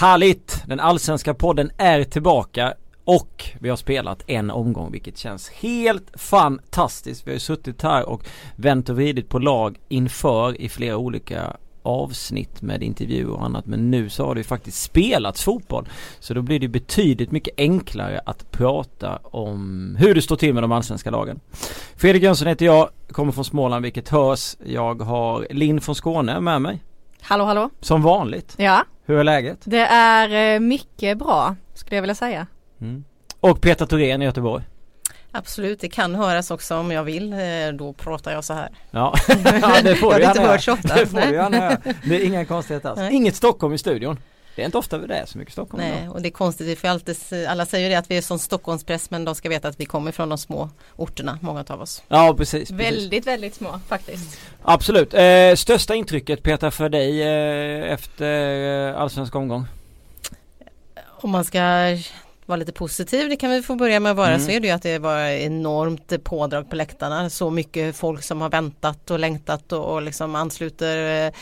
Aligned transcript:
Härligt! 0.00 0.62
Den 0.66 0.80
allsvenska 0.80 1.34
podden 1.34 1.70
är 1.76 2.04
tillbaka 2.04 2.74
och 3.04 3.44
vi 3.60 3.68
har 3.68 3.76
spelat 3.76 4.22
en 4.26 4.50
omgång 4.50 4.92
vilket 4.92 5.18
känns 5.18 5.48
helt 5.48 6.20
fantastiskt. 6.20 7.26
Vi 7.26 7.30
har 7.30 7.34
ju 7.34 7.40
suttit 7.40 7.82
här 7.82 8.08
och 8.08 8.24
vänt 8.56 8.88
och 8.88 8.96
vridit 8.96 9.28
på 9.28 9.38
lag 9.38 9.78
inför 9.88 10.60
i 10.60 10.68
flera 10.68 10.96
olika 10.96 11.56
avsnitt 11.82 12.62
med 12.62 12.82
intervjuer 12.82 13.30
och 13.30 13.44
annat 13.44 13.66
men 13.66 13.90
nu 13.90 14.08
så 14.08 14.26
har 14.26 14.34
det 14.34 14.40
ju 14.40 14.44
faktiskt 14.44 14.82
spelats 14.82 15.44
fotboll. 15.44 15.88
Så 16.20 16.34
då 16.34 16.42
blir 16.42 16.60
det 16.60 16.68
betydligt 16.68 17.30
mycket 17.30 17.54
enklare 17.56 18.20
att 18.26 18.50
prata 18.50 19.18
om 19.22 19.96
hur 19.98 20.14
det 20.14 20.22
står 20.22 20.36
till 20.36 20.54
med 20.54 20.62
de 20.62 20.72
allsvenska 20.72 21.10
lagen. 21.10 21.40
Fredrik 21.96 22.22
Jönsson 22.22 22.48
heter 22.48 22.66
jag, 22.66 22.88
kommer 23.10 23.32
från 23.32 23.44
Småland 23.44 23.82
vilket 23.82 24.08
hörs. 24.08 24.56
Jag 24.64 25.02
har 25.02 25.46
Linn 25.50 25.80
från 25.80 25.94
Skåne 25.94 26.40
med 26.40 26.62
mig. 26.62 26.82
Hallå 27.20 27.44
hallå. 27.44 27.70
Som 27.80 28.02
vanligt. 28.02 28.54
Ja. 28.56 28.84
Hur 29.08 29.18
är 29.18 29.24
läget? 29.24 29.58
Det 29.64 29.80
är 29.86 30.54
eh, 30.54 30.60
mycket 30.60 31.18
bra 31.18 31.56
skulle 31.74 31.96
jag 31.96 32.02
vilja 32.02 32.14
säga. 32.14 32.46
Mm. 32.80 33.04
Och 33.40 33.60
Peter 33.60 33.86
Thorén 33.86 34.22
i 34.22 34.24
Göteborg. 34.24 34.64
Absolut, 35.32 35.80
det 35.80 35.88
kan 35.88 36.14
höras 36.14 36.50
också 36.50 36.76
om 36.76 36.90
jag 36.90 37.04
vill. 37.04 37.32
Eh, 37.32 37.38
då 37.72 37.92
pratar 37.92 38.32
jag 38.32 38.44
så 38.44 38.54
här. 38.54 38.68
Ja, 38.90 39.14
ja 39.62 39.82
det 39.82 39.96
får 39.96 40.12
jag 40.12 40.20
du 40.20 40.24
inte 40.24 40.38
gärna 40.38 40.52
hört 40.52 40.62
så 40.62 40.72
ofta. 40.72 40.94
Det 40.94 41.06
får 41.06 41.20
du 41.20 41.32
gärna 41.32 41.56
göra. 41.56 41.76
Det 42.04 42.16
är 42.16 42.24
inga 42.24 42.44
konstigheter 42.44 42.88
alls. 42.88 42.98
Nej. 42.98 43.14
Inget 43.14 43.36
Stockholm 43.36 43.74
i 43.74 43.78
studion. 43.78 44.18
Det 44.58 44.62
är 44.62 44.66
inte 44.66 44.78
ofta 44.78 44.98
det 44.98 45.16
är 45.16 45.26
så 45.26 45.38
mycket 45.38 45.52
Stockholm 45.52 45.82
Nej, 45.82 46.02
idag. 46.02 46.14
och 46.14 46.22
det 46.22 46.28
är 46.28 46.30
konstigt 46.30 46.78
för 46.78 46.88
alltid, 46.88 47.16
alla 47.48 47.66
säger 47.66 47.90
det 47.90 47.94
att 47.94 48.10
vi 48.10 48.16
är 48.16 48.22
som 48.22 48.38
Stockholmspress 48.38 49.10
men 49.10 49.24
de 49.24 49.34
ska 49.34 49.48
veta 49.48 49.68
att 49.68 49.80
vi 49.80 49.84
kommer 49.84 50.12
från 50.12 50.28
de 50.28 50.38
små 50.38 50.70
orterna, 50.96 51.38
många 51.42 51.64
av 51.68 51.80
oss. 51.80 52.02
Ja 52.08 52.34
precis, 52.38 52.68
precis. 52.68 52.86
Väldigt, 52.86 53.26
väldigt 53.26 53.54
små 53.54 53.80
faktiskt. 53.88 54.40
Absolut. 54.62 55.14
Eh, 55.14 55.54
största 55.54 55.94
intrycket 55.94 56.42
Peter 56.42 56.70
för 56.70 56.88
dig 56.88 57.22
eh, 57.22 57.92
efter 57.92 58.88
eh, 58.88 59.00
allsvensk 59.00 59.34
omgång? 59.34 59.66
Om 61.20 61.30
man 61.30 61.44
ska 61.44 61.60
vara 62.48 62.56
lite 62.56 62.72
positiv, 62.72 63.28
det 63.28 63.36
kan 63.36 63.50
vi 63.50 63.62
få 63.62 63.74
börja 63.74 64.00
med 64.00 64.10
att 64.10 64.16
vara, 64.16 64.28
Mm. 64.28 64.40
så 64.40 64.50
är 64.50 64.60
det 64.60 64.66
ju 64.66 64.72
att 64.72 64.82
det 64.82 64.98
var 64.98 65.18
enormt 65.20 66.24
pådrag 66.24 66.70
på 66.70 66.76
läktarna. 66.76 67.30
Så 67.30 67.50
mycket 67.50 67.96
folk 67.96 68.22
som 68.22 68.40
har 68.40 68.50
väntat 68.50 69.10
och 69.10 69.18
längtat 69.18 69.72
och, 69.72 69.94
och 69.94 70.02
liksom 70.02 70.34
ansluter. 70.34 71.32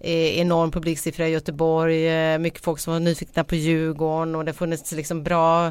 Eh, 0.00 0.38
enorm 0.38 0.70
publiksiffra 0.70 1.28
i 1.28 1.30
Göteborg, 1.30 2.08
eh, 2.08 2.38
mycket 2.38 2.64
folk 2.64 2.80
som 2.80 2.92
var 2.92 3.00
nyfikna 3.00 3.44
på 3.44 3.54
Djurgården 3.54 4.34
och 4.34 4.44
det 4.44 4.50
har 4.50 4.54
funnits 4.54 4.92
liksom 4.92 5.22
bra 5.22 5.66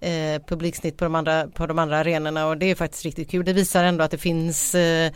eh, 0.00 0.42
publiksnitt 0.46 0.96
på 0.96 1.04
de, 1.04 1.14
andra, 1.14 1.46
på 1.46 1.66
de 1.66 1.78
andra 1.78 1.98
arenorna 1.98 2.46
och 2.46 2.56
det 2.58 2.66
är 2.66 2.74
faktiskt 2.74 3.04
riktigt 3.04 3.30
kul. 3.30 3.44
Det 3.44 3.52
visar 3.52 3.84
ändå 3.84 4.04
att 4.04 4.10
det 4.10 4.18
finns 4.18 4.74
eh, 4.74 5.12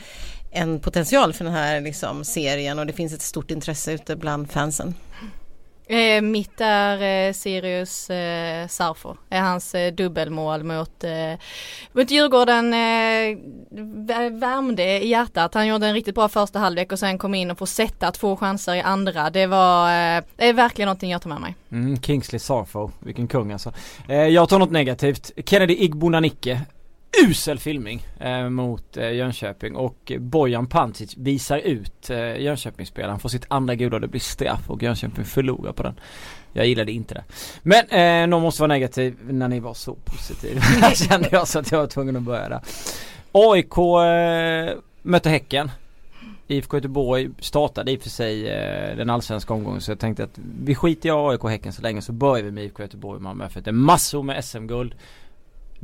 en 0.53 0.81
potential 0.81 1.33
för 1.33 1.45
den 1.45 1.55
här 1.55 1.81
liksom, 1.81 2.25
serien 2.25 2.79
och 2.79 2.87
det 2.87 2.93
finns 2.93 3.13
ett 3.13 3.23
stort 3.23 3.51
intresse 3.51 3.93
ute 3.93 4.17
bland 4.17 4.51
fansen. 4.51 4.95
Eh, 5.87 6.23
mitt 6.23 6.61
är 6.61 7.27
eh, 7.29 7.33
Sirius 7.33 8.11
eh, 8.11 8.67
Sarfo. 8.69 9.17
Är 9.31 9.41
hans 9.41 9.75
eh, 9.75 9.93
dubbelmål 9.93 10.65
mot, 10.65 11.05
eh, 11.05 11.41
mot 11.93 12.11
Djurgården 12.11 12.75
eh, 12.75 13.39
värmde 14.31 15.03
i 15.03 15.09
hjärtat. 15.09 15.55
Han 15.55 15.67
gjorde 15.67 15.87
en 15.87 15.95
riktigt 15.95 16.15
bra 16.15 16.29
första 16.29 16.59
halvlek 16.59 16.93
och 16.93 16.99
sen 16.99 17.19
kom 17.19 17.35
in 17.35 17.51
och 17.51 17.59
få 17.59 17.67
sätta 17.67 18.11
två 18.11 18.37
chanser 18.37 18.75
i 18.75 18.81
andra. 18.81 19.31
Det 19.31 19.47
var, 19.47 19.87
eh, 19.89 20.23
det 20.37 20.49
är 20.49 20.53
verkligen 20.53 20.87
någonting 20.87 21.11
jag 21.11 21.23
tar 21.23 21.31
med 21.31 21.41
mig. 21.41 21.55
Mm, 21.73 22.03
Kingsley 22.03 22.39
Sarfo, 22.39 22.91
vilken 22.99 23.29
kung 23.29 23.53
alltså. 23.53 23.73
Eh, 24.09 24.17
jag 24.17 24.49
tar 24.49 24.59
något 24.59 24.71
negativt. 24.71 25.31
Kennedy 25.47 25.75
Igbonanike. 25.75 26.61
Usel 27.23 27.59
filmning 27.59 28.07
eh, 28.21 28.49
mot 28.49 28.97
eh, 28.97 29.13
Jönköping 29.13 29.77
och 29.77 30.13
Bojan 30.19 30.67
Pancic 30.67 31.17
visar 31.17 31.59
ut 31.59 32.11
eh, 32.11 32.37
Jönköpingsspelaren 32.41 33.19
får 33.19 33.29
sitt 33.29 33.47
andra 33.49 33.75
gula 33.75 33.97
och 33.97 34.01
det 34.01 34.09
blir 34.09 34.21
straff 34.21 34.71
och 34.71 34.83
Jönköping 34.83 35.25
förlorar 35.25 35.73
på 35.73 35.83
den. 35.83 35.95
Jag 36.53 36.67
gillade 36.67 36.93
inte 36.93 37.15
det. 37.15 37.25
Men 37.63 37.89
eh, 37.89 38.27
någon 38.27 38.43
måste 38.43 38.63
vara 38.63 38.69
negativ 38.69 39.17
när 39.23 39.49
ni 39.49 39.61
var 39.61 39.75
så 39.75 39.95
positiv. 40.05 40.61
Kände 40.95 41.29
jag 41.33 41.49
så 41.49 41.59
att 41.59 41.73
jag 41.73 41.79
var 41.79 41.87
tvungen 41.87 42.17
att 42.17 42.23
börja 42.23 42.49
där. 42.49 42.61
AIK 43.33 43.79
eh, 43.79 44.79
mötte 45.03 45.31
Häcken. 45.31 45.71
IFK 46.49 46.77
Göteborg 46.77 47.31
startade 47.39 47.93
i 47.93 47.97
och 47.97 48.03
för 48.03 48.11
sig 48.11 48.49
eh, 48.49 48.97
den 48.97 49.11
allsvenska 49.11 49.55
omgången 49.55 49.81
så 49.81 49.91
jag 49.91 49.99
tänkte 49.99 50.25
att 50.25 50.39
vi 50.61 50.75
skiter 50.75 51.09
i 51.09 51.13
AIK 51.13 51.45
och 51.45 51.51
Häcken 51.51 51.73
så 51.73 51.83
länge 51.83 52.03
så 52.03 52.13
börjar 52.13 52.45
vi 52.45 52.51
med 52.51 52.65
IFK 52.65 52.83
Göteborg 52.83 53.17
och 53.17 53.23
Malmö 53.23 53.49
för 53.49 53.61
det 53.61 53.71
är 53.71 53.73
massor 53.73 54.23
med 54.23 54.45
SM-guld. 54.45 54.95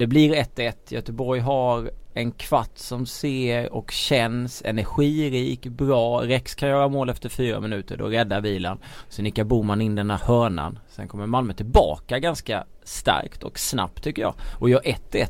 Det 0.01 0.07
blir 0.07 0.35
1-1. 0.35 0.75
Göteborg 0.89 1.41
har 1.41 1.91
en 2.15 2.33
kvart 2.33 2.79
som 2.79 3.07
ser 3.07 3.73
och 3.73 3.91
känns 3.91 4.63
energirik, 4.65 5.67
bra. 5.67 6.21
Rex 6.21 6.55
kan 6.55 6.69
göra 6.69 6.89
mål 6.89 7.11
efter 7.11 7.29
fyra 7.29 7.61
minuter, 7.61 7.97
då 7.97 8.07
räddar 8.07 8.41
vilan. 8.41 8.79
Sen 9.09 9.25
nickar 9.25 9.45
Boman 9.45 9.81
in 9.81 9.95
den 9.95 10.11
här 10.11 10.19
hörnan. 10.19 10.79
Sen 10.89 11.09
kommer 11.09 11.27
Malmö 11.27 11.53
tillbaka 11.53 12.19
ganska 12.19 12.65
starkt 12.85 13.43
och 13.43 13.59
snabbt 13.59 14.03
tycker 14.03 14.23
jag. 14.23 14.35
Och 14.59 14.71
gör 14.71 14.81
1-1 14.81 15.27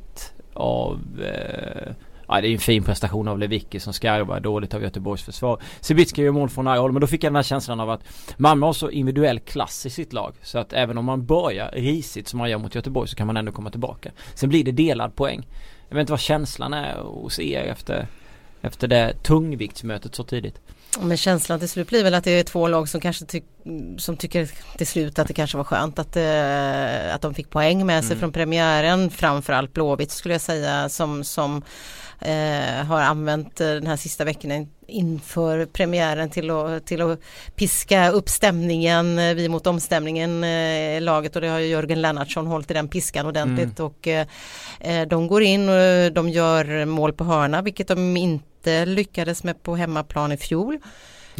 av 0.54 1.00
eh, 1.22 1.92
Ja 2.32 2.41
det 2.41 2.46
är 2.46 2.48
ju 2.48 2.54
en 2.54 2.60
fin 2.60 2.82
prestation 2.82 3.28
av 3.28 3.38
Lewicki 3.38 3.80
som 3.80 3.92
skarvar 3.92 4.41
dåligt 4.41 4.74
av 4.74 4.82
Göteborgs 4.82 5.22
försvar. 5.22 5.62
Sibicki 5.80 6.22
gör 6.22 6.32
mål 6.32 6.48
från 6.48 6.64
nära 6.64 6.78
håll 6.78 6.92
men 6.92 7.00
då 7.00 7.06
fick 7.06 7.24
jag 7.24 7.30
den 7.30 7.36
här 7.36 7.42
känslan 7.42 7.80
av 7.80 7.91
att 7.91 8.04
Malmö 8.36 8.66
har 8.66 8.72
så 8.72 8.91
individuell 8.91 9.41
klass 9.41 9.86
i 9.86 9.91
sitt 9.91 10.12
lag 10.12 10.34
så 10.42 10.58
att 10.58 10.72
även 10.72 10.98
om 10.98 11.04
man 11.04 11.26
börjar 11.26 11.70
risigt 11.72 12.28
som 12.28 12.38
man 12.38 12.50
gör 12.50 12.58
mot 12.58 12.74
Göteborg 12.74 13.08
så 13.08 13.16
kan 13.16 13.26
man 13.26 13.36
ändå 13.36 13.52
komma 13.52 13.70
tillbaka. 13.70 14.10
Sen 14.34 14.48
blir 14.48 14.64
det 14.64 14.72
delad 14.72 15.16
poäng. 15.16 15.46
Jag 15.88 15.94
vet 15.94 16.00
inte 16.00 16.12
vad 16.12 16.20
känslan 16.20 16.72
är 16.72 16.96
hos 16.96 17.41
er 17.41 17.62
efter 17.62 18.06
efter 18.60 18.88
det 18.88 19.14
tungviktsmötet 19.22 20.14
så 20.14 20.24
tidigt. 20.24 20.60
Men 21.00 21.16
känslan 21.16 21.58
till 21.58 21.68
slut 21.68 21.88
blir 21.88 22.04
väl 22.04 22.14
att 22.14 22.24
det 22.24 22.30
är 22.30 22.42
två 22.42 22.68
lag 22.68 22.88
som 22.88 23.00
kanske 23.00 23.24
ty 23.24 23.40
som 23.98 24.16
tycker 24.16 24.48
till 24.78 24.86
slut 24.86 25.18
att 25.18 25.28
det 25.28 25.34
kanske 25.34 25.56
var 25.56 25.64
skönt 25.64 25.98
att, 25.98 26.16
eh, 26.16 27.14
att 27.14 27.20
de 27.22 27.34
fick 27.34 27.50
poäng 27.50 27.86
med 27.86 28.04
sig 28.04 28.12
Mm. 28.12 28.20
från 28.20 28.32
premiären. 28.32 29.10
Framförallt 29.10 29.72
Blåvitt 29.72 30.10
skulle 30.10 30.34
jag 30.34 30.40
säga 30.40 30.88
som, 30.88 31.24
som 31.24 31.62
eh, 32.20 32.84
har 32.86 33.00
använt 33.00 33.60
eh, 33.60 33.66
den 33.66 33.86
här 33.86 33.96
sista 33.96 34.24
veckorna 34.24 34.54
in- 34.56 34.68
inför 34.86 35.66
premiären 35.66 36.30
till 36.30 36.50
att, 36.50 36.86
till 36.86 37.02
att 37.02 37.20
piska 37.56 38.10
upp 38.10 38.28
stämningen, 38.28 39.18
eh, 39.18 39.34
vi 39.34 39.48
mot 39.48 39.66
omstämningen 39.66 40.44
eh, 40.44 41.00
laget 41.00 41.36
och 41.36 41.42
det 41.42 41.48
har 41.48 41.58
ju 41.58 41.66
Jörgen 41.66 42.02
Lennartsson 42.02 42.46
hållit 42.46 42.70
i 42.70 42.74
den 42.74 42.88
piskan 42.88 43.26
ordentligt 43.26 43.80
och 43.80 44.08
eh, 44.08 44.26
eh, 44.80 45.08
de 45.08 45.26
går 45.26 45.42
in 45.42 45.68
och 45.68 46.12
de 46.12 46.28
gör 46.28 46.84
mål 46.84 47.12
på 47.12 47.24
hörna 47.24 47.62
vilket 47.62 47.88
de 47.88 48.16
inte 48.16 48.44
lyckades 48.66 49.44
med 49.44 49.62
på 49.62 49.76
hemmaplan 49.76 50.32
i 50.32 50.37
fjol. 50.37 50.78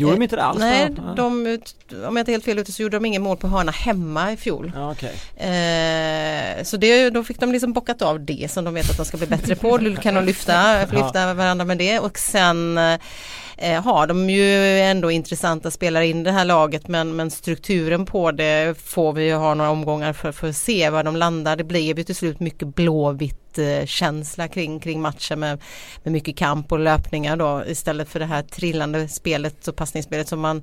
Gjorde 0.01 0.15
de 0.15 0.23
inte 0.23 0.37
det 0.37 0.43
alls? 0.43 0.59
Nej, 0.59 0.91
de, 1.17 1.59
om 2.07 2.17
jag 2.17 2.19
inte 2.19 2.33
helt 2.33 2.45
fel 2.45 2.59
ute 2.59 2.73
så 2.73 2.83
gjorde 2.83 2.97
de 2.97 3.05
ingen 3.05 3.23
mål 3.23 3.37
på 3.37 3.49
hörna 3.49 3.73
hemma 3.73 4.33
i 4.33 4.37
fjol. 4.37 4.73
Ja 4.75 4.93
okej. 4.93 5.13
Eh, 5.37 6.65
så 6.65 6.77
det, 6.77 7.11
då 7.11 7.25
fick 7.25 7.41
de 7.41 7.53
liksom 7.53 7.73
bockat 7.73 8.03
av 8.03 8.25
det 8.25 8.51
som 8.51 8.65
de 8.65 8.75
vet 8.75 8.91
att 8.91 8.97
de 8.97 9.05
ska 9.05 9.17
bli 9.17 9.27
bättre 9.27 9.57
på. 9.57 9.79
Då 9.91 9.97
kan 9.97 10.15
de 10.15 10.25
lyfta, 10.25 10.87
lyfta 10.87 11.35
varandra 11.35 11.65
med 11.65 11.79
det 11.79 11.99
och 11.99 12.19
sen 12.19 12.79
eh, 12.79 13.83
har 13.83 14.07
de 14.07 14.31
ju 14.31 14.81
ändå 14.81 15.11
intressanta 15.11 15.71
spelare 15.71 16.07
in 16.07 16.23
det 16.23 16.33
här 16.33 16.45
laget 16.45 16.89
men, 16.89 17.17
men 17.17 17.31
strukturen 17.31 18.07
på 18.07 18.31
det 18.31 18.79
får 18.79 19.13
vi 19.13 19.25
ju 19.25 19.35
ha 19.35 19.55
några 19.55 19.71
omgångar 19.71 20.13
för, 20.13 20.33
för 20.33 20.49
att 20.49 20.57
se 20.57 20.91
var 20.91 21.03
de 21.03 21.17
landar. 21.17 21.57
Det 21.57 21.65
blev 21.65 21.99
ju 21.99 22.05
till 22.05 22.17
slut 22.17 22.41
mycket 22.41 22.75
blåvitt 22.75 23.40
eh, 23.59 23.87
känsla 23.87 24.49
kring, 24.49 24.81
kring 24.81 25.01
matchen 25.01 25.41
med, 25.41 25.63
med 26.03 26.13
mycket 26.13 26.37
kamp 26.37 26.73
och 26.73 26.79
löpningar 26.79 27.37
då. 27.37 27.65
Istället 27.67 28.09
för 28.09 28.19
det 28.19 28.27
här 28.27 28.43
trillande 28.43 29.09
spelet 29.09 29.69
och 29.69 29.77
passningsspelet 29.77 30.29
som 30.29 30.41
man 30.41 30.63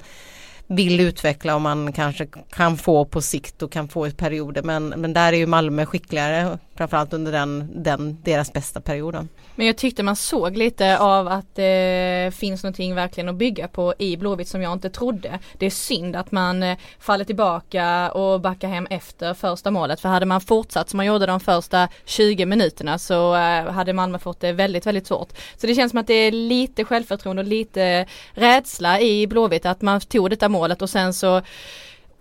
vill 0.67 0.99
utveckla 0.99 1.55
och 1.55 1.61
man 1.61 1.93
kanske 1.93 2.27
kan 2.49 2.77
få 2.77 3.05
på 3.05 3.21
sikt 3.21 3.61
och 3.61 3.71
kan 3.71 3.87
få 3.87 4.07
i 4.07 4.11
perioder. 4.11 4.63
Men, 4.63 4.87
men 4.87 5.13
där 5.13 5.33
är 5.33 5.37
ju 5.37 5.45
Malmö 5.45 5.85
skickligare 5.85 6.57
framförallt 6.77 7.13
under 7.13 7.31
den, 7.31 7.83
den 7.83 8.17
deras 8.23 8.53
bästa 8.53 8.81
perioden. 8.81 9.29
Men 9.55 9.67
jag 9.67 9.77
tyckte 9.77 10.03
man 10.03 10.15
såg 10.15 10.57
lite 10.57 10.99
av 10.99 11.27
att 11.27 11.55
det 11.55 12.33
finns 12.35 12.63
någonting 12.63 12.95
verkligen 12.95 13.29
att 13.29 13.35
bygga 13.35 13.67
på 13.67 13.93
i 13.97 14.17
Blåvitt 14.17 14.47
som 14.47 14.61
jag 14.61 14.73
inte 14.73 14.89
trodde. 14.89 15.39
Det 15.57 15.65
är 15.65 15.69
synd 15.69 16.15
att 16.15 16.31
man 16.31 16.63
eh, 16.63 16.77
faller 16.99 17.25
tillbaka 17.25 18.11
och 18.11 18.41
backar 18.41 18.67
hem 18.67 18.87
efter 18.89 19.33
första 19.33 19.71
målet. 19.71 19.99
För 19.99 20.09
hade 20.09 20.25
man 20.25 20.41
fortsatt 20.41 20.89
som 20.89 20.97
man 20.97 21.05
gjorde 21.05 21.25
de 21.25 21.39
första 21.39 21.87
20 22.05 22.45
minuterna 22.45 22.97
så 22.99 23.35
eh, 23.35 23.71
hade 23.71 23.93
Malmö 23.93 24.19
fått 24.19 24.39
det 24.39 24.51
väldigt, 24.51 24.85
väldigt 24.85 25.07
svårt. 25.07 25.29
Så 25.57 25.67
det 25.67 25.75
känns 25.75 25.91
som 25.91 25.99
att 25.99 26.07
det 26.07 26.13
är 26.13 26.31
lite 26.31 26.83
självförtroende 26.83 27.41
och 27.41 27.47
lite 27.47 28.05
rädsla 28.31 28.99
i 28.99 29.27
Blåvitt 29.27 29.65
att 29.65 29.81
man 29.81 30.01
tog 30.01 30.29
detta 30.29 30.49
målet 30.49 30.81
och 30.81 30.89
sen 30.89 31.13
så 31.13 31.41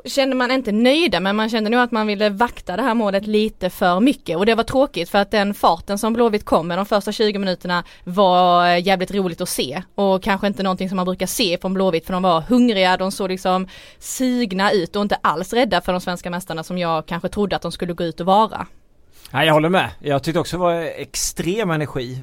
kände 0.07 0.37
man 0.37 0.51
inte 0.51 0.73
nöjda 0.73 1.21
men 1.21 1.37
man 1.37 1.49
kände 1.49 1.71
nog 1.71 1.81
att 1.81 1.93
man 1.93 2.07
ville 2.07 2.31
vakta 2.31 2.77
det 2.77 2.83
här 2.83 2.95
målet 2.95 3.27
lite 3.27 3.71
för 3.71 4.01
mycket 4.01 4.37
och 4.37 4.47
det 4.47 4.55
var 4.55 4.65
tråkigt 4.65 5.09
för 5.09 5.19
att 5.19 5.31
den 5.31 5.55
farten 5.55 5.99
som 5.99 6.13
Blåvitt 6.13 6.45
kom 6.45 6.69
med 6.69 6.79
de 6.79 6.87
första 6.87 7.13
20 7.13 7.39
minuterna 7.39 7.85
var 8.05 8.69
eh, 8.69 8.87
jävligt 8.87 9.11
roligt 9.11 9.41
att 9.41 9.49
se 9.49 9.83
och 9.95 10.23
kanske 10.23 10.47
inte 10.47 10.63
någonting 10.63 10.89
som 10.89 10.97
man 10.97 11.05
brukar 11.05 11.27
se 11.27 11.59
från 11.59 11.75
Blåvitt 11.75 12.07
för 12.07 12.13
de 12.13 12.23
var 12.23 12.41
hungriga, 12.41 12.97
de 12.97 13.13
såg 13.13 13.29
liksom 13.29 13.69
sugna 13.99 14.73
ut 14.73 14.97
och 14.97 15.03
inte 15.03 15.19
alls 15.23 15.53
rädda 15.53 15.81
för 15.81 15.93
de 15.93 16.01
svenska 16.01 16.31
mästarna 16.31 16.63
som 16.63 16.79
jag 16.79 17.07
kanske 17.07 17.29
trodde 17.29 17.57
att 17.57 17.63
de 17.63 17.73
skulle 17.73 17.93
gå 17.93 18.05
ut 18.05 18.21
och 18.21 18.27
vara. 18.27 18.67
Nej 19.31 19.47
jag 19.47 19.55
håller 19.55 19.69
med. 19.69 19.91
Jag 20.01 20.23
tyckte 20.23 20.41
också 20.41 20.57
det 20.57 20.61
var 20.61 20.75
extrem 20.83 21.71
energi 21.71 22.19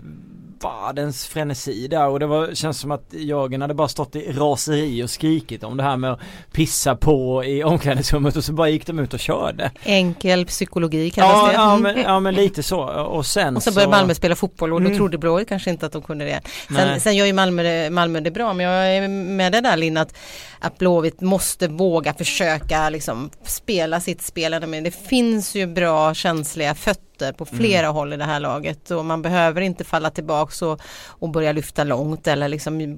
världens 0.63 1.25
frenesi 1.27 1.87
där 1.87 2.07
och 2.07 2.19
det 2.19 2.25
var, 2.25 2.53
känns 2.55 2.79
som 2.79 2.91
att 2.91 3.13
Jörgen 3.13 3.61
hade 3.61 3.73
bara 3.73 3.87
stått 3.87 4.15
i 4.15 4.31
raseri 4.31 5.03
och 5.03 5.09
skrikit 5.09 5.63
om 5.63 5.77
det 5.77 5.83
här 5.83 5.97
med 5.97 6.11
att 6.11 6.19
pissa 6.51 6.95
på 6.95 7.43
i 7.45 7.63
omklädningsrummet 7.63 8.35
och 8.35 8.43
så 8.43 8.53
bara 8.53 8.69
gick 8.69 8.87
de 8.87 8.99
ut 8.99 9.13
och 9.13 9.19
körde. 9.19 9.71
Enkel 9.83 10.45
psykologi 10.45 11.09
kallas 11.11 11.31
Ja, 11.33 11.47
det. 11.47 11.53
ja, 11.53 11.77
men, 11.77 11.97
ja 12.01 12.19
men 12.19 12.35
lite 12.35 12.63
så 12.63 12.79
och 13.03 13.25
sen 13.25 13.55
Och 13.55 13.63
så 13.63 13.71
började 13.73 13.91
Malmö 13.91 14.13
spela 14.15 14.35
fotboll 14.35 14.73
och 14.73 14.81
då 14.81 14.85
Mm. 14.87 14.97
trodde 14.97 15.17
Blåvitt 15.17 15.49
kanske 15.49 15.69
inte 15.69 15.85
att 15.85 15.91
de 15.91 16.01
kunde 16.01 16.25
det. 16.25 16.41
Sen, 16.75 16.99
sen 16.99 17.15
gör 17.15 17.25
ju 17.25 17.33
Malmö 17.33 17.89
Malmö 17.89 18.19
det 18.19 18.31
bra 18.31 18.53
men 18.53 18.65
jag 18.65 18.87
är 18.95 19.07
med 19.07 19.51
det 19.51 19.61
där 19.61 19.77
Linn 19.77 19.97
att, 19.97 20.15
att 20.63 20.77
Blåvitt 20.77 21.21
måste 21.21 21.67
våga 21.67 22.13
försöka 22.13 22.89
liksom 22.89 23.29
spela 23.43 23.99
sitt 23.99 24.21
spel. 24.21 24.67
Men 24.67 24.83
det 24.83 24.91
finns 24.91 25.55
ju 25.55 25.67
bra 25.67 26.13
känsliga 26.13 26.75
fötter 26.75 27.33
på 27.33 27.45
flera 27.45 27.87
håll 27.87 28.13
i 28.13 28.17
det 28.17 28.23
här 28.23 28.39
laget 28.39 28.91
och 28.91 29.05
man 29.05 29.21
behöver 29.21 29.61
inte 29.61 29.83
falla 29.83 30.09
tillbaks 30.09 30.61
och, 30.61 30.81
och 31.05 31.29
börja 31.29 31.51
lyfta 31.51 31.83
långt 31.83 32.27
eller 32.27 32.47
liksom 32.47 32.97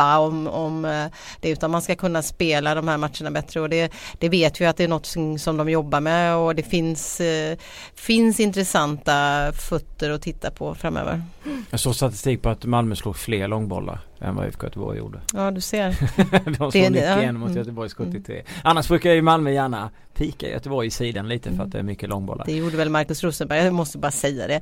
kampa 0.00 0.18
om, 0.18 0.46
om 0.46 0.84
eh, 0.84 1.06
det 1.40 1.50
utan 1.50 1.70
man 1.70 1.82
ska 1.82 1.94
kunna 1.94 2.22
spela 2.22 2.74
de 2.74 2.88
här 2.88 2.96
matcherna 2.96 3.30
bättre 3.30 3.60
och 3.60 3.68
det, 3.68 3.92
det 4.18 4.28
vet 4.28 4.60
vi 4.60 4.66
att 4.66 4.76
det 4.76 4.84
är 4.84 4.88
något 4.88 5.06
som 5.06 5.38
som 5.38 5.56
de 5.56 5.68
jobbar 5.68 6.00
med 6.00 6.36
och 6.36 6.54
det 6.54 6.62
finns, 6.62 7.20
eh, 7.20 7.58
finns 7.94 8.40
intressanta 8.40 9.52
fötter 9.52 10.10
att 10.10 10.22
titta 10.22 10.50
på 10.50 10.74
framöver. 10.74 11.22
Jag 11.70 11.80
såg 11.80 11.94
statistik 11.94 12.42
på 12.42 12.48
att 12.48 12.64
Malmö 12.64 12.96
slog 12.96 13.16
fler 13.16 13.48
långbollar 13.48 13.98
än 14.20 14.36
vad 14.36 14.46
IFK 14.46 14.66
Göteborg 14.66 14.98
gjorde. 14.98 15.20
Ja 15.34 15.50
du 15.50 15.60
ser. 15.60 15.96
De 16.44 16.54
slog 16.54 16.72
Det- 16.72 16.90
91 16.90 17.22
ja, 17.24 17.32
mot 17.32 17.48
mm. 17.48 17.58
Göteborgs 17.58 17.94
73. 17.94 18.42
Annars 18.64 18.88
brukar 18.88 19.10
ju 19.12 19.22
Malmö 19.22 19.50
gärna 19.50 19.90
pika 20.14 20.48
Göteborg 20.48 20.86
i 20.88 20.90
sidan 20.90 21.28
lite 21.28 21.48
för 21.48 21.54
Mm. 21.54 21.66
att 21.66 21.72
det 21.72 21.78
är 21.78 21.82
mycket 21.82 22.08
långbollar. 22.08 22.44
Det 22.46 22.56
gjorde 22.56 22.76
väl 22.76 22.88
Markus 22.88 23.24
Rosenberg, 23.24 23.64
jag 23.64 23.74
måste 23.74 23.98
bara 23.98 24.12
säga 24.12 24.46
det. 24.46 24.60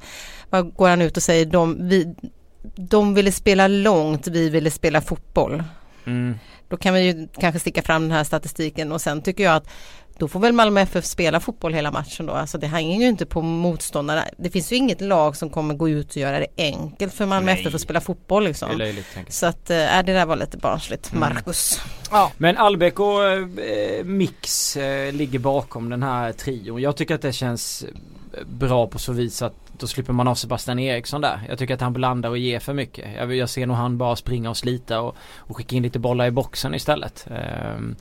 Vad 0.51 0.75
går 0.75 0.89
han 0.89 1.03
ut 1.03 1.17
och 1.17 1.23
säger? 1.23 1.47
De, 1.47 1.89
vi, 1.89 2.15
de 2.77 3.15
ville 3.15 3.33
spela 3.33 3.69
långt, 3.69 4.27
vi 4.27 4.49
ville 4.51 4.71
spela 4.71 5.01
fotboll. 5.01 5.65
Mm. 6.07 6.39
Då 6.69 6.77
kan 6.77 6.95
vi 6.95 7.01
ju 7.01 7.29
kanske 7.41 7.61
sticka 7.61 7.83
fram 7.83 8.03
den 8.03 8.11
här 8.11 8.25
statistiken 8.25 8.93
och 8.93 9.01
sen 9.01 9.23
tycker 9.23 9.45
jag 9.45 9.55
att 9.57 9.69
då 10.19 10.29
får 10.29 10.41
väl 10.41 10.53
Malmö 10.53 10.81
FF 10.81 11.05
spela 11.05 11.41
fotboll 11.41 11.75
hela 11.75 11.91
matchen 11.91 12.27
då. 12.27 12.33
Alltså 12.33 12.59
det 12.59 12.67
hänger 12.67 13.01
ju 13.01 13.09
inte 13.09 13.27
på 13.27 13.43
motståndarna. 13.43 14.25
Det 14.39 14.51
finns 14.51 14.73
ju 14.73 14.77
inget 14.77 15.01
lag 15.01 15.37
som 15.37 15.51
kommer 15.51 15.75
gå 15.75 15.89
ut 15.89 16.11
och 16.11 16.17
göra 16.17 16.39
det 16.39 16.47
enkelt 16.57 17.15
för 17.15 17.27
Malmö 17.27 17.53
Nej. 17.53 17.61
FF 17.61 17.75
att 17.75 17.81
spela 17.81 18.01
fotboll 18.01 18.43
Det 18.43 18.47
är 18.47 18.49
liksom. 18.49 18.79
löjligt 18.79 19.07
Så 19.29 19.47
att, 19.47 19.71
äh, 19.71 19.77
det 19.77 20.03
där 20.03 20.27
var 20.27 20.37
lite 20.37 20.57
barnsligt, 20.57 21.13
Mm. 21.13 21.21
Marcus. 21.21 21.81
jag. 22.11 22.31
Men 22.37 22.57
Albeck 22.57 23.01
och 23.01 23.25
eh, 23.25 24.05
Mix 24.05 24.77
eh, 24.77 25.13
ligger 25.13 25.39
bakom 25.39 25.91
den 25.91 26.03
här 26.03 26.33
trion. 26.33 26.81
Jag 26.83 26.97
tycker 26.97 27.15
att 27.15 27.23
det 27.23 27.33
känns 27.33 27.83
eh, 27.83 27.89
bra 28.47 28.87
på 28.87 28.99
så 28.99 29.13
vis 29.13 29.43
att 29.43 29.55
då 29.79 29.87
slipper 29.87 30.13
man 30.13 30.29
av 30.29 30.35
Sebastian 30.35 30.79
Eriksson 30.79 31.21
där. 31.21 31.41
Jag 31.49 31.59
tycker 31.59 31.75
att 31.75 31.81
han 31.81 31.93
blandar 31.93 32.31
och 32.31 32.39
ger 32.39 32.59
för 32.61 32.73
mycket. 32.73 33.09
Jag, 33.17 33.35
jag 33.35 33.49
ser 33.49 33.67
nog 33.67 33.77
han 33.77 33.99
bara 33.99 34.17
springa 34.17 34.51
och 34.51 34.57
slita 34.57 35.01
och, 35.01 35.17
och 35.37 35.57
skicka 35.57 35.77
in 35.77 35.83
lite 35.83 35.99
bollar 35.99 36.27
i 36.27 36.31
boxen 36.31 36.75
istället. 36.75 37.27
Ehm, 37.31 37.97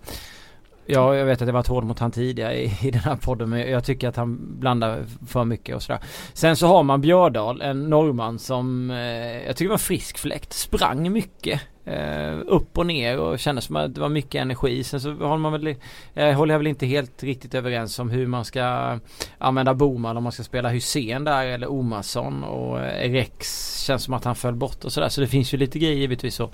Ja, 0.90 1.16
jag 1.16 1.26
vet 1.26 1.42
att 1.42 1.48
det 1.48 1.52
var 1.52 1.68
hård 1.70 1.84
mot 1.84 2.00
han 2.00 2.12
tidigare 2.12 2.62
i, 2.64 2.78
i 2.82 2.92
den 2.92 3.02
här 3.02 3.16
podden 3.16 3.50
men 3.50 3.72
jag 3.72 3.84
tycker 3.84 4.08
att 4.08 4.16
han 4.16 4.60
blandar 4.60 5.06
för 5.28 5.46
mycket 5.46 5.76
och 5.76 5.84
sådär. 5.84 6.02
Sen 6.34 6.56
så 6.56 6.68
har 6.68 6.84
man 6.84 7.02
Björdal, 7.02 7.62
en 7.62 7.90
norrman 7.90 8.40
som 8.40 8.92
eh, 8.92 9.46
jag 9.46 9.56
tycker 9.56 9.70
var 9.70 9.78
frisk 9.78 10.18
fläkt. 10.18 10.54
Sprang 10.54 11.12
mycket. 11.12 11.62
Eh, 11.88 12.38
upp 12.48 12.78
och 12.78 12.86
ner 12.86 13.20
och 13.20 13.40
kändes 13.40 13.66
som 13.66 13.76
att 13.76 13.96
det 13.96 14.02
var 14.02 14.10
mycket 14.10 14.42
energi. 14.42 14.84
Sen 14.84 15.02
så 15.02 15.12
håller 15.12 15.38
man 15.38 15.52
väl, 15.52 15.76
eh, 16.16 16.32
håller 16.32 16.54
jag 16.54 16.60
väl 16.60 16.68
inte 16.68 16.86
helt 16.86 17.24
riktigt 17.24 17.54
överens 17.56 18.00
om 18.00 18.10
hur 18.10 18.28
man 18.28 18.46
ska 18.46 19.00
använda 19.38 19.74
Boman 19.74 20.18
om 20.18 20.24
man 20.24 20.32
ska 20.32 20.44
spela 20.44 20.70
Hussein 20.70 21.24
där 21.24 21.46
eller 21.46 21.72
Omarsson 21.72 22.44
och 22.44 22.80
eh, 22.80 23.12
Rex 23.12 23.74
känns 23.86 24.04
som 24.04 24.14
att 24.14 24.24
han 24.24 24.36
föll 24.36 24.56
bort 24.56 24.84
och 24.84 24.92
sådär. 24.92 25.10
Så 25.10 25.22
det 25.22 25.28
finns 25.28 25.54
ju 25.54 25.58
lite 25.58 25.80
grejer 25.80 25.96
givetvis 25.96 26.40
och, 26.40 26.54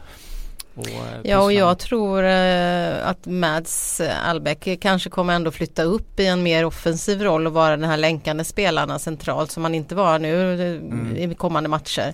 och, 0.75 0.87
eh, 0.87 1.19
Ja 1.23 1.41
och 1.43 1.53
jag 1.53 1.79
tror 1.79 2.23
eh, 2.23 3.07
att 3.07 3.25
Mads 3.25 4.01
Albeck 4.25 4.81
kanske 4.81 5.09
kommer 5.09 5.33
ändå 5.33 5.51
flytta 5.51 5.83
upp 5.83 6.19
i 6.19 6.25
en 6.25 6.43
mer 6.43 6.65
offensiv 6.65 7.21
roll 7.21 7.47
och 7.47 7.53
vara 7.53 7.77
den 7.77 7.89
här 7.89 7.97
länkande 7.97 8.43
spelarna 8.43 8.99
centralt 8.99 9.51
som 9.51 9.63
han 9.63 9.75
inte 9.75 9.95
var 9.95 10.19
nu 10.19 10.53
eh, 10.53 10.73
Mm. 10.73 11.31
i 11.31 11.35
kommande 11.35 11.69
matcher. 11.69 12.13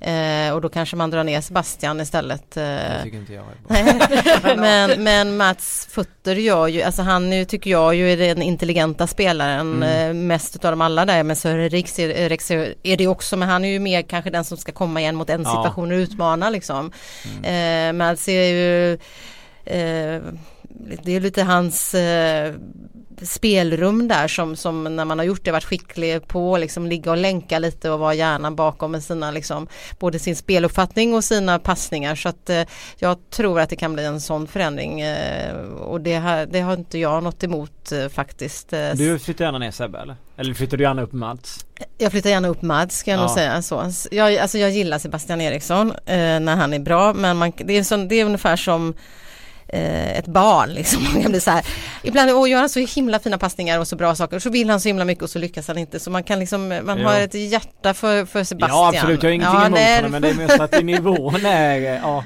Eh, 0.00 0.52
och 0.54 0.60
då 0.60 0.68
kanske 0.68 0.96
man 0.96 1.10
drar 1.10 1.24
ner 1.24 1.40
Sebastian 1.40 2.00
istället. 2.00 2.50
Det 2.50 2.96
Eh. 2.96 3.02
tycker 3.02 3.18
inte 3.18 3.32
jag 3.32 3.44
är 3.68 4.56
men, 4.56 5.02
men 5.04 5.36
Mats 5.36 5.88
Futter 5.90 6.34
gör 6.36 6.66
ju, 6.66 6.82
alltså 6.82 7.02
han 7.02 7.32
ju, 7.32 7.44
tycker 7.44 7.70
jag 7.70 7.94
ju 7.94 8.12
är 8.12 8.16
den 8.16 8.42
intelligenta 8.42 9.06
spelaren 9.06 9.82
Mm. 9.82 10.08
eh, 10.10 10.14
mest 10.14 10.56
utav 10.56 10.72
dem 10.72 10.80
alla 10.80 11.04
där. 11.04 11.22
Men 11.22 11.36
Sören 11.36 11.70
Riks 11.70 11.98
är, 11.98 12.28
Rex 12.28 12.50
är 12.50 12.74
är 12.82 12.96
det 12.96 13.06
också 13.06 13.36
men 13.36 13.48
han 13.48 13.64
är 13.64 13.68
ju 13.68 13.78
mer 13.78 14.02
kanske 14.02 14.30
den 14.30 14.44
som 14.44 14.56
ska 14.58 14.72
komma 14.72 15.00
igen 15.00 15.16
mot 15.16 15.30
en 15.30 15.42
Ja. 15.42 15.50
situation 15.56 15.92
och 15.92 15.96
utmana 15.96 16.50
liksom. 16.50 16.92
Mm. 17.44 17.88
Eh, 17.98 18.04
Mads 18.06 18.28
är 18.28 18.42
ju 18.42 18.92
eh, 19.64 20.22
det 21.02 21.12
är 21.16 21.20
lite 21.20 21.42
hans 21.42 21.94
eh, 21.94 22.54
spelrum 23.22 24.08
där 24.08 24.28
som, 24.28 24.56
som 24.56 24.96
när 24.96 25.04
man 25.04 25.18
har 25.18 25.26
gjort 25.26 25.44
det 25.44 25.52
varit 25.52 25.64
skicklig 25.64 26.28
på 26.28 26.56
liksom 26.58 26.86
ligga 26.86 27.10
och 27.10 27.16
länka 27.16 27.58
lite 27.58 27.90
och 27.90 27.98
vara 28.00 28.14
hjärnan 28.14 28.56
bakom 28.56 28.92
med 28.92 29.02
sina 29.02 29.30
liksom 29.30 29.66
både 29.98 30.18
sin 30.18 30.36
speluppfattning 30.36 31.14
och 31.14 31.24
sina 31.24 31.58
passningar 31.58 32.14
så 32.14 32.28
att 32.28 32.50
eh, 32.50 32.62
jag 32.98 33.30
tror 33.30 33.60
att 33.60 33.70
det 33.70 33.76
kan 33.76 33.92
bli 33.94 34.04
en 34.04 34.20
sån 34.20 34.46
förändring 34.46 35.00
eh, 35.00 35.56
och 35.64 36.00
det, 36.00 36.18
här, 36.18 36.46
det 36.46 36.60
har 36.60 36.74
inte 36.74 36.98
jag 36.98 37.22
något 37.22 37.44
emot 37.44 37.92
eh, 37.92 38.08
faktiskt. 38.08 38.72
Eh, 38.72 38.90
Du 38.94 39.18
flyttar 39.18 39.44
gärna 39.44 39.58
ner 39.58 39.70
Sebbe 39.70 39.98
eller? 39.98 40.16
Eller 40.36 40.54
flyttar 40.54 40.76
du 40.76 40.84
gärna 40.84 41.02
upp 41.02 41.12
Mats? 41.12 41.66
jag 41.98 42.12
flyttar 42.12 42.30
gärna 42.30 42.48
upp 42.48 42.62
Mads 42.62 42.98
ska 42.98 43.10
jag 43.10 43.18
Ja. 43.18 43.22
nog 43.22 43.30
säga 43.30 43.62
så. 43.62 43.90
Jag, 44.10 44.36
alltså 44.36 44.58
jag 44.58 44.70
gillar 44.70 44.98
Sebastian 44.98 45.40
Eriksson 45.40 45.90
eh, 45.90 46.16
när 46.40 46.56
han 46.56 46.72
är 46.72 46.78
bra 46.78 47.12
men 47.14 47.36
man, 47.36 47.52
det, 47.56 47.72
är 47.78 47.82
sån, 47.82 48.08
det 48.08 48.14
är 48.20 48.24
ungefär 48.24 48.56
som 48.56 48.94
ett 49.68 50.26
barn 50.26 50.70
liksom. 50.74 51.02
Man 51.12 51.22
kan 51.22 51.30
bli 51.30 51.40
så 51.40 51.50
här, 51.50 51.66
ibland 52.02 52.30
och 52.30 52.48
gör 52.48 52.58
han 52.60 52.68
så 52.68 52.80
himla 52.80 53.18
fina 53.18 53.38
passningar 53.38 53.78
och 53.80 53.88
så 53.88 53.96
bra 53.96 54.14
saker 54.14 54.38
så 54.38 54.50
vill 54.50 54.70
han 54.70 54.80
så 54.80 54.88
himla 54.88 55.04
mycket 55.04 55.24
och 55.24 55.30
så 55.30 55.38
lyckas 55.38 55.68
han 55.68 55.78
inte. 55.78 56.00
Så 56.00 56.10
man 56.10 56.22
kan 56.24 56.38
liksom 56.38 56.68
man 56.82 56.98
Ja. 57.00 57.08
har 57.08 57.20
ett 57.20 57.34
hjärta 57.34 57.94
för, 57.94 58.24
för 58.24 58.44
Sebastian. 58.44 58.78
Ja 58.80 58.88
absolut, 58.88 59.22
jag 59.22 59.30
har 59.30 59.34
ingenting 59.34 59.60
Ja, 59.60 59.66
emot 59.66 59.78
nej, 59.78 59.96
honom 59.96 60.10
men 60.12 60.22
det 60.22 60.30
är 60.30 60.34
mest 60.34 60.60
att 60.60 60.84
nivån 60.84 61.46
är, 61.46 61.80
eh, 61.80 62.00
ja. 62.02 62.24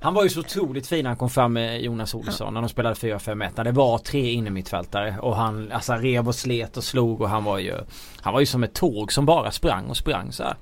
Han 0.00 0.14
var 0.14 0.22
ju 0.22 0.28
så 0.28 0.40
otroligt 0.40 0.86
fin 0.86 1.02
när 1.02 1.10
han 1.10 1.16
kom 1.16 1.30
fram 1.30 1.52
med 1.52 1.80
Jonas 1.82 2.14
Olsson 2.14 2.54
när 2.54 2.60
de 2.60 2.68
spelade 2.68 2.94
4-5-1 2.94 3.50
när 3.56 3.64
det 3.64 3.72
var 3.72 3.98
tre 3.98 4.30
innermittfältare 4.30 5.16
och 5.20 5.36
han 5.36 5.72
alltså 5.72 5.92
rev 5.92 6.28
och 6.28 6.34
slet 6.34 6.76
och 6.76 6.84
slog 6.84 7.20
och 7.20 7.28
han 7.28 7.44
var 7.44 7.58
ju 7.58 7.74
Han 8.20 8.32
var 8.32 8.40
ju 8.40 8.46
som 8.46 8.64
ett 8.64 8.74
tåg 8.74 9.12
som 9.12 9.26
bara 9.26 9.50
sprang 9.50 9.84
och 9.86 9.96
sprang 9.96 10.32
så 10.32 10.42
här, 10.42 10.50
eh, 10.50 10.56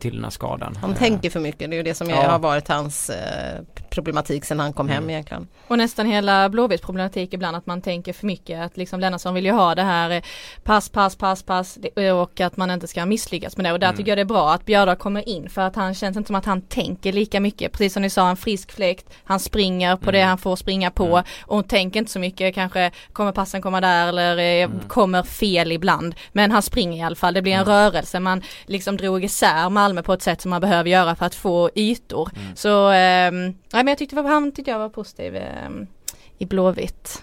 Till 0.00 0.14
den 0.14 0.24
här 0.24 0.30
skadan. 0.30 0.76
Han 0.80 0.90
Eh, 0.90 0.96
tänker 0.96 1.30
för 1.30 1.40
mycket, 1.40 1.70
det 1.70 1.74
är 1.74 1.78
ju 1.78 1.82
det 1.82 1.94
som 1.94 2.10
Ja. 2.10 2.30
har 2.30 2.38
varit 2.38 2.68
hans 2.68 3.10
eh, 3.10 3.60
problematik 3.90 4.44
sedan 4.44 4.60
han 4.60 4.72
kom 4.72 4.88
hem 4.88 4.98
Mm. 4.98 5.10
egentligen. 5.10 5.48
Och 5.68 5.78
nästan 5.78 6.06
hela 6.06 6.48
Blåvitts 6.48 6.84
problematik 6.86 7.34
ibland 7.34 7.56
att 7.56 7.66
man 7.66 7.82
tänker 7.82 8.12
för 8.12 8.26
mycket 8.26 8.60
att 8.60 8.76
liksom 8.76 9.00
Lennartsson 9.00 9.34
vill 9.34 9.44
ju 9.44 9.52
ha 9.52 9.74
det 9.74 9.82
här 9.82 10.10
eh, 10.10 10.22
pass, 10.62 10.88
pass, 10.88 11.16
pass, 11.16 11.42
pass 11.42 11.78
det- 11.94 12.12
och 12.12 12.40
att 12.40 12.56
man 12.56 12.70
inte 12.70 12.88
ska 12.88 13.06
misslyckas 13.06 13.56
med 13.56 13.66
det 13.66 13.72
och 13.72 13.78
där 13.80 13.86
Mm. 13.86 13.96
tycker 13.96 14.10
jag 14.10 14.18
det 14.18 14.22
är 14.22 14.24
bra 14.24 14.52
att 14.52 14.64
Björda 14.66 14.96
kommer 14.96 15.28
in 15.28 15.48
för 15.48 15.62
att 15.62 15.76
han 15.76 15.94
känns 15.94 16.16
inte 16.16 16.26
som 16.26 16.36
att 16.36 16.44
han 16.44 16.60
tänker 16.62 17.12
lika 17.12 17.40
mycket. 17.40 17.72
Precis 17.72 17.92
som 17.92 18.02
ni 18.02 18.10
sa, 18.10 18.30
en 18.30 18.36
frisk 18.36 18.72
fläkt, 18.72 19.06
han 19.24 19.40
springer 19.40 19.96
på 19.96 20.10
det 20.10 20.18
Mm. 20.18 20.28
han 20.28 20.38
får 20.38 20.56
springa 20.56 20.90
på 20.90 21.06
Mm. 21.06 21.24
och 21.46 21.68
tänker 21.68 22.00
inte 22.00 22.12
så 22.12 22.18
mycket 22.18 22.54
kanske 22.54 22.90
kommer 23.12 23.32
passen 23.32 23.62
komma 23.62 23.80
där 23.80 24.08
eller 24.08 24.36
eh, 24.38 24.42
Mm. 24.64 24.80
kommer 24.88 25.22
fel 25.22 25.72
ibland. 25.72 26.14
Men 26.32 26.50
han 26.50 26.62
springer 26.62 26.98
i 26.98 27.02
alla 27.02 27.16
fall, 27.16 27.34
det 27.34 27.42
blir 27.42 27.52
en 27.52 27.58
Mm. 27.62 27.72
rörelse, 27.74 28.20
man 28.20 28.42
liksom 28.66 28.96
drog 28.96 29.24
isär 29.24 29.61
Malmö 29.68 30.02
på 30.02 30.12
ett 30.12 30.22
sätt 30.22 30.40
som 30.40 30.50
man 30.50 30.60
behöver 30.60 30.90
göra 30.90 31.16
för 31.16 31.26
att 31.26 31.34
få 31.34 31.70
ytor. 31.74 32.30
Mm. 32.36 32.56
Så, 32.56 32.90
nej 32.90 33.54
men 33.72 33.88
jag 33.88 33.98
tyckte, 33.98 34.16
han 34.16 34.52
tyckte 34.52 34.70
jag 34.70 34.78
var 34.78 34.88
positiv 34.88 35.36
ehm, 35.36 35.86
i 36.38 36.46
Blåvitt. 36.46 37.22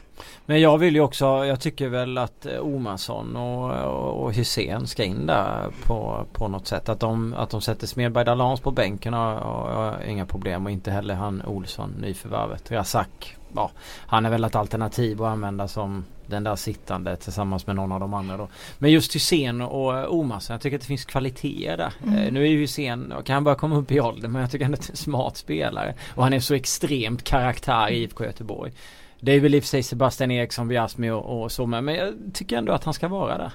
Men 0.50 0.62
jag 0.62 0.77
vill 0.77 0.96
ju 0.96 1.01
också, 1.01 1.25
jag 1.25 1.60
tycker 1.60 1.89
väl 1.89 2.18
att 2.18 2.46
eh, 2.46 2.60
Omarsson 2.60 3.36
och, 3.36 3.72
och, 3.72 4.24
och 4.24 4.34
Hussein 4.34 4.88
ska 4.88 5.03
in 5.03 5.25
där 5.25 5.70
på, 5.84 6.25
på 6.34 6.48
något 6.48 6.68
sätt. 6.68 6.89
Att 6.89 7.00
de, 7.00 7.34
att 7.34 7.50
de 7.50 7.62
sätter 7.62 7.88
Smedberg 7.88 8.25
Dalans 8.25 8.60
på 8.60 8.72
bänken 8.72 9.13
och, 9.13 9.38
och, 9.41 9.88
och 9.88 10.06
inga 10.08 10.25
problem 10.25 10.65
och 10.65 10.72
inte 10.72 10.91
heller 10.91 11.15
han 11.15 11.41
Olsson, 11.46 11.89
nyförvärvet. 12.01 12.72
Razak, 12.72 13.36
ja 13.56 13.72
han 14.06 14.25
är 14.25 14.29
väl 14.29 14.44
ett 14.44 14.56
alternativ 14.56 15.24
att 15.24 15.29
använda 15.29 15.68
som 15.68 16.06
den 16.27 16.44
där 16.44 16.56
sittande 16.56 17.15
tillsammans 17.15 17.68
med 17.68 17.75
någon 17.75 17.91
av 17.91 18.00
de 18.00 18.13
andra 18.13 18.38
då. 18.38 18.48
Men 18.77 18.91
just 18.91 19.15
Hussein 19.15 19.62
och 19.62 20.13
Omarsson, 20.13 20.53
jag 20.53 20.62
tycker 20.62 20.77
att 20.77 20.82
det 20.82 20.88
finns 20.88 21.06
kvaliteter 21.06 21.77
där. 21.77 21.94
Mm. 22.03 22.15
Eh, 22.15 22.32
nu 22.32 22.44
är 22.44 22.50
ju 22.50 22.60
Hussein, 22.60 23.13
kan 23.25 23.34
han 23.34 23.44
börja 23.44 23.56
komma 23.56 23.75
upp 23.75 23.91
i 23.91 24.00
ålder 24.00 24.27
men 24.27 24.41
jag 24.41 24.51
tycker 24.51 24.70
det 24.70 24.88
är 24.88 24.91
en 24.91 24.96
smart 24.96 25.38
spelare. 25.38 25.94
Och 26.15 26.24
han 26.24 26.34
är 26.34 26.39
så 26.39 26.53
extremt 26.53 27.24
karaktär 27.24 27.89
i 27.89 28.03
IFK 28.03 28.24
Göteborg. 28.24 28.72
Det 29.19 29.31
är 29.31 29.39
väl 29.39 29.55
i 29.55 29.59
och 29.59 29.63
för 29.63 29.67
sig 29.67 29.83
Sebastian 29.83 30.31
Eriksson, 30.31 30.67
Viasmi 30.67 31.09
och, 31.09 31.41
och 31.41 31.51
så 31.51 31.65
med. 31.65 31.83
Men 31.83 31.95
jag 31.95 32.13
tycker 32.33 32.57
ändå 32.57 32.73
att 32.73 32.83
han 32.83 32.93
ska 32.93 33.07
vara 33.07 33.38
där. 33.38 33.51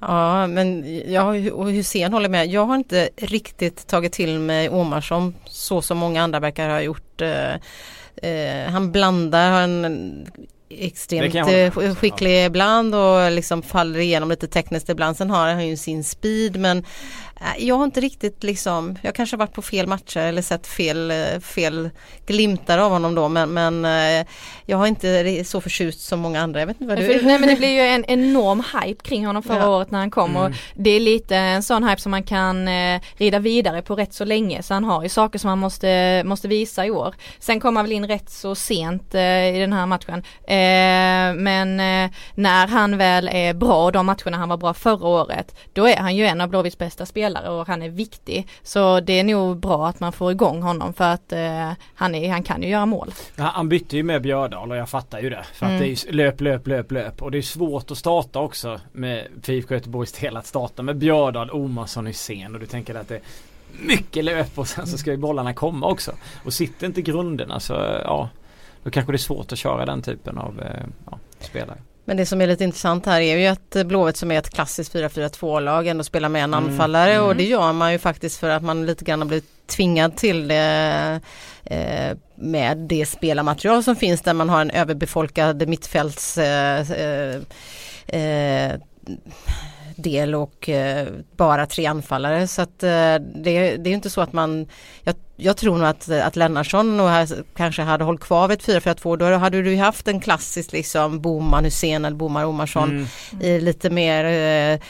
Ja 0.00 0.46
men 0.46 0.84
jag 1.12 1.52
och 1.52 1.70
Hussein 1.70 2.12
håller 2.12 2.28
med. 2.28 2.46
Jag 2.46 2.64
har 2.64 2.74
inte 2.74 3.08
riktigt 3.16 3.86
tagit 3.86 4.12
till 4.12 4.38
mig 4.38 4.68
Omarsson 4.68 5.34
så 5.44 5.82
som 5.82 5.98
många 5.98 6.22
andra 6.22 6.40
verkar 6.40 6.68
ha 6.68 6.80
gjort. 6.80 7.20
Eh, 7.20 7.54
eh, 8.30 8.70
han 8.70 8.92
blandar, 8.92 9.50
han 9.50 10.26
extremt 10.70 11.34
eh, 11.34 11.94
skicklig 11.94 12.44
ibland 12.46 12.94
och 12.94 13.32
liksom 13.32 13.62
faller 13.62 14.00
igenom 14.00 14.28
lite 14.28 14.48
tekniskt 14.48 14.88
ibland. 14.88 15.16
Sen 15.16 15.30
har 15.30 15.48
han 15.48 15.68
ju 15.68 15.76
sin 15.76 16.04
speed 16.04 16.56
men 16.56 16.84
jag 17.58 17.74
har 17.76 17.84
inte 17.84 18.00
riktigt 18.00 18.42
liksom, 18.44 18.98
jag 19.02 19.14
kanske 19.14 19.36
har 19.36 19.38
varit 19.38 19.52
på 19.52 19.62
fel 19.62 19.86
matcher 19.86 20.20
eller 20.20 20.42
sett 20.42 20.66
fel, 20.66 21.10
eh, 21.10 21.40
fel 21.40 21.90
glimtar 22.26 22.78
av 22.78 22.90
honom 22.90 23.14
då 23.14 23.28
men, 23.28 23.52
men 23.52 23.84
eh, 23.84 24.26
jag 24.66 24.76
har 24.78 24.86
inte 24.86 25.44
så 25.44 25.60
förtjust 25.60 26.00
som 26.00 26.20
många 26.20 26.40
andra. 26.42 26.60
Jag 26.60 26.66
vet 26.66 26.80
inte 26.80 26.94
vad 26.94 27.04
du... 27.04 27.22
nej 27.22 27.38
men 27.38 27.48
det 27.48 27.56
blir 27.58 27.68
ju 27.68 27.80
en 27.80 28.04
enorm 28.04 28.62
hype 28.82 29.02
kring 29.04 29.26
honom 29.26 29.42
förra 29.42 29.58
Ja. 29.58 29.68
året 29.68 29.90
när 29.90 29.98
han 29.98 30.10
kom 30.10 30.28
Mm. 30.30 30.42
och 30.42 30.52
det 30.74 30.90
är 30.90 31.00
lite 31.00 31.36
en 31.36 31.62
sån 31.62 31.88
hype 31.88 32.00
som 32.00 32.10
man 32.10 32.22
kan 32.22 32.68
eh, 32.68 33.00
rida 33.16 33.38
vidare 33.38 33.82
på 33.82 33.94
rätt 33.94 34.14
så 34.14 34.24
länge 34.24 34.62
så 34.62 34.74
han 34.74 34.84
har 34.84 35.02
ju 35.02 35.08
saker 35.08 35.38
som 35.38 35.48
han 35.48 35.58
måste, 35.58 36.22
måste 36.24 36.48
visa 36.48 36.86
i 36.86 36.90
år. 36.90 37.14
Sen 37.38 37.60
kom 37.60 37.76
han 37.76 37.84
väl 37.84 37.92
in 37.92 38.06
rätt 38.06 38.30
så 38.30 38.54
sent 38.54 39.14
eh, 39.14 39.56
i 39.56 39.58
den 39.60 39.72
här 39.72 39.86
matchen. 39.86 40.18
Eh, 40.44 41.42
men 41.42 41.80
eh, 41.80 42.10
när 42.34 42.66
han 42.66 42.98
väl 42.98 43.28
är 43.32 43.54
bra 43.54 43.84
och 43.84 43.92
de 43.92 44.06
matcherna 44.06 44.36
han 44.36 44.48
var 44.48 44.56
bra 44.56 44.74
förra 44.74 45.06
året 45.08 45.54
då 45.72 45.88
är 45.88 45.96
han 45.96 46.16
ju 46.16 46.26
en 46.26 46.40
av 46.40 46.48
Blåvitts 46.48 46.78
bästa 46.78 47.06
spelare 47.06 47.27
och 47.36 47.66
han 47.66 47.82
är 47.82 47.88
viktig. 47.88 48.48
Så 48.62 49.00
det 49.00 49.12
är 49.20 49.24
nog 49.24 49.56
bra 49.56 49.86
att 49.88 50.00
man 50.00 50.12
får 50.12 50.32
igång 50.32 50.62
honom 50.62 50.92
för 50.92 51.04
att 51.04 51.32
eh, 51.32 51.72
han, 51.94 52.14
är, 52.14 52.30
han 52.30 52.42
kan 52.42 52.62
ju 52.62 52.68
göra 52.68 52.86
mål. 52.86 53.14
Ja, 53.36 53.44
Han 53.44 53.68
bytte 53.68 53.96
ju 53.96 54.02
med 54.02 54.22
Björdal 54.22 54.70
och 54.70 54.76
jag 54.76 54.88
fattar 54.88 55.20
ju 55.20 55.30
det. 55.30 55.44
För 55.52 55.66
att 55.66 55.70
Mm. 55.70 55.82
det 55.82 55.88
är 55.88 56.06
ju 56.06 56.12
löp, 56.12 56.40
löp, 56.40 56.66
löp, 56.66 56.92
löp. 56.92 57.22
Och 57.22 57.30
det 57.30 57.38
är 57.38 57.42
svårt 57.42 57.90
att 57.90 57.98
starta 57.98 58.38
också 58.40 58.80
med 58.92 59.26
för 59.42 59.52
IFK 59.52 59.74
Göteborgs 59.74 60.12
del 60.12 60.36
att 60.36 60.46
starta 60.46 60.82
med 60.82 60.96
Björdal, 60.96 61.50
Omarsson, 61.50 62.06
Hysén 62.06 62.54
och 62.54 62.60
du 62.60 62.66
tänker 62.66 62.94
att 62.94 63.08
det 63.08 63.14
är 63.14 63.20
mycket 63.80 64.24
löp 64.24 64.58
och 64.58 64.68
sen 64.68 64.86
så 64.86 64.98
ska 64.98 65.10
ju 65.10 65.16
bollarna 65.16 65.54
komma 65.54 65.86
också. 65.86 66.12
Och 66.44 66.52
sitter 66.52 66.86
inte 66.86 67.02
grunderna 67.02 67.60
så 67.60 67.72
ja, 68.04 68.28
då 68.82 68.90
kanske 68.90 69.12
det 69.12 69.16
är 69.16 69.18
svårt 69.18 69.52
att 69.52 69.58
köra 69.58 69.86
den 69.86 70.02
typen 70.02 70.38
av 70.38 70.60
eh, 70.60 70.86
ja, 71.10 71.18
spelare. 71.40 71.78
Men 72.08 72.16
det 72.16 72.26
som 72.26 72.40
är 72.40 72.46
lite 72.46 72.64
intressant 72.64 73.06
här 73.06 73.20
är 73.20 73.36
ju 73.36 73.46
att 73.46 73.86
Blåvitt 73.86 74.16
som 74.16 74.30
är 74.30 74.38
ett 74.38 74.50
klassiskt 74.50 74.94
4-4-2 74.94 75.60
lag 75.60 75.86
ändå 75.86 76.04
spelar 76.04 76.28
med 76.28 76.44
en 76.44 76.54
Mm, 76.54 76.70
anfallare 76.70 77.18
och 77.18 77.24
mm. 77.24 77.36
det 77.36 77.44
gör 77.44 77.72
man 77.72 77.92
ju 77.92 77.98
faktiskt 77.98 78.40
för 78.40 78.50
att 78.50 78.62
man 78.62 78.86
lite 78.86 79.04
grann 79.04 79.20
har 79.20 79.26
blivit 79.26 79.66
tvingad 79.66 80.16
till 80.16 80.48
det 80.48 81.20
eh, 81.64 82.16
med 82.34 82.78
det 82.78 83.06
spelarmaterial 83.06 83.82
som 83.82 83.96
finns 83.96 84.20
där 84.20 84.34
man 84.34 84.48
har 84.48 84.60
en 84.60 84.70
överbefolkad 84.70 85.68
mittfälts 85.68 86.38
eh, 86.38 86.80
eh, 88.08 88.74
del 89.98 90.34
och 90.34 90.68
eh, 90.68 91.06
bara 91.36 91.66
tre 91.66 91.86
anfallare. 91.86 92.46
Så 92.46 92.62
att 92.62 92.82
eh, 92.82 93.14
det, 93.34 93.76
det 93.76 93.90
är 93.90 93.94
inte 93.94 94.10
så 94.10 94.20
att 94.20 94.32
man 94.32 94.66
jag, 95.02 95.14
jag 95.36 95.56
tror 95.56 95.78
nog 95.78 95.86
att, 95.88 96.10
att 96.10 96.36
Lennartsson 96.36 96.96
nog 96.96 97.08
här, 97.08 97.28
kanske 97.56 97.82
hade 97.82 98.04
hållit 98.04 98.20
kvar 98.20 98.48
vid 98.48 98.58
ett 98.58 98.84
4-4-2 98.84 99.16
då 99.16 99.36
hade 99.36 99.62
du 99.62 99.76
haft 99.76 100.08
en 100.08 100.20
klassisk 100.20 100.72
liksom 100.72 101.20
Boman 101.20 101.64
Hussein 101.64 102.04
eller 102.04 102.16
Bomar 102.16 102.44
Omarsson 102.44 102.88
Mm. 102.90 103.06
i 103.40 103.60
lite 103.60 103.90
mer 103.90 104.24
eh, 104.24 104.80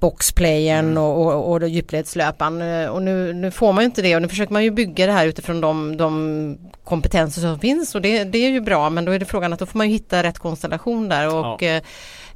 boxplayern 0.00 0.84
Mm. 0.86 0.98
och, 1.02 1.26
och, 1.26 1.52
och 1.52 1.68
djupledslöparen 1.68 2.62
Eh, 2.62 2.86
och 2.88 3.02
nu, 3.02 3.32
nu 3.32 3.50
får 3.50 3.72
man 3.72 3.82
ju 3.84 3.86
inte 3.86 4.02
det 4.02 4.16
och 4.16 4.22
nu 4.22 4.28
försöker 4.28 4.52
man 4.52 4.64
ju 4.64 4.70
bygga 4.70 5.06
det 5.06 5.12
här 5.12 5.26
utifrån 5.26 5.60
de, 5.60 5.96
de 5.96 6.58
kompetenser 6.84 7.40
som 7.40 7.58
finns 7.58 7.94
och 7.94 8.02
det, 8.02 8.24
det 8.24 8.38
är 8.38 8.50
ju 8.50 8.60
bra. 8.60 8.90
Men 8.90 9.04
då 9.04 9.12
är 9.12 9.18
det 9.18 9.24
frågan 9.24 9.52
att 9.52 9.58
då 9.58 9.66
får 9.66 9.78
man 9.78 9.86
ju 9.86 9.92
hitta 9.92 10.22
rätt 10.22 10.38
konstellation 10.38 11.08
där 11.08 11.34
och 11.34 11.62
eh, 11.62 11.82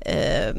eh, 0.00 0.54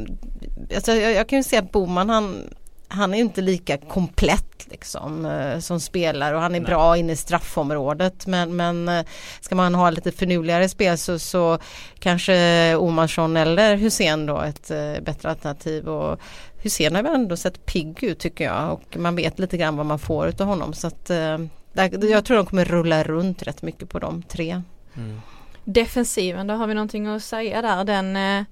alltså 0.75 0.91
jag, 0.91 1.13
jag 1.13 1.29
kan 1.29 1.39
ju 1.39 1.43
säga 1.43 1.61
att 1.61 1.71
Boman 1.71 2.09
han 2.09 2.49
han 2.93 3.13
är 3.13 3.17
inte 3.17 3.41
lika 3.41 3.77
komplett 3.77 4.67
liksom 4.71 5.25
eh, 5.25 5.59
som 5.59 5.79
spelare 5.79 6.35
och 6.35 6.41
han 6.41 6.55
är 6.55 6.59
Nej. 6.59 6.67
bra 6.67 6.97
inne 6.97 7.13
i 7.13 7.15
straffområdet 7.15 8.27
men, 8.27 8.55
men 8.55 8.89
eh, 8.89 9.05
ska 9.41 9.55
man 9.55 9.75
ha 9.75 9.89
lite 9.89 10.11
förnuligare 10.11 10.69
spel 10.69 10.97
så, 10.97 11.19
så 11.19 11.57
kanske 11.99 12.75
Omarsson 12.75 13.37
eller 13.37 13.75
Hussein 13.75 14.25
då 14.25 14.41
ett 14.41 14.71
eh, 14.71 14.93
bättre 15.01 15.29
alternativ 15.29 15.89
och 15.89 16.19
Hussein 16.57 16.95
har 16.95 17.03
väl 17.03 17.15
ändå 17.15 17.37
sett 17.37 17.65
pigg 17.65 18.03
ut 18.03 18.19
tycker 18.19 18.43
jag 18.43 18.73
och 18.73 18.97
man 18.97 19.15
vet 19.15 19.39
lite 19.39 19.57
grann 19.57 19.77
vad 19.77 19.85
man 19.85 19.99
får 19.99 20.27
utav 20.27 20.47
honom 20.47 20.73
så 20.73 20.87
att 20.87 21.09
eh, 21.09 21.37
där, 21.73 22.09
jag 22.11 22.25
tror 22.25 22.37
de 22.37 22.45
kommer 22.45 22.65
rulla 22.65 23.03
runt 23.03 23.43
rätt 23.43 23.61
mycket 23.61 23.89
på 23.89 23.99
de 23.99 24.23
tre. 24.23 24.61
Mm. 24.95 25.21
Defensiven, 25.63 26.47
då 26.47 26.53
har 26.53 26.67
vi 26.67 26.73
någonting 26.73 27.07
att 27.07 27.23
säga 27.23 27.61
där. 27.61 27.83
Den, 27.83 28.15
eh, 28.15 28.45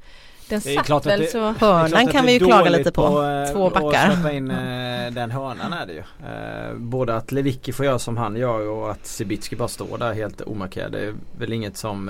den 0.51 0.61
Det 0.63 0.75
är 0.75 0.83
klart 0.83 1.01
att 1.05 1.11
väl 1.11 1.19
det- 1.19 1.27
så. 1.27 1.37
Det 1.37 1.43
är 1.47 1.53
klart 1.53 1.61
Hörnan 1.91 2.07
kan 2.07 2.25
vi 2.25 2.33
ju 2.33 2.39
klaga 2.39 2.69
lite 2.69 2.91
på. 2.91 3.23
eh, 3.23 3.53
Två 3.53 3.69
backar. 3.69 4.07
Att 4.07 4.13
släppa 4.13 4.31
in 4.31 4.51
eh, 4.51 5.11
den 5.11 5.31
hörnan 5.31 5.73
är 5.73 5.85
det 5.85 5.93
ju. 5.93 5.99
Eh, 5.99 6.75
både 6.77 7.15
att 7.15 7.31
Lewicki 7.31 7.71
får 7.73 7.85
göra 7.85 7.99
som 7.99 8.17
han 8.17 8.35
gör 8.35 8.67
och 8.69 8.91
att 8.91 9.05
Sibitski 9.05 9.55
bara 9.55 9.67
står 9.67 9.97
där 9.97 10.13
helt 10.13 10.41
omarkerad. 10.41 10.91
Det 10.91 10.99
är 11.05 11.13
väl 11.39 11.53
inget 11.53 11.77
som 11.77 12.09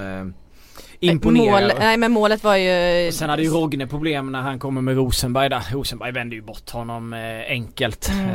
imponerar. 1.10 1.62
Mål, 1.62 1.72
nej 1.80 1.98
men 1.98 2.12
målet 2.12 2.44
var 2.44 2.56
ju 2.56 3.08
Och 3.08 3.14
Sen 3.14 3.30
hade 3.30 3.44
ju 3.44 3.50
Rogne 3.50 3.88
problem 3.88 4.32
när 4.32 4.42
han 4.42 4.60
kommer 4.60 4.82
med 4.82 4.96
Rosenberg 4.96 5.50
där. 5.50 5.62
Rosenberg 5.74 6.12
vände 6.12 6.36
ju 6.36 6.42
bort 6.42 6.70
honom 6.70 7.14
eh, 7.14 7.20
enkelt. 7.48 8.10
Mm. 8.14 8.30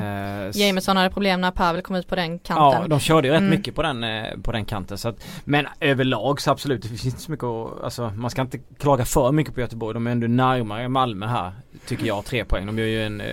Eh, 0.49 0.51
Jameson 0.57 0.97
hade 0.97 1.11
problem 1.11 1.41
när 1.41 1.51
Pavel 1.51 1.83
kom 1.83 1.97
ut 1.97 2.09
på 2.09 2.17
den 2.17 2.33
Ja, 2.33 2.39
kanten. 2.73 2.91
de 2.91 3.01
körde 3.01 3.29
ju 3.29 3.35
rätt 3.35 3.41
Mm. 3.41 3.51
mycket 3.51 3.75
på 3.75 3.83
den, 3.83 4.05
eh, 4.05 4.25
på 4.43 4.53
den 4.53 4.65
kanten. 4.65 4.99
Så 4.99 5.09
att, 5.09 5.25
men 5.45 5.67
överlag 5.81 6.41
så 6.41 6.51
absolut, 6.51 6.83
det 6.83 6.89
finns 6.89 7.05
inte 7.07 7.21
så 7.21 7.31
mycket 7.31 7.45
att, 7.45 7.85
alltså 7.85 8.13
man 8.17 8.31
ska 8.31 8.43
inte 8.43 8.59
klaga 8.79 9.05
för 9.05 9.33
mycket 9.33 9.55
på 9.55 9.61
Göteborg. 9.61 9.95
De 9.95 10.07
är 10.07 10.11
ändå 10.11 10.27
närmare 10.27 10.89
Malmö 10.89 11.27
här, 11.27 11.53
tycker 11.87 12.07
jag, 12.07 12.25
tre 12.25 12.45
poäng. 12.45 12.67
De 12.67 12.79
gör 12.79 12.87
ju 12.87 13.03
en, 13.07 13.21
eh, 13.21 13.27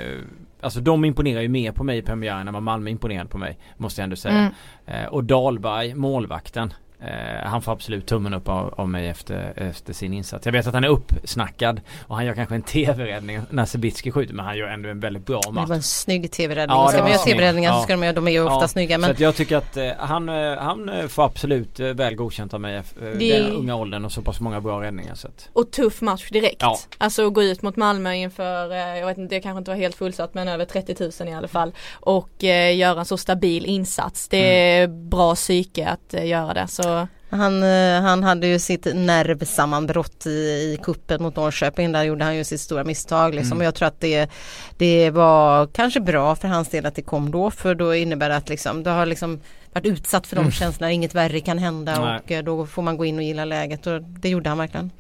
alltså 0.62 0.80
de 0.80 1.06
imponerar 1.06 1.42
ju 1.42 1.48
mer 1.50 1.72
på 1.72 1.84
mig 1.84 1.98
i 1.98 2.02
premiären 2.02 2.48
än 2.48 2.54
vad 2.54 2.63
Malmö 2.63 2.90
imponerade 2.90 3.30
på 3.30 3.38
mig, 3.38 3.58
måste 3.78 4.02
jag 4.02 4.04
ändå 4.04 4.16
säga. 4.16 4.36
Mm. 4.36 4.54
Eh, 4.86 5.06
och 5.06 5.24
Dahlberg, 5.24 5.96
målvakten. 5.96 6.74
Eh, 7.07 7.48
han 7.50 7.62
får 7.62 7.72
absolut 7.72 8.05
tummen 8.05 8.33
upp 8.33 8.50
av, 8.50 8.74
av 8.77 8.89
mig 8.89 9.07
efter, 9.07 9.53
efter 9.55 9.93
sin 9.93 10.13
insats. 10.13 10.45
Jag 10.45 10.53
vet 10.53 10.67
att 10.67 10.74
han 10.74 10.83
är 10.83 10.88
uppsnackad 10.88 11.81
och 12.07 12.15
han 12.15 12.25
gör 12.25 12.33
kanske 12.33 12.55
en 12.55 12.62
tv-räddning 12.62 13.41
när 13.50 13.65
Sibitski 13.65 14.12
skjuter 14.12 14.33
men 14.33 14.45
han 14.45 14.57
gör 14.57 14.67
ändå 14.67 14.89
en 14.89 15.00
väldigt 15.00 15.25
bra 15.25 15.41
Det 15.45 15.51
match. 15.51 15.69
var 15.69 15.75
en 15.75 15.83
snygg 15.83 16.31
tv-räddning. 16.31 16.77
Ja, 16.77 16.88
ska 16.88 16.98
det 16.98 17.03
man 17.03 17.12
göra 17.12 17.22
tv-räddningar 17.22 17.72
så 17.72 17.77
Ja. 17.77 17.83
ska 17.83 17.93
de 17.93 18.03
göra, 18.03 18.13
de 18.13 18.27
är 18.27 18.31
ju 18.31 18.43
ofta 18.43 18.62
Ja, 18.63 18.67
snygga 18.67 18.95
Så 18.95 19.01
men 19.01 19.12
att 19.12 19.19
jag 19.19 19.36
tycker 19.36 19.57
att 19.57 19.77
eh, 19.77 19.89
han, 19.98 20.29
eh, 20.29 20.57
han 20.57 20.89
eh, 20.89 21.07
får 21.07 21.24
absolut 21.25 21.79
eh, 21.79 21.88
väl 21.88 22.15
godkänt 22.15 22.53
av 22.53 22.62
mig 22.62 22.75
eh, 22.75 22.83
Det- 23.19 23.39
den 23.39 23.51
unga 23.51 23.75
åldern 23.75 24.05
och 24.05 24.12
så 24.12 24.22
pass 24.22 24.39
många 24.39 24.62
bra 24.62 24.81
räddningar 24.81 25.15
så 25.15 25.27
att, 25.27 25.50
Och 25.53 25.72
tuff 25.72 26.01
match 26.01 26.29
direkt. 26.29 26.62
Ja. 26.62 26.77
Alltså 26.98 27.29
gå 27.29 27.43
ut 27.43 27.62
mot 27.62 27.75
Malmö 27.75 28.13
inför, 28.13 28.72
eh, 28.72 28.77
jag 29.00 29.07
vet 29.07 29.17
inte, 29.17 29.36
det 29.36 29.41
kanske 29.41 29.57
inte 29.57 29.72
var 29.72 29.77
helt 29.77 29.95
fullsatt 29.95 30.33
men 30.33 30.48
över 30.48 30.65
30 30.65 30.95
000 31.24 31.29
i 31.29 31.33
alla 31.33 31.48
fall. 31.48 31.72
Och 31.93 32.43
göra 32.74 33.00
en 33.00 33.05
så 33.05 33.17
stabil 33.17 33.65
insats. 33.65 34.27
Det 34.27 34.72
är 34.77 34.88
bra 34.88 35.36
psyke 35.36 35.88
att 35.88 36.25
göra 36.27 36.53
det. 36.53 36.67
Så 36.67 36.83
Han, 37.29 37.63
eh, 37.63 38.01
han 38.01 38.23
hade 38.23 38.47
ju 38.47 38.59
sitt 38.59 38.88
nervsammanbrott 38.95 40.25
i, 40.25 40.29
i 40.29 40.79
kuppen 40.83 41.23
mot 41.23 41.35
Norrköping. 41.35 41.91
Där 41.91 42.03
gjorde 42.03 42.23
han 42.25 42.35
ju 42.35 42.43
sitt 42.43 42.62
stora 42.62 42.83
misstag. 42.83 43.35
Liksom. 43.35 43.51
Mm. 43.51 43.57
Och 43.57 43.65
jag 43.65 43.75
tror 43.75 43.88
att 43.88 44.00
det, 44.01 44.29
det 44.77 45.09
var 45.09 45.67
kanske 45.67 46.00
bra 46.00 46.35
för 46.35 46.47
hans 46.47 46.69
del 46.69 46.85
att 46.85 46.95
det 46.95 47.01
kom 47.01 47.31
då. 47.31 47.51
För 47.51 47.75
då 47.75 47.95
innebär 47.95 48.29
det 48.29 48.35
att 48.35 48.50
liksom, 48.50 48.83
det 48.83 48.89
har 48.89 49.05
liksom 49.05 49.39
varit 49.73 49.85
utsatt 49.85 50.27
för 50.27 50.35
de 50.35 50.39
Mm. 50.41 50.51
känslorna. 50.51 50.91
Inget 50.91 51.15
värre 51.15 51.39
kan 51.39 51.57
hända 51.57 52.00
Nej. 52.00 52.19
och 52.23 52.31
eh, 52.31 52.43
då 52.43 52.65
får 52.65 52.81
man 52.81 52.97
gå 52.97 53.05
in 53.05 53.17
och 53.17 53.23
gilla 53.23 53.45
läget. 53.45 53.88
Och 53.88 54.01
det 54.01 54.29
gjorde 54.29 54.50
han 54.50 54.57
verkligen. 54.57 54.91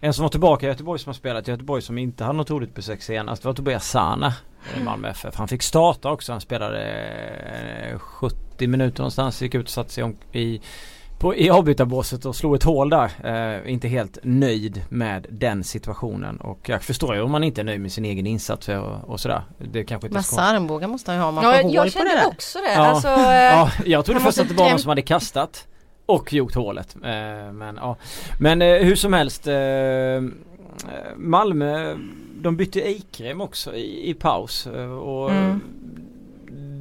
En 0.00 0.14
som 0.14 0.22
var 0.22 0.30
tillbaka 0.30 0.66
i 0.66 0.68
Göteborg 0.68 0.98
som 1.00 1.10
har 1.10 1.14
spelat 1.14 1.48
i 1.48 1.50
Göteborg 1.50 1.82
som 1.82 1.98
inte 1.98 2.24
hade 2.24 2.36
något 2.36 2.50
roligt 2.50 2.74
besök 2.74 3.02
senast 3.02 3.44
var 3.44 3.52
Tobias 3.52 3.88
Sana 3.88 4.34
i 4.80 4.84
Malmö 4.84 5.08
FF. 5.08 5.34
Han 5.34 5.48
fick 5.48 5.62
starta 5.62 6.10
också. 6.10 6.32
Han 6.32 6.40
spelade 6.40 6.82
eh, 7.92 7.98
70 7.98 8.66
minuter 8.66 8.98
någonstans. 8.98 9.42
Gick 9.42 9.54
ut 9.54 9.64
och 9.64 9.70
satte 9.70 9.92
sig 9.92 10.04
om 10.04 10.16
i 10.32 10.60
på, 11.20 11.34
i 11.36 11.50
avbytarbåset 11.50 12.24
och 12.24 12.36
slog 12.36 12.54
ett 12.54 12.62
hål 12.62 12.90
där. 12.90 13.10
Eh, 13.64 13.72
inte 13.72 13.88
helt 13.88 14.18
nöjd 14.22 14.82
med 14.88 15.26
den 15.30 15.64
situationen 15.64 16.36
och 16.36 16.68
jag 16.68 16.82
förstår 16.82 17.14
ju 17.14 17.20
om 17.20 17.30
man 17.30 17.44
inte 17.44 17.60
är 17.60 17.64
nöjd 17.64 17.80
med 17.80 17.92
sin 17.92 18.04
egen 18.04 18.26
insats 18.26 18.68
och, 18.68 19.08
och 19.10 19.20
sådär. 19.20 19.42
Det 19.72 19.84
kanske 19.84 20.06
inte 20.06 20.14
Massa 20.18 20.42
armbågar 20.42 20.88
måste 20.88 21.10
han 21.10 21.18
ju 21.18 21.22
ha 21.22 21.28
om 21.28 21.34
man 21.34 21.44
ja, 21.44 21.52
får 21.52 21.62
hål 21.62 21.74
jag 21.74 21.82
på 21.82 21.84
det 21.84 21.90
kände 21.90 22.10
där. 22.16 22.26
också 22.26 22.58
det. 22.58 22.72
Ja. 22.74 22.86
Alltså, 22.86 23.08
eh, 23.08 23.14
Ja, 23.24 23.70
jag 23.86 24.04
trodde 24.04 24.20
först 24.20 24.38
att 24.40 24.48
det 24.48 24.54
var 24.54 24.70
någon 24.70 24.78
som 24.78 24.88
hade 24.88 25.02
kastat 25.02 25.66
och 26.06 26.32
gjort 26.32 26.54
hålet. 26.54 26.96
Eh, 27.04 27.52
men 27.52 27.76
ja. 27.76 27.96
Men 28.40 28.62
eh, 28.62 28.68
hur 28.84 28.96
som 28.96 29.12
helst. 29.12 29.46
Eh, 29.46 29.54
Malmö, 31.16 31.96
de 32.42 32.56
bytte 32.56 32.80
Eikrem 32.80 33.40
också 33.40 33.74
i, 33.74 34.10
i 34.10 34.14
paus. 34.14 34.66
eh, 34.66 34.90
Och 34.92 35.30
Mm. 35.30 35.60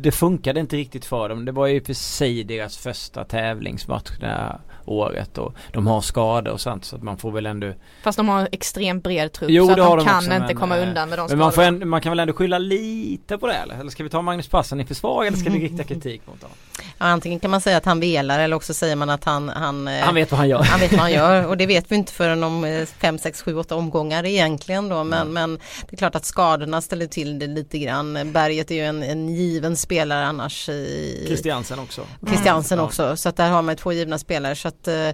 Det 0.01 0.11
funkade 0.11 0.59
inte 0.59 0.75
riktigt 0.75 1.05
för 1.05 1.29
dem. 1.29 1.45
Det 1.45 1.51
var 1.51 1.67
ju 1.67 1.81
för 1.83 1.93
sig 1.93 2.43
deras 2.43 2.77
första 2.77 3.23
tävlingsmatch 3.23 4.11
det 4.19 4.25
här 4.27 4.59
året 4.85 5.37
och 5.37 5.53
de 5.73 5.87
har 5.87 6.01
skador 6.01 6.51
och 6.51 6.61
sånt 6.61 6.85
så 6.85 6.95
att 6.95 7.03
man 7.03 7.17
får 7.17 7.31
väl 7.31 7.45
ändå 7.45 7.73
Fast 8.03 8.17
de 8.17 8.29
har 8.29 8.41
en 8.41 8.47
extremt 8.51 9.03
bred 9.03 9.31
trupp 9.33 9.49
Jo, 9.51 9.65
så 9.65 9.71
att 9.71 9.77
de 9.77 9.97
de 9.97 10.05
kan 10.05 10.17
också, 10.17 10.31
inte 10.31 10.45
men, 10.45 10.55
komma 10.55 10.77
eh, 10.77 10.87
undan 10.87 11.09
med 11.09 11.19
de 11.19 11.27
Men 11.29 11.37
man, 11.37 11.51
får 11.51 11.61
skadorna. 11.61 11.83
en, 11.83 11.89
man 11.89 12.01
kan 12.01 12.11
väl 12.11 12.19
ändå 12.19 12.33
skylla 12.33 12.57
lite 12.57 13.37
på 13.37 13.47
det 13.47 13.53
eller? 13.53 13.75
Eller 13.79 13.91
ska 13.91 14.03
vi 14.03 14.09
ta 14.09 14.21
Magnus 14.21 14.47
Passan 14.47 14.79
i 14.81 14.85
försvar 14.85 15.25
eller 15.25 15.37
ska 15.37 15.49
vi 15.49 15.59
rikta 15.59 15.83
kritik 15.83 16.21
mot 16.27 16.41
honom? 16.41 16.57
Ja, 16.97 17.05
antingen 17.05 17.39
kan 17.39 17.51
man 17.51 17.61
säga 17.61 17.77
att 17.77 17.85
han 17.85 17.99
velar 17.99 18.39
eller 18.39 18.55
också 18.55 18.73
säger 18.73 18.95
man 18.95 19.09
att 19.09 19.23
han, 19.23 19.49
han, 19.49 19.87
eh, 19.87 19.99
Han 20.03 20.15
vet 20.15 20.31
vad 20.31 20.37
han 20.37 20.49
gör. 20.49 20.63
Han 20.63 20.79
vet 20.79 20.91
vad 20.91 20.99
han 21.01 21.11
gör 21.11 21.45
och 21.47 21.57
det 21.57 21.65
vet 21.65 21.91
vi 21.91 21.95
inte 21.95 22.13
förrän 22.13 22.43
om 22.43 22.85
5, 22.99 23.17
6, 23.19 23.41
7, 23.41 23.55
8 23.57 23.75
omgångar 23.75 24.25
egentligen 24.25 24.89
då 24.89 25.03
men, 25.03 25.21
Mm. 25.21 25.33
men 25.33 25.59
det 25.89 25.95
är 25.95 25.97
klart 25.97 26.15
att 26.15 26.25
skadorna 26.25 26.81
ställer 26.81 27.07
till 27.07 27.39
det 27.39 27.47
lite 27.47 27.79
grann. 27.79 28.31
Berget 28.31 28.71
är 28.71 28.75
ju 28.75 28.85
en, 28.85 29.03
en 29.03 29.29
given 29.35 29.75
spelare 29.77 30.25
annars 30.25 30.69
i 30.69 31.23
Christiansen 31.27 31.79
också. 31.79 32.01
Christiansen 32.27 32.77
Ja. 32.77 32.83
också 32.85 33.17
så 33.17 33.29
att 33.29 33.35
där 33.37 33.49
har 33.49 33.61
man 33.61 33.75
två 33.75 33.91
givna 33.93 34.17
spelare 34.17 34.55
så 34.55 34.67
att 34.67 34.87
eh, 34.87 35.09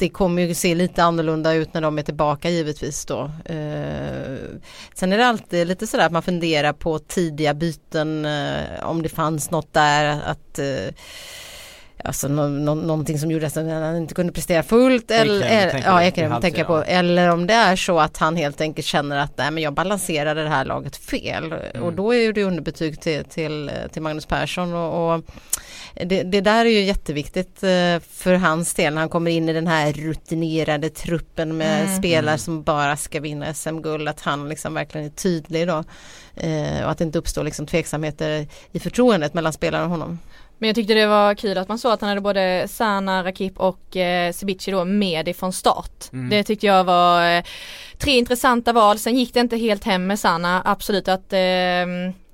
det 0.00 0.08
kommer 0.08 0.42
ju 0.42 0.54
se 0.54 0.74
lite 0.74 1.02
annorlunda 1.04 1.52
ut 1.52 1.74
när 1.74 1.80
de 1.80 1.98
är 1.98 2.02
tillbaka 2.02 2.50
givetvis 2.50 3.06
då. 3.06 3.30
Eh, 3.44 4.36
sen 4.94 5.12
är 5.12 5.18
det 5.18 5.26
alltid 5.26 5.66
lite 5.66 5.86
sådär 5.86 6.06
att 6.06 6.12
man 6.12 6.22
funderar 6.22 6.72
på 6.72 6.98
tidiga 6.98 7.54
byten 7.54 8.24
eh, 8.24 8.82
om 8.82 9.02
det 9.02 9.08
fanns 9.08 9.50
något 9.50 9.72
där 9.72 10.20
att 10.24 10.58
eh, 10.58 10.94
Alltså 12.04 12.28
no, 12.28 12.40
no, 12.48 12.74
någonting 12.74 13.18
som 13.18 13.30
gjorde 13.30 13.46
att 13.46 13.54
han 13.54 13.96
inte 13.96 14.14
kunde 14.14 14.32
prestera 14.32 14.62
fullt. 14.62 15.10
Eller, 15.10 15.46
Ekrem, 15.46 15.82
ja, 15.84 15.98
du? 15.98 16.04
Ekrem 16.04 16.32
I 16.32 16.40
tänker 16.40 16.58
jag 16.58 16.66
på. 16.66 16.82
Eller 16.82 17.28
om 17.28 17.46
det 17.46 17.54
är 17.54 17.76
så 17.76 18.00
att 18.00 18.16
han 18.16 18.36
helt 18.36 18.60
enkelt 18.60 18.86
känner 18.86 19.16
att 19.16 19.38
nej, 19.38 19.50
men 19.50 19.62
jag 19.62 19.72
balanserade 19.72 20.42
det 20.42 20.48
här 20.48 20.64
laget 20.64 20.96
fel. 20.96 21.52
Mm. 21.52 21.82
Och 21.82 21.92
då 21.92 22.14
är 22.14 22.32
det 22.32 22.44
underbetyg 22.44 23.00
till, 23.00 23.24
till, 23.24 23.70
till 23.92 24.02
Magnus 24.02 24.26
Persson. 24.26 24.74
Och, 24.74 25.14
och 25.14 25.24
det, 25.94 26.22
det, 26.22 26.40
där 26.40 26.64
är 26.64 26.70
ju 26.70 26.80
jätteviktigt 26.80 27.62
eh, 27.62 28.00
för 28.10 28.34
hans 28.34 28.74
del 28.74 28.94
när 28.94 29.00
han 29.00 29.08
kommer 29.08 29.30
in 29.30 29.48
i 29.48 29.52
den 29.52 29.66
här 29.66 29.92
rutinerade 29.92 30.88
truppen 30.90 31.56
med 31.56 31.80
Mm. 31.80 31.98
spelare 31.98 32.30
Mm. 32.30 32.38
som 32.38 32.62
bara 32.62 32.96
ska 32.96 33.20
vinna 33.20 33.54
SM-guld. 33.54 34.08
Att 34.08 34.20
han 34.20 34.48
liksom 34.48 34.74
verkligen 34.74 35.06
är 35.06 35.10
tydlig 35.10 35.68
då. 35.68 35.84
Eh, 36.34 36.84
och 36.84 36.90
att 36.90 36.98
det 36.98 37.04
inte 37.04 37.18
uppstår 37.18 37.44
liksom 37.44 37.66
tveksamheter 37.66 38.46
i 38.72 38.80
förtroendet 38.80 39.34
mellan 39.34 39.52
spelarna 39.52 39.84
och 39.84 39.90
honom. 39.90 40.18
Men 40.60 40.66
jag 40.66 40.76
tyckte 40.76 40.94
det 40.94 41.06
var 41.06 41.34
kul 41.34 41.58
att 41.58 41.68
man 41.68 41.78
såg 41.78 41.92
att 41.92 42.00
han 42.00 42.08
hade 42.08 42.20
både 42.20 42.68
Sana, 42.68 43.24
Rakip 43.24 43.60
och 43.60 43.96
eh, 43.96 44.32
Cebici 44.32 44.70
då 44.70 44.84
med 44.84 45.28
ifrån 45.28 45.52
start. 45.52 46.12
Mm. 46.12 46.30
Det 46.30 46.44
tyckte 46.44 46.66
jag 46.66 46.84
var 46.84 47.36
eh, 47.36 47.44
tre 47.98 48.12
intressanta 48.12 48.72
val. 48.72 48.98
Sen 48.98 49.16
gick 49.16 49.34
det 49.34 49.40
inte 49.40 49.56
helt 49.56 49.84
hem 49.84 50.06
med 50.06 50.18
Sana. 50.18 50.62
Absolut 50.64 51.08
att 51.08 51.32
eh, 51.32 51.86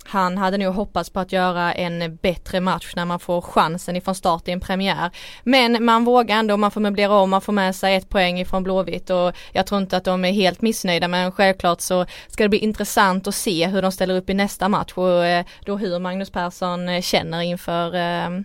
han 0.09 0.39
hade 0.39 0.59
nog 0.59 0.75
hoppats 0.75 1.11
på 1.11 1.21
att 1.21 1.33
göra 1.33 1.73
en 1.75 2.17
bättre 2.17 2.61
match 2.61 2.93
när 2.97 3.05
man 3.05 3.21
får 3.21 3.41
chansen 3.41 3.97
ifrån 3.97 4.15
start 4.15 4.49
i 4.49 4.51
en 4.51 4.61
premiär. 4.61 5.11
Men 5.43 5.85
man 5.85 6.05
vågar 6.05 6.37
ändå, 6.37 6.57
man 6.57 6.71
får 6.71 6.81
möblera 6.81 7.13
om, 7.13 7.31
man 7.31 7.41
får 7.41 7.53
med 7.53 7.77
sig 7.77 7.95
ett 7.95 8.09
poäng 8.09 8.41
ifrån 8.41 8.63
Blåvitt 8.63 9.11
och 9.11 9.33
jag 9.53 9.67
tror 9.67 9.81
inte 9.81 9.97
att 9.97 10.05
de 10.05 10.25
är 10.25 10.33
helt 10.33 10.63
missnöjda 10.63 11.09
men 11.09 11.33
självklart 11.33 11.81
så 11.81 12.07
ska 12.29 12.43
det 12.43 12.49
bli 12.49 12.59
intressant 12.59 13.27
att 13.27 13.35
se 13.35 13.67
hur 13.67 13.83
de 13.83 13.93
ställer 13.93 14.17
upp 14.17 14.31
i 14.31 14.35
nästa 14.35 14.69
match 14.69 14.93
och 14.95 15.27
eh, 15.27 15.45
då 15.65 15.77
hur 15.77 15.99
Magnus 15.99 16.31
Persson 16.31 16.89
eh, 16.89 17.01
känner 17.01 17.41
inför 17.41 17.95
eh, 17.95 18.41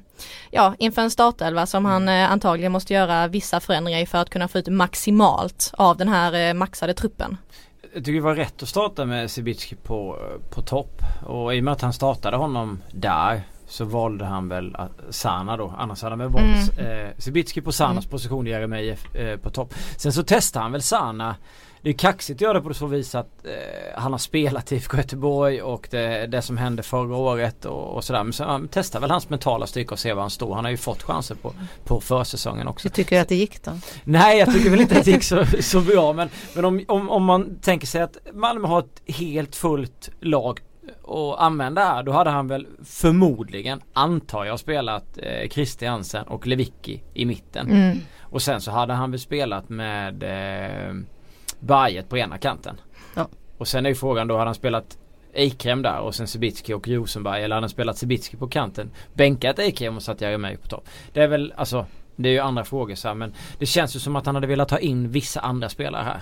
ja, 0.51 0.75
inför 0.79 1.01
en 1.01 1.11
startelva 1.11 1.65
som 1.65 1.85
han 1.85 2.09
eh, 2.09 2.31
antagligen 2.31 2.71
måste 2.71 2.93
göra 2.93 3.27
vissa 3.27 3.59
förändringar 3.59 3.99
i 3.99 4.05
för 4.05 4.17
att 4.17 4.29
kunna 4.29 4.47
få 4.47 4.57
ut 4.57 4.67
maximalt 4.67 5.71
av 5.73 5.97
den 5.97 6.09
här 6.09 6.53
maxade 6.53 6.93
truppen. 6.93 7.37
Jag 7.93 8.05
tycker 8.05 8.13
det 8.13 8.21
var 8.21 8.35
rätt 8.35 8.63
att 8.63 8.69
starta 8.69 9.05
med 9.05 9.31
Cibicki 9.31 9.75
på, 9.75 10.17
på 10.49 10.61
topp. 10.61 11.01
Och 11.25 11.55
i 11.55 11.59
och 11.59 11.63
med 11.63 11.71
att 11.71 11.81
han 11.81 11.93
startade 11.93 12.37
honom 12.37 12.81
där 12.91 13.41
så 13.71 13.85
valde 13.85 14.25
han 14.25 14.49
väl 14.49 14.75
att, 14.75 14.91
Sana 15.09 15.57
då. 15.57 15.73
Annars 15.77 16.01
hade 16.01 16.11
han 16.11 16.19
väl 16.19 16.29
valt 16.29 16.77
Mm. 16.79 17.05
eh, 17.05 17.09
Cibicki 17.17 17.61
på 17.61 17.71
Sanas 17.71 18.05
Mm. 18.05 18.11
position, 18.11 18.45
Jeremejeff 18.47 19.15
eh, 19.15 19.37
på 19.37 19.49
topp. 19.49 19.73
Sen 19.97 20.13
så 20.13 20.23
testade 20.23 20.63
han 20.63 20.71
väl 20.71 20.81
Sana. 20.81 21.35
Det 21.83 21.89
är 21.89 21.93
kaxigt 21.93 22.37
att 22.37 22.41
göra 22.41 22.53
det 22.53 22.61
på 22.61 22.73
så 22.73 22.85
vis 22.87 23.15
att 23.15 23.45
eh, 23.45 24.01
han 24.01 24.11
har 24.11 24.19
spelat 24.19 24.71
i 24.71 24.75
IFK 24.75 24.97
Göteborg 24.97 25.61
och 25.61 25.87
det, 25.91 26.27
det 26.27 26.41
som 26.41 26.57
hände 26.57 26.83
förra 26.83 27.15
året 27.15 27.65
och, 27.65 27.95
och 27.95 28.03
sådär. 28.03 28.23
Men 28.23 28.33
så 28.33 28.43
han 28.43 28.67
testar 28.71 28.99
väl 28.99 29.11
hans 29.11 29.29
mentala 29.29 29.67
styrka 29.67 29.91
och 29.93 29.99
ser 29.99 30.13
var 30.13 30.21
han 30.21 30.29
står. 30.29 30.55
Han 30.55 30.63
har 30.65 30.71
ju 30.71 30.77
fått 30.77 31.03
chanser 31.03 31.35
på, 31.35 31.53
på 31.83 32.01
försäsongen 32.01 32.67
också. 32.67 32.87
Hur 32.87 32.93
tycker 32.93 33.15
du 33.15 33.21
att 33.21 33.29
det 33.29 33.35
gick 33.35 33.63
då? 33.63 33.71
Nej 34.03 34.39
jag 34.39 34.53
tycker 34.53 34.69
väl 34.69 34.81
inte 34.81 34.97
att 34.99 35.05
det 35.05 35.11
gick 35.11 35.23
så, 35.23 35.45
så 35.61 35.81
bra 35.81 36.13
men, 36.13 36.29
men 36.55 36.65
om, 36.65 36.85
om, 36.87 37.09
om 37.09 37.23
man 37.23 37.59
tänker 37.61 37.87
sig 37.87 38.01
att 38.01 38.17
Malmö 38.33 38.67
har 38.67 38.79
ett 38.79 39.15
helt 39.15 39.55
fullt 39.55 40.09
lag 40.19 40.59
att 41.07 41.39
använda 41.39 41.81
här 41.81 42.03
då 42.03 42.11
hade 42.11 42.29
han 42.29 42.47
väl 42.47 42.67
förmodligen 42.83 43.81
antar 43.93 44.45
jag 44.45 44.59
spelat 44.59 45.17
eh, 45.17 45.49
Christiansen 45.49 46.27
och 46.27 46.47
Lewicki 46.47 47.03
i 47.13 47.25
mitten. 47.25 47.71
Mm. 47.71 47.97
Och 48.19 48.41
sen 48.41 48.61
så 48.61 48.71
hade 48.71 48.93
han 48.93 49.11
väl 49.11 49.19
spelat 49.19 49.69
med 49.69 50.23
eh, 50.23 50.95
Bajet 51.59 52.09
på 52.09 52.17
ena 52.17 52.37
kanten. 52.37 52.75
Ja. 53.15 53.27
Och 53.57 53.67
sen 53.67 53.85
är 53.85 53.89
ju 53.89 53.95
frågan 53.95 54.27
då 54.27 54.37
hade 54.37 54.47
han 54.47 54.55
spelat 54.55 54.97
Eikrem 55.33 55.81
där 55.81 55.99
och 55.99 56.15
sen 56.15 56.27
Sibicki 56.27 56.73
och 56.73 56.87
Rosenberg 56.87 57.43
eller 57.43 57.55
hade 57.55 57.63
han 57.63 57.69
spelat 57.69 57.97
Sibicki 57.97 58.37
på 58.37 58.47
kanten 58.47 58.91
Bänkat 59.13 59.59
Eikrem 59.59 59.95
och 59.95 60.03
satt 60.03 60.21
Jeremejeff 60.21 60.61
på 60.61 60.67
topp. 60.67 60.87
Det 61.13 61.23
är 61.23 61.27
väl 61.27 61.53
alltså 61.57 61.85
Det 62.15 62.29
är 62.29 62.33
ju 62.33 62.39
andra 62.39 62.63
frågor 62.63 62.95
så 62.95 63.07
här, 63.07 63.15
men 63.15 63.33
Det 63.59 63.65
känns 63.65 63.95
ju 63.95 63.99
som 63.99 64.15
att 64.15 64.25
han 64.25 64.35
hade 64.35 64.47
velat 64.47 64.69
ta 64.69 64.79
in 64.79 65.11
vissa 65.11 65.39
andra 65.39 65.69
spelare 65.69 66.03
här. 66.03 66.21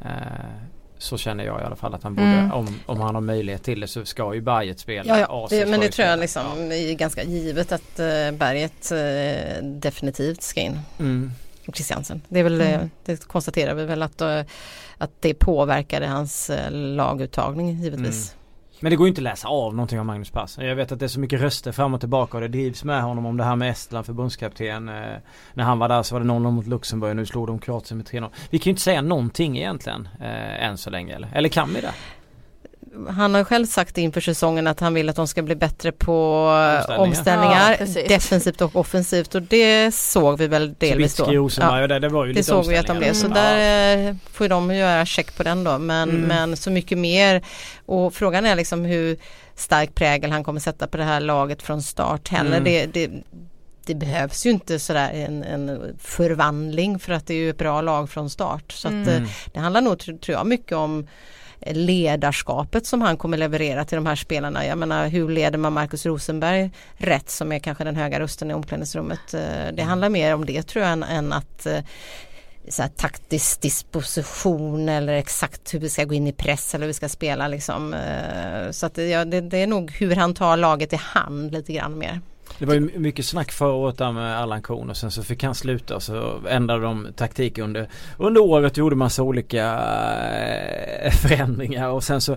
Eh, 0.00 0.77
så 0.98 1.18
känner 1.18 1.44
jag 1.44 1.60
i 1.60 1.64
alla 1.64 1.76
fall 1.76 1.94
att 1.94 2.02
han 2.02 2.14
borde 2.14 2.28
Mm. 2.28 2.52
om, 2.52 2.80
om 2.86 3.00
han 3.00 3.14
har 3.14 3.22
möjlighet 3.22 3.62
till 3.62 3.80
det 3.80 3.86
så 3.86 4.04
ska 4.04 4.34
ju 4.34 4.40
Berget 4.40 4.78
spela. 4.80 5.18
Ja, 5.20 5.26
ja. 5.28 5.46
Det, 5.50 5.66
men 5.66 5.80
det 5.80 5.88
tror 5.92 6.08
jag 6.08 6.18
liksom 6.18 6.42
är 6.72 6.94
ganska 6.94 7.22
givet 7.22 7.72
att 7.72 7.98
eh, 7.98 8.30
Berget 8.32 8.90
eh, 8.92 9.64
definitivt 9.64 10.42
ska 10.42 10.60
in. 10.60 10.78
Ja. 10.96 11.04
Mm. 11.04 11.30
Christiansen. 11.74 12.22
Det 12.28 12.40
är 12.40 12.44
väl, 12.44 12.60
eh, 12.60 12.74
Mm. 12.74 12.90
det 13.04 13.24
konstaterar 13.28 13.74
vi 13.74 13.84
väl 13.84 14.02
att, 14.02 14.20
eh, 14.20 14.42
att 14.98 15.10
det 15.20 15.34
påverkade 15.34 16.06
hans 16.06 16.50
eh, 16.50 16.70
laguttagning 16.70 17.82
givetvis. 17.82 18.34
Men 18.80 18.90
det 18.90 18.96
går 18.96 19.06
ju 19.06 19.08
inte 19.08 19.18
att 19.18 19.22
läsa 19.22 19.48
av 19.48 19.74
någonting 19.74 19.98
av 19.98 20.06
Magnus 20.06 20.30
Persson. 20.30 20.64
Jag 20.64 20.76
vet 20.76 20.92
att 20.92 20.98
det 20.98 21.06
är 21.06 21.08
så 21.08 21.20
mycket 21.20 21.40
röster 21.40 21.72
fram 21.72 21.94
och 21.94 22.00
tillbaka 22.00 22.36
och 22.36 22.40
det 22.40 22.48
drivs 22.48 22.84
med 22.84 23.02
honom 23.02 23.26
om 23.26 23.36
det 23.36 23.44
här 23.44 23.56
med 23.56 23.70
Estland 23.70 24.06
förbundskapten. 24.06 24.88
Eh, 24.88 24.94
när 25.54 25.64
han 25.64 25.78
var 25.78 25.88
där 25.88 26.02
så 26.02 26.14
var 26.14 26.20
det 26.20 26.26
0-0 26.26 26.50
mot 26.50 26.66
Luxemburg 26.66 27.10
och 27.10 27.16
nu 27.16 27.26
slog 27.26 27.46
de 27.46 27.58
Kroatien 27.58 27.98
med 27.98 28.06
3-0. 28.06 28.30
Vi 28.50 28.58
kan 28.58 28.64
ju 28.64 28.70
inte 28.70 28.82
säga 28.82 29.02
någonting 29.02 29.58
egentligen 29.58 30.08
eh, 30.20 30.64
än 30.64 30.78
så 30.78 30.90
länge 30.90 31.14
eller? 31.14 31.28
Eller 31.34 31.48
kan 31.48 31.74
vi 31.74 31.80
det? 31.80 31.92
Han 33.08 33.34
har 33.34 33.44
själv 33.44 33.66
sagt 33.66 33.98
inför 33.98 34.20
säsongen 34.20 34.66
att 34.66 34.80
han 34.80 34.94
vill 34.94 35.08
att 35.08 35.16
de 35.16 35.28
ska 35.28 35.42
bli 35.42 35.54
bättre 35.56 35.92
på 35.92 36.44
Omställningar. 36.88 36.98
omställningar, 36.98 37.76
Ja, 37.96 38.08
defensivt 38.08 38.60
och 38.60 38.76
offensivt 38.76 39.34
och 39.34 39.42
det 39.42 39.94
såg 39.94 40.38
vi 40.38 40.46
väl 40.46 40.74
delvis 40.78 41.16
då. 41.16 41.50
Ja. 41.60 41.86
det, 41.86 41.98
det 41.98 42.08
var 42.08 42.24
ju 42.24 42.32
Det 42.32 42.36
lite 42.38 42.48
såg 42.48 42.66
vi 42.66 42.76
att 42.76 42.86
de 42.86 42.98
blev, 42.98 43.12
så 43.12 43.26
omställningar. 43.26 43.56
där 43.96 44.08
eh, 44.08 44.14
får 44.32 44.48
de 44.48 44.74
göra 44.74 45.06
check 45.06 45.36
på 45.36 45.42
den 45.42 45.64
då. 45.64 45.78
Men, 45.78 46.08
Mm. 46.10 46.20
men 46.22 46.56
så 46.56 46.70
mycket 46.70 46.98
mer. 46.98 47.42
Och 47.86 48.14
frågan 48.14 48.46
är 48.46 48.56
liksom 48.56 48.84
hur 48.84 49.16
stark 49.54 49.94
prägel 49.94 50.30
han 50.30 50.44
kommer 50.44 50.60
sätta 50.60 50.86
på 50.86 50.96
det 50.96 51.04
här 51.04 51.20
laget 51.20 51.62
från 51.62 51.82
start 51.82 52.28
heller. 52.28 52.56
Mm. 52.58 52.64
Det, 52.64 52.86
det, 52.86 53.10
det 53.86 53.94
behövs 53.94 54.46
ju 54.46 54.50
inte 54.50 54.78
sådär 54.78 55.10
en, 55.12 55.42
en 55.44 55.80
förvandling 56.00 56.98
för 56.98 57.12
att 57.12 57.26
det 57.26 57.34
är 57.34 57.38
ju 57.38 57.50
ett 57.50 57.58
bra 57.58 57.80
lag 57.80 58.10
från 58.10 58.30
start. 58.30 58.72
Så 58.72 58.88
att, 58.88 58.92
Mm. 58.94 59.08
eh, 59.08 59.16
Mm. 59.16 59.28
det 59.52 59.60
handlar 59.60 59.80
nog 59.80 59.94
tr- 59.94 60.18
tror 60.18 60.38
jag 60.38 60.46
mycket 60.46 60.72
om 60.72 61.06
ledarskapet 61.66 62.86
som 62.86 63.02
han 63.02 63.16
kommer 63.16 63.36
leverera 63.36 63.84
till 63.84 63.96
de 63.96 64.06
här 64.06 64.16
spelarna. 64.16 64.66
Jag 64.66 64.78
menar 64.78 65.08
hur 65.08 65.28
leder 65.28 65.58
man 65.58 65.72
Marcus 65.72 66.06
Rosenberg 66.06 66.70
rätt 66.96 67.30
som 67.30 67.52
är 67.52 67.58
kanske 67.58 67.84
den 67.84 67.96
höga 67.96 68.20
rösten 68.20 68.50
i 68.50 68.54
omklädningsrummet. 68.54 69.34
Eh, 69.34 69.40
Det 69.72 69.82
handlar 69.82 70.08
mer 70.08 70.34
om 70.34 70.46
det 70.46 70.62
tror 70.62 70.84
jag 70.84 70.92
än, 70.92 71.02
än 71.02 71.32
att 71.32 71.66
eh, 71.66 71.80
så 72.68 72.82
här, 72.82 72.88
taktisk 72.96 73.60
disposition 73.60 74.88
eller 74.88 75.12
exakt 75.12 75.74
hur 75.74 75.78
vi 75.78 75.88
ska 75.88 76.04
gå 76.04 76.14
in 76.14 76.26
i 76.26 76.32
press 76.32 76.74
eller 76.74 76.82
hur 76.82 76.88
vi 76.88 76.94
ska 76.94 77.08
spela 77.08 77.48
liksom. 77.48 77.94
Eh, 77.94 78.70
Så 78.70 78.86
att 78.86 78.98
ja, 78.98 79.24
det, 79.24 79.40
det 79.40 79.58
är 79.58 79.66
nog 79.66 79.90
hur 79.90 80.16
han 80.16 80.34
tar 80.34 80.56
laget 80.56 80.92
i 80.92 80.96
hand 80.96 81.52
lite 81.52 81.72
grann 81.72 81.98
mer. 81.98 82.20
Det 82.58 82.66
var 82.66 82.74
ju 82.74 82.80
mycket 82.80 83.24
snack 83.24 83.52
förra 83.52 83.72
året 83.72 83.98
där 83.98 84.12
med 84.12 84.38
Allan 84.38 84.62
Kohn 84.62 84.90
och 84.90 84.96
sen 84.96 85.10
så 85.10 85.22
fick 85.22 85.42
han 85.42 85.54
sluta 85.54 85.96
och 85.96 86.02
så 86.02 86.40
ändrade 86.48 86.82
de 86.82 87.08
taktik 87.16 87.58
under, 87.58 87.88
under 88.16 88.40
året 88.40 88.72
och 88.72 88.78
gjorde 88.78 88.96
massa 88.96 89.22
olika 89.22 89.64
eh, 91.02 91.10
förändringar 91.10 91.88
och 91.88 92.04
sen 92.04 92.20
så 92.20 92.36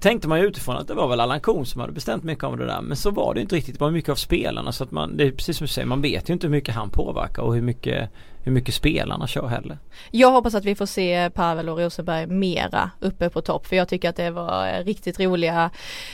tänkte 0.00 0.28
man 0.28 0.40
ju 0.40 0.46
utifrån 0.46 0.76
att 0.76 0.88
det 0.88 0.94
var 0.94 1.08
väl 1.08 1.20
Allan 1.20 1.40
Kohn 1.40 1.66
som 1.66 1.80
hade 1.80 1.92
bestämt 1.92 2.24
mycket 2.24 2.44
om 2.44 2.58
det 2.58 2.66
där. 2.66 2.80
Men 2.80 2.96
så 2.96 3.10
var 3.10 3.34
det 3.34 3.40
inte 3.40 3.56
riktigt, 3.56 3.74
det 3.74 3.80
var 3.80 3.90
mycket 3.90 4.10
av 4.10 4.16
spelarna 4.16 4.72
så 4.72 4.84
att 4.84 4.90
man, 4.90 5.16
det 5.16 5.24
är 5.24 5.30
precis 5.30 5.56
som 5.56 5.64
du 5.64 5.72
säger, 5.72 5.86
man 5.86 6.02
vet 6.02 6.28
ju 6.28 6.32
inte 6.32 6.46
hur 6.46 6.52
mycket 6.52 6.74
han 6.74 6.90
påverkar 6.90 7.42
och 7.42 7.54
hur 7.54 7.62
mycket, 7.62 8.10
hur 8.44 8.52
mycket 8.52 8.74
spelarna 8.74 9.26
kör 9.26 9.46
heller. 9.46 9.78
Jag 10.10 10.30
hoppas 10.30 10.54
att 10.54 10.64
vi 10.64 10.74
får 10.74 10.86
se 10.86 11.30
Pavel 11.30 11.68
och 11.68 11.78
Rosenberg 11.78 12.26
mera 12.26 12.90
uppe 13.00 13.30
på 13.30 13.40
topp 13.40 13.66
för 13.66 13.76
jag 13.76 13.88
tycker 13.88 14.08
att 14.08 14.16
det 14.16 14.30
var 14.30 14.68
eh, 14.68 14.84
riktigt 14.84 15.20
roliga 15.20 15.70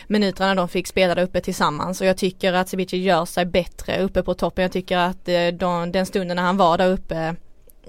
minuter 0.07 0.47
när 0.47 0.55
de 0.55 0.69
fick 0.69 0.87
spela 0.87 1.14
där 1.14 1.23
uppe 1.23 1.40
tillsammans 1.40 2.01
och 2.01 2.07
jag 2.07 2.16
tycker 2.16 2.53
att 2.53 2.69
Ceviche 2.69 2.97
gör 2.97 3.25
sig 3.25 3.47
bättre 3.47 4.03
uppe 4.03 4.23
på 4.23 4.35
toppen. 4.35 4.62
Jag 4.62 4.73
tycker 4.73 4.99
att 4.99 5.29
eh, 5.29 5.47
de, 5.47 5.93
den 5.93 6.07
stunden 6.07 6.37
när 6.37 6.43
han 6.43 6.57
var 6.57 6.79
där 6.79 6.93
uppe 6.93 7.37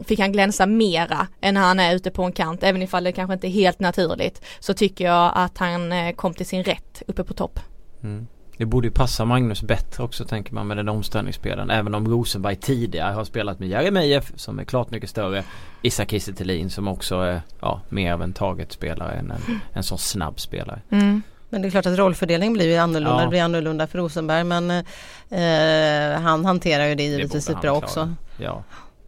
fick 0.06 0.20
han 0.20 0.32
glänsa 0.32 0.66
mera 0.66 1.28
än 1.42 1.54
när 1.54 1.62
han 1.62 1.80
är 1.80 1.96
ute 1.96 2.12
på 2.12 2.24
en 2.24 2.32
kant. 2.32 2.64
Även 2.64 2.82
ifall 2.82 3.04
det 3.04 3.12
kanske 3.12 3.34
inte 3.34 3.48
är 3.48 3.52
helt 3.52 3.80
naturligt 3.80 4.42
så 4.60 4.74
tycker 4.74 5.06
jag 5.06 5.32
att 5.36 5.58
han 5.58 5.92
eh, 5.92 6.16
kom 6.16 6.34
till 6.34 6.46
sin 6.46 6.64
rätt 6.64 7.04
uppe 7.08 7.24
på 7.24 7.34
topp. 7.34 7.60
Mm. 8.04 8.28
Det 8.62 8.66
borde 8.66 8.88
ju 8.88 8.92
passa 8.92 9.26
Magnus 9.26 9.62
bättre 9.62 10.04
också 10.04 10.26
tänker 10.26 10.54
man 10.54 10.68
med 10.68 10.78
den 10.78 10.90
omställningsspelaren. 10.90 11.70
Även 11.70 11.96
om 11.96 12.08
Rosenberg 12.08 12.56
tidigare 12.56 13.14
har 13.14 13.24
spelat 13.24 13.60
med 13.60 13.70
Jeremejeff 13.70 14.32
som 14.36 14.60
är 14.60 14.64
klart 14.64 14.92
mycket 14.92 15.10
större. 15.10 15.44
Isak 15.82 16.10
Kiese 16.10 16.70
som 16.70 16.88
också 16.88 17.16
är 17.16 17.42
ja, 17.62 17.82
mer 17.90 18.14
av 18.14 18.24
en 18.24 18.34
targetspelare 18.34 19.14
än 19.14 19.32
en, 19.32 19.60
en 19.74 19.84
sån 19.84 19.98
snabb 19.98 20.40
spelare. 20.40 20.82
Men 20.90 21.62
det 21.62 21.68
är 21.68 21.70
klart 21.70 21.86
att 21.86 21.98
rollfördelningen 21.98 22.54
blir 22.54 22.66
ju 22.66 22.76
annorlunda. 22.76 23.18
Ja. 23.18 23.24
Det 23.24 23.30
blir 23.30 23.42
annorlunda 23.42 23.88
för 23.88 24.00
Rosenberg 24.00 24.44
men 24.44 24.72
eh, 24.72 26.22
han 26.22 26.46
hanterar 26.46 26.86
ju 26.86 26.96
det 26.96 27.04
givetvis 27.04 27.50
ett 27.50 27.62
bra 27.62 27.72
också. 27.72 28.14
Ja. 28.38 28.64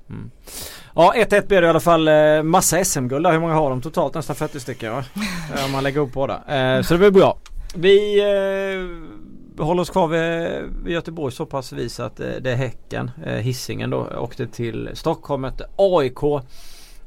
Mm. 0.09 0.31
Ja 0.95 1.13
1-1 1.15 1.47
blir 1.47 1.61
det 1.61 1.67
i 1.67 1.69
alla 1.69 1.79
fall 1.79 2.07
eh, 2.07 2.43
massa 2.43 2.85
SM-guld. 2.85 3.27
Hur 3.27 3.39
många 3.39 3.53
har 3.53 3.69
de 3.69 3.81
totalt? 3.81 4.13
Nästan 4.13 4.35
40 4.35 4.59
stycken 4.59 4.91
va? 4.91 5.03
Om 5.65 5.71
man 5.71 5.83
lägger 5.83 5.99
upp 5.99 6.13
båda. 6.13 6.33
Eh, 6.47 6.81
så 6.81 6.93
det 6.93 6.97
blir 6.97 7.11
bra. 7.11 7.37
Vi 7.75 8.19
eh, 8.19 9.22
håller 9.57 9.81
oss 9.81 9.89
kvar 9.89 10.07
vid 10.07 10.93
Göteborg 10.93 11.33
så 11.33 11.45
pass 11.45 11.73
vis 11.73 11.99
att 11.99 12.19
eh, 12.19 12.27
det 12.41 12.51
är 12.51 12.55
Häcken, 12.55 13.11
eh, 13.25 13.33
hissingen 13.33 13.89
då, 13.89 14.07
åkte 14.17 14.47
till 14.47 14.89
Stockholm, 14.93 15.41
mötte 15.41 15.65
AIK. 15.75 16.43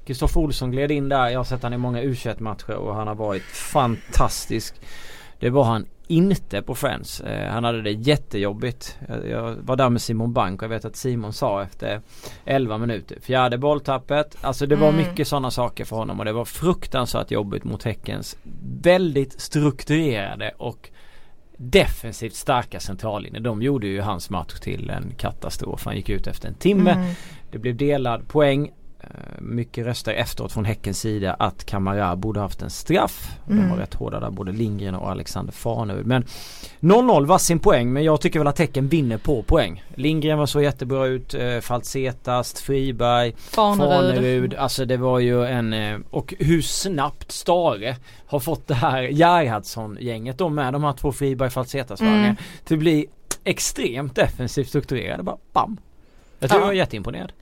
Kristoffer 0.06 0.40
Olsson 0.40 0.70
gled 0.70 0.90
in 0.90 1.08
där. 1.08 1.28
Jag 1.28 1.38
har 1.38 1.44
sett 1.44 1.62
han 1.62 1.72
i 1.72 1.78
många 1.78 2.02
u 2.02 2.16
matcher 2.38 2.74
och 2.74 2.94
han 2.94 3.06
har 3.06 3.14
varit 3.14 3.42
fantastisk. 3.42 4.74
Det 5.38 5.50
var 5.50 5.64
han 5.64 5.86
inte 6.08 6.62
på 6.62 6.74
Friends. 6.74 7.20
Eh, 7.20 7.52
han 7.52 7.64
hade 7.64 7.82
det 7.82 7.90
jättejobbigt. 7.90 8.98
Jag, 9.08 9.28
jag 9.28 9.54
var 9.54 9.76
där 9.76 9.90
med 9.90 10.02
Simon 10.02 10.32
Bank 10.32 10.62
och 10.62 10.64
jag 10.64 10.68
vet 10.68 10.84
att 10.84 10.96
Simon 10.96 11.32
sa 11.32 11.62
efter 11.62 12.00
11 12.44 12.78
minuter. 12.78 13.18
Fjärde 13.20 13.58
bolltappet. 13.58 14.36
Alltså 14.40 14.66
det 14.66 14.76
var 14.76 14.88
mm. 14.88 15.00
mycket 15.00 15.28
sådana 15.28 15.50
saker 15.50 15.84
för 15.84 15.96
honom 15.96 16.18
och 16.18 16.24
det 16.24 16.32
var 16.32 16.44
fruktansvärt 16.44 17.30
jobbigt 17.30 17.64
mot 17.64 17.82
Häckens 17.82 18.36
väldigt 18.82 19.40
strukturerade 19.40 20.54
och 20.56 20.90
defensivt 21.56 22.34
starka 22.34 22.80
centrallinjer. 22.80 23.40
De 23.40 23.62
gjorde 23.62 23.86
ju 23.86 24.00
hans 24.00 24.30
match 24.30 24.60
till 24.60 24.90
en 24.90 25.14
katastrof. 25.16 25.84
Han 25.84 25.96
gick 25.96 26.08
ut 26.08 26.26
efter 26.26 26.48
en 26.48 26.54
timme. 26.54 26.90
Mm. 26.90 27.14
Det 27.50 27.58
blev 27.58 27.76
delad 27.76 28.28
poäng. 28.28 28.72
Eh, 29.10 29.40
mycket 29.40 29.86
röster 29.86 30.12
efteråt 30.12 30.52
från 30.52 30.64
Häckens 30.64 31.00
sida 31.00 31.34
att 31.34 31.64
Kamara 31.64 32.16
borde 32.16 32.40
haft 32.40 32.62
en 32.62 32.70
straff. 32.70 33.38
Mm. 33.46 33.62
De 33.62 33.70
var 33.70 33.76
rätt 33.76 33.94
hårda 33.94 34.20
där 34.20 34.30
både 34.30 34.52
Lindgren 34.52 34.94
och 34.94 35.10
Alexander 35.10 35.52
Farnerud. 35.52 36.06
Men 36.06 36.24
0-0 36.80 37.26
var 37.26 37.38
sin 37.38 37.58
poäng 37.58 37.92
men 37.92 38.04
jag 38.04 38.20
tycker 38.20 38.38
väl 38.38 38.48
att 38.48 38.58
Häcken 38.58 38.88
vinner 38.88 39.18
på 39.18 39.42
poäng. 39.42 39.84
Lindgren 39.94 40.38
var 40.38 40.46
så 40.46 40.60
jättebra 40.60 41.06
ut, 41.06 41.34
eh, 41.34 41.60
Falsetast, 41.60 42.58
Friberg, 42.58 43.34
Farnerud. 43.36 44.14
Farnerud. 44.14 44.54
Alltså 44.54 44.84
det 44.84 44.96
var 44.96 45.18
ju 45.18 45.46
en 45.46 45.72
eh, 45.72 45.98
och 46.10 46.34
hur 46.38 46.62
snabbt 46.62 47.32
Stare 47.32 47.96
har 48.26 48.40
fått 48.40 48.66
det 48.66 48.74
här 48.74 49.02
Gerhardsson-gänget 49.02 50.38
då 50.38 50.48
med 50.48 50.72
de 50.72 50.84
här 50.84 50.92
två 50.92 51.12
Friberg 51.12 51.50
Falsetas 51.50 52.00
mm. 52.00 52.36
till 52.64 52.74
att 52.74 52.80
bli 52.80 53.06
extremt 53.44 54.14
defensivt 54.14 54.68
strukturerade. 54.68 55.22
Bara 55.22 55.36
bam! 55.52 55.76
Jag 56.38 56.50
tror 56.50 56.60
ja. 56.60 56.64
jag 56.64 56.68
var 56.68 56.74
jätteimponerad. 56.74 57.32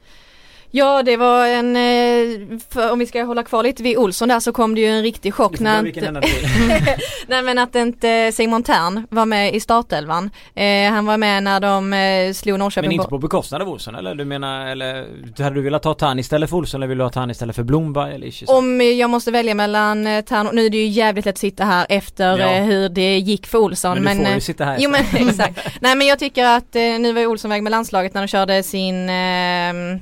Ja 0.76 1.02
det 1.02 1.16
var 1.16 1.46
en, 1.46 1.76
eh, 1.76 2.92
om 2.92 2.98
vi 2.98 3.06
ska 3.06 3.22
hålla 3.22 3.42
kvar 3.42 3.62
lite 3.62 3.82
vid 3.82 3.98
Olsson 3.98 4.28
där 4.28 4.40
så 4.40 4.52
kom 4.52 4.74
det 4.74 4.80
ju 4.80 4.86
en 4.86 5.02
riktig 5.02 5.34
chock 5.34 5.60
när 5.60 5.86
inte, 5.86 6.10
Nej 7.26 7.42
men 7.42 7.58
att 7.58 7.74
inte 7.74 8.32
Simon 8.32 8.62
Tern 8.62 9.06
var 9.10 9.26
med 9.26 9.54
i 9.54 9.60
startelvan. 9.60 10.30
Eh, 10.54 10.92
han 10.92 11.06
var 11.06 11.16
med 11.16 11.42
när 11.42 11.60
de 11.60 11.92
eh, 11.92 12.32
slog 12.32 12.58
Norrköping. 12.58 12.88
Men 12.88 12.92
inte 12.92 13.08
på 13.08 13.18
bekostnad 13.18 13.62
av 13.62 13.68
Olsson 13.68 13.94
eller? 13.94 14.14
Du 14.14 14.24
menar, 14.24 14.66
eller 14.66 15.06
hade 15.42 15.54
du 15.54 15.62
velat 15.62 15.82
ta 15.82 15.94
Tern 15.94 16.18
istället 16.18 16.50
för 16.50 16.56
Olsson 16.56 16.82
eller 16.82 16.88
vill 16.88 16.98
du 16.98 17.04
ha 17.04 17.10
Tern 17.10 17.30
istället 17.30 17.56
för 17.56 17.62
Blomberg 17.62 18.14
eller 18.14 18.26
Ishizaki? 18.26 18.58
Om 18.58 18.80
jag 18.80 19.10
måste 19.10 19.30
välja 19.30 19.54
mellan 19.54 20.06
eh, 20.06 20.24
Tern 20.24 20.46
och, 20.46 20.54
nu 20.54 20.66
är 20.66 20.70
det 20.70 20.76
ju 20.76 20.86
jävligt 20.86 21.24
lätt 21.24 21.34
att 21.34 21.38
sitta 21.38 21.64
här 21.64 21.86
efter 21.88 22.38
ja. 22.38 22.50
eh, 22.50 22.64
hur 22.64 22.88
det 22.88 23.18
gick 23.18 23.46
för 23.46 23.58
Olsson. 23.58 24.02
Men 24.02 24.18
du 24.18 24.24
får 24.24 24.34
ju 24.34 24.40
sitta 24.40 24.64
här. 24.64 24.76
Jo 24.80 24.90
men 24.90 25.00
exakt. 25.28 25.60
Nej 25.80 25.96
men 25.96 26.06
jag 26.06 26.18
tycker 26.18 26.44
att 26.44 26.74
nu 26.74 27.12
var 27.12 27.20
ju 27.20 27.26
Olsson 27.26 27.50
väg 27.50 27.62
med 27.62 27.70
landslaget 27.70 28.14
när 28.14 28.22
de 28.22 28.28
körde 28.28 28.62
sin 28.62 29.08
ehm, 29.08 30.00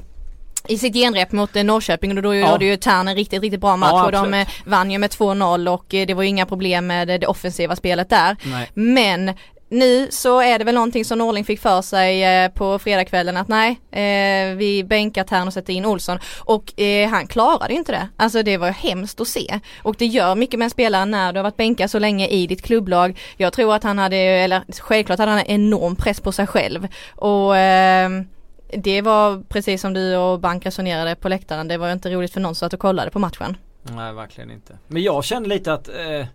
i 0.68 0.78
sitt 0.78 0.94
genrep 0.94 1.32
mot 1.32 1.56
eh, 1.56 1.64
Norrköping 1.64 2.16
och 2.16 2.22
då 2.22 2.34
ja. 2.34 2.52
gjorde 2.52 2.64
ju 2.64 2.76
Tern 2.76 3.08
en 3.08 3.16
riktigt, 3.16 3.42
riktigt 3.42 3.60
bra 3.60 3.76
match 3.76 3.92
ja, 3.92 4.04
och 4.04 4.12
de 4.12 4.34
eh, 4.34 4.48
vann 4.64 4.90
ju 4.90 4.98
med 4.98 5.10
2-0 5.10 5.68
och 5.68 5.94
eh, 5.94 6.06
det 6.06 6.14
var 6.14 6.22
ju 6.22 6.28
inga 6.28 6.46
problem 6.46 6.86
med 6.86 7.08
det 7.08 7.26
offensiva 7.26 7.76
spelet 7.76 8.10
där. 8.10 8.36
Nej. 8.44 8.70
Men 8.74 9.34
nu 9.72 10.08
så 10.10 10.40
är 10.40 10.58
det 10.58 10.64
väl 10.64 10.74
någonting 10.74 11.04
som 11.04 11.18
Norling 11.18 11.44
fick 11.44 11.60
för 11.60 11.82
sig 11.82 12.24
eh, 12.24 12.48
på 12.48 12.78
fredagskvällen 12.78 13.36
att 13.36 13.48
nej, 13.48 13.70
eh, 13.90 14.56
vi 14.56 14.84
bänkar 14.84 15.24
Tern 15.24 15.46
och 15.46 15.52
sätter 15.52 15.72
in 15.72 15.84
Olsson 15.84 16.18
och 16.38 16.80
eh, 16.80 17.08
han 17.08 17.26
klarade 17.26 17.74
inte 17.74 17.92
det. 17.92 18.08
Alltså 18.16 18.42
det 18.42 18.56
var 18.56 18.70
hemskt 18.70 19.20
att 19.20 19.28
se 19.28 19.60
och 19.82 19.96
det 19.98 20.06
gör 20.06 20.34
mycket 20.34 20.58
med 20.58 20.66
en 20.66 20.70
spelare 20.70 21.04
när 21.04 21.32
du 21.32 21.38
har 21.38 21.42
varit 21.42 21.56
bänkad 21.56 21.90
så 21.90 21.98
länge 21.98 22.26
i 22.26 22.46
ditt 22.46 22.62
klubblag. 22.62 23.18
Jag 23.36 23.52
tror 23.52 23.74
att 23.74 23.82
han 23.82 23.98
hade, 23.98 24.16
eller 24.16 24.62
självklart 24.80 25.18
hade 25.18 25.30
han 25.30 25.40
en 25.40 25.46
enorm 25.46 25.96
press 25.96 26.20
på 26.20 26.32
sig 26.32 26.46
själv 26.46 26.88
och 27.16 27.56
det 28.76 29.02
var 29.02 29.42
precis 29.48 29.80
som 29.80 29.92
du 29.92 30.16
och 30.16 30.40
Bank 30.40 30.66
resonerade 30.66 31.14
på 31.14 31.28
läktaren. 31.28 31.68
Det 31.68 31.76
var 31.76 31.92
inte 31.92 32.10
roligt 32.10 32.32
för 32.32 32.40
någon 32.40 32.54
som 32.54 32.66
att 32.66 32.72
och 32.72 32.80
kollade 32.80 33.10
på 33.10 33.18
matchen. 33.18 33.56
Nej 33.82 34.12
verkligen 34.12 34.50
inte. 34.50 34.78
Men 34.88 35.02
jag 35.02 35.24
känner 35.24 35.48
lite 35.48 35.72
att 35.72 35.88
eh, 35.88 36.26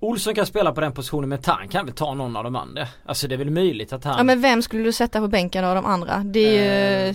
Olsson 0.00 0.34
kan 0.34 0.46
spela 0.46 0.72
på 0.72 0.80
den 0.80 0.92
positionen 0.92 1.28
men 1.28 1.38
han 1.46 1.68
kan 1.68 1.86
väl 1.86 1.94
ta 1.94 2.14
någon 2.14 2.36
av 2.36 2.44
de 2.44 2.56
andra. 2.56 2.86
Alltså 3.06 3.28
det 3.28 3.34
är 3.34 3.36
väl 3.36 3.50
möjligt 3.50 3.92
att 3.92 4.04
han... 4.04 4.14
Ja 4.18 4.22
men 4.22 4.40
vem 4.40 4.62
skulle 4.62 4.82
du 4.82 4.92
sätta 4.92 5.20
på 5.20 5.28
bänken 5.28 5.64
av 5.64 5.74
de 5.74 5.86
andra? 5.86 6.18
Det 6.18 6.58
är 6.58 7.06
ju... 7.06 7.14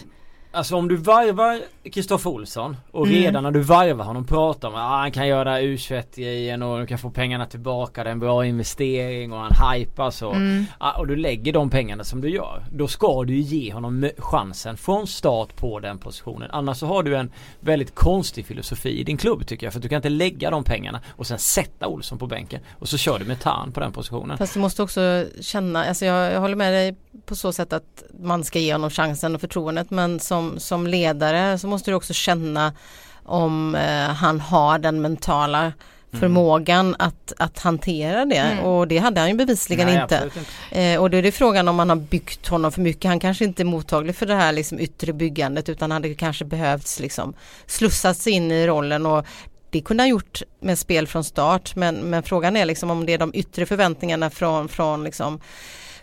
Alltså 0.51 0.75
om 0.75 0.87
du 0.87 0.95
varvar 0.95 1.59
Kristoffer 1.91 2.29
Olsson 2.29 2.77
och 2.91 3.07
mm. 3.07 3.21
redan 3.21 3.43
när 3.43 3.51
du 3.51 3.59
varvar 3.59 4.05
honom 4.05 4.25
pratar 4.25 4.67
om 4.67 4.75
att 4.75 4.81
ah, 4.81 4.97
han 4.97 5.11
kan 5.11 5.27
göra 5.27 5.61
U21-grejen 5.61 6.63
och 6.63 6.79
du 6.79 6.87
kan 6.87 6.97
få 6.97 7.09
pengarna 7.09 7.45
tillbaka, 7.45 8.03
det 8.03 8.09
är 8.09 8.11
en 8.11 8.19
bra 8.19 8.45
investering 8.45 9.33
och 9.33 9.39
han 9.39 9.73
hypar 9.73 10.11
så. 10.11 10.31
Mm. 10.31 10.65
Ah, 10.77 10.99
och 10.99 11.07
du 11.07 11.15
lägger 11.15 11.53
de 11.53 11.69
pengarna 11.69 12.03
som 12.03 12.21
du 12.21 12.29
gör. 12.29 12.65
Då 12.71 12.87
ska 12.87 13.23
du 13.23 13.37
ge 13.39 13.73
honom 13.73 14.09
chansen 14.17 14.77
från 14.77 15.07
start 15.07 15.55
på 15.55 15.79
den 15.79 15.97
positionen. 15.97 16.49
Annars 16.51 16.77
så 16.77 16.85
har 16.85 17.03
du 17.03 17.15
en 17.15 17.31
väldigt 17.59 17.95
konstig 17.95 18.45
filosofi 18.45 18.99
i 18.99 19.03
din 19.03 19.17
klubb 19.17 19.47
tycker 19.47 19.65
jag. 19.65 19.73
För 19.73 19.79
du 19.79 19.89
kan 19.89 19.95
inte 19.95 20.09
lägga 20.09 20.51
de 20.51 20.63
pengarna 20.63 21.01
och 21.09 21.27
sen 21.27 21.39
sätta 21.39 21.87
Olsson 21.87 22.17
på 22.17 22.27
bänken. 22.27 22.61
Och 22.79 22.89
så 22.89 22.97
kör 22.97 23.19
du 23.19 23.25
med 23.25 23.39
Tarn 23.39 23.71
på 23.71 23.79
den 23.79 23.91
positionen. 23.91 24.37
Fast 24.37 24.53
du 24.53 24.59
måste 24.59 24.83
också 24.83 25.25
känna, 25.41 25.85
alltså 25.85 26.05
jag, 26.05 26.33
jag 26.33 26.39
håller 26.39 26.55
med 26.55 26.73
dig 26.73 26.95
på 27.25 27.35
så 27.35 27.53
sätt 27.53 27.73
att 27.73 28.03
man 28.19 28.43
ska 28.43 28.59
ge 28.59 28.73
honom 28.73 28.89
chansen 28.89 29.35
och 29.35 29.41
förtroendet 29.41 29.89
men 29.89 30.19
som, 30.19 30.59
som 30.59 30.87
ledare 30.87 31.59
så 31.59 31.67
måste 31.67 31.91
du 31.91 31.95
också 31.95 32.13
känna 32.13 32.73
om 33.23 33.75
eh, 33.75 34.09
han 34.09 34.39
har 34.39 34.79
den 34.79 35.01
mentala 35.01 35.59
mm. 35.59 35.73
förmågan 36.19 36.87
mm. 36.87 36.95
att, 36.99 37.33
att 37.37 37.59
hantera 37.59 38.25
det 38.25 38.35
mm. 38.35 38.65
och 38.65 38.87
det 38.87 38.97
hade 38.97 39.19
han 39.19 39.29
ju 39.29 39.35
bevisligen 39.35 39.87
Nej, 39.87 40.01
inte. 40.01 40.29
inte. 40.35 40.81
Eh, 40.81 41.01
och 41.01 41.09
då 41.09 41.17
är 41.17 41.21
det 41.21 41.31
frågan 41.31 41.67
om 41.67 41.75
man 41.75 41.89
har 41.89 41.95
byggt 41.95 42.47
honom 42.47 42.71
för 42.71 42.81
mycket. 42.81 43.09
Han 43.09 43.19
kanske 43.19 43.45
inte 43.45 43.63
är 43.63 43.65
mottaglig 43.65 44.15
för 44.15 44.25
det 44.25 44.35
här 44.35 44.51
liksom 44.51 44.79
yttre 44.79 45.13
byggandet 45.13 45.69
utan 45.69 45.91
hade 45.91 46.13
kanske 46.13 46.45
behövts 46.45 46.99
liksom 46.99 47.33
slussas 47.65 48.27
in 48.27 48.51
i 48.51 48.67
rollen 48.67 49.05
och 49.05 49.25
det 49.69 49.81
kunde 49.81 50.03
han 50.03 50.09
gjort 50.09 50.41
med 50.59 50.79
spel 50.79 51.07
från 51.07 51.23
start 51.23 51.75
men, 51.75 51.95
men 51.95 52.23
frågan 52.23 52.57
är 52.57 52.65
liksom 52.65 52.91
om 52.91 53.05
det 53.05 53.13
är 53.13 53.17
de 53.17 53.31
yttre 53.33 53.65
förväntningarna 53.65 54.29
från, 54.29 54.69
från 54.69 55.03
liksom 55.03 55.39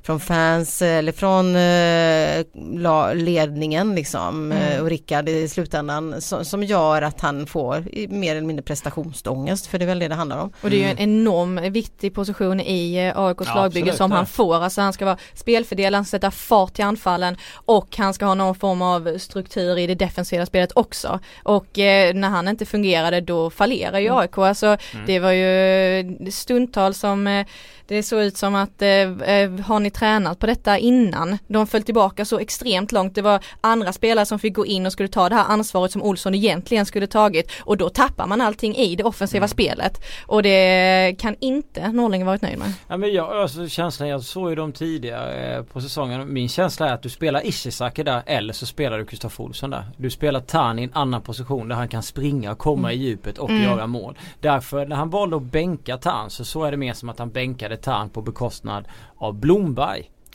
från 0.07 0.21
fans 0.21 0.83
eller 0.83 1.13
från 1.13 1.57
eh, 1.57 3.15
ledningen 3.15 3.95
liksom 3.95 4.53
mm. 4.53 4.57
Eh, 4.57 4.83
och 4.83 4.89
Rickard 4.89 5.29
i 5.29 5.49
slutändan 5.49 6.21
som, 6.21 6.45
som, 6.45 6.63
gör 6.63 7.03
att 7.03 7.21
han 7.21 7.47
får 7.47 8.09
mer 8.09 8.37
eller 8.37 8.47
mindre 8.47 8.63
prestationsångest 8.63 9.67
för 9.67 9.79
det 9.79 9.85
är 9.85 9.87
väl 9.87 9.99
det 9.99 10.09
det 10.09 10.15
handlar 10.15 10.39
om. 10.39 10.53
Och 10.61 10.71
det 10.71 10.77
är 10.77 10.79
ju 10.79 10.85
en 10.85 10.99
mm. 10.99 11.11
enorm 11.11 11.73
viktig 11.73 12.15
position 12.15 12.61
i 12.61 12.97
eh, 12.97 13.19
AIKs 13.21 13.47
ja, 13.47 13.55
lagbygge 13.55 13.93
som 13.93 14.13
han 14.13 14.27
får. 14.27 14.55
Alltså 14.55 14.81
han 14.81 14.93
ska 14.93 15.05
vara 15.05 15.19
spelfördelare, 15.35 16.05
sätta 16.05 16.31
fart 16.31 16.75
till 16.75 16.85
anfallen 16.85 17.37
och 17.55 17.97
han 17.97 18.15
ska 18.15 18.25
ha 18.25 18.35
någon 18.35 18.55
form 18.55 18.83
av 18.83 19.19
struktur 19.19 19.79
i 19.79 19.87
det 19.87 19.95
defensiva 19.95 20.47
spelet 20.47 20.73
också. 20.75 21.21
Och 21.43 21.79
eh, 21.79 22.15
när 22.15 22.29
han 22.29 22.49
inte 22.49 22.67
fungerade 22.67 23.21
då 23.21 23.51
fallerar 23.51 23.99
ju 23.99 24.07
mm. 24.07 24.19
AIK. 24.19 24.39
Alltså 24.39 24.67
mm. 24.67 25.07
det 25.07 25.19
var 25.19 25.33
ju 25.33 26.31
stundtals 26.31 26.99
som 26.99 27.27
eh, 27.27 27.47
det 27.89 28.03
såg 28.03 28.23
ut 28.23 28.37
som 28.37 28.55
att 28.55 28.83
eh, 28.83 28.89
har 29.67 29.81
ni 29.81 29.91
tränat 29.99 30.39
på 30.39 30.47
detta 30.47 30.79
innan. 30.79 31.39
De 31.49 31.67
föll 31.67 31.83
tillbaka 31.83 32.25
så 32.25 32.39
extremt 32.39 32.93
långt. 32.93 33.15
Det 33.15 33.23
var 33.23 33.45
andra 33.61 33.93
spelare 33.93 34.27
som 34.27 34.39
fick 34.39 34.55
gå 34.55 34.67
in 34.67 34.87
och 34.87 34.93
skulle 34.93 35.09
ta 35.09 35.29
det 35.29 35.35
här 35.35 35.45
ansvaret 35.49 35.93
som 35.93 36.03
Olsson 36.03 36.35
egentligen 36.35 36.87
skulle 36.87 37.07
tagit 37.07 37.53
och 37.61 37.77
då 37.77 37.89
tappar 37.89 38.27
man 38.27 38.41
allting 38.41 38.77
i 38.77 38.97
det 38.97 39.05
offensiva 39.05 39.45
mm. 39.45 39.49
spelet. 39.49 40.05
Och 40.27 40.43
det 40.43 41.17
kan 41.19 41.37
inte 41.41 41.93
Norling 41.93 42.27
varit 42.27 42.43
nöjd 42.43 42.59
med. 42.59 42.73
Ja 42.89 42.97
men 42.97 43.13
jag, 43.13 43.33
alltså 43.33 43.69
känslan, 43.69 44.09
jag 44.09 44.23
såg 44.23 44.51
ju 44.51 44.57
dem 44.57 44.73
tidigare 44.73 45.57
eh, 45.57 45.63
på 45.63 45.81
säsongen. 45.81 46.33
Min 46.33 46.49
känsla 46.49 46.89
är 46.89 46.93
att 46.93 47.03
du 47.03 47.09
spelar 47.09 47.47
Ishizaki 47.47 48.03
där 48.03 48.23
eller 48.27 48.53
så 48.53 48.67
spelar 48.67 48.99
du 48.99 49.05
Kristoffer 49.05 49.45
Olsson 49.45 49.71
där. 49.71 49.85
Du 49.97 50.11
spelar 50.11 50.41
Tani 50.41 50.83
i 50.83 50.85
en 50.85 50.93
annan 50.93 51.23
position 51.23 51.69
där 51.69 51.77
han 51.77 51.89
kan 51.89 52.03
springa 52.03 52.55
komma 52.55 52.93
mm. 52.93 53.01
i 53.01 53.05
djupet 53.05 53.39
och 53.39 53.51
mm. 53.51 53.63
göra 53.63 53.87
mål. 53.87 54.19
Därför 54.41 54.87
när 54.87 54.97
han 54.97 55.11
valde 55.11 55.37
att 55.37 55.43
bänka 55.43 55.97
Tan 55.97 56.31
så 56.31 56.45
så 56.45 56.65
är 56.65 56.71
det 56.71 56.77
mer 56.77 56.93
som 56.93 57.09
att 57.09 57.19
han 57.19 57.31
bänkade 57.31 57.77
Tan 57.77 58.11
på 58.11 58.23
bekostnad 58.23 58.89
av 59.19 59.35
Blomberg. 59.35 59.86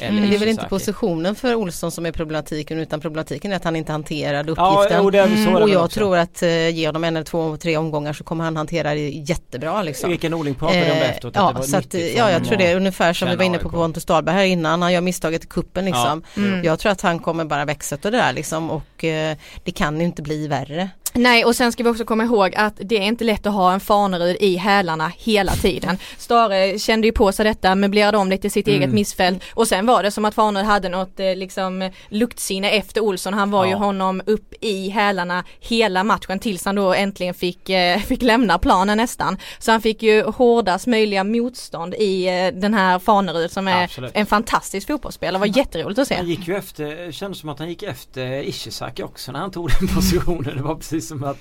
Mm. 0.10 0.30
Det 0.30 0.36
är 0.36 0.40
väl 0.40 0.50
inte 0.50 0.66
positionen 0.66 1.36
för 1.36 1.56
Olsson 1.56 1.92
som 1.92 2.06
är 2.06 2.12
problematiken 2.12 2.80
utan 2.80 3.00
problematiken 3.00 3.52
är 3.52 3.56
att 3.56 3.64
han 3.64 3.76
inte 3.76 3.92
hanterade 3.92 4.52
uppgiften. 4.52 4.66
Ja, 4.92 5.02
och, 5.02 5.16
mm. 5.16 5.56
och 5.56 5.70
jag 5.70 5.86
också. 5.86 6.00
tror 6.00 6.18
att 6.18 6.44
uh, 6.44 6.70
ge 6.70 6.88
honom 6.88 7.04
en 7.04 7.16
eller 7.16 7.26
två, 7.26 7.58
tre 7.58 7.78
omgångar 7.78 8.14
så 8.14 8.24
kommer 8.24 8.44
han 8.44 8.58
hantera 8.58 8.94
det 8.94 9.10
jättebra. 9.10 9.84
Liksom. 9.84 10.10
Vilken 10.10 10.32
Norling 10.32 10.56
pratade 10.56 10.86
eh, 10.86 10.94
om 10.94 11.00
det 11.00 11.06
efteråt. 11.06 11.36
Ja, 11.36 11.54
det 11.58 11.64
så 11.64 11.78
att, 11.78 11.94
ja 11.94 12.32
jag 12.32 12.46
tror 12.46 12.58
det 12.58 12.72
är 12.72 12.76
ungefär 12.76 13.14
som 13.14 13.30
vi 13.30 13.36
var 13.36 13.44
inne 13.44 13.58
på 13.58 13.70
Pontus 13.70 14.06
Dahlberg 14.06 14.36
här 14.36 14.44
innan. 14.44 14.82
Han 14.82 14.94
gör 14.94 15.02
misstaget 15.02 15.44
i 15.44 15.48
kuppen 15.48 15.86
liksom. 15.86 16.24
Ja. 16.36 16.42
Mm. 16.42 16.64
Jag 16.64 16.80
tror 16.80 16.92
att 16.92 17.02
han 17.02 17.20
kommer 17.20 17.46
bara 17.46 17.66
växa 17.66 17.98
till 17.98 18.12
det 18.12 18.18
där 18.18 18.34
liksom 18.34 18.72
och 18.72 19.04
uh, 19.04 19.38
det 19.64 19.72
kan 19.76 20.00
ju 20.00 20.06
inte 20.06 20.22
bli 20.22 20.48
värre. 20.48 20.90
Nej 21.14 21.46
och 21.46 21.56
sen 21.56 21.72
ska 21.72 21.84
vi 21.84 21.90
också 21.90 22.06
komma 22.06 22.24
ihåg 22.24 22.56
att 22.56 22.74
det 22.78 22.98
är 22.98 23.02
inte 23.02 23.24
lätt 23.24 23.46
att 23.46 23.54
ha 23.54 23.74
en 23.74 23.80
Fanerud 23.80 24.38
i 24.40 24.56
hälarna 24.56 25.12
hela 25.18 25.52
tiden. 25.52 25.98
Stare 26.18 26.80
kände 26.80 27.08
ju 27.08 27.14
på 27.14 27.32
sig 27.32 27.46
detta, 27.46 27.76
möblerade 27.76 28.18
om 28.18 28.30
lite 28.30 28.50
sitt 28.50 28.68
mm. 28.68 28.82
eget 28.82 28.94
missfält 28.94 29.44
och 29.54 29.68
sen 29.68 29.86
var 29.86 30.04
det 30.04 30.12
som 30.12 30.26
att 30.26 30.36
Fanerud 30.36 30.66
hade 30.66 30.90
något 30.90 31.20
eh, 31.20 31.36
liksom 31.36 31.90
luktsinne 32.10 32.70
efter 32.70 33.02
Olsson. 33.02 33.34
Han 33.34 33.52
var 33.52 33.66
ja. 33.66 33.70
ju 33.70 33.76
honom 33.76 34.22
upp 34.26 34.54
i 34.62 34.90
hälarna 34.90 35.44
hela 35.60 36.04
matchen 36.04 36.40
tills 36.40 36.66
han 36.66 36.76
då 36.76 36.94
äntligen 36.94 37.34
fick, 37.34 37.70
eh, 37.70 38.00
fick 38.00 38.22
lämna 38.22 38.60
planen 38.60 38.98
nästan. 38.98 39.38
Så 39.60 39.72
han 39.72 39.82
fick 39.82 40.04
ju 40.04 40.24
hårdast 40.24 40.88
möjliga 40.88 41.24
motstånd 41.24 41.94
i 41.94 42.28
eh, 42.28 42.60
den 42.62 42.74
här 42.74 43.00
Fanerud 43.00 43.52
som 43.52 43.68
är 43.68 43.84
Absolut. 43.84 44.12
en 44.14 44.26
fantastisk 44.26 44.88
fotbollsspelare. 44.88 45.46
Det 45.46 45.50
var 45.50 45.58
jätteroligt 45.58 46.00
att 46.00 46.08
se. 46.08 46.16
Han 46.16 46.28
gick 46.28 46.48
ju 46.48 46.56
efter, 46.56 47.12
kändes 47.12 47.40
som 47.40 47.50
att 47.50 47.60
han 47.60 47.70
gick 47.70 47.84
efter 47.84 48.44
Ishizaki 48.44 49.04
också 49.04 49.32
när 49.32 49.40
han 49.40 49.52
tog 49.52 49.70
den 49.80 49.88
positionen. 49.96 50.58
Det 50.58 50.64
var 50.64 50.76
precis 50.76 51.01
precis 51.02 51.10
som 51.10 51.24
att 51.24 51.38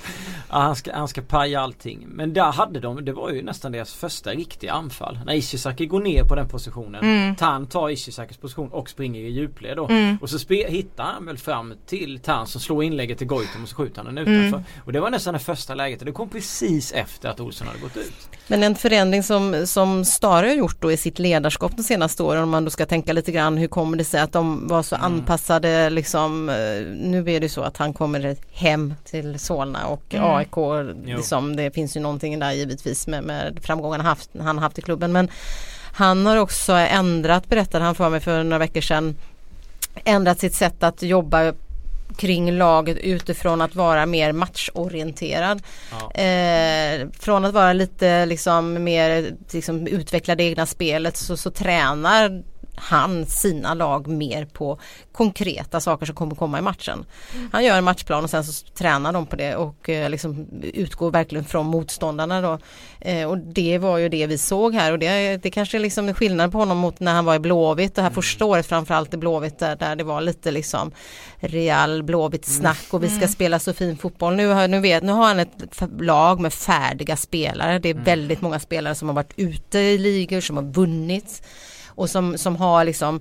ja, 0.51 0.59
han, 0.59 0.77
ska, 0.77 0.95
han 0.95 1.09
ska 1.09 1.23
paja 1.23 1.61
allting. 1.61 2.07
Men 2.09 2.33
där 2.33 2.53
hade 2.53 2.81
de, 2.81 3.05
det 3.05 3.13
var 3.13 3.31
ju 3.31 3.43
nästan 3.43 3.73
deras 3.73 3.95
första 3.95 4.31
riktiga 4.31 4.73
anfall. 4.73 5.19
När 5.27 5.35
Ishizaki 5.35 5.87
går 5.87 6.01
ner 6.01 6.25
på 6.25 6.35
den 6.35 6.49
positionen. 6.49 7.05
Mm. 7.05 7.37
Tan 7.37 7.67
tar 7.67 7.91
Ishizakis 7.91 8.37
position 8.37 8.69
och 8.69 8.89
springer 8.89 9.21
i 9.21 9.31
djupled 9.31 9.77
då. 9.77 9.89
Mm. 9.89 10.19
Och 10.23 10.31
så 10.31 10.39
spe, 10.39 10.71
hittar 10.71 11.05
han 11.05 11.27
väl 11.27 11.39
fram 11.39 11.75
till 11.87 12.19
Tan 12.19 12.47
som 12.47 12.61
slår 12.61 12.85
inlägget 12.85 13.19
till 13.19 13.27
Goitom 13.27 13.63
och 13.63 13.69
så 13.69 13.77
skjuter 13.77 14.03
han 14.03 14.15
den 14.15 14.19
utanför. 14.19 14.59
Mm. 14.59 14.63
Och 14.85 14.93
det 14.93 15.01
var 15.01 15.11
nästan 15.11 15.35
det 15.35 15.41
första 15.41 15.75
läget 15.75 16.01
det 16.05 16.13
kom 16.13 16.29
precis 16.29 16.93
efter 16.93 17.29
att 17.29 17.41
Olsson 17.41 17.67
hade 17.67 17.81
gått 17.81 17.97
ut. 17.97 18.29
Men 18.47 18.63
en 18.63 18.75
förändring 18.75 19.23
som, 19.23 19.67
som 19.67 20.05
Stare 20.05 20.47
har 20.47 20.55
gjort 20.55 20.81
då 20.81 20.93
i 20.93 20.97
sitt 20.97 21.19
ledarskap 21.19 21.77
de 21.77 21.83
senaste 21.83 22.23
åren 22.23 22.43
om 22.43 22.51
man 22.51 22.65
då 22.65 22.71
ska 22.71 22.87
tänka 22.87 23.13
lite 23.13 23.33
grann 23.33 23.59
hur 23.59 23.69
kommer 23.69 23.97
det 23.97 24.05
sig 24.05 24.21
att 24.21 24.33
de 24.33 24.69
var 24.69 24.83
så 24.83 24.97
mm. 24.97 25.07
anpassade 25.07 25.91
liksom 25.91 26.49
eh, 26.49 26.55
Nu 26.97 27.31
är 27.31 27.41
det 27.41 27.49
så 27.49 27.63
att 27.63 27.77
han 27.77 27.93
kommer 27.93 28.37
hem 28.53 28.95
till 29.05 29.39
Solna 29.51 29.87
och 29.87 30.15
mm. 30.15 30.25
AIK 30.25 30.57
liksom, 31.05 31.57
Det 31.57 31.71
finns 31.71 31.97
ju 31.97 32.01
någonting 32.01 32.39
där 32.39 32.53
givetvis 32.53 33.07
med, 33.07 33.25
med 33.25 33.59
framgångarna 33.63 34.05
haft, 34.05 34.31
han 34.41 34.59
haft 34.59 34.79
i 34.79 34.83
klubben 34.83 35.13
men 35.13 35.29
Han 35.93 36.27
har 36.27 36.37
också 36.37 36.73
ändrat 36.73 37.49
berättade 37.49 37.85
han 37.85 37.95
för 37.95 38.11
mig 38.11 38.21
för 38.21 38.43
några 38.43 38.59
veckor 38.59 38.81
sedan 38.81 39.17
Ändrat 40.05 40.41
sitt 40.41 40.55
sätt 40.55 40.83
att 40.83 41.03
jobba 41.03 41.53
kring 42.17 42.53
laget 42.53 42.99
utifrån 42.99 43.61
att 43.61 43.75
vara 43.75 44.07
mer 44.07 44.33
matchorienterad. 44.33 45.63
Ja. 45.91 46.23
Eh, 46.23 47.09
från 47.19 47.45
att 47.45 47.55
vara 47.55 47.73
lite 47.73 48.27
liksom 48.27 48.85
mer 48.85 49.33
liksom, 49.53 49.87
utveckla 49.87 50.35
det 50.35 50.45
egna 50.45 50.67
spelet 50.67 51.17
så, 51.17 51.37
så 51.37 51.51
tränar 51.51 52.43
han 52.83 53.27
sina 53.27 53.75
lag 53.75 54.07
mer 54.07 54.45
på 54.45 54.79
konkreta 55.13 55.81
saker 55.81 56.07
som 56.07 56.15
kommer 56.15 56.35
komma 56.35 56.59
i 56.59 56.63
matchen. 56.63 57.05
Han 57.53 57.65
gör 57.65 57.79
en 57.79 57.85
matchplan 57.85 58.25
och 58.25 58.31
sen 58.31 58.45
så 58.45 58.67
tränar 58.67 59.13
de 59.13 59.27
på 59.27 59.37
det 59.37 59.57
och 59.57 59.89
eh, 59.89 60.11
liksom 60.11 60.47
utgår 60.63 61.11
verkligen 61.11 61.45
från 61.45 61.67
motståndarna 61.67 62.41
då. 62.41 62.59
Eh, 63.01 63.29
och 63.29 63.39
det 63.39 63.79
var 63.79 63.99
ju 63.99 64.09
det 64.09 64.27
vi 64.27 64.39
såg 64.39 64.75
här 64.75 64.93
och 64.93 64.99
det, 64.99 65.37
det 65.37 65.51
kanske 65.51 65.79
är 65.79 65.81
liksom 65.81 66.15
skillnad 66.15 66.53
på 66.53 66.59
honom 66.59 66.79
mot 66.79 67.01
när 67.01 67.13
han 67.13 67.25
var 67.25 67.35
i 67.35 67.39
Blåvitt 67.39 67.95
det 67.95 68.03
här 68.03 68.11
första 68.11 68.45
året 68.45 68.67
framförallt 68.67 69.15
i 69.15 69.17
Blåvitt 69.17 69.59
där, 69.59 69.77
där 69.77 69.97
det 69.97 70.05
var 70.05 70.21
lite 70.21 70.51
liksom 70.51 70.93
real 71.41 72.03
Blåvitt 72.03 72.45
snack 72.45 72.87
och 72.91 73.05
vi 73.05 73.09
ska 73.09 73.17
mm. 73.17 73.29
spela 73.29 73.59
så 73.59 73.73
fin 73.73 73.97
fotboll. 73.97 74.37
Nu 74.37 74.49
har, 74.49 74.69
nu, 74.69 74.81
vet, 74.81 75.03
nu 75.03 75.13
har 75.13 75.27
han 75.27 75.41
ett 75.41 75.83
lag 76.01 76.41
med 76.41 76.53
färdiga 76.53 77.17
spelare. 77.17 77.79
Det 77.79 77.89
är 77.89 77.95
mm. 77.95 78.05
väldigt 78.05 78.41
många 78.41 78.61
spelare 78.61 78.95
som 78.95 79.09
har 79.09 79.15
varit 79.15 79.33
ute 79.37 79.79
i 79.79 79.99
ligor 79.99 80.41
som 80.41 80.57
har 80.57 80.65
vunnit 80.65 81.43
och 81.95 82.11
som, 82.11 82.39
som 82.39 82.57
har 82.57 82.85
liksom 82.85 83.21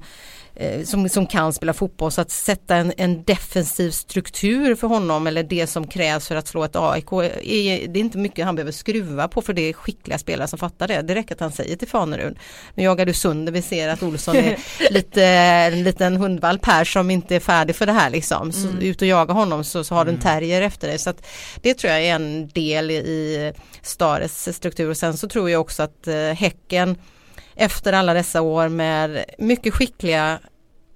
eh, 0.56 0.84
som, 0.84 1.10
som 1.10 1.28
kan 1.28 1.54
spela 1.54 1.74
fotboll 1.74 2.12
så 2.12 2.22
att 2.22 2.32
sätta 2.32 2.76
en, 2.76 2.94
en 2.98 3.24
defensiv 3.24 3.92
struktur 3.92 4.76
för 4.76 4.88
honom 4.88 5.28
eller 5.28 5.44
det 5.44 5.68
som 5.68 5.88
krävs 5.88 6.28
för 6.28 6.36
att 6.36 6.48
slå 6.48 6.64
ett 6.64 6.76
AIK 6.76 7.12
är, 7.12 7.88
det 7.88 8.00
är 8.00 8.02
inte 8.02 8.18
mycket 8.18 8.46
han 8.46 8.56
behöver 8.56 8.72
skruva 8.72 9.28
på 9.28 9.42
för 9.42 9.54
det 9.54 9.62
är 9.62 9.74
skickliga 9.74 10.18
spelare 10.18 10.48
som 10.48 10.60
fattar 10.60 10.88
det. 10.88 11.02
Det 11.02 11.16
räcker 11.16 11.36
att 11.36 11.42
han 11.42 11.52
säger 11.52 11.76
till 11.76 11.88
Fanerud. 11.88 12.38
Nu 12.76 12.84
jagar 12.84 13.06
du 13.06 13.14
sönder, 13.14 13.52
vi 13.52 13.62
ser 13.62 13.90
att 13.90 14.04
Olsson 14.04 14.36
är 14.36 14.58
lite 14.92 15.24
en 15.26 15.84
liten 15.84 16.18
hundvalp 16.18 16.66
här 16.66 16.84
som 16.84 17.12
inte 17.12 17.36
är 17.36 17.40
färdig 17.40 17.76
för 17.76 17.86
det 17.86 17.92
här 17.92 18.10
liksom. 18.10 18.52
Så 18.52 18.68
mm. 18.68 18.82
ut 18.82 19.02
och 19.02 19.08
jaga 19.08 19.34
honom 19.34 19.64
så, 19.64 19.84
så 19.84 19.96
har 19.96 20.06
du 20.06 20.10
en 20.10 20.16
mm. 20.16 20.24
terrier 20.24 20.62
efter 20.62 20.88
dig. 20.88 20.98
Så 20.98 21.10
att 21.10 21.26
det 21.62 21.74
tror 21.74 21.94
jag 21.94 22.04
är 22.04 22.16
en 22.16 22.48
del 22.48 22.92
i 22.92 23.54
Stares 23.82 24.56
struktur 24.56 24.90
och 24.90 24.98
sen 24.98 25.18
så 25.18 25.28
tror 25.28 25.50
jag 25.50 25.62
också 25.62 25.84
att 25.84 26.08
eh, 26.08 26.16
Häcken 26.16 26.98
efter 27.60 27.94
alla 27.94 28.14
dessa 28.14 28.42
år 28.42 28.70
med 28.70 29.26
mycket 29.38 29.74
skickliga 29.74 30.40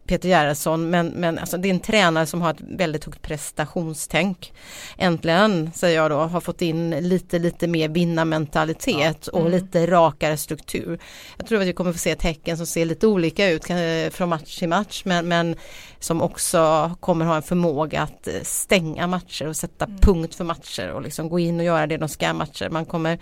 Peter 0.08 0.30
Gerhardsson 0.30 0.89
men, 0.89 1.08
men 1.08 1.39
alltså 1.39 1.58
det 1.58 1.67
är 1.67 1.73
en 1.73 1.80
tränare 1.80 2.26
som 2.26 2.41
har 2.41 2.52
ett 2.52 2.62
väldigt 2.62 3.06
högt 3.06 3.21
prestationstänk. 3.21 4.54
Äntligen, 4.97 5.71
säger 5.76 5.95
jag 5.95 6.12
då, 6.12 6.17
har 6.17 6.41
fått 6.41 6.62
in 6.62 6.89
lite 6.89 7.39
lite 7.39 7.67
mer 7.67 7.89
vinnarmentalitet 7.89 9.30
ja. 9.32 9.39
mm. 9.39 9.45
och 9.45 9.52
lite 9.52 9.88
rakare 9.88 10.38
struktur. 10.38 10.99
Jag 11.38 11.47
tror 11.47 11.62
att 11.62 11.67
vi 11.67 11.73
kommer 11.73 11.91
få 11.91 11.99
se 11.99 12.15
tecken 12.15 12.58
som 12.58 12.65
ser 12.65 12.86
lite 12.86 13.08
olika 13.08 13.49
ut 13.49 13.65
från 14.12 14.30
match 14.30 14.60
till 14.60 14.69
match 14.69 15.02
men, 15.06 15.28
men 15.28 15.56
som 15.99 16.21
också 16.21 16.91
kommer 16.99 17.26
ha 17.26 17.36
en 17.36 17.43
förmåga 17.43 18.02
att 18.02 18.28
stänga 18.43 19.08
matcher 19.08 19.47
och 19.47 19.56
sätta 19.56 19.86
mm. 19.86 19.97
punkt 19.99 20.36
för 20.36 20.43
matcher 20.43 20.91
och 20.91 21.02
liksom 21.02 21.30
gå 21.30 21.39
in 21.39 21.60
och 21.60 21.65
göra 21.65 21.88
det 21.88 21.97
de 21.97 22.10
ska 22.10 22.34
matcher. 22.34 22.69
Man 22.69 22.86
kommer 22.86 23.19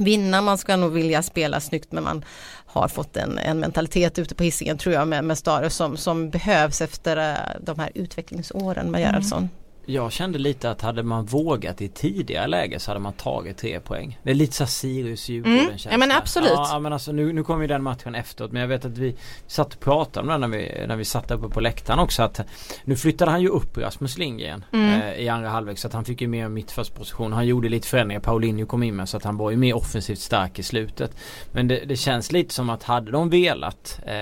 vinna, 0.00 0.42
man 0.42 0.58
ska 0.58 0.76
nog 0.76 0.92
vilja 0.92 1.22
spela 1.22 1.60
snyggt 1.60 1.92
men 1.92 2.04
man 2.04 2.24
har 2.66 2.88
fått 2.88 3.16
en, 3.16 3.38
en 3.38 3.60
mentalitet 3.60 4.18
ute 4.18 4.34
på 4.34 4.44
hissingen 4.44 4.78
tror 4.78 4.94
jag 4.94 5.08
med, 5.08 5.24
med 5.24 5.38
Stare 5.38 5.70
som, 5.70 5.96
som 5.96 6.30
behövs 6.30 6.80
efter 6.80 7.16
uh, 7.16 7.36
de 7.60 7.78
här 7.78 7.90
utvecklingsåren 7.94 8.90
med 8.90 9.00
Gerhardsson. 9.00 9.38
Mm. 9.38 9.50
Jag 9.86 10.12
kände 10.12 10.38
lite 10.38 10.70
att 10.70 10.82
hade 10.82 11.02
man 11.02 11.24
vågat 11.24 11.82
i 11.82 11.88
tidigare 11.88 12.46
läge 12.46 12.78
så 12.78 12.90
hade 12.90 13.00
man 13.00 13.12
tagit 13.12 13.58
tre 13.58 13.80
poäng. 13.80 14.18
Det 14.22 14.30
är 14.30 14.34
lite 14.34 14.52
så 14.52 14.66
Sirius 14.66 15.28
Djurgården 15.28 15.58
mm. 15.58 15.76
Ja 15.90 15.98
men 15.98 16.12
absolut. 16.12 16.50
Ja 16.52 16.78
men 16.78 16.92
alltså 16.92 17.12
nu, 17.12 17.32
nu 17.32 17.44
kom 17.44 17.60
ju 17.60 17.66
den 17.66 17.82
matchen 17.82 18.14
efteråt 18.14 18.52
men 18.52 18.60
jag 18.60 18.68
vet 18.68 18.84
att 18.84 18.98
vi 18.98 19.16
satt 19.46 19.74
och 19.74 19.80
pratade 19.80 20.20
om 20.20 20.40
den 20.40 20.50
när 20.50 20.58
vi, 20.58 20.86
när 20.88 20.96
vi 20.96 21.04
satt 21.04 21.30
uppe 21.30 21.48
på 21.48 21.60
läktaren 21.60 21.98
också 21.98 22.22
att 22.22 22.40
nu 22.84 22.96
flyttade 22.96 23.30
han 23.30 23.42
ju 23.42 23.48
upp 23.48 23.78
Rasmus 23.78 24.18
Lindgren 24.18 24.64
mm. 24.72 25.00
eh, 25.00 25.14
i 25.14 25.28
andra 25.28 25.48
halvlek 25.48 25.78
så 25.78 25.86
att 25.86 25.92
han 25.92 26.04
fick 26.04 26.20
ju 26.20 26.28
mer 26.28 26.48
mittfältsposition. 26.48 27.32
Han 27.32 27.46
gjorde 27.46 27.68
lite 27.68 27.88
förändringar. 27.88 28.20
Paulinho 28.20 28.66
kom 28.66 28.82
in 28.82 28.96
med 28.96 29.08
så 29.08 29.16
att 29.16 29.24
han 29.24 29.36
var 29.36 29.50
ju 29.50 29.56
mer 29.56 29.76
offensivt 29.76 30.18
stark 30.18 30.58
i 30.58 30.62
slutet. 30.62 31.16
Men 31.52 31.68
det, 31.68 31.84
det 31.84 31.96
känns 31.96 32.32
lite 32.32 32.54
som 32.54 32.70
att 32.70 32.82
hade 32.82 33.10
de 33.10 33.30
velat 33.30 34.00
eh, 34.06 34.14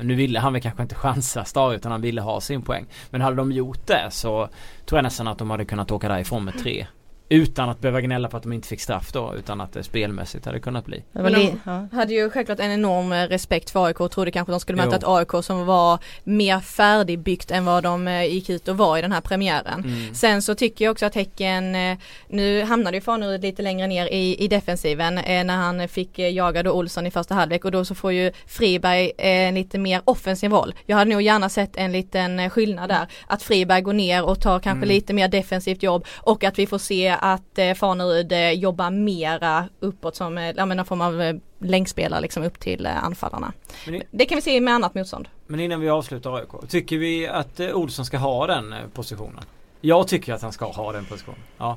nu 0.00 0.14
ville 0.14 0.40
han 0.40 0.52
väl 0.52 0.62
kanske 0.62 0.82
inte 0.82 0.94
chansa 0.94 1.44
Stare 1.44 1.76
utan 1.76 1.92
han 1.92 2.00
ville 2.00 2.20
ha 2.20 2.40
sin 2.40 2.62
poäng. 2.62 2.86
Men 3.10 3.20
hade 3.20 3.36
de 3.36 3.52
gjort 3.52 3.86
det 3.86 4.06
så 4.10 4.48
tror 4.90 4.98
jag 4.98 5.02
nästan 5.02 5.28
att 5.28 5.38
de 5.38 5.50
hade 5.50 5.64
kunnat 5.64 5.90
åka 5.90 6.08
därifrån 6.08 6.44
med 6.44 6.58
tre. 6.58 6.86
Utan 7.32 7.68
att 7.68 7.80
behöva 7.80 8.00
gnälla 8.00 8.28
på 8.28 8.36
att 8.36 8.42
de 8.42 8.52
inte 8.52 8.68
fick 8.68 8.80
straff 8.80 9.12
då 9.12 9.34
utan 9.38 9.60
att 9.60 9.72
det 9.72 9.82
spelmässigt 9.82 10.46
hade 10.46 10.60
kunnat 10.60 10.84
bli. 10.84 11.04
Men 11.12 11.32
de 11.32 11.88
hade 11.92 12.14
ju 12.14 12.30
självklart 12.30 12.60
en 12.60 12.70
enorm 12.70 13.12
eh, 13.12 13.28
respekt 13.28 13.70
för 13.70 13.86
AIK 13.86 14.00
och 14.00 14.10
trodde 14.10 14.30
kanske 14.30 14.52
de 14.52 14.60
skulle 14.60 14.76
möta 14.76 14.90
jo. 14.90 14.96
ett 14.96 15.32
AIK 15.32 15.44
som 15.44 15.66
var 15.66 15.98
mer 16.24 16.60
färdigbyggt 16.60 17.50
än 17.50 17.64
vad 17.64 17.82
de 17.82 18.08
eh, 18.08 18.24
gick 18.24 18.50
ut 18.50 18.68
och 18.68 18.76
var 18.76 18.98
i 18.98 19.02
den 19.02 19.12
här 19.12 19.20
premiären. 19.20 19.84
Mm. 19.84 20.14
Sen 20.14 20.42
så 20.42 20.54
tycker 20.54 20.84
jag 20.84 20.92
också 20.92 21.06
att 21.06 21.14
Häcken, 21.14 21.74
eh, 21.74 21.98
nu 22.28 22.62
hamnade 22.62 22.96
ju 22.96 23.00
Fanerud 23.00 23.42
lite 23.42 23.62
längre 23.62 23.86
ner 23.86 24.06
i, 24.06 24.44
i 24.44 24.48
defensiven 24.48 25.14
när 25.14 25.56
han 25.56 25.88
fick 25.88 26.18
jaga 26.18 26.62
då 26.62 26.72
Olsson 26.72 27.06
i 27.06 27.10
första 27.10 27.34
halvlek 27.34 27.64
och 27.64 27.70
då 27.70 27.84
så 27.84 27.94
får 27.94 28.12
ju 28.12 28.32
Friberg 28.46 29.12
en 29.18 29.54
lite 29.54 29.78
mer 29.78 30.02
offensiv 30.04 30.50
roll. 30.50 30.74
Jag 30.86 30.96
hade 30.96 31.10
nog 31.10 31.22
gärna 31.22 31.48
sett 31.48 31.76
en 31.76 31.92
liten 31.92 32.50
skillnad 32.50 32.88
där. 32.88 33.06
Att 33.26 33.42
Friberg 33.42 33.82
går 33.82 33.92
ner 33.92 34.24
och 34.24 34.40
tar 34.40 34.58
kanske 34.58 34.84
mm. 34.84 34.88
lite 34.88 35.12
mer 35.12 35.28
defensivt 35.28 35.82
jobb 35.82 36.06
och 36.16 36.44
att 36.44 36.58
vi 36.58 36.66
får 36.66 36.78
se 36.78 37.16
att 37.22 37.58
eh, 37.58 37.74
Fanerud 37.74 38.32
eh, 38.32 38.50
jobbar 38.50 38.90
mera 38.90 39.68
uppåt 39.80 40.16
som 40.16 40.38
eh, 40.38 40.50
ja, 40.56 40.64
någon 40.64 40.84
form 40.84 41.00
av 41.00 41.22
eh, 41.22 41.34
länkspelare 41.58 42.20
liksom 42.20 42.42
upp 42.42 42.60
till 42.60 42.86
eh, 42.86 43.04
anfallarna. 43.04 43.52
I, 43.86 44.02
det 44.10 44.24
kan 44.24 44.36
vi 44.36 44.42
se 44.42 44.60
med 44.60 44.74
annat 44.74 44.94
motstånd. 44.94 45.28
Men 45.46 45.60
innan 45.60 45.80
vi 45.80 45.88
avslutar 45.88 46.34
AIK, 46.34 46.48
tycker 46.68 46.98
vi 46.98 47.28
att 47.28 47.60
eh, 47.60 47.74
Olsson 47.74 48.04
ska 48.04 48.18
ha 48.18 48.46
den 48.46 48.72
eh, 48.72 48.78
positionen? 48.94 49.44
Jag 49.80 50.08
tycker 50.08 50.32
att 50.32 50.42
han 50.42 50.52
ska 50.52 50.64
ha 50.64 50.92
den 50.92 51.04
positionen. 51.04 51.40
Ja. 51.58 51.76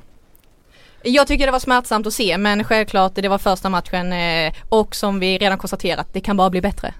Jag 1.02 1.26
tycker 1.26 1.46
det 1.46 1.52
var 1.52 1.58
smärtsamt 1.58 2.06
att 2.06 2.14
se 2.14 2.38
men 2.38 2.64
självklart 2.64 3.12
det 3.14 3.28
var 3.28 3.38
första 3.38 3.68
matchen 3.68 4.12
och 4.68 4.94
som 4.94 5.20
vi 5.20 5.38
redan 5.38 5.58
konstaterat 5.58 6.08
det 6.12 6.20
kan 6.20 6.36
bara 6.36 6.50
bli 6.50 6.60
bättre. 6.60 6.94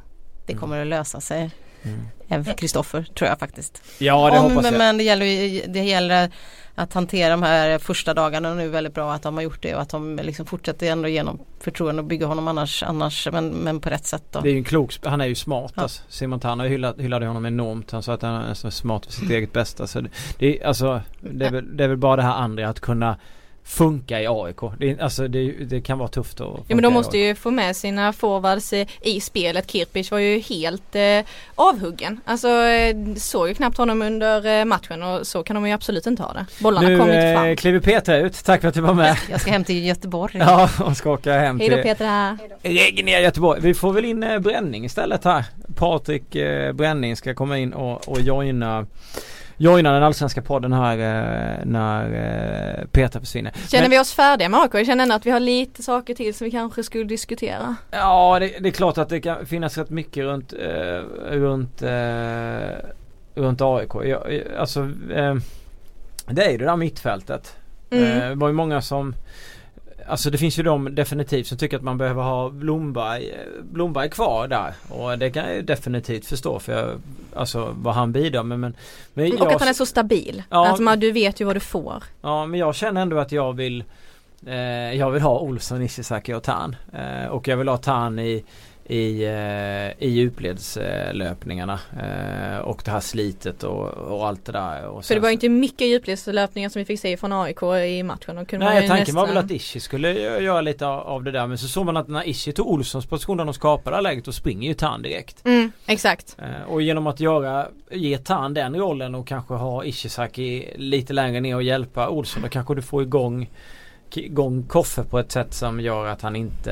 Det 0.46 0.54
kommer 0.54 0.80
att 0.80 0.86
lösa 0.86 1.20
sig. 1.20 1.50
Mm. 1.82 2.54
Kristoffer 2.56 3.06
tror 3.14 3.28
jag 3.28 3.38
faktiskt. 3.38 3.82
Ja 3.98 4.30
det 4.30 4.38
Om, 4.38 4.50
hoppas 4.50 4.64
jag. 4.64 4.78
Men 4.78 4.96
det 4.96 5.04
gäller, 5.04 5.66
det 5.68 5.84
gäller 5.84 6.30
att 6.74 6.92
hantera 6.92 7.30
de 7.30 7.42
här 7.42 7.78
första 7.78 8.14
dagarna 8.14 8.54
nu 8.54 8.68
väldigt 8.68 8.94
bra 8.94 9.12
att 9.12 9.22
de 9.22 9.34
har 9.34 9.42
gjort 9.42 9.62
det 9.62 9.74
och 9.74 9.82
att 9.82 9.88
de 9.88 10.16
liksom 10.22 10.46
fortsätter 10.46 10.86
ändå 10.86 11.08
genom 11.08 11.40
förtroende 11.60 12.02
och 12.02 12.08
bygga 12.08 12.26
honom 12.26 12.48
annars, 12.48 12.82
annars 12.82 13.28
men, 13.32 13.48
men 13.48 13.80
på 13.80 13.90
rätt 13.90 14.06
sätt 14.06 14.22
då. 14.30 14.40
Det 14.40 14.48
är 14.48 14.52
ju 14.52 14.58
en 14.58 14.64
klok, 14.64 14.98
han 15.02 15.20
är 15.20 15.26
ju 15.26 15.34
smart 15.34 15.72
ja. 15.76 15.82
alltså. 15.82 16.02
Simon 16.08 16.40
Tanner 16.40 16.64
hyllade, 16.64 17.02
hyllade 17.02 17.26
honom 17.26 17.46
enormt. 17.46 17.90
Han 17.90 18.02
sa 18.02 18.12
att 18.12 18.22
han 18.22 18.42
är 18.42 18.70
smart 18.70 19.06
för 19.06 19.12
sitt 19.12 19.30
eget 19.30 19.52
bästa. 19.52 19.86
Så 19.86 20.00
det, 20.00 20.10
det, 20.38 20.60
är, 20.60 20.66
alltså, 20.66 21.00
det, 21.20 21.46
är 21.46 21.50
väl, 21.50 21.76
det 21.76 21.84
är 21.84 21.88
väl 21.88 21.96
bara 21.96 22.16
det 22.16 22.22
här 22.22 22.34
andra 22.34 22.68
att 22.68 22.80
kunna 22.80 23.16
funka 23.64 24.20
i 24.20 24.26
AIK. 24.28 24.60
Det, 24.78 25.00
alltså 25.00 25.28
det, 25.28 25.52
det 25.52 25.80
kan 25.80 25.98
vara 25.98 26.08
tufft 26.08 26.40
att 26.40 26.48
Ja 26.68 26.74
men 26.74 26.82
de 26.82 26.92
måste 26.92 27.18
ju 27.18 27.34
få 27.34 27.50
med 27.50 27.76
sina 27.76 28.12
forwards 28.12 28.72
i 29.02 29.20
spelet. 29.20 29.70
Kirpic 29.70 30.10
var 30.10 30.18
ju 30.18 30.38
helt 30.38 30.94
eh, 30.96 31.20
avhuggen. 31.54 32.20
Alltså 32.24 32.48
eh, 32.48 32.96
såg 33.16 33.48
ju 33.48 33.54
knappt 33.54 33.78
honom 33.78 34.02
under 34.02 34.60
eh, 34.60 34.64
matchen 34.64 35.02
och 35.02 35.26
så 35.26 35.42
kan 35.42 35.54
de 35.54 35.66
ju 35.66 35.72
absolut 35.72 36.06
inte 36.06 36.22
ha 36.22 36.32
det. 36.32 36.46
Bollarna 36.60 36.88
nu, 36.88 36.98
kom 36.98 37.08
inte 37.08 37.32
fram. 37.34 37.46
Nu 37.46 37.56
kliver 37.56 37.80
Peter 37.80 38.24
ut. 38.24 38.44
Tack 38.44 38.60
för 38.60 38.68
att 38.68 38.74
du 38.74 38.80
var 38.80 38.94
med. 38.94 39.16
Jag 39.30 39.40
ska 39.40 39.50
hem 39.50 39.64
till 39.64 39.86
Göteborg. 39.86 40.38
ja, 40.38 40.70
och 40.80 40.96
ska 40.96 41.10
åka 41.10 41.32
hem 41.32 41.60
Hej 41.60 41.68
då 41.68 41.74
till 41.74 41.82
Peter. 41.82 42.38
regniga 42.62 43.20
Göteborg. 43.20 43.60
Vi 43.60 43.74
får 43.74 43.92
väl 43.92 44.04
in 44.04 44.22
eh, 44.22 44.38
Bränning 44.38 44.84
istället 44.84 45.24
här. 45.24 45.44
Patrik 45.74 46.34
eh, 46.34 46.72
Bränning 46.72 47.16
ska 47.16 47.34
komma 47.34 47.58
in 47.58 47.72
och, 47.72 48.08
och 48.08 48.20
joina 48.20 48.86
joina 49.56 49.92
den 49.92 50.02
allsvenska 50.02 50.42
podden 50.42 50.72
här 50.72 50.98
eh, 50.98 51.64
när 51.64 52.04
eh, 52.80 52.86
Peter 52.86 53.20
försvinner. 53.20 53.52
Känner 53.68 53.84
Men- 53.84 53.90
vi 53.90 53.98
oss 54.00 54.12
färdiga 54.14 54.48
med 54.48 54.60
AIK? 54.60 54.74
Jag 54.74 54.86
känner 54.86 55.16
att 55.16 55.26
vi 55.26 55.30
har 55.30 55.40
lite 55.40 55.82
saker 55.82 56.14
till 56.14 56.34
som 56.34 56.44
vi 56.44 56.50
kanske 56.50 56.82
skulle 56.82 57.04
diskutera. 57.04 57.76
Ja 57.90 58.38
det, 58.38 58.46
det 58.60 58.68
är 58.68 58.72
klart 58.72 58.98
att 58.98 59.08
det 59.08 59.20
kan 59.20 59.46
finnas 59.46 59.78
rätt 59.78 59.90
mycket 59.90 60.24
runt, 60.24 60.52
eh, 60.52 61.02
runt, 61.30 61.82
eh, 61.82 62.76
runt 63.34 63.60
AIK. 63.60 63.94
Jag, 63.94 64.32
jag- 64.32 64.42
alltså 64.58 64.80
eh, 65.14 65.34
det 66.26 66.44
är 66.44 66.50
ju 66.50 66.58
det 66.58 66.64
där 66.64 66.76
mittfältet. 66.76 67.56
Mm. 67.90 68.04
Eh, 68.22 68.28
det 68.28 68.34
var 68.34 68.48
ju 68.48 68.54
många 68.54 68.80
som 68.82 69.14
Alltså 70.08 70.30
det 70.30 70.38
finns 70.38 70.58
ju 70.58 70.62
de 70.62 70.94
definitivt 70.94 71.46
som 71.46 71.58
tycker 71.58 71.76
att 71.76 71.82
man 71.82 71.98
behöver 71.98 72.22
ha 72.22 72.50
Blomberg, 72.50 73.34
Blomberg 73.62 74.10
kvar 74.10 74.48
där. 74.48 74.74
Och 74.88 75.18
det 75.18 75.30
kan 75.30 75.44
jag 75.46 75.54
ju 75.54 75.62
definitivt 75.62 76.26
förstå 76.26 76.58
för 76.58 76.72
jag, 76.72 77.00
Alltså 77.36 77.74
vad 77.78 77.94
han 77.94 78.12
bidrar 78.12 78.42
med 78.42 78.60
men, 78.60 78.76
men 79.14 79.32
Och 79.32 79.38
jag, 79.38 79.52
att 79.52 79.60
han 79.60 79.68
är 79.68 79.72
så 79.72 79.86
stabil. 79.86 80.42
Ja. 80.50 80.72
Att 80.72 80.80
man, 80.80 81.00
du 81.00 81.12
vet 81.12 81.40
ju 81.40 81.44
vad 81.44 81.56
du 81.56 81.60
får. 81.60 82.02
Ja 82.22 82.46
men 82.46 82.60
jag 82.60 82.74
känner 82.74 83.02
ändå 83.02 83.18
att 83.18 83.32
jag 83.32 83.52
vill 83.52 83.84
eh, 84.46 84.54
Jag 84.94 85.10
vill 85.10 85.22
ha 85.22 85.38
Olsson, 85.38 85.82
Ishizaki 85.82 86.34
och 86.34 86.42
Tan. 86.42 86.76
Eh, 86.92 87.26
och 87.26 87.48
jag 87.48 87.56
vill 87.56 87.68
ha 87.68 87.76
Tan 87.76 88.18
i 88.18 88.44
i, 88.86 89.24
eh, 89.24 90.04
i 90.04 90.08
djupledslöpningarna 90.08 91.78
eh, 92.02 92.58
och 92.58 92.82
det 92.84 92.90
här 92.90 93.00
slitet 93.00 93.62
och, 93.62 93.88
och 93.88 94.26
allt 94.26 94.44
det 94.44 94.52
där. 94.52 94.86
Och 94.86 95.04
För 95.04 95.14
det 95.14 95.20
var 95.20 95.30
inte 95.30 95.48
mycket 95.48 95.86
djupledslöpningar 95.88 96.68
som 96.68 96.78
vi 96.80 96.84
fick 96.84 97.00
se 97.00 97.16
från 97.16 97.32
AIK 97.32 97.62
i 97.62 98.02
matchen. 98.02 98.38
Och 98.38 98.48
kunde 98.48 98.66
Nej 98.66 98.88
tanken 98.88 99.14
var 99.14 99.22
nästan- 99.22 99.34
väl 99.34 99.44
att 99.44 99.50
Ishi 99.50 99.80
skulle 99.80 100.12
gö- 100.14 100.40
göra 100.40 100.60
lite 100.60 100.86
av- 100.86 101.24
det 101.24 101.30
där 101.30 101.46
men 101.46 101.58
så 101.58 101.68
såg 101.68 101.86
man 101.86 101.96
att 101.96 102.08
när 102.08 102.28
Ishi 102.28 102.52
tog 102.52 102.66
Olssons 102.66 103.06
position 103.06 103.36
där 103.36 103.44
de 103.44 103.54
det 103.90 103.96
här 103.96 104.02
läget 104.02 104.24
då 104.24 104.32
springer 104.32 104.68
ju 104.68 104.74
Tan 104.74 105.02
direkt. 105.02 105.44
Mm, 105.44 105.72
exakt. 105.86 106.36
Eh, 106.38 106.68
och 106.72 106.82
genom 106.82 107.06
att 107.06 107.20
göra, 107.20 107.66
ge 107.90 108.18
Tan 108.18 108.54
den 108.54 108.76
rollen 108.76 109.14
och 109.14 109.26
kanske 109.26 109.54
ha 109.54 109.84
Ishizaki 109.84 110.72
lite 110.76 111.12
längre 111.12 111.40
ner 111.40 111.54
och 111.54 111.62
hjälpa 111.62 112.08
Olsson 112.08 112.42
då 112.42 112.48
kanske 112.48 112.74
du 112.74 112.82
får 112.82 113.02
igång 113.02 113.50
igång 114.16 114.62
Koffe 114.62 115.04
på 115.04 115.18
ett 115.18 115.32
sätt 115.32 115.54
som 115.54 115.80
gör 115.80 116.06
att 116.06 116.22
han 116.22 116.36
inte 116.36 116.70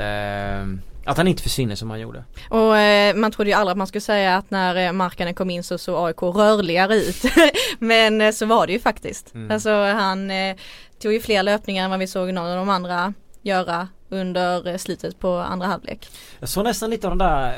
att 1.05 1.17
han 1.17 1.27
inte 1.27 1.43
försvinner 1.43 1.75
som 1.75 1.89
han 1.89 1.99
gjorde. 1.99 2.23
Och 2.49 2.77
eh, 2.77 3.15
man 3.15 3.31
trodde 3.31 3.49
ju 3.49 3.55
aldrig 3.55 3.71
att 3.71 3.77
man 3.77 3.87
skulle 3.87 4.01
säga 4.01 4.37
att 4.37 4.51
när 4.51 4.87
eh, 4.87 4.91
Markkanen 4.91 5.33
kom 5.33 5.49
in 5.49 5.63
så 5.63 5.77
såg 5.77 6.07
AIK 6.07 6.21
rörligare 6.21 6.95
ut. 6.95 7.23
Men 7.79 8.21
eh, 8.21 8.31
så 8.31 8.45
var 8.45 8.67
det 8.67 8.73
ju 8.73 8.79
faktiskt. 8.79 9.33
Mm. 9.33 9.51
Alltså 9.51 9.71
han 9.71 10.31
eh, 10.31 10.55
tog 11.01 11.13
ju 11.13 11.19
fler 11.19 11.43
löpningar 11.43 11.83
än 11.83 11.89
vad 11.89 11.99
vi 11.99 12.07
såg 12.07 12.33
någon 12.33 12.47
av 12.47 12.57
de 12.57 12.69
andra 12.69 13.13
göra 13.41 13.87
under 14.09 14.67
eh, 14.67 14.77
slutet 14.77 15.19
på 15.19 15.37
andra 15.37 15.67
halvlek. 15.67 16.07
Jag 16.39 16.49
såg 16.49 16.63
nästan 16.63 16.89
lite 16.89 17.07
av 17.07 17.11
den 17.11 17.17
där 17.17 17.49
eh, 17.49 17.55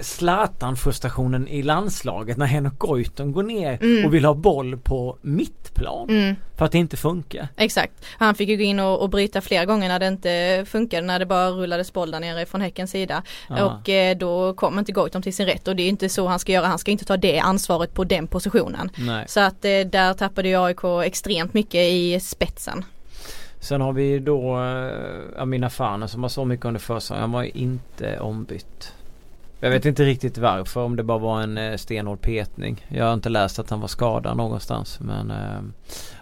Zlatan-frustrationen 0.00 1.48
i 1.48 1.62
landslaget 1.62 2.36
när 2.36 2.46
Henrik 2.46 2.78
Goitom 2.78 3.32
går 3.32 3.42
ner 3.42 3.78
Mm. 3.82 4.04
och 4.06 4.14
vill 4.14 4.24
ha 4.24 4.34
boll 4.34 4.76
på 4.78 5.18
mittplan. 5.22 6.08
Mm, 6.10 6.34
För 6.56 6.64
att 6.64 6.72
det 6.72 6.78
inte 6.78 6.96
funkar. 6.96 7.48
exakt. 7.56 7.92
Han 8.18 8.34
fick 8.34 8.48
ju 8.48 8.56
gå 8.56 8.62
in 8.62 8.80
och, 8.80 9.02
och 9.02 9.10
bryta 9.10 9.40
flera 9.40 9.64
gånger 9.64 9.88
när 9.88 9.98
det 9.98 10.06
inte 10.06 10.64
funkade, 10.68 11.06
när 11.06 11.18
det 11.18 11.26
bara 11.26 11.50
rullades 11.50 11.92
boll 11.92 12.10
där 12.10 12.20
nere 12.20 12.46
från 12.46 12.60
Häckens 12.60 12.90
sida. 12.90 13.22
Ja. 13.48 13.64
Och 13.64 13.88
eh, 13.88 14.16
då 14.16 14.54
kom 14.54 14.78
inte 14.78 14.92
Goitom 14.92 15.22
till 15.22 15.34
sin 15.34 15.46
rätt 15.46 15.68
och 15.68 15.76
det 15.76 15.82
är 15.82 15.88
inte 15.88 16.08
så 16.08 16.26
han 16.26 16.38
ska 16.38 16.52
göra. 16.52 16.66
Han 16.66 16.78
ska 16.78 16.90
inte 16.90 17.04
ta 17.04 17.16
det 17.16 17.38
ansvaret 17.38 17.94
på 17.94 18.04
den 18.04 18.26
positionen. 18.26 18.90
Nej. 18.98 19.24
Så 19.28 19.40
att 19.40 19.64
eh, 19.64 19.70
där 19.80 20.14
tappade 20.14 20.48
ju 20.48 20.64
AIK 20.64 20.84
extremt 21.04 21.54
mycket 21.54 21.80
i 21.80 22.20
spetsen. 22.20 22.84
Sen 23.62 23.80
har 23.80 23.92
vi 23.92 24.18
då 24.18 24.58
äh, 24.60 25.42
Amina 25.42 25.70
Fana 25.70 26.08
som 26.08 26.22
har 26.22 26.28
så 26.30 26.44
mycket 26.44 26.66
under 26.66 26.80
försäsongen. 26.80 27.20
Han 27.20 27.32
var 27.32 27.56
inte 27.56 28.18
ombytt. 28.20 28.92
Jag 29.62 29.70
vet 29.70 29.84
inte 29.84 30.04
riktigt 30.04 30.38
varför 30.38 30.80
om 30.80 30.96
det 30.96 31.02
bara 31.02 31.18
var 31.18 31.40
en 31.42 31.58
eh, 31.58 31.76
stenhård 31.76 32.20
petning. 32.20 32.86
Jag 32.88 33.04
har 33.04 33.14
inte 33.14 33.28
läst 33.28 33.58
att 33.58 33.70
han 33.70 33.80
var 33.80 33.88
skadad 33.88 34.36
någonstans 34.36 35.00
men 35.00 35.30
eh, 35.30 35.60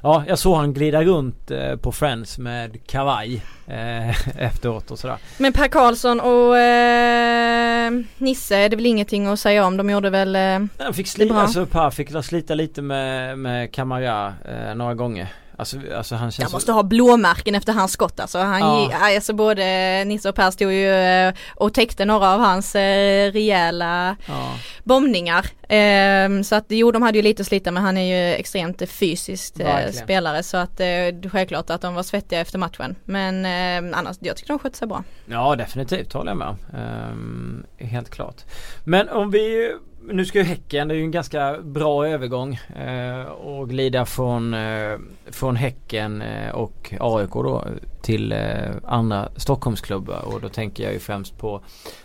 Ja 0.03 0.25
jag 0.29 0.39
såg 0.39 0.57
han 0.57 0.73
glida 0.73 1.03
runt 1.03 1.51
eh, 1.51 1.77
på 1.77 1.93
Friends 1.93 2.39
med 2.39 2.87
kavaj 2.87 3.43
eh, 3.67 4.29
efteråt 4.43 4.91
och 4.91 4.99
sådär. 4.99 5.17
Men 5.39 5.53
Per 5.53 5.69
Karlsson 5.69 6.21
och 6.21 6.59
eh, 6.59 7.93
Nisse 8.19 8.57
är 8.57 8.69
det 8.69 8.77
väl 8.77 8.87
ingenting 8.87 9.27
att 9.27 9.41
säga 9.41 9.67
om. 9.67 9.77
De 9.77 9.91
gjorde 9.91 10.11
väl 10.11 10.37
Han 10.79 10.95
fick 10.95 11.07
är 11.07 11.11
slita, 11.11 11.35
alltså 11.35 11.67
Per 11.67 11.91
fick 11.91 12.25
slita 12.25 12.55
lite 12.55 12.83
med, 12.83 13.39
med 13.39 13.73
Kamara 13.73 14.35
några 14.75 14.95
gånger. 14.95 15.29
Alltså, 15.59 15.77
alltså 15.97 16.15
han 16.15 16.31
känns 16.31 16.39
Jag 16.45 16.53
måste 16.53 16.73
ha 16.73 16.83
blåmärken 16.83 17.55
efter 17.55 17.73
hans 17.73 17.93
skott 17.93 18.21
alltså. 18.21 18.39
Han, 18.39 18.61
Ja. 18.61 18.91
alltså 19.17 19.33
både 19.33 19.65
Nisse 20.07 20.29
och 20.29 20.35
Per 20.35 20.51
stod 20.51 20.73
ju 20.73 20.89
eh, 20.91 21.35
och 21.55 21.75
täckte 21.75 22.05
några 22.05 22.35
av 22.35 22.41
hans 22.41 22.75
eh, 22.75 23.33
rejäla 23.33 24.17
Ja. 24.27 24.53
bombningar. 24.85 25.47
Eh, 25.73 26.43
så 26.43 26.55
att 26.55 26.65
jo 26.69 26.91
de 26.93 27.03
hade 27.03 27.19
ju 27.19 27.23
lite 27.23 27.41
att 27.43 27.47
slita 27.47 27.71
men 27.71 27.83
han 27.83 27.97
är 27.99 28.29
ju 28.31 28.35
extremt 28.35 28.91
fysiskt 28.91 29.61
eh, 29.61 29.91
spelare 29.93 30.43
så 30.43 30.57
att 30.57 30.81
eh, 30.81 30.85
det 30.87 31.25
är 31.25 31.29
självklart 31.31 31.71
att 31.71 31.81
de 31.81 31.95
var 31.95 32.03
svettiga 32.03 32.41
efter 32.41 32.59
matchen. 32.59 32.97
Men 33.05 33.45
eh, 33.45 33.99
annars, 33.99 34.17
jag 34.21 34.37
tycker 34.37 34.49
de 34.49 34.59
skötte 34.59 34.79
sig 34.79 34.89
bra. 34.89 35.05
Ja 35.27 35.57
definitivt 35.57 36.13
håller 36.13 36.31
jag 36.31 36.37
med 36.39 36.49
om. 36.49 36.57
Ehm, 36.79 37.65
helt 37.79 38.11
klart. 38.11 38.37
Men 38.85 39.09
om 39.09 39.31
vi 39.31 39.73
nu 40.13 40.25
ska 40.25 40.39
ju 40.39 40.45
Häcken, 40.45 40.89
det 40.89 40.95
är 40.95 40.97
ju 40.97 41.03
en 41.03 41.11
ganska 41.11 41.59
bra 41.63 42.09
övergång 42.09 42.55
eh, 42.55 43.23
och 43.23 43.69
glida 43.69 44.07
från, 44.07 44.55
eh, 44.55 44.99
från 45.27 45.57
Häcken 45.57 46.23
eh, 46.23 46.51
och 46.51 46.95
AIK 47.01 47.33
då 47.33 47.65
till 48.03 48.33
eh, 48.33 48.39
andra 48.85 49.29
Stockholmsklubbar 49.37 50.23
och 50.25 50.41
då 50.41 50.49
tänker 50.49 50.85
jag 50.85 50.93
ju 50.93 50.99
främst 50.99 51.39
på 51.39 51.63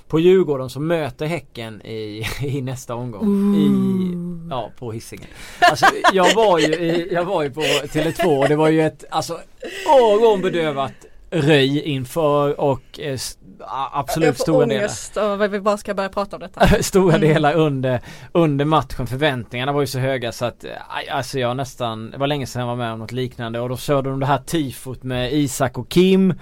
på 0.07 0.19
Djurgården 0.19 0.69
som 0.69 0.87
möter 0.87 1.25
Häcken 1.25 1.81
i, 1.81 2.23
i 2.41 2.61
nästa 2.61 2.95
omgång. 2.95 3.55
I, 3.55 4.49
ja, 4.49 4.71
på 4.79 4.91
Hisingen. 4.91 5.27
Alltså 5.59 5.85
jag 6.13 6.35
var 6.35 6.59
ju, 6.59 6.73
i, 6.73 7.13
jag 7.13 7.25
var 7.25 7.43
ju 7.43 7.51
på 7.51 7.61
Tele2 7.61 8.39
och 8.39 8.49
det 8.49 8.55
var 8.55 8.69
ju 8.69 8.81
ett 8.81 9.03
alltså 9.09 9.39
öronbedövat 9.87 10.93
röj 11.29 11.79
inför 11.79 12.59
och 12.59 12.99
eh, 13.63 13.69
s- 13.69 13.71
a- 13.71 13.89
absolut 13.99 14.39
stora 14.39 14.65
delar. 14.65 15.47
och 15.47 15.53
vi 15.53 15.59
bara 15.59 15.77
ska 15.77 15.93
börja 15.93 16.09
prata 16.09 16.35
om 16.35 16.39
detta. 16.39 16.67
Stora 16.83 17.15
Mm. 17.15 17.29
delar 17.33 17.53
under, 17.53 17.99
under 18.31 18.65
matchen. 18.65 19.07
Förväntningarna 19.07 19.71
var 19.71 19.81
ju 19.81 19.87
så 19.87 19.99
höga 19.99 20.31
så 20.31 20.45
att 20.45 20.65
alltså 21.11 21.39
jag 21.39 21.57
nästan, 21.57 22.11
det 22.11 22.17
var 22.17 22.27
länge 22.27 22.45
sedan 22.47 22.59
jag 22.59 22.67
var 22.67 22.75
med 22.75 22.93
om 22.93 22.99
något 22.99 23.11
liknande 23.11 23.59
och 23.59 23.69
då 23.69 23.77
körde 23.77 24.09
de 24.09 24.19
det 24.19 24.25
här 24.25 24.37
tifot 24.45 25.03
med 25.03 25.33
Isak 25.33 25.77
och 25.77 25.89
Kim. 25.89 26.33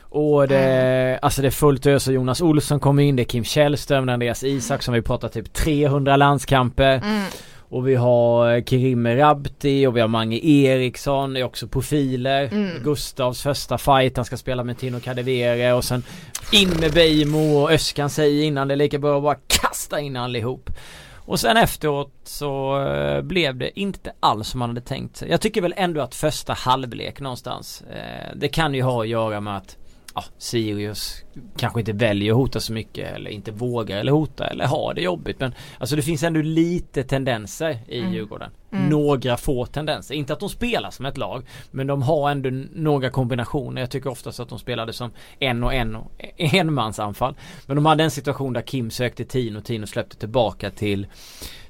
Och 0.00 0.48
det, 0.48 0.58
Mm. 0.58 1.18
alltså 1.22 1.42
det 1.42 1.48
är 1.48 1.50
fullt 1.50 1.86
ös 1.86 2.06
och 2.08 2.14
Jonas 2.14 2.40
Olsson 2.40 2.80
kommer 2.80 3.02
in, 3.02 3.16
det 3.16 3.22
är 3.22 3.24
Kim 3.24 3.44
Källström, 3.44 4.06
det 4.06 4.10
är 4.10 4.14
Andreas 4.14 4.44
Isak 4.44 4.82
som 4.82 4.94
vi 4.94 5.02
pratar 5.02 5.28
typ 5.28 5.52
300 5.52 6.16
landskamper. 6.16 6.92
Mm. 7.04 7.24
Och 7.68 7.88
vi 7.88 7.94
har 7.94 8.60
Kerim 8.60 9.06
Rabti 9.06 9.86
och 9.86 9.96
vi 9.96 10.00
har 10.00 10.08
Mange 10.08 10.38
Eriksson, 10.42 11.34
det 11.34 11.40
är 11.40 11.44
också 11.44 11.68
profiler. 11.68 12.48
Mm. 12.52 12.82
Gustavs 12.82 13.42
första 13.42 13.78
fight, 13.78 14.16
han 14.16 14.24
ska 14.24 14.36
spela 14.36 14.64
med 14.64 14.78
Tino 14.78 15.00
Kadewere 15.00 15.72
och 15.72 15.84
sen 15.84 16.02
in 16.52 16.70
med 16.80 16.92
Beijmo 16.92 17.62
och 17.62 17.70
Öskan 17.70 18.10
säger 18.10 18.44
innan 18.44 18.68
det 18.68 18.74
är 18.74 18.76
lika 18.76 18.98
bra 18.98 19.16
att 19.16 19.22
bara 19.22 19.38
kasta 19.46 20.00
in 20.00 20.16
allihop. 20.16 20.70
Och 21.26 21.40
sen 21.40 21.56
efteråt 21.56 22.12
så 22.24 22.82
eh, 22.86 23.22
blev 23.22 23.56
det 23.56 23.80
inte 23.80 24.12
alls 24.20 24.48
som 24.48 24.58
man 24.58 24.68
hade 24.68 24.80
tänkt 24.80 25.16
sig. 25.16 25.30
Jag 25.30 25.40
tycker 25.40 25.60
väl 25.62 25.74
ändå 25.76 26.00
att 26.00 26.14
första 26.14 26.52
halvlek 26.52 27.20
någonstans, 27.20 27.82
eh, 27.82 28.36
det 28.36 28.48
kan 28.48 28.74
ju 28.74 28.82
ha 28.82 29.02
att 29.02 29.08
göra 29.08 29.40
med 29.40 29.56
att 29.56 29.76
ja, 30.14 30.24
Sirius 30.38 31.24
kanske 31.56 31.80
inte 31.80 31.92
väljer 31.92 32.30
att 32.32 32.36
hota 32.36 32.60
så 32.60 32.72
mycket 32.72 33.16
eller 33.16 33.30
inte 33.30 33.52
vågar 33.52 33.98
eller 33.98 34.12
hota 34.12 34.46
eller 34.46 34.66
har 34.66 34.94
det 34.94 35.00
jobbigt 35.00 35.40
men 35.40 35.54
Alltså 35.78 35.96
det 35.96 36.02
finns 36.02 36.22
ändå 36.22 36.42
lite 36.42 37.02
tendenser 37.02 37.78
i 37.88 38.00
Mm. 38.00 38.12
Djurgården. 38.12 38.50
Mm. 38.72 38.88
Några 38.88 39.36
få 39.36 39.66
tendenser. 39.66 40.14
Inte 40.14 40.32
att 40.32 40.40
de 40.40 40.48
spelar 40.48 40.90
som 40.90 41.06
ett 41.06 41.16
lag 41.16 41.44
men 41.70 41.86
de 41.86 42.02
har 42.02 42.30
ändå 42.30 42.50
några 42.72 43.10
kombinationer. 43.10 43.80
Jag 43.80 43.90
tycker 43.90 44.10
oftast 44.10 44.40
att 44.40 44.48
de 44.48 44.58
spelade 44.58 44.92
som 44.92 45.10
en 45.38 45.64
och 45.64 45.74
en 45.74 45.96
och 45.96 46.12
enmansanfall. 46.36 47.34
Men 47.66 47.76
de 47.76 47.86
hade 47.86 48.04
en 48.04 48.10
situation 48.10 48.52
där 48.52 48.62
Kim 48.62 48.90
sökte 48.90 49.24
Tino 49.24 49.58
och 49.58 49.64
Tino 49.64 49.86
släppte 49.86 50.16
tillbaka 50.16 50.70
till 50.70 51.06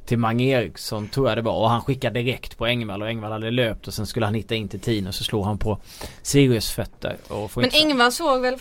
till 0.06 0.18
Mange 0.18 0.44
Eriksson 0.44 1.08
tror 1.08 1.28
jag 1.28 1.38
det 1.38 1.42
var 1.42 1.60
och 1.60 1.70
han 1.70 1.82
skickade 1.82 2.22
direkt 2.22 2.58
på 2.58 2.66
Engvall 2.66 3.02
och 3.02 3.08
Engvall 3.08 3.32
hade 3.32 3.50
löpt 3.50 3.88
och 3.88 3.94
sen 3.94 4.06
skulle 4.06 4.26
han 4.26 4.34
hitta 4.34 4.54
in 4.54 4.68
till 4.68 4.80
Tino 4.80 5.12
så 5.12 5.24
slog 5.24 5.44
han 5.44 5.58
på 5.58 5.78
Sirius 6.22 6.70
fötter 6.70 7.16
Men 7.54 7.70
Engvall 7.72 8.12
såg 8.12 8.40
väl 8.40 8.56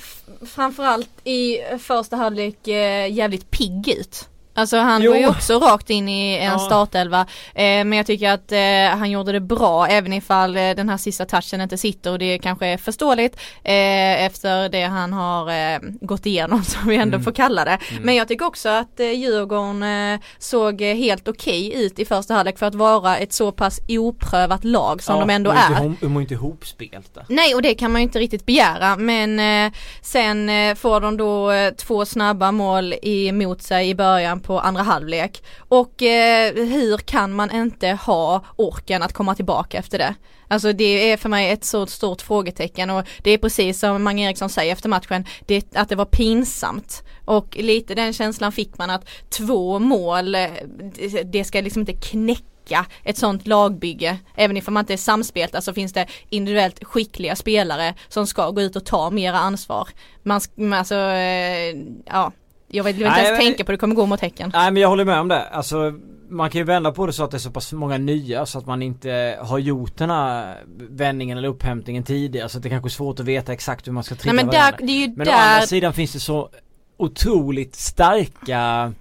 framförallt 0.46 1.10
i 1.24 1.58
första 1.80 2.16
halvlek 2.16 2.68
eh, 2.68 3.12
jävligt 3.14 3.52
pigg 3.52 3.90
ut. 4.00 4.30
Alltså 4.56 4.78
han 4.78 5.02
Jo. 5.02 5.12
går 5.12 5.20
ju 5.20 5.28
också 5.28 5.60
rakt 5.60 5.90
in 5.90 6.10
i 6.10 6.38
en 6.38 6.44
Ja. 6.52 6.60
startelva. 6.60 7.20
Eh, 7.56 7.64
men 7.64 7.94
jag 7.94 8.06
tycker 8.06 8.30
att 8.32 8.52
eh, 8.52 8.98
han 9.00 9.12
gjorde 9.12 9.32
det 9.32 9.40
bra 9.40 9.88
även 9.88 10.14
ifall 10.14 10.58
eh, 10.58 10.70
den 10.70 10.90
här 10.90 10.98
sista 10.98 11.26
touchen 11.26 11.62
inte 11.62 11.78
sitter 11.78 12.12
och 12.12 12.20
det 12.20 12.38
kanske 12.38 12.68
är 12.68 12.78
förståeligt 12.78 13.36
eh, 13.64 14.26
efter 14.26 14.70
det 14.70 14.84
han 14.84 15.14
har 15.14 15.50
eh, 15.74 15.80
gått 16.02 16.26
igenom 16.26 16.64
som 16.64 16.88
vi 16.88 16.96
ändå 16.96 17.16
Mm. 17.16 17.24
får 17.24 17.32
kalla 17.32 17.66
det. 17.66 17.78
Mm. 17.92 18.04
Men 18.04 18.16
jag 18.16 18.28
tycker 18.28 18.46
också 18.46 18.70
att 18.70 19.00
eh, 19.00 19.12
Djurgården 19.12 19.84
eh, 20.14 20.20
såg 20.40 20.82
helt 20.82 21.28
okej 21.28 21.74
ut 21.86 22.00
i 22.00 22.06
första 22.06 22.34
halvlek 22.34 22.58
för 22.60 22.66
att 22.66 22.76
vara 22.76 23.18
ett 23.18 23.34
så 23.34 23.52
pass 23.52 23.80
oprövat 23.88 24.64
lag 24.64 25.04
som 25.04 25.20
de 25.20 25.30
ändå 25.30 25.52
de 25.52 25.58
är. 25.76 25.86
Inte, 25.86 26.06
de 26.06 26.16
är 26.18 26.22
inte 26.22 26.34
ihopspelta. 26.34 27.22
Nej 27.30 27.56
och 27.56 27.62
det 27.62 27.74
kan 27.76 27.92
man 27.92 28.02
ju 28.02 28.04
inte 28.04 28.20
riktigt 28.20 28.46
begära 28.46 28.96
men 28.96 29.42
sen 30.02 30.50
får 30.76 31.00
de 31.02 31.18
då 31.18 31.52
två 31.78 32.06
snabba 32.06 32.52
mål 32.52 32.94
emot 33.02 33.62
sig 33.62 33.90
i 33.90 33.96
början 33.96 34.40
på 34.44 34.60
andra 34.60 34.82
halvlek 34.84 35.44
och 35.58 36.02
eh, 36.02 36.54
hur 36.54 36.98
kan 36.98 37.34
man 37.34 37.52
inte 37.52 37.88
ha 37.90 38.44
orken 38.56 39.04
att 39.04 39.14
komma 39.14 39.36
tillbaka 39.36 39.78
efter 39.78 39.98
det? 39.98 40.16
Alltså 40.48 40.74
det 40.74 41.12
är 41.12 41.18
för 41.18 41.30
mig 41.30 41.52
ett 41.52 41.66
så 41.66 41.86
stort 41.88 42.22
frågetecken 42.22 42.90
och 42.90 43.04
det 43.24 43.32
är 43.32 43.38
precis 43.38 43.80
som 43.80 44.04
Mange 44.04 44.28
Eriksson 44.28 44.50
säger 44.50 44.74
efter 44.74 44.90
matchen, 44.90 45.26
det, 45.46 45.76
att 45.76 45.90
det 45.90 45.96
var 45.96 46.06
pinsamt. 46.06 47.04
Och 47.26 47.58
lite 47.60 47.96
den 47.96 48.14
känslan 48.14 48.52
fick 48.52 48.78
man 48.78 48.90
att 48.90 49.06
två 49.30 49.80
mål, 49.80 50.36
eh, 50.36 50.50
det- 51.26 51.44
ska 51.44 51.62
liksom 51.62 51.80
inte 51.80 51.94
knäcka 51.94 52.86
ett 53.04 53.18
sånt 53.18 53.48
lagbygge. 53.48 54.18
Även 54.36 54.58
ifall 54.58 54.74
man 54.74 54.82
inte 54.82 54.94
är 54.94 54.98
samspelta 54.98 55.62
så 55.62 55.74
finns 55.74 55.94
det 55.94 56.08
individuellt 56.30 56.84
skickliga 56.84 57.36
spelare 57.36 57.94
som 58.08 58.28
ska 58.28 58.50
gå 58.52 58.62
ut 58.62 58.76
och 58.76 58.86
ta 58.86 59.10
mera 59.10 59.38
ansvar. 59.38 59.88
Man, 60.24 60.42
alltså, 60.74 60.96
eh, 60.96 61.76
ja. 62.06 62.32
Jag 62.76 62.84
vill, 62.84 62.96
inte 62.96 63.10
Nej, 63.10 63.26
ens 63.26 63.38
men- 63.38 63.48
tänka 63.48 63.64
på 63.64 63.72
det 63.72 63.78
kommer 63.78 63.96
gå 63.96 64.06
mot 64.06 64.20
Häcken. 64.20 64.52
Nej 64.54 64.72
men 64.72 64.82
jag 64.82 64.90
håller 64.90 65.06
med 65.06 65.20
om 65.20 65.28
det. 65.28 65.48
Alltså 65.48 65.94
man 66.30 66.50
kan 66.50 66.60
ju 66.60 66.66
vända 66.66 66.92
på 66.92 67.06
det 67.06 67.14
så 67.14 67.24
att 67.24 67.32
det 67.32 67.38
är 67.38 67.40
så 67.40 67.52
pass 67.52 67.74
många 67.74 67.98
nya 67.98 68.46
så 68.46 68.58
att 68.58 68.66
man 68.66 68.82
inte 68.82 69.38
har 69.42 69.60
gjort 69.60 69.98
den 69.98 70.10
här 70.10 70.58
vändningen 70.90 71.38
eller 71.38 71.48
upphämtningen 71.48 72.04
tidigare. 72.04 72.50
Så 72.50 72.58
att 72.58 72.64
det 72.64 72.70
kanske 72.70 72.88
är 72.88 72.90
svårt 72.90 73.20
att 73.20 73.26
veta 73.26 73.54
exakt 73.54 73.88
hur 73.88 73.92
man 73.92 74.04
ska 74.04 74.16
trigga 74.16 74.34
Nej 74.34 74.46
men 74.46 74.54
där, 74.54 74.74
Men 75.16 75.28
å 75.28 75.32
andra 75.32 75.60
där 75.60 75.66
sidan 75.66 75.94
finns 75.94 76.14
det 76.14 76.20
så 76.20 76.50
otroligt 76.98 77.76
starka 77.76 78.94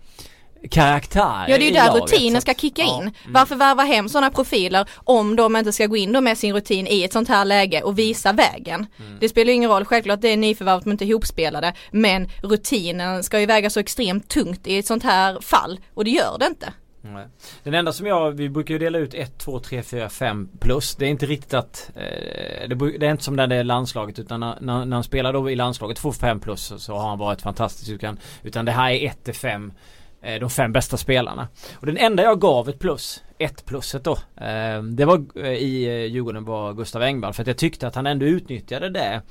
karaktärer 0.70 1.48
Ja 1.48 1.58
det 1.58 1.64
är 1.64 1.66
ju 1.66 1.72
där 1.72 1.86
laget, 1.86 2.02
rutinen 2.02 2.42
ska 2.42 2.54
kicka 2.54 2.82
ja, 2.82 2.96
in. 2.96 3.02
mm. 3.02 3.12
Varför 3.28 3.56
värva 3.56 3.82
hem 3.82 4.08
sådana 4.08 4.30
profiler 4.30 4.88
om 4.94 5.36
de 5.36 5.56
inte 5.56 5.72
ska 5.72 5.86
gå 5.86 5.96
in 5.96 6.12
då 6.12 6.20
med 6.20 6.38
sin 6.38 6.54
rutin 6.54 6.86
i 6.86 7.04
ett 7.04 7.12
sånt 7.12 7.28
här 7.28 7.44
läge 7.44 7.82
och 7.82 7.98
visa 7.98 8.32
vägen. 8.32 8.86
Mm. 8.98 9.16
Det 9.20 9.28
spelar 9.28 9.48
ju 9.48 9.54
ingen 9.54 9.70
roll, 9.70 9.84
självklart 9.84 10.20
det 10.20 10.28
är 10.28 10.36
nyförvärv, 10.36 10.82
de 10.82 10.90
är 10.90 10.92
inte 10.92 11.04
ihopspelade. 11.04 11.74
Men 11.90 12.28
rutinen 12.42 13.22
ska 13.22 13.40
ju 13.40 13.46
väga 13.46 13.70
så 13.70 13.80
extremt 13.80 14.28
tungt 14.28 14.66
i 14.66 14.78
ett 14.78 14.86
sånt 14.86 15.02
här 15.02 15.40
fall 15.40 15.80
och 15.94 16.04
det 16.04 16.10
gör 16.10 16.38
det 16.38 16.46
inte. 16.46 16.72
Nej. 17.04 17.26
Den 17.62 17.74
enda 17.74 17.92
som 17.92 18.06
jag, 18.06 18.30
vi 18.30 18.48
brukar 18.48 18.74
ju 18.74 18.78
dela 18.78 18.98
ut 18.98 19.14
1, 19.14 19.38
2, 19.38 19.58
3, 19.58 19.82
4, 19.82 20.08
5 20.08 20.48
plus. 20.60 20.94
Det 20.94 21.04
är 21.04 21.08
inte 21.08 21.26
riktigt 21.26 21.54
att, 21.54 21.90
eh, 21.94 22.68
det, 22.68 23.06
är 23.06 23.10
inte 23.10 23.24
som 23.24 23.36
när 23.36 23.46
det 23.46 23.56
är 23.56 23.64
landslaget 23.64 24.18
utan 24.18 24.40
när, 24.40 24.56
när, 24.60 24.84
när 24.84 24.96
han 24.96 25.04
spelar 25.04 25.32
då 25.32 25.50
i 25.50 25.56
landslaget 25.56 25.98
får 25.98 26.12
5 26.12 26.40
plus 26.40 26.62
så, 26.62 26.78
så 26.78 26.96
har 26.96 27.08
han 27.08 27.18
varit 27.18 27.42
fantastisk. 27.42 27.90
Utan, 27.90 28.18
utan 28.42 28.64
det 28.64 28.72
här 28.72 28.90
är 28.90 29.06
1 29.06 29.24
till 29.24 29.34
5, 29.34 29.72
eh, 29.72 30.01
de 30.40 30.50
fem 30.50 30.72
bästa 30.72 30.96
spelarna. 30.96 31.48
Och 31.74 31.86
den 31.86 31.96
enda 31.96 32.22
jag 32.22 32.40
gav 32.40 32.68
ett 32.68 32.78
plus, 32.78 33.22
ett 33.38 33.64
pluset 33.64 34.04
då, 34.04 34.12
eh, 34.36 34.82
det 34.82 35.04
var 35.04 35.24
eh, 35.36 35.52
i 35.52 35.84
eh, 35.84 36.12
Djurgården 36.12 36.44
var 36.44 36.72
Gustav 36.72 37.02
Engvall. 37.02 37.32
För 37.32 37.42
att 37.42 37.46
jag 37.46 37.56
tyckte 37.56 37.86
att 37.86 37.94
han 37.94 38.06
ändå 38.06 38.26
utnyttjade 38.26 38.90
det 38.90 39.22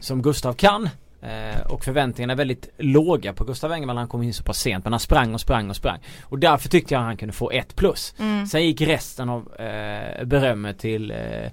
som 0.00 0.22
Gustav 0.22 0.52
kan. 0.52 0.88
Eh, 1.24 1.60
och 1.66 1.84
förväntningarna 1.84 2.32
är 2.32 2.36
väldigt 2.36 2.68
låga 2.78 3.32
på 3.32 3.44
Gustav 3.44 3.72
Engvall. 3.72 3.96
Han 3.96 4.08
kom 4.08 4.22
in 4.22 4.34
så 4.34 4.44
pass 4.44 4.58
sent 4.58 4.84
men 4.84 4.92
han 4.92 5.00
sprang 5.00 5.34
och 5.34 5.40
sprang 5.40 5.70
och 5.70 5.76
sprang. 5.76 5.98
Och 6.22 6.38
därför 6.38 6.68
tyckte 6.68 6.94
jag 6.94 7.00
att 7.00 7.06
han 7.06 7.16
kunde 7.16 7.34
få 7.34 7.50
ett 7.50 7.76
plus. 7.76 8.14
Mm. 8.18 8.46
Sen 8.46 8.66
gick 8.66 8.80
resten 8.80 9.28
av 9.28 9.54
eh, 9.54 10.24
berömmet 10.24 10.78
till 10.78 11.10
eh, 11.10 11.50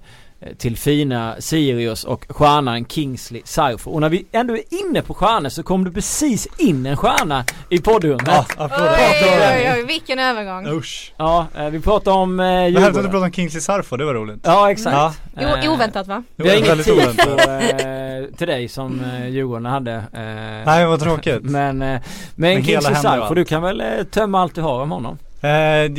till 0.58 0.76
fina 0.76 1.34
Sirius 1.38 2.04
och 2.04 2.26
stjärnan 2.28 2.84
Kingsley 2.84 3.42
Sarfo. 3.44 3.90
Och 3.90 4.00
när 4.00 4.08
vi 4.08 4.24
ändå 4.32 4.56
är 4.56 4.62
inne 4.88 5.02
på 5.02 5.14
stjärnor 5.14 5.48
så 5.48 5.62
kom 5.62 5.84
det 5.84 5.90
precis 5.90 6.48
in 6.58 6.86
en 6.86 6.96
stjärna 6.96 7.44
i 7.70 7.78
poddrummet. 7.78 8.22
Ja, 8.26 8.46
Ja. 8.58 8.68
Oj, 8.80 9.28
oj, 9.58 9.72
oj, 9.76 9.84
vilken 9.86 10.18
övergång. 10.18 10.66
Usch. 10.78 11.12
eh, 11.18 11.68
vi 11.70 11.80
pratar 11.80 12.12
om 12.12 12.40
eh, 12.40 12.46
Jag 12.46 12.52
hävdade 12.62 12.66
att 12.68 12.72
du 12.72 12.78
Djurgården. 12.88 13.10
pratade 13.10 13.24
om 13.26 13.32
Kingsley 13.32 13.60
Sarfo, 13.60 13.96
det 13.96 14.04
var 14.04 14.14
roligt. 14.14 14.40
Ja 14.44 14.70
exakt. 14.70 14.96
Ja. 15.36 15.42
Eh, 15.42 15.70
O- 15.70 15.74
oväntat 15.74 16.06
va? 16.06 16.22
Det 16.36 16.42
Vi 16.42 16.48
har 16.68 16.92
oväntat. 16.92 17.26
på, 17.26 17.50
eh, 17.52 18.36
till 18.38 18.46
dig 18.46 18.68
som 18.68 19.00
eh, 19.04 19.28
Djurgården 19.28 19.64
hade. 19.66 19.92
Eh, 19.92 20.66
Nej 20.66 20.86
vad 20.86 21.00
tråkigt. 21.00 21.42
Men, 21.42 21.82
eh, 21.82 22.00
men 22.34 22.50
hela 22.50 22.62
Kingsley 22.80 22.94
Sarfo, 23.02 23.34
du 23.34 23.44
kan 23.44 23.62
väl 23.62 23.80
eh, 23.80 23.86
tömma 24.10 24.40
allt 24.42 24.54
du 24.54 24.60
har 24.60 24.82
om 24.82 24.90
honom? 24.90 25.18
Eh, 25.42 25.50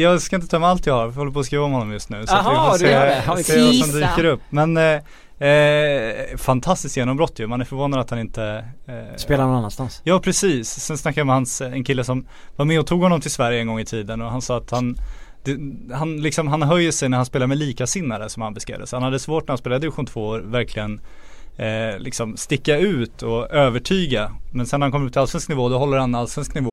jag 0.01 0.21
ska 0.21 0.35
inte 0.35 0.47
ta 0.47 0.59
med 0.59 0.69
allt 0.69 0.85
jag 0.85 0.93
har, 0.93 1.01
för 1.01 1.11
jag 1.11 1.19
håller 1.19 1.31
på 1.31 1.39
att 1.39 1.45
skriva 1.45 1.63
om 1.63 1.71
honom 1.71 1.91
just 1.91 2.09
nu. 2.09 2.27
Så 2.27 2.35
Aha, 2.35 2.51
vi 2.51 2.55
får 2.55 3.35
du 3.35 3.43
se, 3.43 3.51
se 3.51 3.61
vad 3.61 3.75
som 3.75 3.99
dyker 3.99 4.25
upp. 4.25 4.41
Men 4.49 4.77
eh, 4.77 5.47
eh, 5.49 6.37
fantastiskt 6.37 6.97
genombrott 6.97 7.39
ju. 7.39 7.47
Man 7.47 7.61
är 7.61 7.65
förvånad 7.65 7.99
att 7.99 8.09
han 8.09 8.19
inte 8.19 8.65
eh, 8.87 9.15
Spelar 9.15 9.45
någon 9.45 9.55
annanstans? 9.55 10.01
Ja 10.03 10.19
precis. 10.19 10.69
Sen 10.69 10.97
snackade 10.97 11.19
jag 11.19 11.27
med 11.27 11.35
hans, 11.35 11.61
en 11.61 11.83
kille 11.83 12.03
som 12.03 12.27
var 12.55 12.65
med 12.65 12.79
och 12.79 12.87
tog 12.87 13.01
honom 13.01 13.21
till 13.21 13.31
Sverige 13.31 13.59
en 13.59 13.67
gång 13.67 13.79
i 13.79 13.85
tiden 13.85 14.21
och 14.21 14.31
han 14.31 14.41
sa 14.41 14.57
att 14.57 14.71
han 14.71 14.97
det, 15.43 15.57
han, 15.93 16.21
liksom, 16.21 16.47
han 16.47 16.61
höjer 16.61 16.91
sig 16.91 17.09
när 17.09 17.17
han 17.17 17.25
spelar 17.25 17.47
med 17.47 17.57
likasinnade 17.57 18.29
som 18.29 18.41
han 18.41 18.53
beskrev 18.53 18.79
det. 18.79 18.87
Så 18.87 18.95
han 18.95 19.03
hade 19.03 19.19
svårt 19.19 19.43
när 19.43 19.51
han 19.51 19.57
spelade 19.57 19.79
division 19.79 20.05
2 20.05 20.35
att 20.35 20.43
verkligen 20.43 21.01
eh, 21.57 21.99
liksom 21.99 22.37
sticka 22.37 22.77
ut 22.77 23.23
och 23.23 23.51
övertyga. 23.51 24.31
Men 24.53 24.65
sen 24.65 24.79
när 24.79 24.85
han 24.85 24.91
kommer 24.91 25.05
upp 25.05 25.11
till 25.11 25.21
allsvensk 25.21 25.49
nivå 25.49 25.69
då 25.69 25.77
håller 25.77 25.97
han 25.97 26.15
allsvensk 26.15 26.55
nivå 26.55 26.72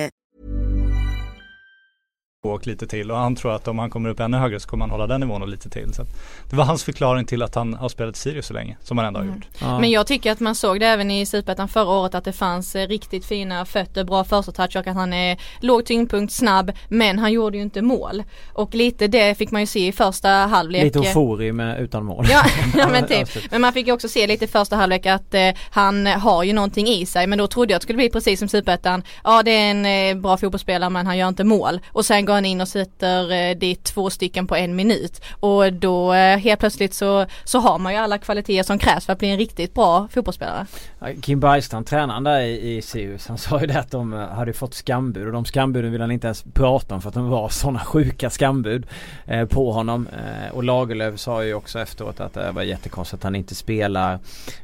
Och 2.43 2.67
lite 2.67 2.87
till 2.87 3.11
och 3.11 3.17
han 3.17 3.35
tror 3.35 3.55
att 3.55 3.67
om 3.67 3.79
han 3.79 3.89
kommer 3.89 4.09
upp 4.09 4.19
ännu 4.19 4.37
högre 4.37 4.59
så 4.59 4.69
kommer 4.69 4.83
han 4.85 4.89
hålla 4.91 5.07
den 5.07 5.21
nivån 5.21 5.41
och 5.41 5.47
lite 5.47 5.69
till. 5.69 5.93
Så 5.93 6.01
att 6.01 6.07
det 6.49 6.55
var 6.55 6.63
hans 6.65 6.83
förklaring 6.83 7.25
till 7.25 7.41
att 7.43 7.55
han 7.55 7.73
har 7.73 7.89
spelat 7.89 8.15
Sirius 8.15 8.45
så 8.45 8.53
länge, 8.53 8.77
som 8.83 8.97
han 8.97 9.07
ändå 9.07 9.19
har 9.19 9.23
Mm. 9.25 9.35
gjort. 9.35 9.45
Ja. 9.59 9.79
Men 9.79 9.89
jag 9.91 10.07
tycker 10.07 10.31
att 10.31 10.39
man 10.39 10.55
såg 10.55 10.79
det 10.79 10.85
även 10.85 11.11
i 11.11 11.25
Superettan 11.25 11.67
förra 11.67 11.89
året 11.89 12.15
att 12.15 12.23
det 12.23 12.33
fanns 12.33 12.75
eh, 12.75 12.87
riktigt 12.87 13.25
fina 13.25 13.65
fötter, 13.65 14.03
bra 14.03 14.23
första 14.23 14.51
touch 14.51 14.75
och 14.75 14.87
att 14.87 14.95
han 14.95 15.13
är 15.13 15.37
låg 15.59 15.85
tyngdpunkt, 15.85 16.33
snabb 16.33 16.71
men 16.89 17.19
han 17.19 17.31
gjorde 17.31 17.57
ju 17.57 17.63
inte 17.63 17.81
mål. 17.81 18.23
Och 18.53 18.75
lite 18.75 19.07
det 19.07 19.35
fick 19.37 19.51
man 19.51 19.61
ju 19.61 19.67
se 19.67 19.87
i 19.87 19.91
första 19.91 20.29
halvlek. 20.29 20.83
Lite 20.83 20.99
eufori 20.99 21.51
med 21.51 21.79
utan 21.81 22.05
mål. 22.05 22.25
Ja, 22.29 22.43
ja 22.77 22.87
men 22.91 23.07
typ. 23.07 23.51
Men 23.51 23.61
man 23.61 23.73
fick 23.73 23.87
ju 23.87 23.93
också 23.93 24.07
se 24.07 24.27
lite 24.27 24.45
i 24.45 24.47
första 24.47 24.75
halvlek 24.75 25.05
att 25.05 25.33
eh, 25.33 25.49
han 25.71 26.05
har 26.05 26.43
ju 26.43 26.53
någonting 26.53 26.87
i 26.87 27.05
sig 27.05 27.27
men 27.27 27.37
då 27.37 27.47
trodde 27.47 27.71
jag 27.73 27.75
att 27.75 27.81
det 27.81 27.85
skulle 27.85 27.97
bli 27.97 28.09
precis 28.09 28.39
som 28.39 28.47
Superettan. 28.47 29.03
Ja 29.23 29.43
det 29.43 29.51
är 29.51 29.71
en 29.71 29.85
eh, 30.17 30.21
bra 30.21 30.37
fotbollsspelare 30.37 30.89
men 30.89 31.05
han 31.07 31.17
gör 31.17 31.27
inte 31.27 31.43
mål. 31.43 31.79
Och 31.87 32.05
sen 32.05 32.25
går 32.31 32.35
han 32.35 32.45
in 32.45 32.61
och 32.61 32.67
sätter 32.67 33.31
eh, 33.31 33.57
dit 33.57 33.83
två 33.83 34.09
stycken 34.09 34.47
på 34.47 34.55
en 34.55 34.75
minut. 34.75 35.21
Och 35.39 35.73
då 35.73 36.13
eh, 36.13 36.37
helt 36.37 36.59
plötsligt 36.59 36.93
så, 36.93 37.25
så 37.43 37.59
har 37.59 37.79
man 37.79 37.93
ju 37.93 37.99
alla 37.99 38.17
kvaliteter 38.17 38.63
som 38.63 38.79
krävs 38.79 39.05
för 39.05 39.13
att 39.13 39.19
bli 39.19 39.29
en 39.29 39.37
riktigt 39.37 39.73
bra 39.73 40.07
fotbollsspelare. 40.11 40.65
Kim 41.21 41.39
Bergstrand, 41.39 41.87
tränaren 41.87 42.23
där 42.23 42.39
i, 42.39 42.77
i 42.77 42.81
Sirius, 42.81 43.27
han 43.27 43.37
sa 43.37 43.61
ju 43.61 43.67
det 43.67 43.79
att 43.79 43.91
de 43.91 44.13
eh, 44.13 44.19
hade 44.19 44.53
fått 44.53 44.73
skambud 44.73 45.27
och 45.27 45.33
de 45.33 45.45
skambuden 45.45 45.91
ville 45.91 46.03
han 46.03 46.11
inte 46.11 46.27
ens 46.27 46.43
prata 46.53 46.95
om 46.95 47.01
för 47.01 47.09
att 47.09 47.15
de 47.15 47.29
var 47.29 47.49
sådana 47.49 47.79
sjuka 47.79 48.29
skambud 48.29 48.85
eh, 49.25 49.45
på 49.45 49.71
honom. 49.71 50.07
Eh, 50.07 50.55
och 50.55 50.63
Lagerlöf 50.63 51.19
sa 51.19 51.43
ju 51.43 51.53
också 51.53 51.79
efteråt 51.79 52.19
att 52.19 52.33
det 52.33 52.51
var 52.51 52.63
jättekonstigt 52.63 53.19
att 53.19 53.23
han 53.23 53.35
inte 53.35 53.55
spelar 53.55 54.19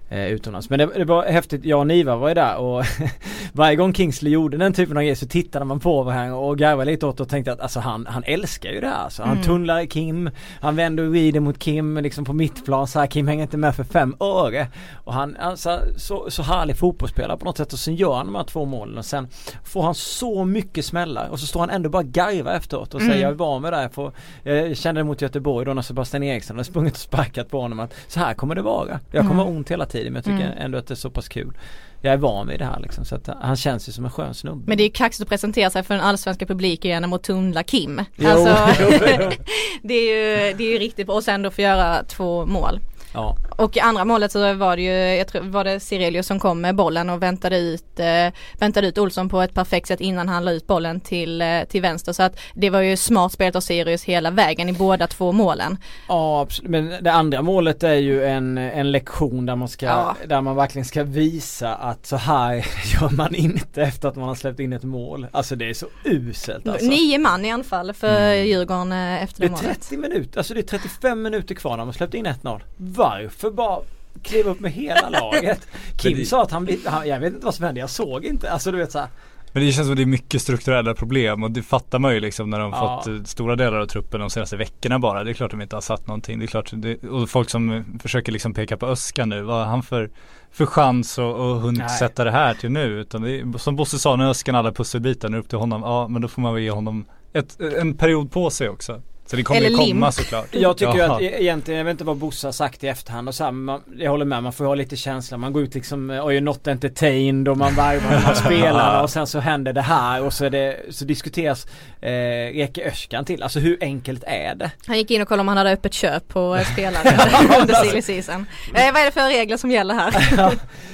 eh, 0.10 0.28
utomlands. 0.28 0.70
Men 0.70 0.80
det, 0.80 0.86
det 0.86 1.06
var 1.06 1.24
häftigt, 1.26 1.66
jag 1.66 1.80
och 1.80 1.88
Niva 1.88 2.16
var 2.16 2.28
ju 2.28 2.34
där 2.34 2.58
och 2.58 2.84
varje 3.54 3.76
gång 3.76 3.94
Kingsley 3.94 4.32
gjorde 4.34 4.58
den 4.58 4.74
typen 4.74 4.98
av 4.98 5.04
grejer 5.04 5.16
så 5.16 5.28
tittade 5.28 5.66
man 5.66 5.80
på 5.80 6.04
varandra 6.04 6.36
och 6.36 6.58
garvade 6.58 6.92
lite 6.92 7.06
åt 7.06 7.20
och 7.20 7.30
tänkte 7.30 7.52
att 7.52 7.60
alltså 7.60 7.80
han, 7.80 8.06
han 8.10 8.24
älskar 8.24 8.70
ju 8.70 8.80
det 8.82 8.88
här. 8.88 9.04
Alltså, 9.04 9.24
han 9.24 9.32
Mm. 9.32 9.44
tunnlar 9.44 9.86
Kim, 9.86 10.30
han 10.62 10.76
vänder 10.76 11.04
och 11.04 11.10
vrider 11.10 11.40
mot 11.40 11.60
Kim 11.60 11.98
liksom 11.98 12.26
på 12.26 12.34
mittplan 12.34 12.88
så 12.88 13.00
här, 13.00 13.08
Kim 13.08 13.28
hänger 13.28 13.44
inte 13.44 13.58
med 13.58 13.76
för 13.76 13.84
fem 13.84 14.16
öre. 14.20 14.68
Och 15.04 15.14
han, 15.14 15.36
alltså 15.40 15.80
så, 15.98 16.26
så 16.32 16.44
härlig 16.44 16.78
fotbollsspelare 16.78 17.38
på 17.38 17.46
något 17.46 17.58
sätt 17.58 17.74
och 17.74 17.80
sen 17.80 17.96
gör 17.96 18.14
han 18.14 18.26
de 18.26 18.36
här 18.36 18.44
två 18.44 18.66
målen 18.66 18.98
och 18.98 19.06
sen 19.06 19.28
får 19.64 19.82
han 19.84 19.96
så 19.96 20.46
mycket 20.46 20.86
smällar 20.86 21.28
och 21.30 21.40
så 21.40 21.46
står 21.46 21.60
han 21.60 21.70
ändå 21.70 21.90
bara 21.90 22.04
garva 22.04 22.54
efteråt 22.56 22.94
och 22.94 23.02
säger 23.02 23.14
Mm. 23.14 23.24
jag 23.30 23.34
var 23.36 23.60
med 23.60 23.74
där 23.74 23.90
för 23.90 24.12
jag 24.44 24.78
kände 24.78 25.00
det 25.02 25.06
mot 25.06 25.22
Göteborg 25.22 25.66
då 25.66 25.74
när 25.74 25.82
Sebastian 25.82 26.24
Eriksson 26.24 26.56
hade 26.58 26.64
sprungit 26.66 26.94
och 26.94 27.00
sparkat 27.00 27.50
på 27.50 27.62
honom 27.62 27.80
att 27.80 27.94
så 28.08 28.20
här 28.20 28.34
kommer 28.34 28.56
det 28.56 28.62
vara. 28.62 29.00
Jag 29.12 29.22
kommer 29.28 29.34
Mm. 29.44 29.46
ha 29.46 29.46
ont 29.46 29.72
hela 29.72 29.86
tiden 29.86 29.97
men 30.04 30.16
jag 30.16 30.24
tycker 30.24 30.46
Mm. 30.52 30.58
ändå 30.58 30.78
att 30.78 30.88
det 30.88 30.94
är 30.94 30.96
så 30.96 31.10
pass 31.10 31.28
kul. 31.28 31.58
jag 32.02 32.14
är 32.14 32.18
van 32.18 32.48
vid 32.48 32.60
det 32.60 32.66
här 32.66 32.80
liksom. 32.80 33.06
Så 33.06 33.16
att 33.16 33.30
han 33.42 33.56
känns 33.56 33.90
ju 33.90 33.92
som 33.94 34.06
en 34.06 34.12
skön 34.12 34.34
snubbe. 34.34 34.64
Men 34.68 34.78
det 34.78 34.84
är 34.84 34.86
ju 34.86 34.92
kaxigt 34.92 35.22
att 35.24 35.30
presentera 35.30 35.70
sig 35.70 35.84
för 35.84 35.94
den 35.94 36.04
allsvenska 36.04 36.46
publiken 36.46 36.92
genom 36.92 37.14
att 37.14 37.24
tunnla 37.24 37.64
Kim. 37.64 38.02
Jo, 38.16 38.30
Alltså, 38.30 38.84
jo, 38.84 38.88
jo. 39.20 39.30
det 39.84 39.94
är 39.94 40.16
ju, 40.50 40.54
det 40.58 40.64
är 40.64 40.72
ju 40.74 40.78
riktigt 40.80 41.08
bra 41.08 41.16
och 41.16 41.24
sen 41.24 41.42
då 41.42 41.52
få 41.52 41.62
göra 41.62 42.04
två 42.04 42.46
mål. 42.46 42.80
Ja. 43.14 43.38
Och 43.58 43.78
i 43.78 43.80
andra 43.80 44.06
målet 44.06 44.32
så 44.32 44.54
var 44.54 44.76
det 44.76 44.82
ju, 44.82 45.16
jag 45.18 45.28
tror 45.28 45.42
var 45.42 45.64
det 45.64 45.80
Sirelius 45.80 46.28
som 46.28 46.40
kom 46.40 46.62
med 46.62 46.76
bollen 46.76 47.10
och 47.10 47.24
väntade 47.24 47.58
ut, 47.60 48.00
eh, 48.00 48.34
väntade 48.60 48.88
ut 48.88 48.98
Olsson 48.98 49.30
på 49.30 49.42
ett 49.42 49.54
perfekt 49.54 49.88
sätt 49.88 50.02
innan 50.02 50.30
han 50.30 50.46
la 50.46 50.52
ut 50.52 50.68
bollen 50.68 51.00
till, 51.00 51.42
eh, 51.42 51.62
till 51.70 51.82
vänster. 51.82 52.14
Så 52.14 52.24
att 52.24 52.40
det 52.54 52.70
var 52.70 52.82
ju 52.82 52.98
smart 52.98 53.32
spelat 53.32 53.56
av 53.56 53.62
Sirius 53.62 54.04
hela 54.04 54.32
vägen 54.32 54.70
i 54.70 54.74
båda 54.74 55.08
två 55.08 55.32
målen. 55.32 55.78
Ja 56.08 56.42
absolut, 56.42 56.72
men 56.72 56.94
det 57.04 57.12
andra 57.12 57.42
målet 57.42 57.84
är 57.84 57.94
ju 57.94 58.26
en, 58.26 58.58
en 58.58 58.92
lektion 58.92 59.46
där 59.46 59.56
man 59.56 59.68
ska, 59.68 59.86
Ja. 59.86 60.16
där 60.28 60.42
man 60.42 60.56
verkligen 60.56 60.86
ska 60.86 61.04
visa 61.04 61.76
att 61.76 62.06
så 62.06 62.16
här 62.16 62.54
gör 63.02 63.10
man 63.16 63.36
inte 63.36 63.82
efter 63.84 64.08
att 64.10 64.16
man 64.16 64.28
har 64.28 64.36
släppt 64.36 64.60
in 64.60 64.74
ett 64.74 64.84
mål. 64.84 65.28
Alltså 65.32 65.56
det 65.56 65.70
är 65.70 65.74
så 65.74 65.88
uselt 66.06 66.68
alltså. 66.68 66.86
Nio 66.88 67.18
man 67.18 67.46
i 67.46 67.52
anfall 67.52 67.94
för 67.94 68.08
Mm. 68.18 68.48
Djurgården 68.48 68.92
eh, 68.92 69.24
efter 69.24 69.42
Det 69.42 69.48
det 69.48 69.54
är 69.54 69.64
målet. 69.64 69.82
30 69.82 69.98
minuter, 69.98 70.38
alltså 70.40 70.54
det 70.54 70.60
är 70.60 70.64
35 70.64 71.22
minuter 71.22 71.56
kvar 71.56 71.78
när 71.78 71.86
man 71.86 71.94
släppt 71.94 72.14
in 72.14 72.28
1-0. 72.28 72.62
Varför 72.98 73.52
bara 73.52 73.80
kliva 74.24 74.52
upp 74.52 74.60
med 74.60 74.72
hela 74.72 75.10
laget? 75.22 75.68
Kim 75.98 76.18
det- 76.18 76.26
sa 76.26 76.44
att 76.44 76.52
han, 76.52 76.66
blir- 76.66 76.90
han, 76.90 77.08
jag 77.08 77.20
vet 77.20 77.34
inte 77.34 77.46
vad 77.46 77.56
som 77.56 77.66
hände, 77.66 77.80
jag 77.80 77.90
såg 77.90 78.26
inte. 78.26 78.52
Alltså 78.52 78.72
du 78.72 78.78
vet 78.78 78.92
såhär. 78.92 79.08
Men 79.54 79.66
det 79.66 79.72
känns 79.72 79.88
som 79.88 79.96
det 79.96 80.02
är 80.02 80.06
mycket 80.06 80.42
strukturella 80.42 80.94
problem 80.94 81.44
och 81.44 81.52
det 81.52 81.62
fattar 81.64 82.00
man 82.00 82.14
ju 82.14 82.20
liksom 82.20 82.50
när 82.50 82.60
de 82.60 82.72
Ja. 82.72 83.02
fått 83.04 83.08
eh, 83.14 83.24
stora 83.24 83.56
delar 83.56 83.78
av 83.80 83.86
truppen 83.86 84.20
de 84.20 84.30
senaste 84.30 84.58
veckorna 84.58 85.00
bara. 85.00 85.24
Det 85.24 85.32
är 85.32 85.34
klart 85.34 85.52
de 85.52 85.62
inte 85.62 85.76
har 85.76 85.82
satt 85.82 86.08
någonting. 86.08 86.40
Det 86.40 86.46
är 86.46 86.48
klart, 86.48 86.70
det, 86.74 87.04
och 87.04 87.30
folk 87.30 87.50
som 87.50 87.86
försöker 88.02 88.32
liksom 88.32 88.54
peka 88.54 88.78
på 88.78 88.86
Öskan 88.88 89.30
nu. 89.30 89.42
Vad 89.42 89.58
har 89.58 89.66
han 89.66 89.84
för, 89.84 90.10
för 90.52 90.66
chans 90.66 91.20
att 91.20 91.36
hunnit 91.62 91.80
Nej. 91.80 91.90
sätta 91.90 92.24
det 92.24 92.32
här 92.32 92.54
till 92.54 92.72
nu? 92.72 92.84
Utan 93.00 93.24
är, 93.24 93.58
som 93.58 93.76
Bosse 93.76 94.00
sa, 94.00 94.16
när 94.16 94.30
Öskan 94.30 94.56
alla 94.56 94.72
pusselbitar 94.72 95.30
nu 95.30 95.38
upp 95.38 95.50
till 95.50 95.58
honom. 95.58 95.82
Ja 95.82 96.08
men 96.08 96.22
då 96.22 96.28
får 96.28 96.42
man 96.42 96.54
väl 96.54 96.64
ge 96.64 96.72
honom 96.72 97.06
ett, 97.34 97.60
en 97.60 97.94
period 97.94 98.32
på 98.32 98.50
sig 98.50 98.70
också. 98.70 99.02
Så 99.30 99.36
det 99.36 99.44
kommer 99.44 99.58
Eller 99.60 99.70
ju 99.70 99.76
komma 99.76 99.86
lim. 100.06 100.12
såklart. 100.12 100.46
Jag 100.52 100.78
tycker 100.78 100.94
ju 100.96 101.02
att 101.02 101.22
e- 101.22 101.36
egentligen, 101.44 101.78
jag 101.78 101.86
vet 101.86 101.92
inte 101.92 102.04
vad 102.04 102.18
Bosse 102.18 102.48
har 102.48 102.52
sagt 102.52 102.84
i 102.84 102.88
efterhand 102.88 103.28
och 103.28 103.36
så 103.36 103.44
här, 103.44 103.52
man, 103.52 103.82
jag 103.98 104.12
håller 104.12 104.26
med, 104.26 104.44
man 104.44 104.54
får 104.54 104.64
ju 104.64 104.68
ha 104.68 104.76
lite 104.76 104.96
känsla. 104.96 105.38
Man 105.38 105.54
går 105.54 105.64
ut 105.64 105.76
liksom 105.76 106.10
och 106.10 106.34
är 106.34 106.42
not 106.42 106.68
entertained 106.68 107.48
och 107.48 107.58
man 107.58 107.76
varvar 107.76 108.18
här 108.18 108.34
spelarna 108.46 109.02
och 109.02 109.10
sen 109.10 109.28
så 109.28 109.40
händer 109.40 109.74
det 109.74 109.82
här 109.82 110.24
och 110.24 110.34
så, 110.34 110.46
är 110.46 110.50
det, 110.50 110.78
så 110.90 111.06
diskuteras 111.06 111.68
eh, 112.02 112.12
Eke 112.60 112.88
Öskan 112.90 113.26
till. 113.26 113.44
Alltså 113.44 113.60
hur 113.60 113.78
enkelt 113.82 114.24
är 114.28 114.56
det? 114.56 114.72
Han 114.88 114.98
gick 114.98 115.12
in 115.12 115.22
och 115.22 115.28
kollade 115.28 115.42
om 115.42 115.48
han 115.48 115.58
hade 115.58 115.72
öppet 115.72 115.94
köp 115.94 116.28
på 116.28 116.60
spelare 116.74 117.18
under 117.62 117.74
silly 117.76 118.02
season. 118.02 118.46
Eh, 118.74 118.94
vad 118.94 119.02
är 119.02 119.06
det 119.06 119.12
för 119.12 119.28
regler 119.30 119.58
som 119.58 119.72
gäller 119.72 119.94
här? 119.94 120.14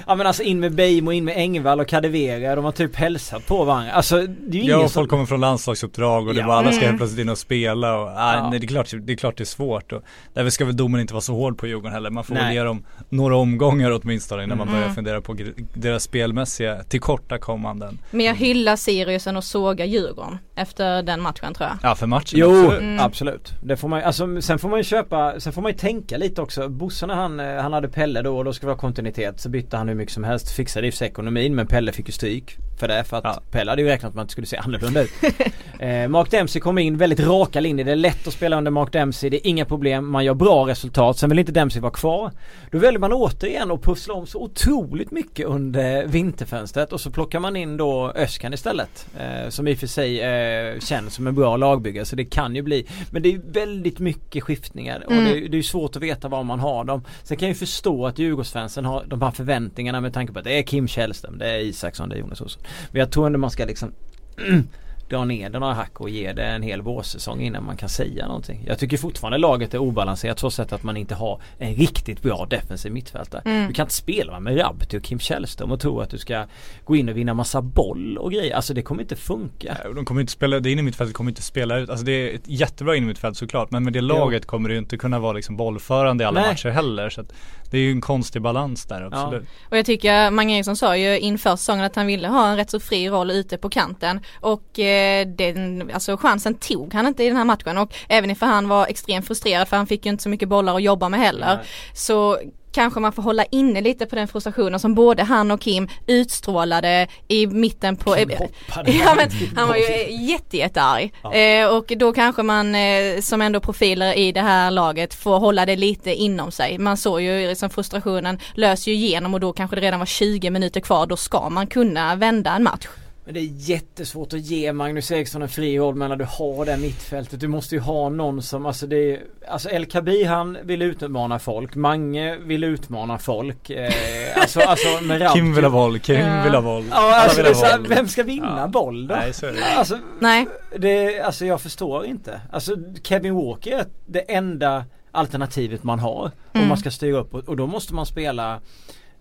ja 0.07 0.15
men 0.15 0.27
alltså 0.27 0.43
in 0.43 0.59
med 0.59 0.71
Beijmo, 0.75 1.11
in 1.11 1.25
med 1.25 1.37
Engvall 1.37 1.79
och 1.79 1.87
Kadewere. 1.87 2.55
De 2.55 2.65
har 2.65 2.71
typ 2.71 2.95
hälsat 2.95 3.47
på 3.47 3.63
varandra. 3.63 3.91
Alltså 3.91 4.21
det 4.21 4.57
är 4.57 4.61
ju 4.63 4.69
Ja 4.69 4.75
ingen 4.77 4.89
som... 4.89 5.01
folk 5.01 5.09
kommer 5.09 5.25
från 5.25 5.41
landslagsuppdrag 5.41 6.27
och 6.27 6.33
det 6.33 6.39
Ja. 6.39 6.47
var 6.47 6.55
alla 6.55 6.71
ska 6.71 6.77
Mm. 6.77 6.87
helt 6.89 6.97
plötsligt 6.97 7.19
in 7.21 7.29
och 7.29 7.37
spela 7.37 7.95
och 7.97 8.21
Ja. 8.23 8.49
nej, 8.49 8.59
det, 8.59 8.65
är 8.65 8.67
klart, 8.67 8.91
det 9.01 9.13
är 9.13 9.17
klart 9.17 9.37
det 9.37 9.43
är 9.43 9.45
svårt 9.45 9.91
och 9.91 10.01
därför 10.33 10.49
ska 10.49 10.65
väl 10.65 10.77
domen 10.77 11.01
inte 11.01 11.13
vara 11.13 11.21
så 11.21 11.33
hård 11.35 11.57
på 11.57 11.67
Djurgården 11.67 11.93
heller. 11.93 12.09
Man 12.09 12.23
får 12.23 12.35
väl 12.35 12.43
Nej. 12.43 12.55
ge 12.55 12.63
dem 12.63 12.85
några 13.09 13.35
omgångar 13.35 13.99
åtminstone 14.03 14.43
innan 14.43 14.57
man 14.57 14.67
Mm. 14.67 14.79
börjar 14.79 14.93
fundera 14.93 15.21
på 15.21 15.37
deras 15.73 16.03
spelmässiga 16.03 16.83
tillkortakommanden. 16.83 17.99
Men 18.11 18.25
jag 18.25 18.35
hyllar 18.35 18.75
Siriusen 18.75 19.37
och 19.37 19.43
sågar 19.43 19.85
Djurgården 19.85 20.37
efter 20.55 21.03
den 21.03 21.21
matchen 21.21 21.53
tror 21.53 21.69
jag. 21.69 21.77
Ja 21.91 21.95
för 21.95 22.07
matchen 22.07 22.39
Jo, 22.39 22.49
absolut. 22.65 22.81
Mm. 22.81 22.99
absolut. 22.99 23.53
Det 23.63 23.77
får 23.77 23.87
man 23.87 24.03
alltså 24.03 24.41
sen 24.41 24.59
får 24.59 24.69
man 24.69 24.79
ju 24.79 24.83
köpa, 24.83 25.39
sen 25.39 25.53
får 25.53 25.61
man 25.61 25.71
ju 25.71 25.77
tänka 25.77 26.17
lite 26.17 26.41
också. 26.41 26.69
Bosse 26.69 27.05
när 27.07 27.15
han, 27.15 27.39
eh, 27.39 27.55
han 27.61 27.73
hade 27.73 27.87
Pelle 27.87 28.21
då 28.21 28.37
och 28.37 28.45
då 28.45 28.53
skulle 28.53 28.67
det 28.67 28.73
vara 28.73 28.79
kontinuitet 28.81 29.39
så 29.39 29.49
bytte 29.49 29.77
han 29.77 29.87
hur 29.87 29.95
mycket 29.95 30.13
som 30.13 30.23
helst. 30.23 30.51
Fixade 30.51 30.87
i 30.87 30.91
ekonomin 31.01 31.55
men 31.55 31.67
Pelle 31.67 31.91
fick 31.91 32.07
ju 32.07 32.11
stryk 32.13 32.57
för 32.79 32.87
det 32.87 33.03
för 33.03 33.17
att 33.17 33.23
Ja. 33.23 33.41
Pelle 33.51 33.71
hade 33.71 33.81
ju 33.81 33.87
räknat 33.87 34.13
med 34.13 34.21
att 34.21 34.27
det 34.27 34.31
skulle 34.31 34.47
se 34.47 34.57
annorlunda 34.57 35.01
ut. 35.01 35.11
eh, 35.79 36.07
Mark 36.07 36.31
Dempsey 36.31 36.61
kom 36.61 36.77
in, 36.77 36.97
väldigt 36.97 37.19
raka 37.19 37.59
linjer. 37.59 37.85
Det 37.85 37.91
är 37.91 37.95
lätt 37.95 38.12
att 38.27 38.33
spela 38.33 38.57
under 38.57 38.71
Mark 38.71 38.91
Dempsey. 38.93 39.29
Det 39.29 39.37
är 39.37 39.49
inga 39.49 39.65
problem. 39.65 40.09
Man 40.11 40.25
gör 40.25 40.33
bra 40.33 40.67
resultat. 40.67 41.17
Sen 41.17 41.29
vill 41.29 41.39
inte 41.39 41.51
Dempsey 41.51 41.81
vara 41.81 41.91
kvar. 41.91 42.31
Då 42.71 42.77
väljer 42.77 42.99
man 42.99 43.13
återigen 43.13 43.71
att 43.71 43.81
pussla 43.81 44.13
om 44.13 44.27
så 44.27 44.41
otroligt 44.43 45.11
mycket 45.11 45.45
under 45.47 46.07
vinterfönstret 46.07 46.93
och 46.93 47.01
så 47.01 47.11
plockar 47.11 47.39
man 47.39 47.55
in 47.55 47.77
då 47.77 48.11
Öskan 48.15 48.53
istället. 48.53 49.07
Eh, 49.19 49.49
som 49.49 49.67
i 49.67 49.73
och 49.73 49.77
för 49.77 49.87
sig 49.87 50.21
eh, 50.21 50.79
känns 50.79 51.13
som 51.13 51.27
en 51.27 51.35
bra 51.35 51.57
lagbyggare 51.57 52.05
så 52.05 52.15
det 52.15 52.25
kan 52.25 52.55
ju 52.55 52.61
bli 52.61 52.85
Men 53.11 53.21
det 53.21 53.33
är 53.33 53.41
väldigt 53.51 53.99
mycket 53.99 54.43
skiftningar 54.43 55.03
och 55.05 55.11
Mm. 55.11 55.23
det, 55.25 55.37
är- 55.45 55.49
det 55.49 55.57
är 55.57 55.61
svårt 55.61 55.95
att 55.95 56.01
veta 56.01 56.27
var 56.27 56.43
man 56.43 56.59
har 56.59 56.83
dem. 56.83 57.03
Sen 57.23 57.37
kan 57.37 57.47
jag 57.47 57.53
ju 57.53 57.59
förstå 57.59 58.05
att 58.07 58.19
Djurgårdsfansen 58.19 58.85
har 58.85 59.03
de 59.07 59.21
här 59.21 59.31
förväntningarna 59.31 60.01
med 60.01 60.13
tanke 60.13 60.33
på 60.33 60.39
att 60.39 60.45
det 60.45 60.59
är 60.59 60.63
Kim 60.63 60.87
Källström, 60.87 61.37
det 61.37 61.49
är 61.49 61.59
Isaksson, 61.59 62.09
det 62.09 62.15
är 62.15 62.19
Jonas 62.19 62.41
Olsson. 62.41 62.61
Men 62.91 62.99
jag 62.99 63.11
tror 63.11 63.25
ändå 63.27 63.39
man 63.39 63.49
ska 63.51 63.65
liksom 63.65 63.91
dra 65.13 65.25
ner 65.25 65.49
det 65.49 65.59
några 65.59 65.73
hack 65.73 65.99
och 65.99 66.09
ge 66.09 66.33
det 66.33 66.43
en 66.43 66.61
hel 66.61 66.81
vårsäsong 66.81 67.41
innan 67.41 67.65
man 67.65 67.77
kan 67.77 67.89
säga 67.89 68.27
någonting. 68.27 68.63
Jag 68.67 68.79
tycker 68.79 68.97
fortfarande 68.97 69.37
laget 69.37 69.73
är 69.73 69.77
obalanserat 69.77 70.39
så 70.39 70.51
sätt 70.51 70.73
att 70.73 70.83
man 70.83 70.97
inte 70.97 71.15
har 71.15 71.41
en 71.57 71.73
riktigt 71.75 72.21
bra 72.21 72.47
defensiv 72.49 72.91
mittfältare. 72.91 73.41
Mm. 73.45 73.67
Du 73.67 73.73
kan 73.73 73.83
inte 73.83 73.95
spela 73.95 74.39
med 74.39 74.59
Rabti 74.59 74.97
och 74.97 75.03
Kim 75.03 75.19
Källström 75.19 75.71
och 75.71 75.79
tro 75.79 75.99
att 75.99 76.09
du 76.09 76.17
ska 76.17 76.45
gå 76.85 76.95
in 76.95 77.09
och 77.09 77.17
vinna 77.17 77.33
massa 77.33 77.61
boll 77.61 78.17
och 78.17 78.31
grejer. 78.31 78.55
Alltså 78.55 78.73
det 78.73 78.81
kommer 78.81 79.01
inte 79.01 79.15
funka. 79.15 79.77
Och 79.85 79.95
De 79.95 80.05
kommer 80.05 80.21
inte 80.21 80.33
spela, 80.33 80.59
det 80.59 80.71
innermittfältet 80.71 81.15
kommer 81.15 81.31
inte 81.31 81.41
spela 81.41 81.77
ut, 81.77 81.89
alltså 81.89 82.05
det 82.05 82.11
är 82.11 82.35
ett 82.35 82.47
jättebra 82.47 82.95
innermittfält 82.95 83.37
såklart 83.37 83.71
men 83.71 83.83
med 83.83 83.93
det 83.93 84.01
laget 84.01 84.45
kommer 84.45 84.69
det 84.69 84.73
ju 84.73 84.79
inte 84.79 84.97
kunna 84.97 85.19
vara 85.19 85.33
liksom 85.33 85.57
bollförande 85.57 86.23
i 86.23 86.27
alla 86.27 86.41
Nej. 86.41 86.49
matcher 86.49 86.69
heller 86.69 87.09
så 87.09 87.21
att 87.21 87.33
det 87.73 87.77
är 87.77 87.81
ju 87.81 87.91
en 87.91 88.01
konstig 88.01 88.41
balans 88.41 88.85
där 88.85 89.01
absolut. 89.01 89.47
Och 89.69 89.77
jag 89.77 89.85
tycker 89.85 90.31
Mange 90.31 90.55
Eriksson 90.55 90.75
sa 90.75 90.97
ju 90.97 91.19
inför 91.19 91.55
säsongen 91.55 91.85
att 91.85 91.95
han 91.95 92.07
ville 92.07 92.27
ha 92.27 92.49
en 92.49 92.57
rätt 92.57 92.69
så 92.69 92.79
fri 92.79 93.09
roll 93.09 93.31
ute 93.31 93.57
på 93.57 93.69
kanten 93.69 94.19
och 94.39 94.79
eh, 94.79 95.02
den, 95.25 95.91
alltså 95.93 96.17
chansen 96.17 96.53
tog 96.53 96.93
han 96.93 97.07
inte 97.07 97.23
i 97.23 97.27
den 97.27 97.37
här 97.37 97.45
matchen 97.45 97.77
och 97.77 97.93
även 98.07 98.31
ifall 98.31 98.49
han 98.49 98.67
var 98.67 98.87
extremt 98.87 99.27
frustrerad 99.27 99.67
för 99.67 99.77
han 99.77 99.87
fick 99.87 100.05
ju 100.05 100.11
inte 100.11 100.23
så 100.23 100.29
mycket 100.29 100.49
bollar 100.49 100.75
att 100.75 100.83
jobba 100.83 101.09
med 101.09 101.19
heller 101.19 101.55
Nej. 101.55 101.65
så 101.93 102.37
kanske 102.73 102.99
man 102.99 103.11
får 103.11 103.23
hålla 103.23 103.45
inne 103.45 103.81
lite 103.81 104.05
på 104.05 104.15
den 104.15 104.27
frustrationen 104.27 104.79
som 104.79 104.95
både 104.95 105.23
han 105.23 105.51
och 105.51 105.61
Kim 105.61 105.87
utstrålade 106.07 107.07
i 107.27 107.47
mitten 107.47 107.95
på 107.95 108.13
Kim 108.13 108.29
hoppade. 108.29 108.91
Ja 108.91 109.15
men 109.15 109.29
han 109.55 109.67
var 109.67 109.75
ju 109.75 110.11
jätte, 110.27 110.57
jättearg. 110.57 111.13
Ja. 111.23 111.33
Eh, 111.33 111.67
och 111.67 111.93
då 111.97 112.13
kanske 112.13 112.43
man 112.43 112.75
eh, 112.75 113.21
som 113.21 113.41
ändå 113.41 113.59
profiler 113.59 114.17
i 114.17 114.31
det 114.31 114.41
här 114.41 114.71
laget 114.71 115.13
får 115.13 115.39
hålla 115.39 115.65
det 115.65 115.75
lite 115.75 116.13
inom 116.13 116.51
sig. 116.51 116.77
Man 116.77 116.97
såg 116.97 117.21
ju 117.21 117.47
liksom 117.47 117.69
frustrationen 117.69 118.39
löser 118.53 118.91
ju 118.91 118.97
igenom 118.97 119.33
och 119.33 119.39
då 119.39 119.53
kanske 119.53 119.75
det 119.75 119.81
redan 119.81 119.99
var 119.99 120.05
20 120.05 120.49
minuter 120.49 120.79
kvar. 120.79 121.05
Då 121.05 121.17
ska 121.17 121.49
man 121.49 121.67
kunna 121.67 122.15
vända 122.15 122.55
en 122.55 122.63
match. 122.63 122.87
Men 123.25 123.33
det 123.33 123.39
är 123.39 123.49
jättesvårt 123.69 124.33
att 124.33 124.39
ge 124.39 124.73
Magnus 124.73 125.11
Eriksson 125.11 125.41
en 125.41 125.49
fri 125.49 125.79
roll 125.79 125.95
men 125.95 126.09
när 126.09 126.15
du 126.15 126.25
har 126.29 126.65
det 126.65 126.77
mittfältet. 126.77 127.39
Du 127.39 127.47
måste 127.47 127.75
ju 127.75 127.81
ha 127.81 128.09
någon 128.09 128.41
som, 128.41 128.65
alltså 128.65 128.87
det 128.87 129.11
är, 129.13 129.21
Alltså 129.47 129.69
El 129.69 129.85
Kabir 129.85 130.25
han 130.25 130.57
vill 130.63 130.81
utmana 130.81 131.39
folk. 131.39 131.75
Mange 131.75 132.35
vill 132.37 132.63
utmana 132.63 133.17
folk. 133.17 133.69
Eh, 133.69 133.91
alltså, 134.35 134.59
alltså 134.59 134.87
med 135.03 135.21
Rabti. 135.21 135.33
Kim 135.39 135.55
vill 135.55 135.63
ha 135.63 135.71
boll, 135.71 135.99
Kim 135.99 136.15
Ja. 136.19 136.43
vill 136.43 136.53
ha 136.53 136.61
boll. 136.61 136.85
Ja 136.91 137.15
alltså 137.15 137.37
vill 137.37 137.45
det 137.51 137.55
så 137.55 137.77
vem 137.89 138.07
ska 138.07 138.23
vinna 138.23 138.55
Ja. 138.59 138.67
boll 138.67 139.07
då? 139.07 139.15
Nej 139.15 139.33
så 139.33 139.45
är 139.45 139.51
det. 139.53 139.65
Alltså, 139.77 139.97
Nej. 140.19 140.47
det, 140.77 141.19
alltså 141.21 141.45
jag 141.45 141.61
förstår 141.61 142.05
inte. 142.05 142.41
Alltså 142.51 142.75
Kevin 143.03 143.35
Walker 143.35 143.77
är 143.77 143.85
det 144.05 144.19
enda 144.19 144.85
alternativet 145.11 145.83
man 145.83 145.99
har. 145.99 146.21
Om 146.23 146.31
Mm. 146.53 146.67
man 146.67 146.77
ska 146.77 146.91
styra 146.91 147.17
upp 147.17 147.33
och, 147.33 147.39
och 147.49 147.57
då 147.57 147.67
måste 147.67 147.93
man 147.93 148.05
spela 148.05 148.59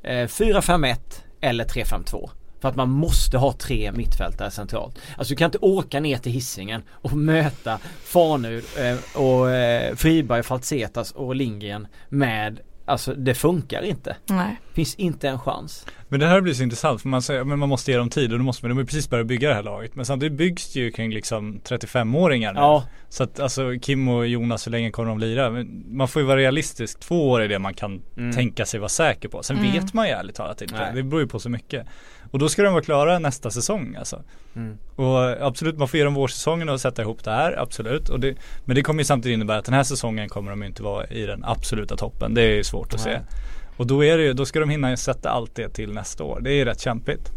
eh, 0.03 0.27
4-5-1 0.27 0.97
eller 1.41 1.65
3-5-2. 1.65 2.31
För 2.63 2.69
att 2.69 2.77
man 2.77 2.91
måste 2.91 3.39
ha 3.39 3.53
tre 3.53 3.93
mittfältare 3.93 4.51
centralt. 4.51 4.99
Alltså 5.17 5.33
du 5.33 5.37
kan 5.39 5.45
inte 5.47 5.59
åka 5.59 6.01
ner 6.01 6.19
till 6.19 6.33
hissingen 6.33 6.83
och 6.91 7.13
möta 7.13 7.79
Farnud 8.05 8.65
eh, 8.79 9.21
och 9.23 9.51
eh, 9.51 9.95
Friberg, 9.95 10.43
Faltsetas 10.43 11.13
och 11.13 11.35
Lindgren 11.37 11.87
med 12.09 12.61
Alltså 12.85 13.15
det 13.15 13.35
funkar 13.35 13.83
inte. 13.83 14.17
Nej. 14.27 14.57
Finns 14.75 14.95
inte 14.95 15.29
en 15.29 15.39
chans. 15.39 15.87
Men 16.09 16.21
det 16.21 16.27
här 16.27 16.41
blir 16.41 16.55
så 16.55 16.63
intressant 16.63 17.03
för 17.03 17.09
man 17.09 17.23
säger, 17.23 17.45
men 17.45 17.59
man 17.59 17.69
måste 17.69 17.91
ge 17.91 17.97
dem 17.97 18.11
tid 18.11 18.33
och 18.33 18.39
då 18.39 18.45
måste 18.45 18.65
man, 18.65 18.71
de 18.77 18.79
har 18.79 18.85
precis 18.85 19.11
börjat 19.11 19.27
bygga 19.27 19.49
det 19.49 19.55
här 19.55 19.63
laget. 19.63 19.95
Men 19.95 20.05
samtidigt 20.05 20.39
byggs 20.39 20.73
det 20.73 20.81
ju 20.81 20.91
kring 20.91 21.11
liksom 21.15 21.61
35-åringar 21.65 22.53
nu. 22.53 22.61
Ja, 22.61 22.85
Så 23.09 23.23
att 23.23 23.41
alltså 23.41 23.73
Kim 23.83 24.09
och 24.09 24.27
Jonas, 24.27 24.67
hur 24.67 24.71
länge 24.73 24.91
kommer 24.91 25.09
de 25.09 25.19
lira? 25.19 25.51
Men 25.51 25.85
man 25.97 26.09
får 26.09 26.23
ju 26.23 26.29
vara 26.29 26.37
realistisk. 26.39 27.01
Två 27.01 27.31
år 27.31 27.41
är 27.41 27.49
det 27.49 27.59
man 27.59 27.75
kan 27.75 28.03
Mm. 28.17 28.33
tänka 28.33 28.67
sig 28.67 28.81
vara 28.81 28.89
säker 28.89 29.29
på. 29.29 29.43
Sen 29.43 29.59
Mm. 29.59 29.73
vet 29.73 29.95
man 29.95 30.07
ju 30.07 30.13
ärligt 30.13 30.37
talat 30.37 30.63
inte. 30.63 30.75
Nej. 30.75 30.93
Det 30.95 31.03
beror 31.03 31.23
ju 31.23 31.29
på 31.29 31.39
så 31.39 31.49
mycket. 31.49 31.87
Och 32.33 32.39
då 32.39 32.49
ska 32.49 32.63
de 32.63 32.73
vara 32.73 32.83
klara 32.83 33.19
nästa 33.19 33.51
säsong 33.51 33.97
alltså. 33.99 34.23
mm. 34.57 34.79
Och 34.97 35.47
absolut, 35.47 35.79
man 35.79 35.89
får 35.89 35.99
ge 35.99 36.05
dem 36.05 36.15
vårsäsongen 36.15 36.69
och 36.69 36.81
sätta 36.81 37.03
ihop 37.03 37.25
det 37.25 37.31
här, 37.31 37.59
absolut. 37.59 38.09
Och 38.09 38.21
det, 38.21 38.35
men 38.65 38.77
det 38.77 38.83
kommer 38.83 39.01
ju 39.01 39.05
samtidigt 39.05 39.35
innebära 39.35 39.59
att 39.59 39.65
den 39.65 39.75
här 39.75 39.83
säsongen 39.83 40.29
kommer 40.29 40.51
de 40.51 40.63
inte 40.63 40.83
vara 40.83 41.07
i 41.07 41.27
den 41.27 41.45
absoluta 41.45 41.97
toppen. 41.97 42.35
Det 42.35 42.43
är 42.43 42.55
ju 42.55 42.65
svårt 42.65 42.95
att 42.95 43.05
Nej. 43.05 43.15
se. 43.15 43.37
Och 43.77 43.87
då 43.87 44.05
är 44.05 44.19
det 44.19 44.25
ju, 44.25 44.33
då 44.33 44.47
ska 44.47 44.61
de 44.61 44.71
hinna 44.71 44.97
sätta 44.97 45.31
allt 45.31 45.55
det 45.55 45.69
till 45.69 45.93
nästa 45.93 46.25
år. 46.25 46.41
Det 46.41 46.51
är 46.51 46.55
ju 46.55 46.65
rätt 46.65 46.81
kämpigt. 46.81 47.31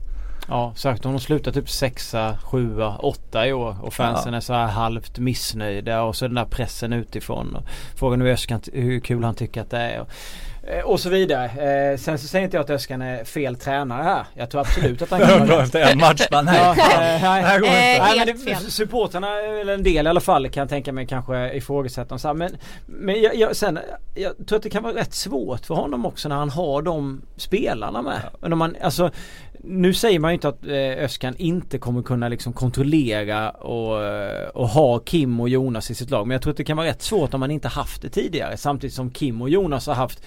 Ja, 0.47 0.73
särskilt 0.75 1.05
om 1.05 1.11
de 1.11 1.19
slutar 1.19 1.51
typ 1.51 1.69
sexa, 1.69 2.37
sjua, 2.43 2.97
åtta 2.97 3.47
i 3.47 3.53
år 3.53 3.77
och 3.81 3.93
fansen 3.93 4.33
Ja. 4.33 4.37
är 4.37 4.41
så 4.41 4.53
här 4.53 4.67
halvt 4.67 5.19
missnöjda 5.19 6.01
och 6.03 6.15
så 6.15 6.25
den 6.25 6.35
där 6.35 6.45
pressen 6.45 6.93
utifrån. 6.93 7.55
Och 7.55 7.63
frågan 7.95 8.21
är 8.21 8.81
hur 8.81 8.99
kul 8.99 9.23
han 9.23 9.35
tycker 9.35 9.61
att 9.61 9.69
det 9.69 9.77
är. 9.77 9.99
Och, 9.99 10.09
och 10.85 10.99
så 10.99 11.09
vidare. 11.09 11.45
Eh, 11.91 11.97
sen 11.97 12.19
så 12.19 12.27
säger 12.27 12.45
inte 12.45 12.57
jag 12.57 12.63
att 12.63 12.69
Öskan 12.69 13.01
är 13.01 13.23
fel 13.23 13.55
tränare 13.55 14.03
här. 14.03 14.25
Jag 14.33 14.49
tror 14.49 14.61
absolut 14.61 15.01
att 15.01 15.09
han 15.11 15.19
kan 15.27 15.39
var 15.39 15.47
vara 15.47 15.63
efter 15.63 15.91
en 15.91 15.97
match 15.97 16.27
bara, 16.31 16.41
nej. 16.41 16.59
Ja, 16.63 16.71
eh, 16.71 16.77
det 16.77 17.27
här 17.27 17.59
går 17.59 17.67
Eh, 17.67 17.71
inte. 17.73 18.03
Nej 18.03 18.17
men 18.17 18.27
Helt 18.27 18.45
det, 18.45 18.51
fel. 18.53 18.71
supportrarna, 18.71 19.27
eller 19.61 19.73
en 19.73 19.83
del 19.83 20.05
i 20.05 20.09
alla 20.09 20.19
fall 20.21 20.49
kan 20.49 20.61
jag 20.61 20.69
tänka 20.69 20.91
mig 20.93 21.07
kanske 21.07 21.53
ifrågasätta 21.53 22.09
dem 22.09 22.19
så 22.19 22.27
här. 22.27 22.35
Men, 22.35 22.51
men 22.85 23.21
jag, 23.21 23.35
jag, 23.35 23.55
sen, 23.55 23.79
jag 24.15 24.47
tror 24.47 24.57
att 24.57 24.63
det 24.63 24.69
kan 24.69 24.83
vara 24.83 24.95
rätt 24.95 25.13
svårt 25.13 25.65
för 25.65 25.75
honom 25.75 26.05
också 26.05 26.29
när 26.29 26.35
han 26.35 26.49
har 26.49 26.81
de 26.81 27.21
spelarna 27.37 28.01
med. 28.01 28.21
Ja. 28.41 28.47
När 28.47 28.55
man, 28.55 28.75
alltså, 28.81 29.11
nu 29.67 29.93
säger 29.93 30.19
man 30.19 30.31
ju 30.31 30.33
inte 30.33 30.47
att 30.47 30.65
eh, 30.67 31.03
Öskan 31.05 31.35
inte 31.37 31.77
kommer 31.77 32.01
kunna 32.01 32.27
liksom 32.29 32.53
kontrollera 32.53 33.49
och, 33.49 34.03
eh, 34.03 34.47
och 34.49 34.67
ha 34.67 34.99
Kim 34.99 35.39
och 35.39 35.49
Jonas 35.49 35.91
i 35.91 35.95
sitt 35.95 36.09
lag. 36.09 36.27
Men 36.27 36.35
jag 36.35 36.41
tror 36.41 36.51
att 36.51 36.57
det 36.57 36.63
kan 36.63 36.77
vara 36.77 36.87
rätt 36.87 37.01
svårt 37.01 37.33
om 37.33 37.39
man 37.39 37.51
inte 37.51 37.67
haft 37.67 38.01
det 38.01 38.09
tidigare. 38.09 38.57
Samtidigt 38.57 38.93
som 38.93 39.11
Kim 39.11 39.41
och 39.41 39.49
Jonas 39.49 39.87
har 39.87 39.93
haft 39.93 40.23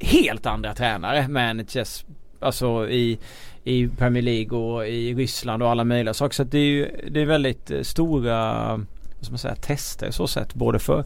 helt 0.00 0.46
andra 0.46 0.74
tränare. 0.74 1.28
Managers, 1.28 2.04
alltså 2.40 2.88
i, 2.88 3.18
i 3.64 3.88
Premier 3.88 4.22
League 4.22 4.58
och 4.58 4.88
i 4.88 5.14
Ryssland 5.14 5.62
och 5.62 5.70
alla 5.70 5.84
möjliga 5.84 6.14
saker. 6.14 6.34
Så 6.34 6.42
att 6.42 6.50
det 6.50 6.58
är 6.58 6.70
ju 6.70 7.10
det 7.10 7.20
är 7.20 7.26
väldigt 7.26 7.70
eh, 7.70 7.82
stora 7.82 8.80
vad 9.18 9.24
ska 9.24 9.32
man 9.32 9.38
säga, 9.38 9.54
tester 9.54 10.10
så 10.10 10.26
sett. 10.26 10.54
Både 10.54 10.78
för, 10.78 11.04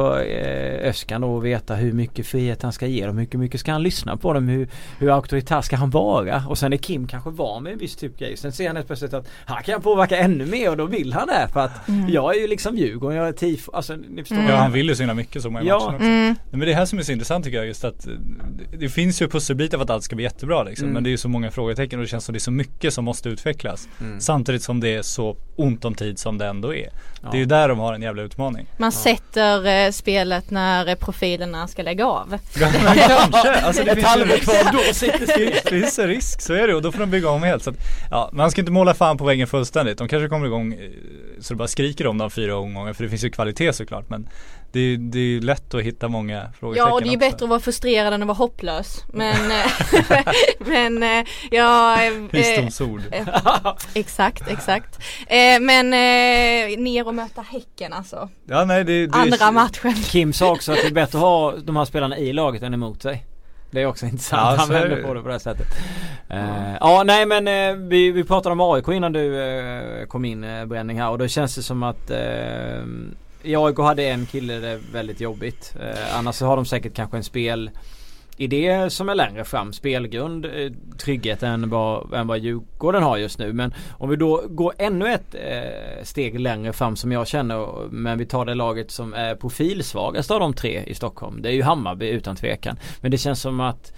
för 0.00 0.20
eh, 0.20 0.88
Öskan 0.88 1.20
då 1.20 1.38
att 1.38 1.44
veta 1.44 1.74
hur 1.74 1.92
mycket 1.92 2.26
frihet 2.26 2.62
han 2.62 2.72
ska 2.72 2.86
ge 2.86 3.06
dem. 3.06 3.16
Hur 3.16 3.22
mycket, 3.22 3.40
mycket 3.40 3.60
ska 3.60 3.72
han 3.72 3.82
lyssna 3.82 4.16
på 4.16 4.32
dem? 4.32 4.48
Hur, 4.48 4.68
hur 4.98 5.10
auktoritär 5.14 5.60
ska 5.60 5.76
han 5.76 5.90
vara? 5.90 6.44
Och 6.48 6.58
sen 6.58 6.72
är 6.72 6.76
Kim 6.76 7.06
kanske 7.08 7.30
van 7.30 7.62
med 7.62 7.72
en 7.72 7.78
viss 7.78 7.96
typ 7.96 8.18
grej. 8.18 8.36
Sen 8.36 8.52
ser 8.52 8.66
han 8.66 8.76
helt 8.76 8.86
plötsligt 8.86 9.14
att 9.14 9.28
han 9.44 9.62
kan 9.62 9.80
påverka 9.82 10.16
ännu 10.16 10.46
mer 10.46 10.70
och 10.70 10.76
då 10.76 10.86
vill 10.86 11.12
han 11.12 11.26
det. 11.28 11.48
För 11.52 11.60
att 11.60 11.88
Mm. 11.88 12.08
jag 12.10 12.36
är 12.36 12.40
ju 12.40 12.46
liksom 12.46 12.76
Djurgården, 12.76 13.16
jag 13.16 13.28
är 13.28 13.32
tifo. 13.32 13.72
Alltså 13.72 13.96
ni 13.96 14.22
förstår. 14.22 14.36
Mm. 14.36 14.50
Ja 14.50 14.56
han 14.56 14.72
vill 14.72 14.88
ju 14.88 14.94
så 14.94 15.02
himla 15.02 15.14
mycket 15.14 15.42
så 15.42 15.50
många 15.50 15.64
Ja. 15.64 15.78
matcher 15.78 15.94
också. 15.94 16.06
Mm. 16.06 16.34
Men 16.50 16.60
det 16.60 16.70
är 16.72 16.74
här 16.74 16.84
som 16.84 16.98
är 16.98 17.02
så 17.02 17.12
intressant 17.12 17.44
tycker 17.44 17.58
jag 17.58 17.66
just 17.66 17.84
att 17.84 18.00
det- 18.70 18.76
det 18.76 18.88
finns 18.88 19.22
ju 19.22 19.28
pusselbitar 19.28 19.78
för 19.78 19.84
att 19.84 19.90
allt 19.90 20.04
ska 20.04 20.16
bli 20.16 20.24
jättebra 20.24 20.62
liksom. 20.62 20.84
Mm. 20.84 20.94
Men 20.94 21.02
det 21.04 21.08
är 21.08 21.12
ju 21.12 21.16
så 21.16 21.28
många 21.28 21.50
frågetecken 21.50 21.98
och 21.98 22.04
det 22.04 22.08
känns 22.08 22.24
som 22.24 22.32
det 22.32 22.36
är 22.36 22.40
så 22.40 22.50
mycket 22.50 22.94
som 22.94 23.04
måste 23.04 23.28
utvecklas. 23.28 23.88
Mm. 24.00 24.20
Samtidigt 24.20 24.62
som 24.62 24.80
det 24.80 24.94
är 24.94 25.02
så 25.02 25.36
ont 25.56 25.84
om 25.84 25.94
tid 25.94 26.18
som 26.18 26.38
det 26.38 26.46
ändå 26.46 26.74
är. 26.74 26.88
Det 27.20 27.36
är 27.36 27.38
ju 27.38 27.44
där 27.44 27.68
de 27.68 27.78
har 27.78 27.94
en 27.94 28.02
jävla 28.02 28.22
utmaning. 28.22 28.66
Man 28.76 28.92
sätter 28.92 29.66
eh, 29.86 29.90
spelet 29.90 30.50
när 30.50 30.88
eh, 30.88 30.94
profilerna 30.94 31.68
ska 31.68 31.82
lägga 31.82 32.06
av. 32.06 32.38
Ja, 32.60 32.70
men 32.84 32.96
kanske. 32.96 33.60
Alltså 33.60 33.84
det 33.84 33.90
Ett 33.90 34.04
halvår 34.04 34.26
risk. 34.26 34.42
kvar, 34.44 34.72
då 34.72 34.94
sitter. 34.94 35.26
Det 35.64 35.68
finns 35.70 35.98
en 35.98 36.06
risk, 36.08 36.40
så 36.40 36.54
är 36.54 36.66
det 36.68 36.74
och 36.74 36.82
då 36.82 36.92
får 36.92 37.00
de 37.00 37.10
bygga 37.10 37.30
om 37.30 37.42
helt. 37.42 37.62
Så 37.64 37.70
att, 37.70 37.76
ja, 38.10 38.30
man 38.32 38.50
ska 38.50 38.60
inte 38.60 38.72
måla 38.72 38.94
fan 38.94 39.18
på 39.18 39.24
väggen 39.24 39.46
fullständigt. 39.46 39.98
De 39.98 40.08
kanske 40.08 40.28
kommer 40.28 40.46
igång 40.46 40.72
eh, 40.72 40.78
så 41.40 41.54
det 41.54 41.58
bara 41.58 41.68
skriker 41.68 42.06
om 42.06 42.18
dem 42.18 42.30
fyra 42.30 42.56
omgångar 42.56 42.92
för 42.92 43.04
det 43.04 43.10
finns 43.10 43.24
ju 43.24 43.30
kvalitet 43.30 43.72
såklart. 43.72 44.08
Men 44.10 44.28
det, 44.72 44.80
är- 44.80 44.96
det 44.96 45.18
är 45.36 45.40
lätt 45.40 45.74
att 45.74 45.82
hitta 45.82 46.08
många 46.08 46.52
frågetecken 46.60 46.88
Ja 46.88 46.94
och 46.94 47.00
det 47.02 47.08
är 47.08 47.10
ju 47.10 47.16
också. 47.16 47.30
bättre 47.30 47.44
att 47.44 47.50
vara 47.50 47.60
frustrerad 47.60 48.12
än 48.14 48.22
att 48.22 48.28
vara 48.28 48.36
hopplös. 48.38 49.04
Men, 49.12 49.50
eh, 49.50 49.66
men 50.58 51.02
eh, 51.02 51.26
ja, 51.50 52.02
eh, 52.04 52.12
Visdomsord. 52.30 53.02
exakt, 53.94 54.48
exakt. 54.50 54.98
Men 55.60 55.90
ner 56.84 57.06
och 57.06 57.14
möta 57.14 57.42
Häcken 57.42 57.92
alltså. 57.92 58.28
Ja 58.44 58.64
nej 58.64 58.84
det, 58.84 59.06
det 59.06 59.14
Andra 59.18 59.50
matchen. 59.52 59.94
Kim 59.94 60.32
sa 60.32 60.52
också 60.52 60.72
att 60.72 60.78
det 60.82 60.86
är 60.86 60.92
bättre 60.92 61.18
att 61.18 61.24
ha 61.24 61.54
de 61.64 61.76
här 61.76 61.84
spelarna 61.84 62.18
i 62.18 62.32
laget 62.32 62.62
än 62.62 62.74
emot 62.74 63.02
sig. 63.02 63.26
Det 63.70 63.80
är 63.82 63.86
också 63.86 64.06
intressant. 64.06 64.42
Ja, 64.42 64.64
Han 64.66 64.76
är 64.76 64.80
vänder 64.88 65.02
på 65.02 65.14
det 65.14 65.20
på 65.20 65.26
det 65.28 65.34
här 65.34 65.38
sättet. 65.38 65.66
Eh, 66.30 66.74
ja 66.80 67.02
nej 67.06 67.26
men 67.26 67.48
eh, 67.48 67.88
vi, 67.88 68.10
vi 68.10 68.24
pratade 68.24 68.52
om 68.52 68.60
AIK 68.60 68.88
innan 68.88 69.12
du 69.12 69.42
eh, 69.42 70.06
kom 70.06 70.24
in 70.24 70.44
eh, 70.44 70.66
Bränning 70.66 71.00
här 71.00 71.10
och 71.10 71.18
då 71.18 71.28
känns 71.28 71.54
det 71.54 71.62
som 71.62 71.82
att 71.82 72.10
i 73.42 73.56
AIK 73.56 73.78
hade 73.78 74.02
en 74.02 74.26
kille 74.26 74.58
det 74.58 74.80
väldigt 74.92 75.20
jobbigt. 75.20 75.74
Eh, 75.80 76.18
annars 76.18 76.34
så 76.34 76.46
har 76.46 76.56
de 76.56 76.64
säkert 76.64 76.94
kanske 76.94 77.16
en 77.16 77.24
spel 77.24 77.70
idé 78.36 78.90
som 78.90 79.08
är 79.08 79.14
längre 79.14 79.44
fram. 79.44 79.72
Spelgrund, 79.72 80.44
eh, 80.44 80.72
trygghet 80.98 81.42
än 81.42 81.70
vad, 81.70 82.14
än 82.14 82.26
vad 82.26 82.38
Djurgården 82.38 83.02
har 83.02 83.16
just 83.16 83.38
nu. 83.38 83.52
Men 83.52 83.74
om 83.90 84.08
vi 84.10 84.16
då 84.16 84.44
går 84.48 84.74
ännu 84.78 85.12
ett 85.12 85.34
eh, 85.34 86.02
steg 86.02 86.40
längre 86.40 86.72
fram 86.72 86.96
som 86.96 87.12
jag 87.12 87.28
känner. 87.28 87.88
Men 87.90 88.18
vi 88.18 88.26
tar 88.26 88.44
det 88.44 88.54
laget 88.54 88.90
som 88.90 89.14
är 89.14 89.34
profilsvagast 89.34 90.30
av 90.30 90.40
de 90.40 90.54
tre 90.54 90.84
i 90.86 90.94
Stockholm. 90.94 91.42
Det 91.42 91.48
är 91.48 91.52
ju 91.52 91.62
Hammarby 91.62 92.08
utan 92.08 92.36
tvekan. 92.36 92.76
Men 93.00 93.10
det 93.10 93.18
känns 93.18 93.40
som 93.40 93.60
att 93.60 93.92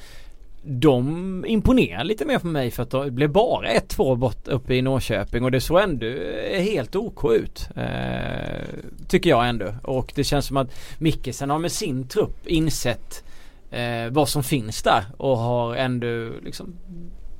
de 0.65 1.45
imponerar 1.47 2.05
lite 2.05 2.25
mer 2.25 2.39
på 2.39 2.47
mig 2.47 2.71
för 2.71 2.83
att 2.83 2.91
det 2.91 3.11
blev 3.11 3.31
bara 3.31 3.69
1-2 3.69 4.17
bort 4.17 4.49
uppe 4.49 4.75
i 4.75 4.83
Norrköping 4.83 5.45
och 5.45 5.51
det 5.51 5.61
såg 5.61 5.81
ändå 5.81 6.07
eh, 6.07 6.63
helt 6.63 6.97
OK 6.97 7.33
ut. 7.33 7.69
Eh, 7.77 8.63
tycker 9.09 9.31
jag 9.31 9.49
ändå. 9.49 9.75
Och 9.83 10.13
det 10.15 10.25
känns 10.25 10.47
som 10.47 10.57
att 10.57 10.75
Mickelsen 10.99 11.51
har 11.51 11.59
med 11.59 11.73
sin 11.73 12.09
trupp 12.09 12.47
insett 12.47 13.25
eh, 13.71 14.11
vad 14.11 14.29
som 14.29 14.43
finns 14.43 14.83
där 14.83 15.05
och 15.17 15.39
har 15.39 15.75
ändå 15.75 16.31
liksom 16.45 16.75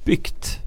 byggt 0.05 0.62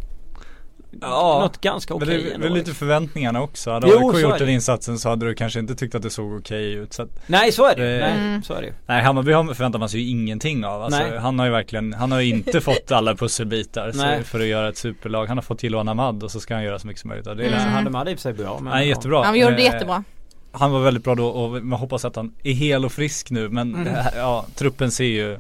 Ja, 1.02 1.40
något 1.42 1.62
ganska 1.62 1.94
okej 1.94 2.36
det 2.40 2.46
är 2.46 2.50
lite 2.50 2.74
förväntningarna 2.74 3.42
också. 3.42 3.72
Hade 3.72 3.88
Jo, 3.90 4.12
AIK 4.12 4.22
gjort 4.22 4.38
den 4.40 4.50
insatsen 4.50 5.00
så 5.00 5.10
hade 5.10 5.26
du 5.26 5.36
kanske 5.36 5.60
inte 5.60 5.76
tyckt 5.76 5.96
att 5.96 6.02
det 6.02 6.10
såg 6.10 6.34
okej 6.40 6.74
ut. 6.74 6.94
Så 6.94 7.02
att, 7.02 7.10
Nej 7.28 7.52
så 7.52 7.66
är 7.66 7.76
det. 7.76 7.84
Det- 7.84 8.00
Nej 8.00 8.12
Mm. 8.20 8.44
så 8.44 8.54
är 8.54 8.62
det 8.62 8.74
nej 8.86 9.04
Hammarby 9.04 9.32
har- 9.32 9.54
förväntar 9.54 9.80
man 9.80 9.90
sig 9.90 10.00
ju 10.00 10.10
ingenting 10.10 10.66
av. 10.66 10.82
Alltså, 10.84 11.00
Nej. 11.00 11.18
han 11.20 11.40
har 11.40 11.46
ju 11.46 11.52
verkligen, 11.52 11.94
han 11.94 12.12
har 12.12 12.22
ju 12.22 12.30
inte 12.30 12.62
fått 12.62 12.92
alla 12.92 13.16
pusselbitar 13.16 13.92
så, 13.92 14.24
för 14.24 14.40
att 14.40 14.46
göra 14.48 14.70
ett 14.70 14.78
superlag. 14.78 15.26
Han 15.26 15.38
har 15.38 15.42
fått 15.42 15.64
Jiloan 15.64 15.90
Ahmad 15.90 16.24
och 16.24 16.32
så 16.32 16.40
ska 16.40 16.54
han 16.54 16.64
göra 16.64 16.80
så 16.80 16.88
mycket 16.88 17.02
som 17.02 17.08
möjligt 17.08 17.28
av 17.28 17.36
det. 17.36 17.44
Mm. 17.46 17.60
Mm. 17.60 17.74
Han 17.86 17.96
hade 17.96 18.12
i 18.12 18.14
och 18.14 18.18
för 18.20 18.22
sig 18.22 18.34
bra 18.34 18.60
men 18.62 18.74
Nej 18.74 18.88
jättebra. 18.88 19.24
Han 19.24 19.40
gjorde 19.40 19.56
det 19.56 19.62
Eh, 19.68 19.74
jättebra. 19.74 20.04
Han 20.52 20.72
var 20.72 20.80
väldigt 20.80 21.04
bra 21.04 21.16
då 21.16 21.28
och 21.28 21.64
man 21.66 21.80
hoppas 21.80 22.06
att 22.06 22.16
han 22.16 22.34
är 22.44 22.54
hel 22.54 22.86
och 22.86 22.92
frisk 22.92 23.30
nu 23.32 23.50
men 23.50 23.74
Mm. 23.74 23.84
det 23.86 23.90
här, 24.02 24.12
ja, 24.18 24.46
truppen 24.56 24.92
ser 24.92 25.04
ju 25.06 25.38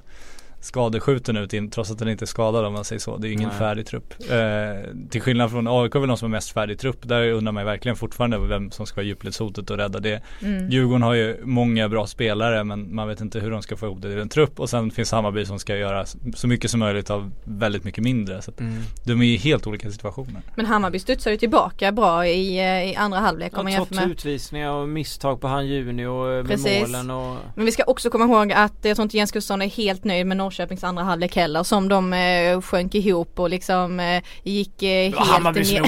skadeskjuten 0.65 1.37
ut 1.37 1.71
trots 1.71 1.91
att 1.91 1.99
den 1.99 2.09
inte 2.09 2.25
är 2.25 2.27
skadad 2.27 2.65
om 2.65 2.73
man 2.73 2.83
säger 2.85 2.99
så. 2.99 3.17
Det 3.17 3.27
är 3.27 3.29
ju 3.29 3.33
ingen 3.33 3.49
Nej. 3.49 3.57
färdig 3.57 3.85
trupp. 3.85 4.13
Eh, 4.31 4.91
till 5.09 5.21
skillnad 5.21 5.51
från 5.51 5.67
AIK 5.67 5.95
är 5.95 5.99
väl 5.99 6.07
de 6.07 6.17
som 6.17 6.25
är 6.25 6.37
mest 6.37 6.51
färdig 6.51 6.79
trupp. 6.79 6.97
Där 7.01 7.31
undrar 7.31 7.51
man 7.51 7.65
verkligen 7.65 7.95
fortfarande 7.95 8.37
vem 8.39 8.71
som 8.71 8.85
ska 8.85 8.95
vara 8.95 9.05
djupledshotet 9.05 9.69
och 9.69 9.77
rädda 9.77 9.99
det. 9.99 10.21
Mm. 10.41 10.69
Djurgården 10.69 11.01
har 11.01 11.13
ju 11.13 11.37
många 11.43 11.89
bra 11.89 12.07
spelare 12.07 12.63
men 12.63 12.95
man 12.95 13.07
vet 13.07 13.21
inte 13.21 13.39
hur 13.39 13.51
de 13.51 13.61
ska 13.61 13.75
få 13.75 13.85
ihop 13.85 14.01
det 14.01 14.09
i 14.09 14.21
en 14.21 14.29
trupp. 14.29 14.59
Och 14.59 14.69
sen 14.69 14.91
finns 14.91 15.11
Hammarby 15.11 15.45
som 15.45 15.59
ska 15.59 15.77
göra 15.77 16.05
så 16.35 16.47
mycket 16.47 16.71
som 16.71 16.79
möjligt 16.79 17.09
av 17.09 17.31
väldigt 17.43 17.83
mycket 17.83 18.03
mindre. 18.03 18.41
Så 18.41 18.51
att 18.51 18.59
Mm. 18.59 18.83
de 19.03 19.21
är 19.21 19.25
i 19.25 19.37
helt 19.37 19.67
olika 19.67 19.91
situationer. 19.91 20.41
Men 20.55 20.65
Hammarby 20.65 20.99
studsar 20.99 21.31
ju 21.31 21.37
tillbaka 21.37 21.91
bra 21.91 22.27
i, 22.27 22.57
eh, 22.59 22.91
i 22.91 22.95
andra 22.95 23.19
halvlek 23.19 23.57
om 23.57 23.63
man 23.63 23.73
Ja, 23.73 23.79
jämför 23.79 23.95
trots 23.95 24.05
med 24.05 24.11
utvisningar 24.11 24.71
och 24.71 24.89
misstag 24.89 25.41
på 25.41 25.47
han 25.47 25.67
Juni 25.67 26.05
och 26.05 26.25
med 26.25 26.47
Precis. 26.47 26.81
målen 26.81 27.09
och 27.11 27.37
Men 27.55 27.65
vi 27.65 27.71
ska 27.71 27.83
också 27.83 28.09
komma 28.09 28.25
ihåg 28.25 28.51
att 28.53 28.73
jag 28.81 28.95
tror 28.95 29.03
inte 29.03 29.17
Jens 29.17 29.31
Gustafsson 29.31 29.61
är 29.61 29.67
helt 29.69 30.03
nöjd 30.03 30.27
med 30.27 30.37
Norrköpings 30.55 30.83
andra 30.83 31.03
halvlek 31.03 31.35
heller 31.35 31.63
som 31.63 31.89
de 31.89 32.13
eh, 32.13 32.61
sjönk 32.61 32.95
ihop 32.95 33.39
och 33.39 33.49
liksom 33.49 33.99
eh, 33.99 34.23
gick, 34.43 34.83
eh, 34.83 35.11
helt 35.13 35.43
ner, 35.69 35.83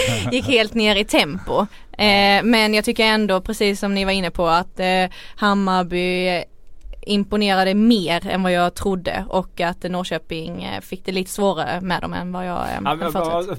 gick 0.32 0.46
helt 0.46 0.74
ner 0.74 0.96
i 0.96 1.04
tempo. 1.04 1.66
Eh, 1.92 2.42
men 2.44 2.74
jag 2.74 2.84
tycker 2.84 3.04
ändå 3.04 3.40
precis 3.40 3.80
som 3.80 3.94
ni 3.94 4.04
var 4.04 4.12
inne 4.12 4.30
på 4.30 4.46
att 4.46 4.80
eh, 4.80 5.06
Hammarby 5.36 6.42
imponerade 7.06 7.74
mer 7.74 8.26
än 8.26 8.42
vad 8.42 8.52
jag 8.52 8.74
trodde 8.74 9.24
och 9.28 9.60
att 9.60 9.82
Norrköping 9.82 10.64
eh, 10.64 10.80
fick 10.80 11.04
det 11.04 11.12
lite 11.12 11.30
svårare 11.30 11.80
med 11.80 12.02
dem 12.02 12.12
än 12.12 12.32
vad 12.32 12.46
jag 12.46 12.56
eh, 12.56 12.78
Ja, 12.84 12.96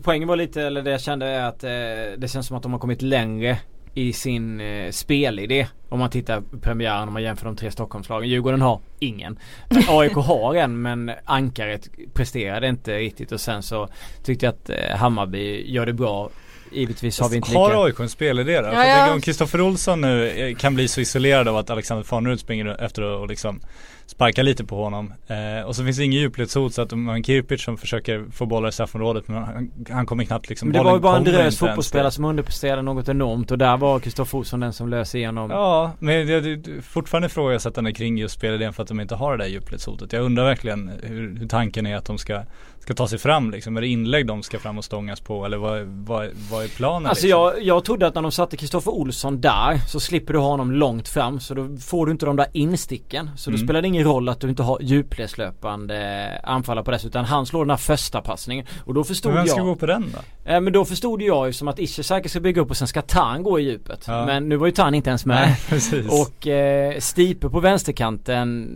poängen 0.04 0.28
var 0.28 0.36
lite, 0.36 0.62
eller 0.62 0.82
det 0.82 0.92
jag 0.92 1.02
kände 1.02 1.26
är 1.26 1.44
att 1.44 1.64
eh, 1.64 1.70
det 2.18 2.32
känns 2.32 2.48
som 2.48 2.58
att 2.58 2.64
de 2.64 2.72
har 2.72 2.80
kommit 2.80 3.02
längre 3.02 3.58
i 3.96 4.14
sin 4.14 4.62
eh, 4.62 4.92
spelidé. 4.92 5.68
Om 5.90 6.00
man 6.00 6.10
tittar 6.10 6.42
på 6.42 6.58
premiären 6.58 7.08
om 7.08 7.14
man 7.14 7.24
jämför 7.24 7.46
de 7.46 7.56
tre 7.56 7.72
Stockholmslagen. 7.72 8.30
Djurgården 8.30 8.62
har 8.62 8.80
ingen. 9.00 9.40
AIK 9.88 10.14
har 10.14 10.56
en 10.56 10.82
men 10.82 11.12
Ankaret 11.26 11.90
presterade 12.14 12.68
inte 12.68 12.98
riktigt 12.98 13.32
och 13.32 13.42
sen 13.42 13.64
så 13.64 13.88
tyckte 14.24 14.46
jag 14.46 14.54
att 14.54 14.70
eh, 14.70 14.98
Hammarby 14.98 15.72
gör 15.72 15.86
det 15.86 15.94
bra. 15.94 16.30
Givetvis 16.72 17.20
har 17.20 17.30
vi 17.30 17.36
inte 17.36 17.50
lika... 17.50 17.60
Har 17.60 17.86
AIK 17.86 18.00
en 18.00 18.10
spelidé 18.10 18.62
då? 18.62 18.68
Ja, 18.68 18.86
ja. 18.86 19.14
om 19.14 19.22
Kristoffer 19.22 19.62
Olsson 19.62 20.02
nu 20.02 20.30
eh, 20.30 20.56
kan 20.56 20.76
bli 20.76 20.88
så 20.88 21.02
isolerad 21.02 21.48
av 21.48 21.58
att 21.58 21.70
Alexander 21.70 22.04
Farnerud 22.04 22.40
springer 22.40 22.84
efter 22.84 23.02
och 23.02 23.28
liksom 23.28 23.60
sparkar 24.06 24.44
lite 24.44 24.64
på 24.66 24.84
honom. 24.84 25.14
Eh, 25.28 25.68
och 25.68 25.76
så 25.76 25.84
finns 25.84 25.98
det 25.98 26.04
ingen 26.04 26.20
djupledshot 26.20 26.74
så 26.74 26.82
att 26.82 26.92
har 26.92 27.14
en 27.14 27.24
Kirpic 27.24 27.64
som 27.64 27.78
försöker 27.78 28.26
få 28.32 28.46
bollar 28.46 28.70
i 28.70 28.72
straffområdet 28.72 29.28
men 29.28 29.44
han, 29.44 29.72
han 29.90 30.06
kommer 30.06 30.24
knappt 30.24 30.50
liksom 30.50 30.68
Men 30.70 30.78
det 30.78 30.84
var 30.84 30.94
ju 30.94 31.00
bara 31.00 31.18
en 31.18 31.24
drös 31.24 31.58
fotbollsspelare 31.58 32.12
som 32.12 32.26
underpresterade 32.26 32.82
något 32.82 33.10
enormt 33.10 33.52
och 33.52 33.58
där 33.58 33.78
var 33.78 34.00
Kristoffer 34.00 34.38
Olsson 34.38 34.60
den 34.60 34.74
som 34.74 34.90
lös 34.90 35.16
igenom. 35.16 35.50
Ja, 35.52 35.92
men 36.00 36.28
jag 36.28 36.46
är 36.46 36.82
fortfarande 36.82 37.26
ifrågasättande 37.26 37.94
kring 37.94 38.18
just 38.18 38.36
spelidén 38.36 38.74
för 38.74 38.84
att 38.84 38.90
de 38.90 39.00
inte 39.00 39.16
har 39.16 39.38
det 39.38 39.44
där 39.44 39.50
djupledshotet. 39.50 40.14
Jag 40.14 40.24
undrar 40.24 40.46
verkligen 40.46 40.92
hur, 41.04 41.36
hur 41.40 41.48
tanken 41.48 41.86
är 41.86 41.96
att 41.96 42.06
de 42.06 42.18
ska, 42.18 42.44
ska 42.86 42.94
ta 42.94 43.08
sig 43.08 43.20
fram 43.20 43.52
liksom. 43.52 43.78
Är 43.78 43.82
det 43.82 43.88
inlägg 43.88 44.28
de 44.28 44.44
ska 44.44 44.60
fram 44.60 44.78
och 44.78 44.86
stångas 44.86 45.20
på 45.20 45.46
eller 45.46 45.58
vad, 45.58 45.82
vad, 45.82 46.30
vad 46.52 46.64
är 46.64 46.68
planen? 46.68 47.08
Alltså 47.10 47.26
liksom? 47.26 47.40
jag, 47.42 47.64
jag 47.64 47.86
trodde 47.86 48.08
att 48.08 48.16
när 48.16 48.22
de 48.22 48.32
satte 48.32 48.58
Kristoffer 48.58 48.92
Olsson 48.92 49.42
där 49.42 49.78
så 49.88 50.00
slipper 50.00 50.34
du 50.34 50.40
ha 50.40 50.48
honom 50.48 50.72
långt 50.72 51.08
fram 51.08 51.40
så 51.40 51.54
då 51.54 51.78
får 51.78 52.06
du 52.06 52.12
inte 52.12 52.26
de 52.26 52.36
där 52.36 52.48
insticken. 52.54 53.30
Så 53.38 53.50
då 53.52 53.56
Mm. 53.56 53.68
spelar 53.68 53.82
det 53.82 53.88
ingen 53.88 54.04
roll 54.04 54.30
att 54.30 54.40
du 54.40 54.50
inte 54.50 54.64
har 54.64 54.78
djupledslöpande 54.82 56.28
anfallare 56.44 56.86
på 56.86 56.92
det 56.92 57.06
utan 57.06 57.26
han 57.26 57.46
slår 57.46 57.66
den 57.66 57.70
här 57.70 57.78
första 57.78 58.22
passningen 58.22 58.66
och 58.86 58.94
då 58.94 59.04
förstod 59.04 59.32
Men 59.34 59.38
vem 59.38 59.48
ska 59.48 59.58
jag 59.58 59.66
gå 59.68 59.76
på 59.76 59.86
den 59.86 60.14
då? 60.14 60.52
eh, 60.52 60.62
Men 60.62 60.74
då 60.74 60.86
förstod 60.86 61.22
jag 61.22 61.48
ju 61.48 61.54
som 61.54 61.68
att 61.68 61.80
Ishizaki 61.80 62.30
ska 62.30 62.40
bygga 62.40 62.62
upp 62.62 62.70
och 62.70 62.78
sen 62.78 62.88
ska 62.88 63.02
Tan 63.02 63.44
gå 63.44 63.60
i 63.60 63.64
djupet 63.64 64.04
Ja. 64.08 64.26
Men 64.26 64.50
nu 64.50 64.56
var 64.58 64.66
ju 64.68 64.72
Tan 64.72 64.94
inte 64.96 65.10
ens 65.10 65.26
med 65.26 65.56
Nej. 65.72 66.06
Och 66.22 66.48
eh, 66.48 67.00
Stipe 67.00 67.50
på 67.50 67.60
vänsterkanten 67.60 68.70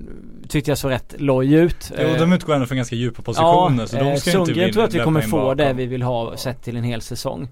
tyckte 0.50 0.72
jag 0.72 0.78
så 0.78 0.90
rätt 0.90 1.16
loj 1.18 1.54
ut 1.54 1.92
jo, 1.98 2.04
Eh, 2.08 2.20
de 2.20 2.34
utgår 2.34 2.54
ändå 2.54 2.66
från 2.66 2.76
ganska 2.78 2.96
djupa 2.96 3.22
positioner 3.22 3.86
så 3.86 3.98
de 4.00 4.08
eh, 4.12 4.16
ska 4.16 4.32
inte 4.32 4.46
Sundgren 4.46 4.74
tror 4.74 4.84
att 4.84 4.94
vi 4.94 5.00
kommer 5.00 5.22
få 5.22 5.38
bakom. 5.38 5.58
det 5.58 5.74
vi 5.74 5.86
vill 5.86 6.02
ha 6.02 6.38
sett 6.38 6.64
till 6.64 6.78
en 6.78 6.84
hel 6.84 7.02
säsong. 7.02 7.48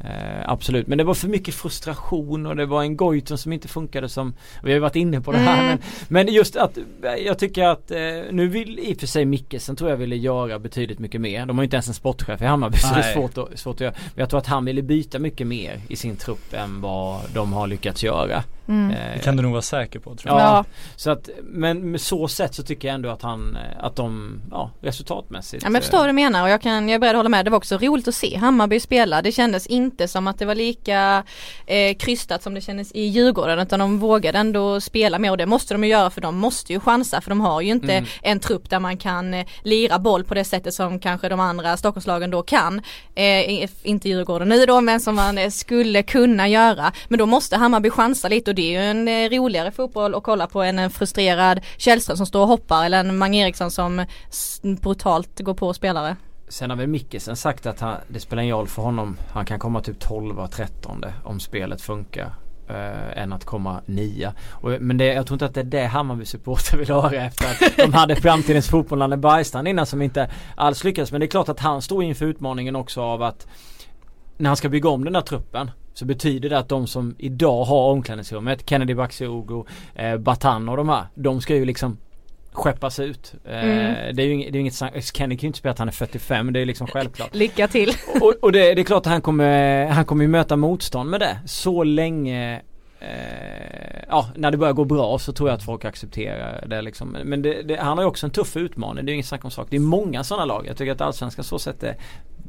Eh, 0.00 0.50
absolut, 0.50 0.86
men 0.86 0.98
det 0.98 1.04
var 1.04 1.14
för 1.14 1.28
mycket 1.28 1.54
frustration 1.54 2.46
och 2.46 2.56
det 2.56 2.66
var 2.66 2.82
en 2.82 2.96
Goitom 2.96 3.38
som 3.38 3.52
inte 3.52 3.68
funkade 3.68 4.08
som 4.08 4.34
Vi 4.62 4.70
har 4.70 4.74
ju 4.74 4.80
varit 4.80 4.96
inne 4.96 5.20
på 5.20 5.32
det 5.32 5.38
här 5.38 5.62
Mm. 5.64 5.78
men, 6.08 6.24
men 6.24 6.34
just 6.34 6.56
att 6.56 6.78
Jag 7.24 7.38
tycker 7.38 7.64
att 7.64 7.90
eh, 7.90 7.98
Nu 8.30 8.48
vill 8.48 8.78
i 8.78 8.94
och 8.94 9.00
för 9.00 9.06
sig 9.06 9.24
Mickelsen 9.24 9.76
tror 9.76 9.90
jag 9.90 9.96
ville 9.96 10.16
göra 10.16 10.58
betydligt 10.58 10.98
mycket 10.98 11.20
mer. 11.20 11.46
De 11.46 11.58
har 11.58 11.62
ju 11.62 11.66
inte 11.66 11.76
ens 11.76 11.88
en 11.88 11.94
sportchef 11.94 12.42
i 12.42 12.44
Hammarby 12.44 12.78
så 12.78 12.94
det 12.94 13.00
är 13.00 13.14
svårt 13.14 13.38
att, 13.38 13.58
svårt 13.58 13.74
att 13.76 13.80
göra. 13.80 13.94
Men 14.14 14.20
jag 14.22 14.30
tror 14.30 14.38
att 14.40 14.46
han 14.46 14.64
ville 14.64 14.82
byta 14.82 15.18
mycket 15.18 15.46
mer 15.46 15.80
i 15.88 15.96
sin 15.96 16.16
trupp 16.16 16.54
än 16.54 16.80
vad 16.80 17.20
de 17.34 17.52
har 17.52 17.66
lyckats 17.66 18.02
göra 18.04 18.42
Mm. 18.68 18.90
Eh, 18.90 19.12
Det 19.14 19.18
kan 19.24 19.36
du 19.36 19.42
nog 19.42 19.52
vara 19.52 19.62
säker 19.62 19.98
på 19.98 20.14
tror 20.14 20.34
jag. 20.34 20.40
Ja, 20.40 20.56
Ja. 20.56 20.64
så 20.96 21.10
att 21.10 21.28
men 21.42 21.90
med 21.90 22.00
så 22.00 22.28
sätt 22.28 22.54
så 22.54 22.62
tycker 22.62 22.88
jag 22.88 22.94
ändå 22.94 23.08
att 23.08 23.22
han 23.22 23.56
eh, 23.56 23.84
Att 23.84 23.96
de, 23.96 24.40
ja 24.50 24.70
resultatmässigt 24.80 25.62
Ja 25.62 25.68
men 25.68 25.74
jag 25.74 25.82
förstår 25.82 25.98
eh, 25.98 26.00
vad 26.02 26.08
du 26.08 26.12
menar 26.12 26.42
och 26.42 26.48
jag 26.50 26.62
kan, 26.62 26.88
jag 26.88 26.94
är 26.94 26.98
beredd 26.98 27.10
att 27.10 27.16
hålla 27.16 27.28
med. 27.28 27.44
Det 27.44 27.50
var 27.50 27.56
också 27.58 27.76
roligt 27.78 28.08
att 28.08 28.14
se 28.14 28.36
Hammarby 28.36 28.80
spela. 28.80 29.22
Det 29.22 29.32
kändes 29.32 29.66
inte 29.66 30.08
som 30.08 30.26
att 30.26 30.38
det 30.38 30.44
var 30.44 30.54
lika 30.54 31.24
eh, 31.66 31.96
krystat 31.96 32.42
som 32.42 32.54
det 32.54 32.60
kändes 32.60 32.92
i 32.92 33.02
Djurgården 33.02 33.58
utan 33.58 33.78
de 33.78 33.98
vågade 33.98 34.38
ändå 34.38 34.80
spela 34.80 35.18
mer 35.18 35.30
och 35.30 35.36
det 35.36 35.46
måste 35.46 35.74
de 35.74 35.84
ju 35.84 35.90
göra 35.90 36.10
för 36.10 36.20
de 36.20 36.36
måste 36.38 36.72
ju 36.72 36.80
chansa 36.80 37.20
för 37.20 37.30
de 37.30 37.40
har 37.40 37.60
ju 37.60 37.70
inte 37.70 37.92
Mm. 37.92 38.04
en 38.22 38.40
trupp 38.40 38.70
där 38.70 38.80
man 38.80 38.96
kan 38.96 39.44
lira 39.62 39.98
boll 39.98 40.24
på 40.24 40.34
det 40.34 40.44
sättet 40.44 40.74
som 40.74 40.98
kanske 41.00 41.28
de 41.28 41.40
andra 41.40 41.76
Stockholmslagen 41.76 42.30
då 42.30 42.42
kan. 42.42 42.82
Eh, 43.14 43.68
inte 43.82 44.08
Djurgården 44.08 44.48
nu 44.48 44.66
då 44.66 44.80
men 44.80 45.00
som 45.00 45.16
man 45.16 45.50
skulle 45.50 46.02
kunna 46.02 46.48
göra. 46.48 46.92
Men 47.08 47.18
då 47.18 47.26
måste 47.26 47.56
Hammarby 47.56 47.90
chansa 47.90 48.28
lite 48.28 48.50
och 48.50 48.54
det 48.58 48.74
är 48.76 48.82
ju 48.82 48.90
en 48.90 49.08
eh, 49.08 49.30
roligare 49.30 49.70
fotboll 49.70 50.14
att 50.14 50.22
kolla 50.22 50.46
på 50.46 50.62
än 50.62 50.78
en 50.78 50.90
frustrerad 50.90 51.60
Källström 51.76 52.16
som 52.16 52.26
står 52.26 52.42
och 52.42 52.48
hoppar 52.48 52.84
eller 52.84 53.00
en 53.00 53.18
Mange 53.18 53.46
Eriksson 53.46 53.70
som 53.70 54.04
brutalt 54.82 55.40
går 55.40 55.54
på 55.54 55.74
spelare. 55.74 56.16
Sen 56.48 56.70
har 56.70 56.76
väl 56.76 56.86
Mickelsen 56.86 57.36
sagt 57.36 57.66
att 57.66 57.80
han, 57.80 57.96
det 58.08 58.20
spelar 58.20 58.42
ingen 58.42 58.56
roll 58.56 58.68
för 58.68 58.82
honom. 58.82 59.16
Han 59.32 59.44
kan 59.44 59.58
komma 59.58 59.80
typ 59.80 60.00
12 60.00 60.38
och 60.38 60.50
13 60.50 61.04
om 61.24 61.40
spelet 61.40 61.80
funkar. 61.80 62.34
Äh, 62.68 63.22
än 63.22 63.32
att 63.32 63.44
komma 63.44 63.80
nia. 63.86 64.34
Och, 64.50 64.70
men 64.80 64.98
det, 64.98 65.04
jag 65.04 65.26
tror 65.26 65.34
inte 65.34 65.46
att 65.46 65.54
det 65.54 65.60
är 65.60 65.64
det 65.64 65.86
Hammarby 65.86 66.24
supportrar 66.24 66.78
vill 66.78 66.88
höra 66.88 67.24
efter 67.24 67.44
att 67.44 67.76
de 67.76 67.92
hade 67.92 68.16
framtidens 68.16 68.68
fotbollande 68.68 69.16
Bergstrand 69.16 69.68
innan 69.68 69.86
som 69.86 70.02
inte 70.02 70.30
alls 70.56 70.84
lyckades. 70.84 71.12
Men 71.12 71.20
det 71.20 71.26
är 71.26 71.28
klart 71.28 71.48
att 71.48 71.60
han 71.60 71.82
står 71.82 72.02
inför 72.02 72.26
utmaningen 72.26 72.76
också 72.76 73.02
av 73.02 73.22
att 73.22 73.46
när 74.36 74.50
han 74.50 74.56
ska 74.56 74.68
bygga 74.68 74.88
om 74.88 75.04
den 75.04 75.12
där 75.12 75.20
truppen 75.20 75.70
så 75.98 76.04
betyder 76.04 76.48
det 76.50 76.58
att 76.58 76.68
de 76.68 76.86
som 76.86 77.14
idag 77.18 77.64
har 77.64 77.90
omklädningsrummet, 77.90 78.70
Kennedy 78.70 78.94
Bakircioglu, 78.94 79.62
eh, 79.94 80.16
Batan 80.16 80.68
och 80.68 80.76
de 80.76 80.88
här, 80.88 81.06
de 81.14 81.40
ska 81.40 81.54
ju 81.54 81.64
liksom 81.64 81.98
skeppas 82.52 83.00
ut. 83.00 83.34
Eh, 83.44 83.64
Mm. 83.64 84.16
Det 84.16 84.22
är 84.22 84.26
ju 84.26 84.32
inget, 84.32 84.52
det 84.52 84.58
är 84.58 84.60
inget 84.60 84.74
snack. 84.74 85.02
Kenny 85.14 85.36
kan 85.36 85.40
ju 85.42 85.46
inte 85.46 85.58
spela 85.58 85.72
att 85.72 85.78
han 85.78 85.88
är 85.88 85.92
45, 85.92 86.52
det 86.52 86.60
är 86.60 86.66
liksom 86.66 86.86
självklart. 86.86 87.34
Lycka 87.34 87.68
till! 87.68 87.90
Och, 88.20 88.34
och 88.42 88.52
det, 88.52 88.74
det 88.74 88.80
är 88.80 88.84
klart 88.84 89.06
att 89.06 89.12
han 89.12 89.20
kommer, 89.22 89.86
han 89.86 90.04
kommer 90.04 90.24
ju 90.24 90.28
möta 90.28 90.56
motstånd 90.56 91.10
med 91.10 91.20
det. 91.20 91.38
Så 91.46 91.84
länge 91.84 92.60
eh, 93.00 93.08
Ja, 94.08 94.28
när 94.34 94.50
det 94.50 94.56
börjar 94.56 94.72
gå 94.74 94.84
bra 94.84 95.18
så 95.18 95.32
tror 95.32 95.48
jag 95.48 95.56
att 95.56 95.62
folk 95.64 95.84
accepterar 95.84 96.66
det 96.66 96.82
liksom. 96.82 97.16
Men 97.24 97.42
det, 97.42 97.62
det, 97.62 97.76
han 97.76 97.98
har 97.98 98.04
ju 98.04 98.08
också 98.08 98.26
en 98.26 98.32
tuff 98.32 98.56
utmaning, 98.56 99.04
det 99.04 99.10
är 99.10 99.12
ju 99.12 99.14
inget 99.14 99.26
snack 99.26 99.44
om 99.44 99.50
sak. 99.50 99.66
Det 99.70 99.76
är 99.76 99.80
många 99.80 100.24
sådana 100.24 100.44
lag. 100.44 100.66
Jag 100.66 100.76
tycker 100.76 100.92
att 100.92 101.00
Allsvenskan 101.00 101.44
så 101.44 101.58
sett 101.58 101.82
är 101.82 101.96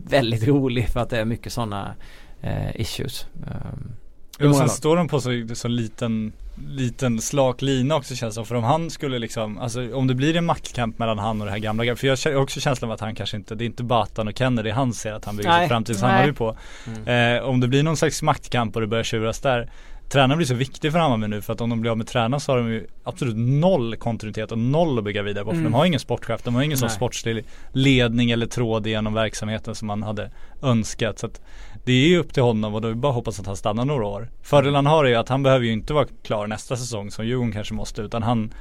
väldigt 0.05 0.47
rolig 0.47 0.89
för 0.89 0.99
att 0.99 1.09
det 1.09 1.17
är 1.19 1.25
mycket 1.25 1.53
sådana 1.53 1.95
eh, 2.41 2.81
issues. 2.81 3.25
Um, 3.47 3.91
Och 4.49 4.55
sen 4.55 4.65
lag. 4.65 4.71
står 4.71 4.95
de 4.97 5.07
på 5.07 5.21
så, 5.21 5.29
så 5.53 5.67
liten, 5.67 6.31
liten 6.69 7.21
slak 7.21 7.61
lina 7.61 7.95
också 7.95 8.15
känns 8.15 8.31
det 8.31 8.35
som. 8.35 8.45
För 8.45 8.55
om 8.55 8.63
han 8.63 8.89
skulle 8.89 9.19
liksom, 9.19 9.57
alltså 9.57 9.95
om 9.95 10.07
det 10.07 10.15
blir 10.15 10.35
en 10.35 10.45
maktkamp 10.45 10.99
mellan 10.99 11.19
han 11.19 11.41
och 11.41 11.45
det 11.45 11.51
här 11.51 11.59
gamla 11.59 11.95
För 11.95 12.07
jag 12.07 12.17
har 12.25 12.35
också 12.35 12.59
känslan 12.59 12.89
av 12.91 12.93
att 12.93 12.99
han 13.01 13.15
kanske 13.15 13.37
inte, 13.37 13.55
det 13.55 13.63
är 13.63 13.65
inte 13.65 13.83
Batan 13.83 14.27
och 14.27 14.37
Kennedy 14.37 14.69
han 14.69 14.93
ser 14.93 15.13
att 15.13 15.25
han 15.25 15.37
bygger 15.37 15.49
Nej. 15.49 15.63
sitt 15.63 15.69
framtidens 15.69 16.01
Nej. 16.01 16.11
Hammarby 16.11 16.33
på. 16.33 16.57
Mm. 16.87 17.37
Eh, 17.37 17.43
om 17.43 17.59
det 17.59 17.67
blir 17.67 17.83
någon 17.83 17.97
slags 17.97 18.21
maktkamp 18.21 18.75
och 18.75 18.81
det 18.81 18.87
börjar 18.87 19.03
tjuras 19.03 19.39
där 19.39 19.69
Tränaren 20.09 20.37
blir 20.37 20.47
så 20.47 20.53
viktig 20.53 20.91
för 20.91 20.99
Hammarby 20.99 21.27
nu 21.27 21.41
för 21.41 21.53
att 21.53 21.61
om 21.61 21.69
de 21.69 21.81
blir 21.81 21.91
av 21.91 21.97
med 21.97 22.07
tränaren 22.07 22.39
så 22.41 22.51
har 22.51 22.57
de 22.57 22.69
ju 22.71 22.87
absolut 23.03 23.37
noll 23.37 23.95
kontinuitet 23.95 24.51
och 24.51 24.57
noll 24.57 24.97
att 24.97 25.03
bygga 25.03 25.21
vidare 25.23 25.43
på. 25.43 25.49
För 25.49 25.57
Mm. 25.57 25.71
de 25.71 25.77
har 25.77 25.85
ingen 25.85 25.99
sportchef, 25.99 26.41
de 26.43 26.55
har 26.55 26.61
ingen 26.61 26.77
sån 26.77 26.87
Nej. 26.87 26.95
sportslig 26.95 27.45
ledning 27.71 28.31
eller 28.31 28.45
tråd 28.45 28.87
genom 28.87 29.13
verksamheten 29.13 29.75
som 29.75 29.87
man 29.87 30.03
hade 30.03 30.31
önskat. 30.61 31.19
Så 31.19 31.25
att 31.25 31.41
det 31.83 31.91
är 31.91 32.07
ju 32.07 32.17
upp 32.17 32.33
till 32.33 32.43
honom 32.43 32.75
och 32.75 32.81
då 32.81 32.87
är 32.87 32.93
bara 32.93 33.09
att 33.09 33.15
hoppas 33.15 33.39
att 33.39 33.45
han 33.45 33.57
stannar 33.57 33.85
några 33.85 34.05
år. 34.05 34.29
Fördelen 34.41 34.75
han 34.75 34.85
har 34.85 35.05
är 35.05 35.09
ju 35.09 35.15
att 35.15 35.29
han 35.29 35.43
behöver 35.43 35.65
ju 35.65 35.71
inte 35.71 35.93
vara 35.93 36.07
klar 36.23 36.47
nästa 36.47 36.77
säsong 36.77 37.11
som 37.11 37.25
Djurgården 37.25 37.51
kanske 37.51 37.73
måste 37.73 38.01
utan 38.01 38.23
han 38.23 38.53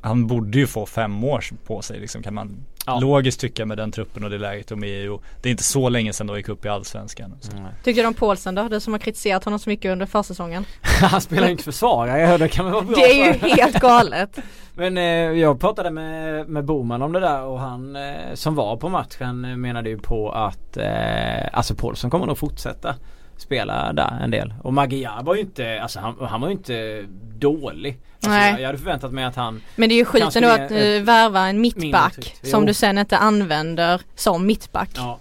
han 0.00 0.26
borde 0.26 0.58
ju 0.58 0.66
få 0.66 0.86
fem 0.86 1.24
år 1.24 1.44
på 1.66 1.82
sig 1.82 2.00
liksom 2.00 2.22
kan 2.22 2.34
man 2.34 2.64
Ja. 2.86 2.98
logiskt 3.00 3.40
tycka 3.40 3.66
med 3.66 3.78
den 3.78 3.92
truppen 3.92 4.24
och 4.24 4.30
det 4.30 4.38
läget 4.38 4.68
de 4.68 4.84
är 4.84 4.86
i. 4.86 5.08
Och 5.08 5.22
det 5.42 5.48
är 5.48 5.50
inte 5.50 5.62
så 5.62 5.88
länge 5.88 6.12
sedan 6.12 6.26
de 6.26 6.36
gick 6.36 6.48
upp 6.48 6.64
i 6.64 6.68
Allsvenskan. 6.68 7.34
Mm. 7.52 7.66
Tycker 7.84 8.02
du 8.02 8.08
om 8.08 8.14
Paulsen 8.14 8.54
då? 8.54 8.68
Du 8.68 8.80
som 8.80 8.92
har 8.92 9.00
kritiserat 9.00 9.44
honom 9.44 9.58
så 9.58 9.70
mycket 9.70 9.92
under 9.92 10.06
försäsongen. 10.06 10.64
han 11.00 11.20
spelar 11.20 11.44
ju 11.46 11.50
inte 11.52 11.64
försvarare, 11.64 12.20
ja, 12.20 12.38
det 12.38 12.48
kan 12.48 12.64
väl 12.64 12.74
vara 12.74 12.84
bra 12.84 12.94
Det 12.96 13.20
är 13.20 13.26
ju 13.26 13.48
helt 13.48 13.80
galet. 13.80 14.38
Men 14.74 14.98
eh, 14.98 15.04
jag 15.40 15.60
pratade 15.60 15.90
med, 15.90 16.48
med 16.48 16.64
Boman 16.64 17.02
om 17.02 17.12
det 17.12 17.20
där 17.20 17.42
och 17.42 17.60
han 17.60 17.96
eh, 17.96 18.34
som 18.34 18.54
var 18.54 18.76
på 18.76 18.88
matchen 18.88 19.44
eh, 19.44 19.56
menade 19.56 19.88
ju 19.90 19.98
på 19.98 20.30
att 20.30 20.76
eh, 20.76 21.48
alltså 21.52 21.74
Paulsson 21.74 22.10
kommer 22.10 22.26
nog 22.26 22.38
fortsätta 22.38 22.94
spela 23.40 23.92
där 23.92 24.18
en 24.22 24.30
del. 24.30 24.54
Och 24.62 24.74
Magyar 24.74 25.22
var 25.22 25.34
ju 25.34 25.40
inte, 25.40 25.80
alltså 25.82 26.00
han, 26.00 26.14
han 26.20 26.40
var 26.40 26.48
ju 26.48 26.54
inte 26.54 27.04
dålig. 27.38 27.98
Alltså, 28.14 28.30
Nej. 28.30 28.50
jag, 28.50 28.60
jag 28.60 28.66
hade 28.66 28.78
förväntat 28.78 29.12
mig 29.12 29.24
att 29.24 29.36
han 29.36 29.62
Men 29.76 29.88
det 29.88 29.94
är 29.94 29.96
ju 29.96 30.04
skit 30.04 30.22
Kanske 30.22 30.40
ändå 30.40 30.56
det 30.56 30.64
att 30.64 30.70
är 30.70 30.98
uh, 30.98 31.02
värva 31.04 31.48
en 31.48 31.60
mittback 31.60 32.14
tryggt. 32.14 32.46
som 32.46 32.60
Jo. 32.62 32.66
du 32.66 32.74
sen 32.74 32.98
inte 32.98 33.18
använder 33.18 34.00
som 34.14 34.46
mittback. 34.46 34.90
Ja. 34.94 35.18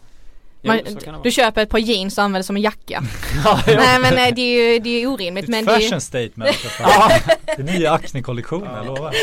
Man, 0.61 0.77
det 0.77 1.13
du 1.23 1.31
köper 1.31 1.61
ett 1.61 1.69
par 1.69 1.77
jeans 1.77 2.17
och 2.17 2.23
använder 2.23 2.43
som 2.43 2.55
en 2.55 2.61
jacka. 2.61 3.03
ja, 3.45 3.59
ja. 3.67 3.75
Nej 3.75 3.99
men 3.99 4.13
eh, 4.13 4.35
det 4.35 4.41
är 4.41 4.73
ju 4.73 4.79
det 4.79 4.89
är 4.89 5.07
orimligt 5.07 5.43
Ett 5.43 5.49
men 5.49 5.65
det 5.65 5.71
är 5.71 5.75
fashion 5.75 5.97
ju, 5.97 5.99
statement. 5.99 6.57
Det 7.57 7.61
är 7.61 7.63
nya 7.63 7.91
Acne-kollektionen, 7.91 8.75
jag 8.75 8.85
lovar. 8.85 9.13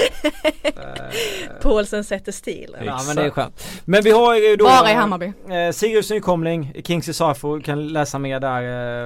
Paulsen 1.63 2.05
sätter 2.05 2.33
stil. 2.33 2.77
Ja 2.85 3.01
men 3.07 3.17
det 3.17 3.23
är 3.23 3.31
skönt. 3.31 3.67
Men 3.85 4.03
vi 4.03 4.11
har 4.11 4.35
ju 4.35 4.57
då 4.57 4.65
Bara 4.65 4.91
i 4.91 4.95
Hammarby. 4.95 5.27
Eh, 5.27 5.73
Sirius 5.73 6.11
nykomling, 6.11 6.73
Kingsley 6.85 7.15
Safo 7.15 7.61
kan 7.61 7.89
läsa 7.89 8.19
mer 8.19 8.41
där 8.41 8.63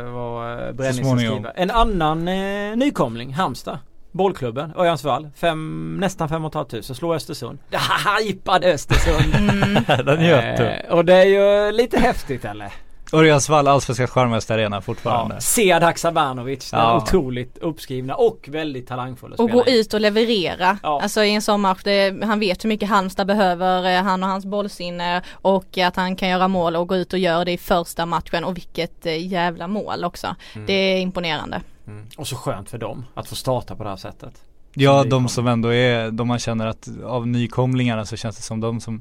eh, 0.06 0.12
vad 0.12 0.68
eh, 0.68 0.72
Bränning 0.72 1.04
småningom. 1.04 1.34
skriver. 1.34 1.52
En 1.56 1.70
annan 1.70 2.28
eh, 2.28 2.76
nykomling, 2.76 3.34
Halmstad. 3.34 3.78
Bollklubben, 4.18 4.72
Örjansvall. 4.76 5.28
Fem, 5.36 5.96
nästan 6.00 6.28
fem 6.28 6.44
och 6.44 6.48
ett 6.50 6.54
halvt 6.54 6.70
tusen. 6.70 6.96
Slår 6.96 7.14
Östersund. 7.14 7.58
Hypade 8.22 8.72
Östersund. 8.72 9.34
Mm. 9.34 9.84
Den 10.06 10.18
njöt 10.18 10.60
eh, 10.60 10.92
och 10.94 11.04
det 11.04 11.14
är 11.14 11.24
ju 11.24 11.72
lite 11.72 11.98
häftigt 12.00 12.44
eller? 12.44 12.72
Örjansvall, 13.12 13.68
Allsvenska 13.68 14.06
charmigaste 14.06 14.54
arena 14.54 14.80
fortfarande. 14.80 15.34
Ja. 15.34 15.40
Sead 15.40 15.82
Haksabanovic, 15.82 16.70
den 16.70 16.80
Ja. 16.80 16.96
otroligt 16.96 17.58
uppskrivna 17.58 18.14
och 18.14 18.48
väldigt 18.52 18.88
talangfulla 18.88 19.36
Och 19.38 19.48
spelare. 19.48 19.64
gå 19.64 19.70
ut 19.70 19.94
och 19.94 20.00
leverera. 20.00 20.78
Ja. 20.82 21.00
Alltså 21.02 21.24
i 21.24 21.34
en 21.34 21.42
sån 21.42 21.60
match, 21.60 21.80
det, 21.84 22.24
han 22.24 22.40
vet 22.40 22.64
hur 22.64 22.68
mycket 22.68 22.88
Halmstad 22.88 23.26
behöver, 23.26 23.96
eh, 23.96 24.02
han 24.02 24.22
och 24.22 24.28
hans 24.28 24.46
bollsinne 24.46 25.22
och 25.32 25.78
att 25.78 25.96
han 25.96 26.16
kan 26.16 26.28
göra 26.28 26.48
mål 26.48 26.76
och 26.76 26.88
gå 26.88 26.96
ut 26.96 27.12
och 27.12 27.18
göra 27.18 27.44
det 27.44 27.52
i 27.52 27.58
första 27.58 28.06
matchen 28.06 28.44
och 28.44 28.56
vilket 28.56 29.06
eh, 29.06 29.26
jävla 29.26 29.66
mål 29.68 30.04
också. 30.04 30.36
Mm. 30.54 30.66
Det 30.66 30.72
är 30.72 31.00
imponerande. 31.00 31.60
Mm. 31.88 32.06
Och 32.16 32.26
så 32.28 32.36
skönt 32.36 32.70
för 32.70 32.78
dem 32.78 33.04
att 33.14 33.28
få 33.28 33.34
starta 33.34 33.76
på 33.76 33.82
det 33.84 33.88
här 33.90 33.96
sättet. 33.96 34.42
Ja, 34.74 35.00
Som 35.00 35.10
de 35.10 35.28
som 35.28 35.46
ändå 35.46 35.68
är, 35.74 36.10
de 36.10 36.28
man 36.28 36.38
känner 36.38 36.66
att 36.66 36.88
av 37.04 37.26
nykomlingarna 37.26 38.04
så 38.04 38.16
känns 38.16 38.36
det 38.36 38.42
som 38.42 38.60
de 38.60 38.80
som 38.80 39.00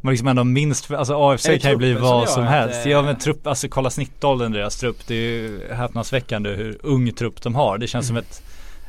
man 0.00 0.10
liksom 0.12 0.28
ändå 0.28 0.44
minst, 0.44 0.90
alltså 0.90 1.30
AFC 1.30 1.46
kan 1.60 1.70
ju 1.70 1.76
bli 1.76 1.92
som 1.94 2.02
vad 2.02 2.28
som 2.28 2.42
att, 2.42 2.48
helst. 2.50 2.86
eh, 2.86 2.92
Ja 2.92 3.02
men 3.02 3.16
trupp, 3.18 3.46
alltså 3.46 3.68
kolla 3.68 3.90
snittåldern 3.90 4.54
i 4.54 4.58
deras 4.58 4.76
trupp. 4.76 5.06
Det 5.06 5.14
är 5.14 5.18
ju 5.20 5.60
häpnadsväckande 5.74 6.50
hur 6.50 6.78
ung 6.82 7.12
trupp 7.12 7.42
de 7.42 7.54
har. 7.54 7.78
Det 7.78 7.86
känns 7.86 8.10
Mm. 8.10 8.22
som 8.22 8.30
ett 8.30 8.42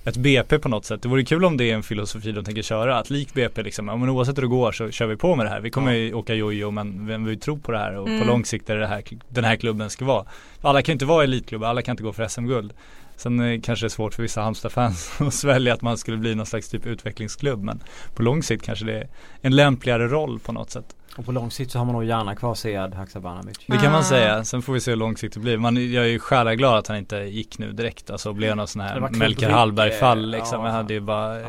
ett 0.06 0.18
BP 0.18 0.60
på 0.60 0.70
något 0.70 0.86
sätt. 0.86 1.02
Det 1.02 1.10
vore 1.10 1.24
kul 1.26 1.46
om 1.46 1.58
det 1.58 1.72
är 1.72 1.76
en 1.76 1.84
filosofi 1.84 2.32
de 2.32 2.44
tänker 2.46 2.62
köra. 2.62 2.98
Att 3.00 3.10
lik 3.10 3.34
BP 3.34 3.64
liksom, 3.64 3.88
ja, 3.88 3.96
men 3.96 4.10
oavsett 4.10 4.38
hur 4.38 4.42
det 4.42 4.48
går 4.48 4.72
så 4.72 4.92
kör 4.92 5.06
vi 5.08 5.16
på 5.16 5.36
med 5.36 5.46
det 5.46 5.50
här. 5.50 5.60
Vi 5.62 5.70
kommer 5.70 5.92
ju 5.94 6.14
åka 6.14 6.34
jojo 6.34 6.72
men 6.72 7.08
vem 7.08 7.26
vill 7.26 7.40
tro 7.40 7.60
på 7.60 7.72
det 7.72 7.78
här 7.78 7.96
och 7.98 8.08
Mm. 8.08 8.20
på 8.22 8.28
lång 8.28 8.46
sikt 8.46 8.70
är 8.70 8.76
det 8.78 8.88
här, 8.88 9.04
den 9.30 9.44
här 9.44 9.56
klubben 9.56 9.90
ska 9.90 10.06
vara. 10.06 10.26
Alla 10.62 10.82
kan 10.82 10.94
inte 10.94 11.06
vara 11.06 11.24
elitklubbar, 11.24 11.68
alla 11.68 11.82
kan 11.82 11.94
inte 11.94 12.04
gå 12.04 12.14
för 12.14 12.28
SM-guld. 12.28 12.74
Sen 13.20 13.40
eh, 13.40 13.62
kanske 13.62 13.86
det 13.86 13.88
är 13.88 13.90
svårt 13.90 14.14
för 14.14 14.24
vissa 14.24 14.42
Halmstad-fans 14.42 15.12
att 15.22 15.34
svälja 15.34 15.74
att 15.74 15.82
man 15.82 15.98
skulle 15.98 16.18
bli 16.18 16.36
någon 16.36 16.46
slags 16.46 16.70
typ 16.70 16.86
utvecklingsklubb. 16.86 17.64
Men 17.64 17.84
på 18.16 18.22
lång 18.24 18.44
sikt 18.44 18.66
kanske 18.66 18.86
det 18.86 18.98
är 18.98 19.08
en 19.42 19.56
lämpligare 19.56 20.08
roll 20.08 20.40
på 20.40 20.52
något 20.52 20.70
sätt. 20.72 20.96
Och 21.18 21.26
på 21.26 21.32
lång 21.32 21.52
sikt 21.52 21.72
så 21.72 21.78
har 21.78 21.86
man 21.86 21.94
nog 21.96 22.04
gärna 22.06 22.36
kvar 22.36 22.56
Sead 22.56 22.94
Haksabanovic. 22.94 23.58
Det 23.68 23.78
kan 23.78 23.92
man 23.92 24.02
Ah. 24.02 24.04
säga. 24.04 24.44
Sen 24.44 24.62
får 24.62 24.74
vi 24.74 24.80
se 24.80 24.92
hur 24.92 24.96
långsiktigt 24.96 25.34
det 25.34 25.40
blir. 25.40 25.58
Man, 25.58 25.92
jag 25.92 26.04
är 26.04 26.08
ju 26.10 26.20
själaglad 26.20 26.78
att 26.78 26.88
han 26.88 26.98
inte 26.98 27.16
gick 27.18 27.60
nu 27.60 27.72
direkt. 27.72 28.10
Alltså 28.10 28.34
blev 28.34 28.56
någon 28.56 28.68
sån 28.68 28.82
här 28.82 29.00
Melker 29.00 29.50
Hallberg-fall 29.50 30.30
liksom. 30.32 30.66
ja. 30.66 30.72
Hade 30.72 30.94
ju 30.94 31.00
bara 31.00 31.40
Ja. 31.42 31.48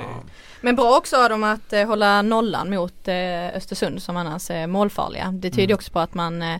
Men 0.60 0.76
bra 0.76 0.96
också 0.96 1.16
av 1.16 1.28
dem 1.30 1.44
att 1.44 1.72
eh, 1.72 1.86
hålla 1.86 2.22
nollan 2.22 2.70
mot 2.70 3.08
eh, 3.08 3.48
Östersund 3.56 4.02
som 4.02 4.16
annars 4.16 4.50
är 4.50 4.66
målfarliga. 4.66 5.30
Det 5.32 5.50
tyder 5.50 5.64
Mm. 5.64 5.74
också 5.74 5.92
på 5.92 5.98
att 6.00 6.14
man 6.14 6.42
eh, 6.42 6.54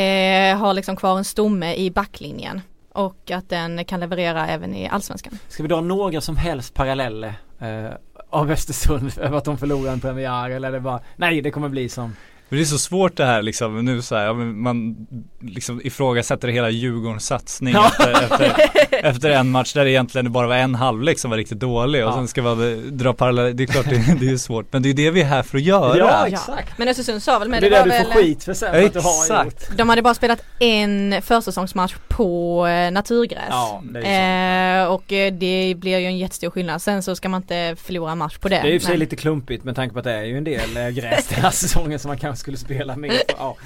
eh, 0.00 0.56
har 0.58 0.74
liksom 0.74 0.96
kvar 0.96 1.18
en 1.18 1.24
stomme 1.24 1.74
i 1.74 1.90
backlinjen. 1.90 2.60
Och 2.94 3.30
att 3.30 3.48
den 3.48 3.84
kan 3.84 4.00
leverera 4.00 4.46
även 4.46 4.74
i 4.74 4.88
allsvenskan. 4.88 5.38
Ska 5.48 5.62
vi 5.62 5.68
dra 5.68 5.80
några 5.80 6.20
som 6.20 6.36
helst 6.36 6.74
paralleller 6.74 7.34
eh, 7.58 7.90
av 8.30 8.50
Östersund 8.50 9.12
över 9.20 9.38
att 9.38 9.44
de 9.44 9.58
förlorar 9.58 9.92
en 9.92 10.00
premiär 10.00 10.50
eller 10.50 10.68
är 10.68 10.72
det 10.72 10.80
bara 10.80 11.00
Nej 11.16 11.40
det 11.40 11.50
kommer 11.50 11.68
bli 11.68 11.88
som 11.88 12.16
men 12.48 12.56
det 12.58 12.62
är 12.62 12.66
så 12.66 12.78
svårt 12.78 13.16
det 13.16 13.24
här 13.24 13.42
liksom 13.42 13.84
nu 13.84 14.02
så 14.02 14.16
här, 14.16 14.32
man 14.34 14.96
liksom 15.40 15.80
ifrågasätter 15.84 16.48
hela 16.48 16.70
Djurgårdens 16.70 17.26
satsning 17.26 17.74
Ja. 17.74 17.86
efter, 17.86 18.12
efter, 18.24 18.54
efter 19.06 19.30
en 19.30 19.50
match 19.50 19.72
där 19.72 19.84
det 19.84 19.90
egentligen 19.90 20.32
bara 20.32 20.46
var 20.46 20.56
en 20.56 20.74
halvlek 20.74 21.18
som 21.18 21.30
var 21.30 21.38
riktigt 21.38 21.60
dålig 21.60 22.04
och 22.04 22.10
Ja. 22.10 22.14
sen 22.14 22.28
ska 22.28 22.42
man 22.42 22.82
dra 22.98 23.12
paralleller, 23.12 23.52
det 23.52 23.62
är 23.62 23.66
klart 23.66 23.84
det, 23.84 24.16
det 24.20 24.30
är 24.30 24.36
svårt 24.36 24.72
men 24.72 24.82
det 24.82 24.88
är 24.90 24.94
det 24.94 25.10
vi 25.10 25.20
är 25.20 25.24
här 25.24 25.42
för 25.42 25.58
att 25.58 25.64
göra. 25.64 25.98
Ja, 25.98 26.06
Ja. 26.20 26.26
exakt. 26.26 26.78
Men 26.78 26.88
Östersund 26.88 27.22
sa 27.22 27.38
väl 27.38 27.48
med 27.48 27.62
det 27.62 27.66
är 27.66 27.70
det, 27.70 27.76
det 27.76 27.80
var 27.80 27.84
du 27.86 27.90
väl 28.04 28.04
får 28.12 28.12
skit 28.22 28.44
för 28.44 28.54
sen 28.54 28.72
för 28.72 28.82
att 28.86 28.92
du 28.92 29.00
har 29.00 29.22
Exakt. 29.22 29.68
gjort. 29.70 29.78
De 29.78 29.88
hade 29.88 30.02
bara 30.02 30.14
spelat 30.14 30.42
en 30.60 31.22
försäsongsmatch 31.22 31.94
på 32.08 32.66
eh, 32.66 32.90
naturgräs. 32.90 33.40
Ja, 33.50 33.82
det 33.84 34.00
är 34.06 34.24
Eh, 34.24 34.84
och 34.86 35.12
eh, 35.12 35.32
det 35.32 35.74
blir 35.78 35.98
ju 35.98 36.06
en 36.06 36.18
jättestor 36.18 36.50
skillnad. 36.50 36.82
Sen 36.82 37.02
så 37.02 37.16
ska 37.16 37.28
man 37.28 37.42
inte 37.42 37.76
förlora 37.78 38.12
en 38.12 38.18
match 38.18 38.38
på 38.38 38.48
det. 38.48 38.60
Det 38.62 38.68
är 38.68 38.72
ju 38.72 38.80
för 38.80 38.86
sig 38.86 38.96
lite 38.96 39.16
klumpigt 39.16 39.64
med 39.64 39.76
tanke 39.76 39.92
på 39.92 39.98
att 39.98 40.04
det 40.04 40.12
är 40.12 40.22
ju 40.24 40.36
en 40.38 40.44
del 40.44 40.76
eh, 40.76 40.88
gräs 40.88 41.26
den 41.28 41.42
här 41.42 41.50
säsongen 41.64 41.98
som 41.98 42.08
man 42.08 42.18
kanske 42.18 42.33
skulle 42.36 42.56
spela 42.56 42.96
mer. 42.96 43.20
Ja, 43.28 43.56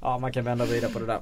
ja 0.00 0.18
man 0.18 0.32
kan 0.32 0.44
vända 0.44 0.64
och 0.64 0.70
vrida 0.70 0.88
på 0.88 0.98
det 0.98 1.06
där. 1.06 1.20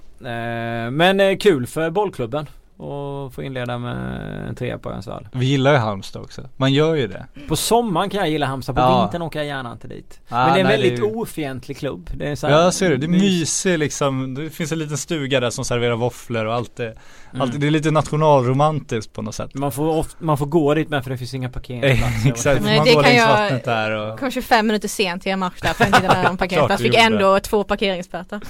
Eh, 0.85 0.91
men 0.91 1.21
eh, 1.21 1.37
kul 1.37 1.67
för 1.67 1.91
bollklubben 1.91 2.47
och 2.83 3.35
få 3.35 3.43
inleda 3.43 3.79
med 3.79 4.49
en 4.49 4.55
trea 4.55 4.79
på 4.79 4.91
Örnsvall. 4.91 5.29
Vi 5.33 5.47
gillar 5.47 5.73
ju 5.73 5.79
Halmstad 5.79 6.23
också, 6.23 6.49
man 6.57 6.73
gör 6.73 6.95
ju 6.95 7.07
det. 7.07 7.27
På 7.49 7.57
sommaren 7.57 8.11
kan 8.11 8.21
jag 8.21 8.31
gilla 8.31 8.47
Halmstad, 8.47 8.75
på 8.77 8.81
Ja. 8.83 9.01
vintern 9.03 9.23
åker 9.23 9.39
jag 9.39 9.47
gärna 9.47 9.73
inte 9.73 9.89
dit. 9.89 10.21
Ah, 10.29 10.45
Men 10.45 10.53
det 10.55 10.59
är 10.59 10.61
en 10.61 10.67
nej, 10.67 10.81
väldigt 10.81 10.99
är- 10.99 11.17
ofientlig 11.17 11.77
klubb. 11.79 12.11
Det 12.15 12.29
är 12.29 12.35
så 12.37 12.47
här 12.47 12.55
Ja 12.65 12.73
ser 12.73 12.91
det, 12.91 12.97
det 12.97 13.07
är 13.07 13.09
mys- 13.09 13.21
mysigt 13.21 13.79
liksom, 13.79 14.35
det 14.35 14.51
finns 14.51 14.73
en 14.73 14.79
liten 14.79 14.99
stuga 14.99 15.41
där 15.41 15.51
som 15.51 15.65
serverar 15.65 15.97
våfflor 15.97 16.45
och 16.45 16.55
allt 16.55 16.77
det, 16.77 16.85
Mm. 16.87 17.43
allt, 17.43 17.61
det 17.61 17.67
är 17.67 17.71
lite 17.71 17.91
nationalromantiskt 17.91 19.13
på 19.13 19.23
något 19.23 19.35
sätt. 19.35 19.55
Man 19.55 19.73
får, 19.73 19.89
ofta, 19.97 20.17
man 20.25 20.39
får 20.39 20.47
gå 20.47 20.75
dit 20.75 20.89
med 20.89 21.03
för 21.05 21.11
det 21.11 21.19
finns 21.19 21.35
inga 21.35 21.49
parkeringsplatser. 21.49 22.29
Exakt, 22.31 22.63
Nej, 22.65 22.77
man 22.77 22.87
det 22.87 22.93
går 22.95 23.03
kan 23.03 23.11
längs 23.13 23.23
jag- 23.23 23.29
vattnet 23.43 23.65
där 23.65 23.91
och 23.91 24.19
Kom 24.19 24.31
25 24.31 24.67
minuter 24.67 24.89
sent 24.89 25.23
till 25.23 25.33
en 25.33 25.39
match 25.39 25.61
där 25.63 25.73
för 25.73 25.85
att 25.85 25.91
inte 26.03 26.09
där 26.23 26.31
om 26.31 26.37
parkeringsplats. 26.37 26.83
du 26.83 26.89
Fick 26.89 26.99
ändå 26.99 27.41
två 27.41 27.65
parkeringsböter. 27.65 28.41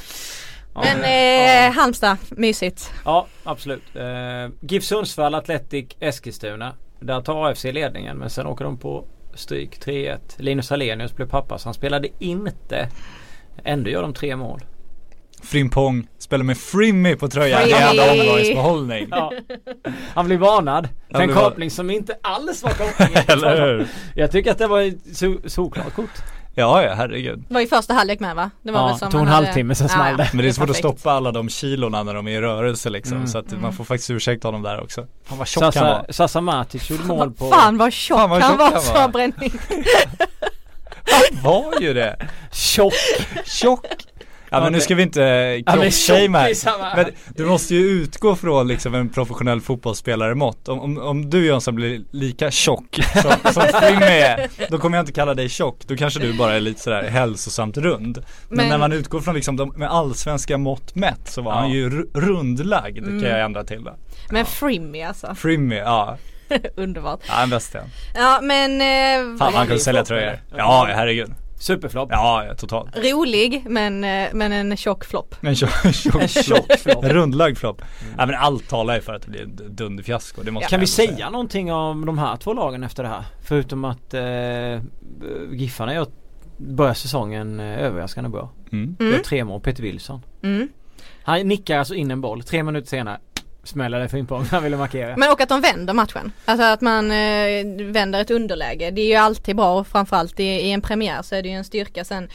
Ja. 0.75 0.83
Men 0.85 1.69
eh, 1.69 1.73
Halmstad, 1.77 2.17
mysigt. 2.31 2.93
Ja, 3.05 3.27
absolut. 3.45 3.83
Eh, 3.97 4.51
GIF 4.61 4.85
Sundsvall, 4.85 5.35
Athletic, 5.35 5.87
Eskilstuna. 6.01 6.75
Där 7.01 7.21
tar 7.21 7.47
AFC 7.51 7.65
ledningen 7.65 8.17
men 8.19 8.31
sen 8.31 8.47
åker 8.47 8.65
de 8.65 8.79
på 8.79 9.05
stryk 9.35 9.79
3-1. 9.87 10.19
Linus 10.37 10.71
Hallenius 10.71 11.17
blev 11.17 11.27
pappa 11.29 11.59
så 11.59 11.67
han 11.69 11.75
spelade 11.75 12.09
inte. 12.19 12.89
Ändå 13.65 13.91
gör 13.91 14.03
de 14.03 14.15
tre 14.15 14.37
mål. 14.37 14.61
Frimpong 15.43 16.07
spelar 16.19 16.45
med 16.45 16.59
Frimmy 16.59 17.17
på 17.17 17.29
tröjan 17.29 17.61
i 17.63 17.65
Frimmy! 17.65 17.83
andra 17.83 18.13
omgångens 18.13 18.49
behållning. 18.55 19.07
Ja. 19.11 19.33
Han 20.15 20.27
blev 20.27 20.39
varnad 20.41 20.89
för 21.11 21.21
en 21.23 21.35
var- 21.35 21.43
koppling 21.43 21.71
som 21.71 21.91
inte 21.91 22.17
alls 22.23 22.63
var 22.63 22.71
kopplingen. 22.71 23.25
Eller 23.29 23.67
hur? 23.67 23.87
Jag 24.15 24.31
tycker 24.31 24.51
att 24.51 24.59
det 24.59 24.67
var 24.67 24.81
ett 24.81 24.95
so- 25.05 25.49
solklart 25.49 25.95
kort. 25.95 26.11
Ja, 26.55 26.83
ja 26.83 26.95
herregud. 26.95 27.45
Det 27.49 27.55
var 27.55 27.61
ju 27.61 27.67
första 27.67 27.95
halvlek 27.95 28.21
med 28.21 28.37
va? 28.37 28.51
Det 28.63 28.73
var 28.73 28.81
Ja, 28.81 28.87
väl 28.87 28.99
som 28.99 29.11
tog 29.11 29.21
en 29.21 29.27
hade- 29.27 29.47
halvtimme, 29.47 29.75
sen 29.75 29.89
small 29.89 30.17
det. 30.17 30.29
Men 30.33 30.43
det 30.43 30.49
är 30.49 30.53
svårt 30.53 30.71
att 30.71 30.77
stoppa 30.77 31.11
alla 31.13 31.33
de 31.33 31.49
kilorna 31.49 32.03
när 32.03 32.15
de 32.15 32.29
är 32.29 32.33
i 32.33 32.41
rörelse 32.41 32.91
liksom. 32.91 33.17
Mm. 33.17 33.27
Så 33.29 33.39
att 33.39 33.49
Mm. 33.51 33.63
man 33.63 33.73
får 33.73 33.85
faktiskt 33.85 34.11
ursäkta 34.11 34.49
honom 34.49 34.63
där 34.63 34.81
också. 34.83 35.07
Han 35.27 35.39
var 35.39 35.45
tjock 35.45 35.63
han 35.63 35.73
Sasa, 35.73 35.85
var. 35.85 36.07
Sasa 36.13 36.41
Matic 36.41 36.91
gjorde 36.91 37.05
mål 37.05 37.33
på... 37.33 37.51
Fan 37.51 37.79
vad 37.79 37.93
tjock 37.93 38.19
Fan, 38.19 38.31
vad 38.31 38.43
han 38.43 38.51
tjock 38.51 38.61
var 38.61 39.01
han 39.01 39.03
var. 39.03 39.09
bränning. 39.09 39.53
Han 41.05 41.43
var 41.43 41.81
ju 41.81 41.95
det. 41.95 42.17
Tjock! 42.53 42.93
Tjock. 43.45 43.87
Ja 44.53 44.61
men 44.61 44.73
nu 44.73 44.81
ska 44.81 44.95
vi 44.95 45.03
inte 45.03 45.21
Ja, 45.21 45.73
men 45.77 45.81
kroppsshamea 45.83 46.41
här. 46.41 47.11
du 47.37 47.47
måste 47.47 47.75
ju 47.75 47.81
utgå 47.91 48.37
från 48.37 48.69
liksom 48.69 48.95
en 48.95 49.09
professionell 49.09 49.61
fotbollsspelare 49.61 50.35
mått. 50.35 50.69
Om, 50.69 50.81
om, 50.81 50.99
om 50.99 51.31
du 51.31 51.47
Jönsson 51.47 51.75
blir 51.75 52.01
lika 52.11 52.51
tjock 52.51 52.99
som, 53.23 53.53
som 53.53 53.63
Frimmy 53.81 54.05
är, 54.05 54.49
då 54.71 54.79
kommer 54.79 54.97
jag 54.99 55.03
inte 55.03 55.13
kalla 55.13 55.35
dig 55.35 55.49
tjock. 55.49 55.79
Då 55.87 55.97
kanske 55.97 56.21
du 56.21 56.33
bara 56.33 56.55
är 56.57 56.61
lite 56.61 56.81
sådär 56.81 57.03
hälsosamt 57.03 57.77
rund. 57.77 58.19
Men, 58.49 58.57
Men- 58.57 58.69
när 58.69 58.79
man 58.79 58.93
utgår 58.93 59.21
från 59.21 59.35
liksom 59.35 59.57
de, 59.57 59.69
med 59.77 59.91
allsvenska 59.91 60.59
mått 60.59 60.95
mätt 60.95 61.21
så 61.29 61.43
var 61.43 61.53
Ja. 61.53 61.59
han 61.59 61.71
ju 61.71 61.91
ru- 61.91 62.11
rundlagd 62.21 62.99
Mm. 62.99 63.23
kan 63.23 63.31
jag 63.31 63.41
ändra 63.41 63.65
till 63.65 63.85
då. 63.85 63.97
Men 64.31 64.47
Frimmy 64.47 65.03
alltså. 65.03 65.35
Frimmy, 65.35 65.77
ja. 65.77 66.17
Underbart. 66.77 67.21
Ja, 67.29 67.41
den 67.41 67.51
bästa. 67.51 67.79
Ja 68.15 68.41
men 68.43 68.79
Fan 69.39 69.49
eh, 69.49 69.55
han 69.55 69.67
kunde 69.67 69.83
sälja 69.83 70.05
tröjor. 70.05 70.39
Ja, 70.57 70.89
herregud. 70.95 71.31
Superflopp. 71.63 72.09
Ja, 72.13 72.45
ja 72.47 72.55
totalt. 72.55 72.97
rolig 72.97 73.63
men, 73.67 74.05
eh, 74.05 74.29
men 74.33 74.53
en 74.53 74.77
tjock 74.77 75.05
flopp. 75.05 75.35
En 75.43 75.57
tjock, 75.57 75.71
tjock, 75.95 76.29
tjock 76.31 76.79
flopp. 76.79 77.05
en 77.05 77.11
rundlagd 77.13 77.59
flopp. 77.59 77.83
Ja 78.19 78.27
men 78.27 78.35
allt 78.35 78.69
talar 78.69 78.95
ju 78.95 79.01
för 79.01 79.15
att 79.15 79.23
det 79.23 79.31
blir 79.31 79.43
ett 79.43 79.57
dunderfiasko. 79.57 80.43
Det 80.43 80.51
måste 80.51 80.69
Kan 80.69 80.77
jag 80.77 80.81
vi 80.81 80.87
säga 80.87 81.31
någonting 81.31 81.73
om 81.73 82.07
de 82.07 82.19
här 82.19 82.37
två 82.37 82.53
lagen 82.53 82.83
efter 82.83 83.03
det 83.03 83.09
här? 83.09 83.25
Förutom 83.45 83.85
att 83.85 84.15
eh, 84.15 84.23
Giffarna 85.53 85.95
gör, 85.95 86.07
börjar 86.57 86.95
säsongen 86.95 87.61
eh, 87.61 87.79
överraskande 87.79 88.31
bra. 88.31 88.51
Mm. 88.73 88.97
Gör 89.01 89.09
Mm. 89.09 89.23
tre 89.23 89.45
mål, 89.45 89.61
Peter 89.61 89.83
Wilson. 89.83 90.23
Mm. 90.43 90.69
Han 91.23 91.49
nickar 91.49 91.79
alltså 91.79 91.95
in 91.95 92.11
en 92.11 92.21
boll, 92.21 92.43
tre 92.43 92.63
minuter 92.63 92.89
senare 92.89 93.19
smäller 93.65 94.01
det 94.01 94.09
för 94.09 94.19
inpång. 94.19 94.45
Han 94.51 94.63
ville 94.63 94.77
markera. 94.77 95.17
Men 95.17 95.31
och 95.33 95.41
att 95.41 95.49
de 95.49 95.61
vänder 95.61 95.95
matchen. 95.95 96.33
Alltså 96.45 96.65
att 96.65 96.81
man 96.81 97.11
eh, 97.11 97.65
vänder 97.93 98.21
ett 98.21 98.31
underläge. 98.31 98.91
Det 98.91 99.01
är 99.01 99.07
ju 99.07 99.15
alltid 99.15 99.57
bra 99.57 99.79
och 99.79 99.87
framförallt 99.87 100.41
i, 100.41 100.45
i 100.45 100.73
en 100.73 100.81
premiär 100.81 101.23
så 101.23 101.35
är 101.35 101.43
det 101.43 101.49
ju 101.49 101.55
en 101.55 101.65
styrka 101.65 102.05
sen. 102.05 102.29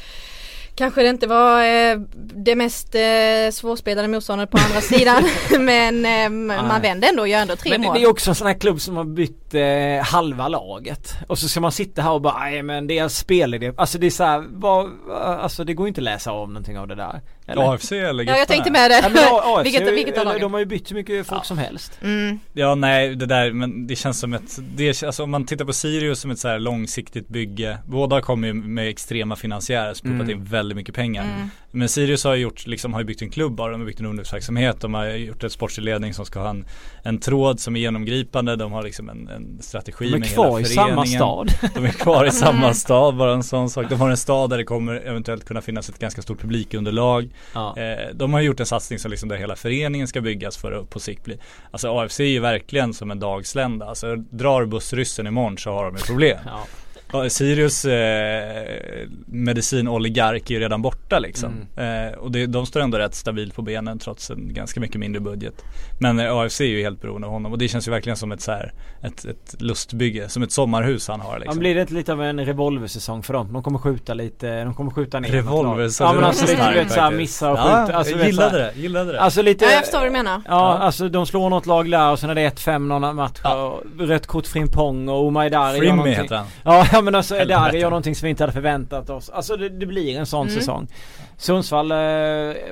Kanske 0.75 1.03
det 1.03 1.09
inte 1.09 1.28
var 1.28 1.63
eh, 1.63 1.97
det 2.15 2.55
mest 2.55 2.95
eh, 2.95 3.51
svårspelade 3.51 4.07
motståndet 4.07 4.51
på 4.51 4.57
andra 4.57 4.82
sidan 4.82 5.23
men 5.59 6.05
eh, 6.05 6.30
man 6.47 6.82
vände 6.82 7.07
ändå 7.07 7.21
och 7.21 7.28
gör 7.28 7.39
ändå 7.39 7.55
tre 7.55 7.71
Men 7.71 7.82
mål. 7.82 7.95
det 7.95 8.03
är 8.03 8.09
också 8.09 8.32
en 8.32 8.36
sån 8.36 8.47
här 8.47 8.59
klubb 8.59 8.82
som 8.82 8.97
har 8.97 9.03
bytt 9.03 9.53
eh, 9.53 10.05
halva 10.05 10.47
laget. 10.47 11.15
Och 11.28 11.39
så 11.39 11.47
ska 11.49 11.59
man 11.59 11.71
sitta 11.71 12.01
här 12.01 12.11
och 12.11 12.21
bara, 12.21 12.39
nej 12.39 12.63
men 12.63 12.88
deras 12.88 13.17
spelidé. 13.17 13.71
Alltså 13.78 13.97
det 13.97 14.05
är 14.05 14.11
så 14.11 14.23
här, 14.23 14.45
vad, 14.49 14.91
alltså 15.11 15.63
det 15.63 15.73
går 15.73 15.88
inte 15.88 16.01
att 16.01 16.05
läsa 16.05 16.32
av 16.32 16.47
någonting 16.47 16.78
av 16.78 16.88
det 16.88 16.95
där. 16.95 17.21
Eller? 17.47 17.73
AFC 17.73 17.91
eller 17.91 18.03
Ja 18.03 18.11
jag 18.31 18.39
Giffarna? 18.39 18.45
tänkte 18.45 18.71
med 18.71 18.91
Ja, 18.91 19.01
men 19.03 19.13
det. 19.13 19.29
AFC, 19.29 19.65
vilket, 19.65 19.93
vilket 19.93 20.17
av 20.17 20.25
lagen? 20.25 20.41
De 20.41 20.53
har 20.53 20.59
ju 20.59 20.65
bytt 20.65 20.87
så 20.87 20.93
mycket 20.93 21.27
folk 21.27 21.45
som 21.45 21.57
helst. 21.57 21.99
Mm. 22.03 22.39
Ja 22.53 22.75
nej 22.75 23.15
det 23.15 23.25
där 23.25 23.51
men 23.51 23.87
det 23.87 23.95
känns 23.95 24.19
som 24.19 24.33
ett, 24.33 24.57
det, 24.75 25.03
alltså 25.03 25.23
om 25.23 25.31
man 25.31 25.45
tittar 25.45 25.65
på 25.65 25.73
Sirius 25.73 26.19
som 26.19 26.31
ett 26.31 26.39
så 26.39 26.47
här 26.47 26.59
långsiktigt 26.59 27.27
bygge. 27.27 27.77
Båda 27.85 28.21
kommer 28.21 28.47
ju 28.47 28.53
med 28.53 28.89
extrema 28.89 29.35
finansiärer 29.35 29.93
som 29.93 30.11
Mm. 30.17 30.29
in 30.29 30.43
väldigt 30.43 30.75
mycket 30.75 30.95
pengar. 30.95 31.23
Mm. 31.23 31.49
Men 31.71 31.89
Sirius 31.89 32.23
har 32.23 32.35
ju 32.35 32.41
gjort, 32.41 32.67
liksom 32.67 32.93
har 32.93 33.01
ju 33.01 33.05
byggt 33.05 33.21
en 33.21 33.29
klubb 33.29 33.55
bara, 33.55 33.71
de 33.71 33.81
har 33.81 33.85
byggt 33.85 33.99
en 33.99 34.05
ungdomsverksamhet, 34.05 34.81
de 34.81 34.93
har 34.93 35.05
gjort 35.07 35.43
ett 35.43 35.51
sportslig 35.51 35.83
ledning 35.83 36.13
som 36.13 36.25
ska 36.25 36.39
ha 36.39 36.49
en, 36.49 36.65
en 37.03 37.19
tråd 37.19 37.59
som 37.59 37.75
är 37.75 37.79
genomgripande, 37.79 38.55
de 38.55 38.71
har 38.71 38.83
liksom 38.83 39.09
en, 39.09 39.27
en 39.27 39.61
strategi 39.61 40.05
De 40.09 40.13
är 40.15 40.19
med 40.19 40.29
kvar 40.29 40.59
i 40.59 40.63
hela 40.63 40.73
samma 40.75 40.87
föreningen. 41.05 41.19
stad. 41.19 41.51
De 41.75 41.85
är 41.85 41.89
kvar 41.91 42.25
i 42.25 42.31
samma 42.31 42.73
stad, 42.83 43.15
bara 43.17 43.33
en 43.33 43.43
sån 43.43 43.69
sak. 43.69 43.85
De 43.89 43.95
har 43.99 44.09
en 44.09 44.17
stad 44.17 44.49
där 44.49 44.57
det 44.57 44.63
kommer 44.63 44.95
eventuellt 44.95 45.45
kunna 45.45 45.61
finnas 45.61 45.89
ett 45.89 45.99
ganska 45.99 46.21
stort 46.21 46.41
publikunderlag. 46.41 47.29
Ja. 47.53 47.77
Eh, 47.77 48.13
de 48.13 48.33
har 48.33 48.41
gjort 48.41 48.59
en 48.59 48.65
satsning 48.65 48.99
som 48.99 49.11
liksom 49.11 49.29
där 49.29 49.38
hela 49.38 49.55
föreningen 49.55 50.07
ska 50.07 50.21
byggas 50.21 50.57
för 50.57 50.71
att 50.71 50.89
på 50.89 50.99
sikt 50.99 51.23
bli 51.23 51.38
Alltså 51.71 51.97
AFC 51.99 52.19
är 52.19 52.23
ju 52.23 52.39
verkligen 52.39 52.93
som 52.93 53.11
en 53.11 53.19
dagslända. 53.19 53.85
Alltså 53.85 54.15
drar 54.15 54.65
bussryssen 54.65 55.27
imorgon 55.27 55.57
så 55.57 55.71
har 55.71 55.85
de 55.85 55.95
ett 55.95 56.07
problem. 56.07 56.39
Ja. 56.45 56.65
Ja, 57.14 57.30
Sirius 57.30 57.86
eh, 57.86 59.08
medicinoligark 59.26 60.49
är 60.49 60.53
ju 60.53 60.60
redan 60.60 60.82
borta 60.82 61.20
liksom. 61.20 61.53
Eh, 61.76 62.18
och 62.20 62.32
det, 62.32 62.45
de 62.45 62.66
står 62.66 62.80
ändå 62.80 62.97
rätt 62.97 63.16
stabilt 63.16 63.55
på 63.55 63.62
benen 63.62 63.99
trots 63.99 64.30
en 64.30 64.53
ganska 64.53 64.80
mycket 64.80 64.99
mindre 64.99 65.20
budget. 65.22 65.53
Men 65.99 66.20
eh, 66.20 66.38
AFC 66.38 66.62
är 66.62 66.66
ju 66.66 66.82
helt 66.82 67.01
beroende 67.01 67.28
av 67.28 67.34
honom 67.34 67.51
och 67.51 67.58
det 67.58 67.68
känns 67.68 67.88
ju 67.88 67.91
verkligen 67.91 68.18
som 68.18 68.32
ett 68.32 68.41
så 68.41 68.51
här, 68.51 68.74
ett, 69.03 69.26
ett 69.26 69.55
lustbygge, 69.62 70.30
som 70.30 70.43
ett 70.43 70.51
sommarhus 70.51 71.08
han 71.08 71.20
har 71.22 71.32
Ja, 71.34 71.38
liksom. 71.38 71.60
blir 71.60 71.76
det 71.76 71.82
inte 71.82 71.93
lite 71.93 72.14
av 72.14 72.24
en 72.24 72.45
revolversäsong 72.45 73.24
för 73.24 73.34
dem? 73.34 73.53
De 73.53 73.64
kommer 73.64 73.80
skjuta 73.80 74.14
lite, 74.14 74.64
de 74.64 74.74
kommer 74.74 74.91
skjuta 74.91 75.20
ner 75.20 75.30
Revolversäsong, 75.30 76.08
Ja 76.08 76.14
men 76.14 76.22
det 76.22 76.28
alltså 76.28 76.45
lite 76.45 76.58
vet 76.74 76.91
såhär 76.91 77.01
faktiskt. 77.01 77.18
missa 77.20 77.51
och 77.51 77.58
Ja, 77.58 77.64
skjuta. 77.86 77.97
Alltså, 77.97 78.12
jag 78.12 78.18
vet, 78.18 78.28
gillade 78.28 78.49
såhär- 78.51 78.72
det, 78.76 78.82
gillade 78.82 79.12
det. 79.12 79.22
Alltså 79.22 79.41
lite 79.41 79.66
Ja 79.66 79.72
jag 79.72 79.82
förstår 79.82 79.97
vad 79.99 80.08
du 80.08 80.12
menar. 80.12 80.41
Ja, 80.45 80.51
Ja. 80.78 80.78
alltså 80.78 81.10
de 81.10 81.26
slår 81.26 81.49
något 81.49 81.66
lag 81.66 81.91
där 81.91 82.12
och 82.12 82.20
sen 82.20 82.30
är 82.30 82.36
det 82.36 82.41
1-5 82.49 82.80
någon 82.88 83.16
match 83.16 83.39
Ja. 83.43 83.55
och 83.64 83.84
rött 84.08 84.28
kort 84.28 84.47
Frimpong 84.47 85.10
och 85.10 85.26
Omaidari 85.26 85.80
Frimmy 85.80 86.10
heter 86.10 86.36
han. 86.36 86.45
Ja, 86.64 86.96
ja 86.97 87.01
men 87.01 87.15
alltså 87.15 87.35
Helvete. 87.35 87.59
Edari 87.59 87.79
gör 87.79 87.89
någonting 87.89 88.15
som 88.15 88.25
vi 88.25 88.29
inte 88.29 88.43
hade 88.43 88.53
förväntat 88.53 89.09
oss. 89.09 89.29
Alltså 89.29 89.57
det, 89.57 89.69
det 89.69 89.85
blir 89.85 90.17
en 90.19 90.25
sån 90.25 90.47
Mm. 90.47 90.59
säsong. 90.59 90.87
Sundsvall 91.39 91.91
eh, 91.91 91.97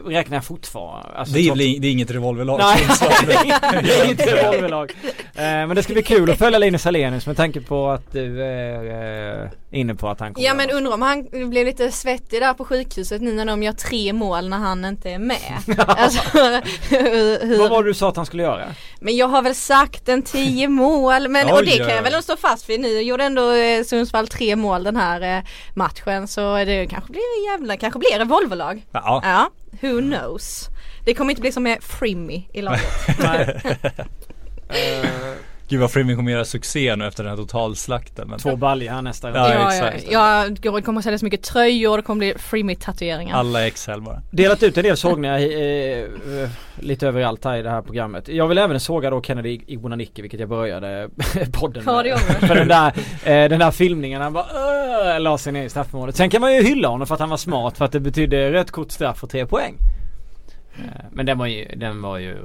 räknar 0.05 0.37
jag 0.37 0.45
fortfarande. 0.45 1.09
Alltså, 1.15 1.33
Det 1.33 1.39
är, 1.39 1.45
trots- 1.45 1.79
det 1.79 1.87
är 1.87 1.91
inget 1.91 2.11
revolverlag. 2.11 2.59
Nej, 2.59 2.87
det 3.83 3.91
är 3.93 4.05
inget 4.05 4.27
revolverlag. 4.27 4.91
Eh, 5.35 5.43
men 5.43 5.75
det 5.75 5.83
ska 5.83 5.93
bli 5.93 6.03
kul 6.03 6.31
att 6.31 6.37
följa 6.37 6.59
Linus 6.59 6.85
Alenius 6.85 7.27
med 7.27 7.37
tanke 7.37 7.61
på 7.61 7.89
att 7.89 8.11
du 8.11 8.43
är 8.43 9.43
eh, 9.43 9.49
inne 9.79 9.95
på 9.95 10.09
att 10.09 10.19
han 10.19 10.33
kommer 10.33 10.47
Ja 10.47 10.53
men 10.53 10.69
undrar 10.69 10.93
om 10.93 11.01
han 11.01 11.27
blev 11.31 11.65
lite 11.65 11.91
svettig 11.91 12.41
där 12.41 12.53
på 12.53 12.65
sjukhuset 12.65 13.21
nu 13.21 13.31
när 13.33 13.45
de 13.45 13.63
gör 13.63 13.71
tre 13.71 14.13
mål 14.13 14.49
när 14.49 14.57
han 14.57 14.85
inte 14.85 15.09
är 15.09 15.19
med. 15.19 15.39
alltså, 15.87 16.37
hur, 16.37 17.45
hur, 17.47 17.57
Vad 17.59 17.69
var 17.69 17.83
det 17.83 17.89
du 17.89 17.93
sa 17.93 18.09
att 18.09 18.15
han 18.15 18.25
skulle 18.25 18.43
göra? 18.43 18.63
Men 18.99 19.15
jag 19.15 19.27
har 19.27 19.41
väl 19.41 19.55
sagt 19.55 20.09
en 20.09 20.21
tio 20.21 20.67
mål 20.67 21.27
men 21.27 21.45
Oj, 21.47 21.51
och 21.51 21.65
det 21.65 21.77
kan 21.77 21.89
jag 21.89 22.03
väl 22.03 22.23
stå 22.23 22.37
fast 22.37 22.69
vid. 22.69 22.79
Nu 22.79 23.01
gjorde 23.01 23.23
ändå 23.23 23.51
eh, 23.51 23.83
Sundsvall 23.83 24.27
tre 24.27 24.55
mål 24.55 24.83
den 24.83 24.95
här 24.95 25.37
eh, 25.37 25.43
matchen 25.73 26.27
så 26.27 26.55
det 26.55 26.87
kanske 26.89 27.11
blir 27.11 27.51
jävla, 27.51 27.77
kanske 27.77 27.99
blir 27.99 28.19
revolverlag. 28.55 28.85
Ja. 28.91 29.21
Ja, 29.23 29.49
who 29.81 30.01
knows. 30.01 30.69
Det 31.05 31.13
kommer 31.13 31.31
inte 31.31 31.41
bli 31.41 31.51
som 31.51 31.63
med 31.63 31.83
Frimmy 31.83 32.43
i 32.53 32.61
laget. 32.61 32.83
Gud 35.67 35.79
vad 35.79 35.91
Frimmy 35.91 36.15
kommer 36.15 36.31
göra 36.31 36.45
succé 36.45 36.95
nu 36.95 37.07
efter 37.07 37.23
den 37.23 37.29
här 37.29 37.37
totalslakten. 37.37 38.27
Men 38.29 38.39
två 38.39 38.55
baljor 38.55 38.91
här 38.91 39.01
nästa 39.01 39.31
gång. 39.31 39.41
Ja, 39.41 39.53
ja, 39.53 39.73
exakt. 39.73 40.11
ja, 40.11 40.47
ja, 40.61 40.71
det 40.71 40.81
kommer 40.81 41.01
säljas 41.01 41.23
mycket 41.23 41.43
tröjor, 41.43 41.97
det 41.97 42.03
kommer 42.03 42.19
bli 42.19 42.33
Frimmy 42.37 42.75
tatueringar. 42.75 43.35
alla 43.37 43.69
XL 43.69 44.01
bara. 44.01 44.21
Delat 44.31 44.63
ut 44.63 44.77
en 44.77 44.83
del 44.83 44.97
sågningar 44.97 45.37
eh, 45.37 45.99
eh, 45.99 46.49
lite 46.79 47.07
överallt 47.07 47.45
här 47.45 47.57
i 47.57 47.61
det 47.61 47.69
här 47.69 47.81
programmet. 47.81 48.27
Jag 48.27 48.47
vill 48.47 48.57
även 48.57 48.79
såga 48.79 49.09
då 49.09 49.21
Kennedy 49.21 49.59
Igbonanike 49.67 50.21
vilket 50.21 50.39
jag 50.39 50.49
började 50.49 51.09
podden 51.51 51.83
du. 52.03 52.17
För 52.47 52.55
den 52.55 52.67
där, 52.67 52.87
eh, 53.23 53.49
den 53.49 53.59
där 53.59 53.71
filmningen 53.71 54.21
han 54.21 54.33
bara 54.33 55.19
la 55.19 55.37
sig 55.37 55.53
ner 55.53 55.63
i 55.63 55.69
straffområdet. 55.69 56.15
Sen 56.15 56.29
kan 56.29 56.41
man 56.41 56.55
ju 56.55 56.63
hylla 56.63 56.87
honom 56.87 57.07
för 57.07 57.13
att 57.13 57.19
han 57.19 57.29
var 57.29 57.37
smart 57.37 57.77
för 57.77 57.85
att 57.85 57.91
det 57.91 57.99
betydde 57.99 58.51
rött 58.51 58.71
kort 58.71 58.91
straff 58.91 59.23
och 59.23 59.29
tre 59.29 59.45
poäng. 59.45 59.77
Eh, 60.77 61.05
men 61.11 61.25
den 61.25 61.37
var 61.37 61.45
ju, 61.45 61.65
den 61.75 62.01
var 62.01 62.17
ju 62.17 62.37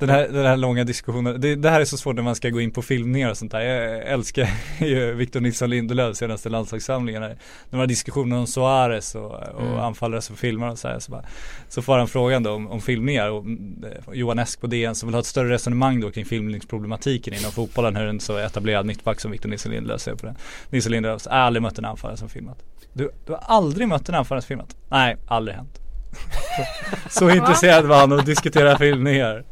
Den 0.00 0.08
här, 0.08 0.28
den 0.28 0.46
här 0.46 0.56
långa 0.56 0.84
diskussionen, 0.84 1.40
det, 1.40 1.54
det 1.56 1.70
här 1.70 1.80
är 1.80 1.84
så 1.84 1.96
svårt 1.96 2.16
när 2.16 2.22
man 2.22 2.34
ska 2.34 2.48
gå 2.50 2.60
in 2.60 2.70
på 2.70 2.82
filmningar 2.82 3.30
och 3.30 3.36
sånt 3.36 3.52
där. 3.52 3.60
Jag 3.60 4.06
älskar 4.06 4.48
ju 4.80 5.14
Victor 5.14 5.40
Nilsson 5.40 5.70
Lindelöf 5.70 6.16
senaste 6.16 6.48
landslagssamlingen 6.48 7.22
här. 7.22 7.36
Några 7.70 7.86
diskussioner 7.86 8.36
om 8.38 8.46
Suarez 8.46 9.14
och, 9.14 9.30
och 9.30 9.60
Mm. 9.60 9.78
anfallare 9.78 10.20
som 10.20 10.36
filmar 10.36 10.68
och 10.68 10.78
så 10.78 10.88
här. 10.88 10.98
Så, 10.98 11.12
bara, 11.12 11.24
så 11.68 11.82
får 11.82 11.98
han 11.98 12.08
frågan 12.08 12.42
då 12.42 12.52
om, 12.52 12.70
om 12.70 12.80
filmningar 12.80 13.30
och 13.30 13.44
eh, 13.46 14.12
Johan 14.14 14.38
Esk 14.38 14.60
på 14.60 14.66
DN 14.66 14.94
som 14.94 15.06
vill 15.06 15.14
ha 15.14 15.20
ett 15.20 15.26
större 15.26 15.50
resonemang 15.50 16.00
då 16.00 16.10
kring 16.10 16.24
filmningsproblematiken 16.24 17.34
inom 17.34 17.52
fotbollen. 17.52 17.96
Hur 17.96 18.06
en 18.06 18.20
så 18.20 18.36
etablerad 18.36 18.86
mittback 18.86 19.20
som 19.20 19.30
Victor 19.30 19.48
Nilsson 19.48 19.72
Lindelöf 19.72 20.00
ser 20.00 20.14
på 20.14 20.26
det. 20.26 20.34
Nilsson 20.70 20.92
Lindelöf 20.92 21.26
har 21.26 21.32
aldrig 21.36 21.62
mött 21.62 21.78
en 21.78 21.84
anfallare 21.84 22.16
som 22.16 22.28
filmat. 22.28 22.58
Du, 22.92 23.10
du 23.26 23.32
har 23.32 23.40
aldrig 23.46 23.88
mött 23.88 24.08
en 24.08 24.14
anfallare 24.14 24.42
som 24.42 24.48
filmat? 24.48 24.76
Nej, 24.90 25.16
aldrig 25.26 25.56
hänt. 25.56 25.80
Så 27.10 27.30
intresserad 27.30 27.84
var 27.86 27.96
han 27.96 28.12
att 28.12 28.26
diskutera 28.26 28.78
filmningar. 28.78 29.44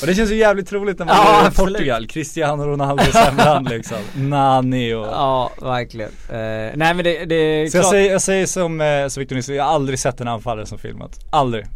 Och 0.00 0.06
det 0.06 0.14
känns 0.14 0.30
ju 0.30 0.34
jävligt 0.36 0.72
roligt 0.72 0.98
när 0.98 1.06
man 1.06 1.16
Ja, 1.16 1.46
är 1.46 1.50
i. 1.50 1.54
Portugal. 1.54 2.06
Cristiano 2.06 2.64
Ronaldo 2.64 3.02
i 3.04 3.16
hemland 3.18 3.68
liksom. 3.68 3.96
Nani 4.14 4.94
och 4.94 5.06
Ja, 5.06 5.50
verkligen. 5.62 6.10
Eh, 6.28 6.36
nej 6.36 6.94
men 6.94 6.96
det, 6.98 7.24
det 7.24 7.34
är 7.34 7.66
Så 7.68 7.76
jag 7.76 7.82
klart. 7.82 7.92
säger, 7.92 8.12
jag 8.12 8.22
säger 8.22 8.46
som, 8.46 8.80
eh, 8.80 9.08
som 9.08 9.20
Victor 9.20 9.34
Nilsson, 9.36 9.54
jag 9.54 9.64
har 9.64 9.74
aldrig 9.74 9.98
sett 9.98 10.20
en 10.20 10.28
anfallare 10.28 10.66
som 10.66 10.78
filmat. 10.78 11.18
Aldrig. 11.30 11.66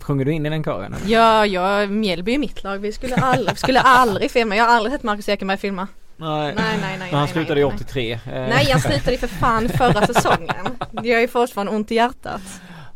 Sjunger 0.00 0.24
du 0.24 0.32
in 0.32 0.46
i 0.46 0.50
den 0.50 0.64
kören? 0.64 0.94
Ja, 1.06 1.46
ja, 1.46 1.86
Mjällby 1.86 2.34
är 2.34 2.38
mitt 2.38 2.62
lag. 2.64 2.78
Vi 2.78 2.92
skulle 2.92 3.14
aldrig, 3.16 3.58
skulle 3.58 3.80
aldrig 3.80 4.30
filma. 4.30 4.56
Jag 4.56 4.64
har 4.64 4.76
aldrig 4.76 4.92
sett 4.94 5.02
Marcus 5.02 5.28
Ekenberg 5.28 5.58
filma. 5.58 5.88
Nej. 6.16 6.54
Nej, 6.54 6.54
nej, 6.56 6.76
nej. 6.80 6.98
Men 6.98 7.10
han 7.10 7.20
nej, 7.20 7.28
slutade 7.28 7.54
nej, 7.54 7.62
i 7.62 7.66
nej. 7.66 7.74
83. 7.76 8.12
Eh, 8.12 8.18
Nej, 8.32 8.66
jag 8.68 8.80
slutade 8.82 9.12
ju 9.12 9.18
för 9.18 9.26
fan 9.26 9.68
förra 9.68 10.06
säsongen. 10.06 10.54
Jag 11.02 11.20
ju 11.20 11.28
fortfarande 11.28 11.72
ont 11.72 11.90
i 11.90 11.94
hjärtat. 11.94 12.42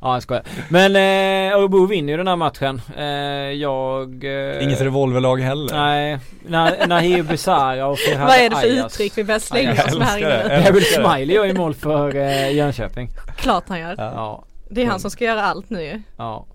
Ja 0.01 0.15
jag 0.15 0.23
skojar. 0.23 0.43
Men 0.69 0.97
eh, 0.97 1.57
Örebro 1.59 1.87
vinner 1.87 2.13
ju 2.13 2.17
den 2.17 2.29
här 2.29 2.37
matchen. 2.37 2.81
Eh, 2.97 3.05
jag... 3.53 4.25
Eh, 4.25 4.63
Inget 4.65 4.81
revolverlag 4.81 5.41
heller. 5.41 5.75
Nej, 5.77 6.19
Na- 6.47 6.87
Nahir 6.89 7.23
Besara 7.23 7.87
och 7.87 7.99
Ferhat 7.99 8.29
Vad 8.29 8.37
är 8.37 8.51
det 8.51 8.57
för 8.57 8.63
Ayas. 8.67 8.95
uttryck 8.95 9.13
vi 9.19 9.25
börjar 9.25 9.39
slänga 9.39 9.73
oss 9.73 9.99
med 9.99 10.07
här 10.07 10.19
inne? 10.19 10.65
David 10.65 10.83
Smiley 10.83 11.37
gör 11.37 11.45
ju 11.45 11.55
mål 11.55 11.75
för 11.75 12.17
eh, 12.17 12.53
Jönköping. 12.55 13.09
Klart 13.37 13.65
han 13.69 13.81
gör. 13.81 13.95
Ja. 13.99 14.13
Ja. 14.15 14.45
Det 14.71 14.83
är 14.83 14.87
han 14.87 15.01
som 15.01 15.11
ska 15.11 15.25
göra 15.25 15.43
allt 15.43 15.71
nu 15.71 15.83
ju. 15.83 16.03
Ja. 16.17 16.47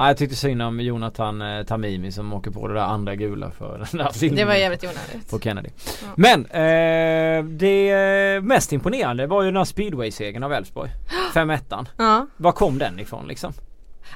Ja, 0.00 0.06
jag 0.06 0.16
tyckte 0.16 0.36
synd 0.36 0.62
om 0.62 0.80
Jonathan 0.80 1.42
eh, 1.42 1.62
Tamimi 1.64 2.12
som 2.12 2.32
åker 2.32 2.50
på 2.50 2.68
det 2.68 2.74
där 2.74 2.80
andra 2.80 3.14
gula 3.16 3.50
för 3.50 3.78
den 3.90 3.98
där 3.98 4.04
Det 4.12 4.18
filmen 4.18 4.46
var 4.46 4.54
jävligt 4.54 4.84
onödigt. 4.84 5.30
på 5.30 5.38
Kennedy. 5.40 5.68
Ja. 6.02 6.06
Men 6.16 6.46
eh, 6.46 7.44
det 7.44 8.40
mest 8.44 8.72
imponerande 8.72 9.26
var 9.26 9.42
ju 9.42 9.48
den 9.48 9.56
här 9.56 9.64
speedway-segern 9.64 10.42
av 10.42 10.52
Elfsborg. 10.52 10.90
5-1. 11.34 11.86
Ja. 11.96 12.26
Var 12.36 12.52
kom 12.52 12.78
den 12.78 13.00
ifrån 13.00 13.28
liksom? 13.28 13.52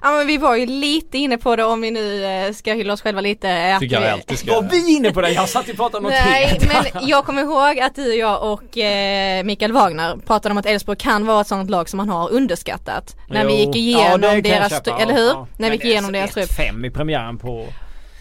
Ja, 0.02 0.10
men 0.12 0.26
vi 0.26 0.36
var 0.38 0.56
ju 0.56 0.66
lite 0.66 1.18
inne 1.18 1.38
på 1.38 1.56
det 1.56 1.64
om 1.64 1.80
vi 1.80 1.90
nu 1.90 2.24
eh, 2.24 2.52
ska 2.52 2.72
hylla 2.74 2.92
oss 2.92 3.02
själva 3.02 3.20
lite. 3.20 3.74
att 3.74 3.80
Tycker 3.80 4.00
jag 4.00 4.10
alltid 4.12 4.38
ska 4.38 4.54
Var 4.54 4.62
vi 4.62 4.96
inne 4.96 5.10
på 5.12 5.20
det? 5.20 5.30
Jag 5.30 5.48
satt 5.48 5.68
och 5.68 5.76
pratade 5.76 5.96
om 5.96 6.02
något 6.02 6.12
Nej 6.12 6.46
helt 6.46 6.92
men 6.92 7.08
jag 7.08 7.24
kommer 7.24 7.42
ihåg 7.42 7.78
att 7.80 7.94
du 7.94 8.08
och 8.10 8.16
jag 8.16 8.52
och 8.52 8.78
eh, 8.78 9.44
Mikael 9.44 9.72
Wagner 9.72 10.16
pratade 10.26 10.52
om 10.52 10.58
att 10.58 10.66
Elfsborg 10.66 10.98
kan 10.98 11.26
vara 11.26 11.40
ett 11.40 11.46
sånt 11.46 11.70
lag 11.70 11.88
som 11.88 11.96
man 11.96 12.08
har 12.08 12.30
underskattat. 12.32 13.16
När 13.28 13.44
vi 13.46 13.52
Jo. 13.52 13.58
gick 13.58 13.76
Ja, 13.76 14.00
igenom 14.00 14.22
jag 14.34 14.42
deras, 14.42 14.72
köpa. 14.72 14.98
eller 15.02 15.12
Ja, 15.12 15.18
hur? 15.18 15.28
ja. 15.28 15.46
När 15.58 15.70
vi 15.70 15.76
gick 15.76 15.84
igenom 15.84 16.12
deras 16.12 16.30
trupp. 16.30 16.50
1-5 16.50 16.86
i 16.86 16.90
premiären 16.90 17.38
på 17.38 17.66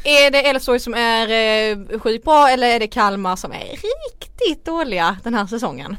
Är 0.03 0.31
det 0.31 0.49
Elfsborg 0.49 0.79
som 0.79 0.93
är 0.93 1.27
eh, 1.71 1.99
sjukt 1.99 2.25
bra 2.25 2.49
eller 2.49 2.67
är 2.67 2.79
det 2.79 2.87
Kalmar 2.87 3.35
som 3.35 3.51
är 3.51 3.59
riktigt 4.11 4.65
dåliga 4.65 5.17
den 5.23 5.33
här 5.33 5.45
säsongen? 5.45 5.97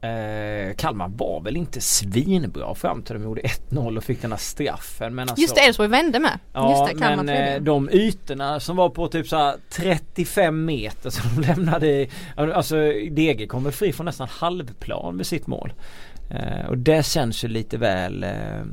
Eh, 0.00 0.74
Kalmar 0.76 1.08
var 1.08 1.40
väl 1.40 1.56
inte 1.56 1.80
svinbra 1.80 2.74
fram 2.74 3.02
till 3.02 3.14
de 3.14 3.22
gjorde 3.22 3.40
1-0 3.40 3.96
och 3.96 4.04
fick 4.04 4.22
den 4.22 4.32
här 4.32 4.38
straffen 4.38 5.14
men 5.14 5.28
alltså, 5.28 5.42
Just 5.42 5.54
det, 5.54 5.60
Elfsborg 5.60 5.88
vände 5.88 6.18
med. 6.18 6.38
Ja 6.52 6.70
Just 6.70 6.92
det, 6.92 7.00
Kalmar 7.06 7.24
men 7.24 7.54
eh, 7.54 7.60
de 7.60 7.90
ytorna 7.90 8.60
som 8.60 8.76
var 8.76 8.88
på 8.88 9.08
typ 9.08 9.28
såhär 9.28 9.56
35 9.70 10.64
meter 10.64 11.10
som 11.10 11.22
de 11.34 11.40
lämnade 11.48 11.86
i, 11.86 12.10
Alltså 12.36 12.76
DG 13.10 13.48
kommer 13.48 13.70
fri 13.70 13.92
från 13.92 14.06
nästan 14.06 14.28
halvplan 14.30 15.16
med 15.16 15.26
sitt 15.26 15.46
mål. 15.46 15.72
Eh, 16.30 16.68
och 16.68 16.78
det 16.78 17.06
känns 17.06 17.44
ju 17.44 17.48
lite 17.48 17.78
väl, 17.78 18.24
eh, 18.24 18.30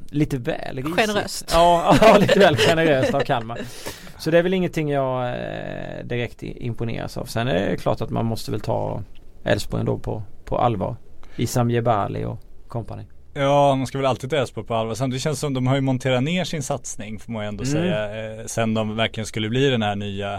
lite 0.10 0.38
väl 0.38 0.78
risigt. 0.78 0.96
Generöst. 0.96 1.50
Ja, 1.54 1.98
ja, 2.02 2.18
lite 2.18 2.40
väl 2.40 2.58
generöst 2.58 3.14
av 3.14 3.20
Kalmar. 3.20 3.60
Så 4.20 4.32
det 4.32 4.38
är 4.38 4.44
väl 4.44 4.54
ingenting 4.54 4.90
jag 4.90 5.30
eh, 5.30 6.06
direkt 6.06 6.44
imponeras 6.44 7.18
av. 7.18 7.26
Sen 7.26 7.48
är 7.48 7.70
det 7.70 7.78
klart 7.78 8.02
att 8.02 8.10
man 8.10 8.26
måste 8.26 8.52
väl 8.52 8.60
ta 8.62 9.04
Elfsborg 9.44 9.80
ändå 9.80 9.98
på, 10.00 10.24
på 10.46 10.58
allvar. 10.58 10.96
Isam 11.38 11.72
Jebali 11.72 12.26
och 12.26 12.40
kompani. 12.68 13.04
Ja, 13.34 13.76
man 13.76 13.88
ska 13.88 13.98
väl 13.98 14.06
alltid 14.08 14.30
ta 14.30 14.36
Elfsborg 14.36 14.68
på 14.68 14.76
allvar. 14.76 14.96
Känns 14.96 15.24
det 15.24 15.36
som 15.36 15.54
de 15.54 15.68
har 15.68 15.76
ju 15.76 15.82
monterat 15.82 16.24
ner 16.24 16.44
sin 16.44 16.64
satsning 16.64 17.20
får 17.20 17.32
man 17.32 17.44
ju 17.44 17.48
ändå 17.48 17.64
Mm. 17.64 17.74
säga. 17.74 18.26
Eh, 18.40 18.46
sen 18.46 18.74
de 18.74 18.96
verkligen 18.96 19.26
skulle 19.28 19.50
bli 19.50 19.70
den 19.70 19.82
här 19.82 19.96
nya 19.96 20.34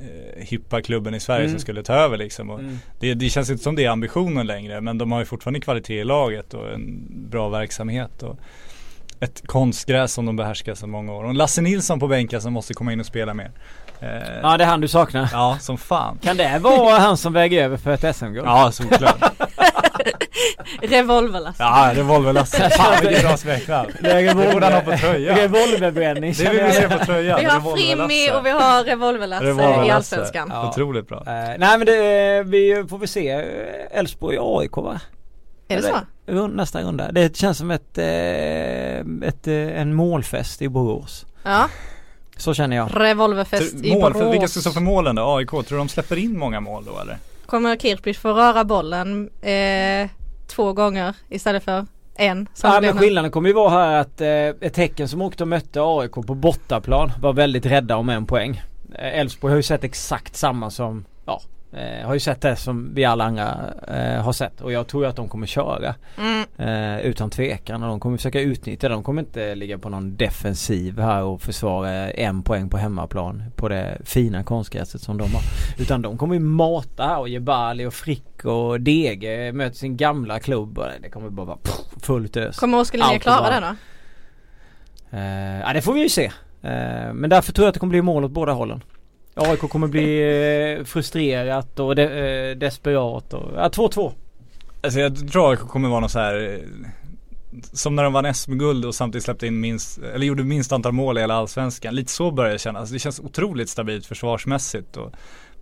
eh, 0.00 0.44
hippa 0.44 0.82
klubben 0.82 1.14
i 1.14 1.20
Sverige 1.20 1.40
Mm. 1.44 1.50
som 1.52 1.60
skulle 1.60 1.82
ta 1.82 1.92
över 1.94 2.16
liksom. 2.16 2.50
Och 2.50 2.60
det, 3.00 3.14
det 3.14 3.28
känns 3.28 3.50
inte 3.50 3.62
som 3.62 3.76
det 3.76 3.84
är 3.84 3.90
ambitionen 3.90 4.46
längre 4.46 4.80
men 4.80 4.98
de 4.98 5.12
har 5.12 5.18
ju 5.18 5.24
fortfarande 5.24 5.60
kvalitet 5.60 6.00
i 6.00 6.04
laget 6.04 6.54
och 6.54 6.72
en 6.72 7.06
bra 7.30 7.48
verksamhet. 7.48 8.22
Och 8.22 8.38
ett 9.20 9.42
konstgräs 9.46 10.12
som 10.12 10.26
de 10.26 10.36
behärskar 10.36 10.74
så 10.74 10.86
många 10.86 11.12
år. 11.12 11.24
Och 11.24 11.34
Lasse 11.34 11.60
Nilsson 11.62 12.00
på 12.00 12.08
bänken 12.08 12.40
som 12.40 12.52
måste 12.52 12.74
komma 12.74 12.92
in 12.92 13.00
och 13.00 13.06
spela 13.06 13.34
mer. 13.34 13.50
Eh, 14.00 14.08
Ja 14.42 14.56
det 14.56 14.64
är 14.64 14.68
han 14.68 14.80
du 14.80 14.88
saknar. 14.88 15.28
ja, 15.32 15.56
som 15.60 15.78
fan. 15.78 16.18
Kan 16.22 16.36
det 16.36 16.58
vara 16.58 16.98
han 16.98 17.16
som 17.16 17.32
väger 17.32 17.64
över 17.64 17.76
för 17.76 17.90
ett 17.90 18.16
SM-guld? 18.16 18.46
Ja, 18.46 18.70
såklart. 18.72 19.32
Revolverlasse. 20.82 21.62
Ja, 21.62 21.90
Revolver-Lasse. 21.94 22.70
Fan 22.76 22.96
vilket 23.02 23.22
bra 23.22 23.36
smeknamn. 23.36 23.90
Det 24.00 24.34
borde 24.52 24.66
han 24.66 24.72
ha 24.72 24.80
på 24.80 24.96
tröjan. 24.96 25.36
Revolverbränning 25.36 26.34
Det 26.38 26.50
vill 26.50 26.62
vi 26.64 26.72
se 26.72 26.88
på 26.88 27.04
tröjan. 27.04 27.40
Vi 27.40 27.44
har. 27.44 27.76
Frimmy 27.76 28.30
och 28.30 28.46
vi 28.46 28.50
har 28.50 28.84
Revolverlasse 28.84 29.44
i 29.44 29.48
Revolverlasse. 29.48 29.94
Allsvenskan. 29.94 30.50
Ja. 30.52 30.68
Otroligt 30.68 31.08
bra. 31.08 31.16
Eh, 31.26 31.32
nej 31.58 31.78
men 31.78 31.86
det, 31.86 32.42
vi 32.46 32.84
får 32.88 32.98
väl 32.98 33.08
se 33.08 33.30
eh, 33.30 33.98
Elfsborg 33.98 34.38
AIK 34.40 34.76
va? 34.76 35.00
Är 35.68 35.76
det 35.76 35.82
så? 35.82 36.46
Nästa 36.46 36.80
runda. 36.80 37.12
Det 37.12 37.36
känns 37.36 37.58
som 37.58 37.70
ett, 37.70 37.98
eh, 37.98 38.06
ett, 39.28 39.46
eh, 39.46 39.80
en 39.80 39.94
målfest 39.94 40.62
i 40.62 40.68
Borås. 40.68 41.26
Ja. 41.42 41.68
Så 42.36 42.54
känner 42.54 42.76
jag. 42.76 42.90
Revolverfest 42.94 43.74
i 43.84 43.94
Mål, 43.94 44.12
för, 44.12 44.20
vilka 44.20 44.36
Borås. 44.38 44.50
ska 44.50 44.60
stå 44.60 44.70
för 44.70 44.80
målen 44.80 45.16
då? 45.16 45.36
AIK, 45.36 45.50
tror 45.50 45.64
du 45.68 45.76
de 45.76 45.88
släpper 45.88 46.16
in 46.16 46.38
många 46.38 46.60
mål 46.60 46.84
då 46.84 47.00
eller? 47.00 47.16
Kommer 47.46 47.76
Kirpich 47.76 48.18
få 48.18 48.32
röra 48.32 48.64
bollen 48.64 49.30
eh, 49.42 50.08
två 50.46 50.72
gånger 50.72 51.14
istället 51.28 51.64
för 51.64 51.86
en? 52.16 52.48
Ja, 52.62 52.80
men 52.80 52.98
skillnaden 52.98 53.30
kommer 53.30 53.48
ju 53.48 53.54
vara 53.54 53.70
här 53.70 54.00
att 54.00 54.20
eh, 54.20 54.28
ett 54.28 54.74
tecken 54.74 55.08
som 55.08 55.22
åkte 55.22 55.44
och 55.44 55.48
mötte 55.48 55.80
AIK 55.82 56.12
på 56.12 56.34
bortaplan 56.34 57.12
var 57.20 57.32
väldigt 57.32 57.66
rädda 57.66 57.96
om 57.96 58.08
en 58.08 58.26
poäng. 58.26 58.62
Eh, 58.94 59.20
Elfsborg 59.20 59.52
har 59.52 59.56
ju 59.56 59.62
sett 59.62 59.84
exakt 59.84 60.36
samma 60.36 60.70
som 60.70 61.04
ja, 61.26 61.40
Eh, 61.72 62.06
har 62.06 62.14
ju 62.14 62.20
sett 62.20 62.40
det 62.40 62.56
som 62.56 62.94
vi 62.94 63.04
alla 63.04 63.24
andra 63.24 63.74
eh, 63.88 64.22
har 64.22 64.32
sett 64.32 64.60
och 64.60 64.72
jag 64.72 64.86
tror 64.86 65.06
att 65.06 65.16
de 65.16 65.28
kommer 65.28 65.46
köra. 65.46 65.94
Mm. 66.18 66.46
Eh, 66.58 67.00
utan 67.06 67.30
tvekan 67.30 67.82
och 67.82 67.88
de 67.88 68.00
kommer 68.00 68.16
försöka 68.16 68.40
utnyttja 68.40 68.88
det. 68.88 68.94
De 68.94 69.02
kommer 69.02 69.22
inte 69.22 69.54
ligga 69.54 69.78
på 69.78 69.88
någon 69.88 70.16
defensiv 70.16 70.98
här 70.98 71.22
och 71.22 71.42
försvara 71.42 72.10
en 72.10 72.42
poäng 72.42 72.70
på 72.70 72.76
hemmaplan 72.76 73.42
på 73.56 73.68
det 73.68 73.98
fina 74.04 74.44
konstgräset 74.44 75.00
som 75.00 75.18
de 75.18 75.22
har. 75.22 75.42
Utan 75.78 76.02
de 76.02 76.18
kommer 76.18 76.34
ju 76.34 76.40
mata 76.40 77.18
och 77.18 77.28
Jebali 77.28 77.86
och 77.86 77.94
Frick 77.94 78.44
och 78.44 78.80
Dege 78.80 79.52
möter 79.52 79.76
sin 79.76 79.96
gamla 79.96 80.40
klubb 80.40 80.78
och 80.78 80.86
det 81.02 81.10
kommer 81.10 81.30
bara 81.30 81.46
vara 81.46 81.58
fullt 82.02 82.36
ös. 82.36 82.56
Kommer 82.58 82.78
Oskar 82.78 82.98
Linnér 82.98 83.12
Allt 83.12 83.22
klara 83.22 83.60
det 83.60 83.66
då? 83.66 83.76
Eh, 85.16 85.60
ja 85.60 85.72
det 85.72 85.82
får 85.82 85.92
vi 85.92 86.02
ju 86.02 86.08
se. 86.08 86.24
Eh, 86.62 87.12
men 87.12 87.30
därför 87.30 87.52
tror 87.52 87.64
jag 87.64 87.68
att 87.68 87.74
det 87.74 87.80
kommer 87.80 87.90
bli 87.90 88.02
mål 88.02 88.24
åt 88.24 88.30
båda 88.30 88.52
hållen. 88.52 88.82
AIK 89.36 89.60
kommer 89.60 89.86
bli 89.86 90.76
eh, 90.78 90.84
frustrerat 90.84 91.78
och 91.78 91.96
de, 91.96 92.02
eh, 92.02 92.56
desperat 92.56 93.34
och, 93.34 93.50
ja 93.56 93.68
2-2. 93.68 94.12
Alltså 94.80 95.00
jag 95.00 95.32
tror 95.32 95.50
AIK 95.50 95.60
kommer 95.60 95.88
vara 95.88 96.00
något 96.00 96.10
så 96.10 96.18
här 96.18 96.52
eh, 96.52 96.88
som 97.72 97.96
när 97.96 98.02
de 98.02 98.12
vann 98.12 98.34
SM-guld 98.34 98.84
och 98.84 98.94
samtidigt 98.94 99.24
släppte 99.24 99.46
in 99.46 99.60
minst, 99.60 99.98
eller 99.98 100.26
gjorde 100.26 100.44
minst 100.44 100.72
antal 100.72 100.92
mål 100.92 101.18
i 101.18 101.20
hela 101.20 101.34
allsvenskan. 101.34 101.94
Lite 101.94 102.12
så 102.12 102.30
börjar 102.30 102.52
det 102.52 102.58
kännas. 102.58 102.90
Det 102.90 102.98
känns 102.98 103.20
otroligt 103.20 103.68
stabilt 103.68 104.06
försvarsmässigt. 104.06 104.96
Och, 104.96 105.12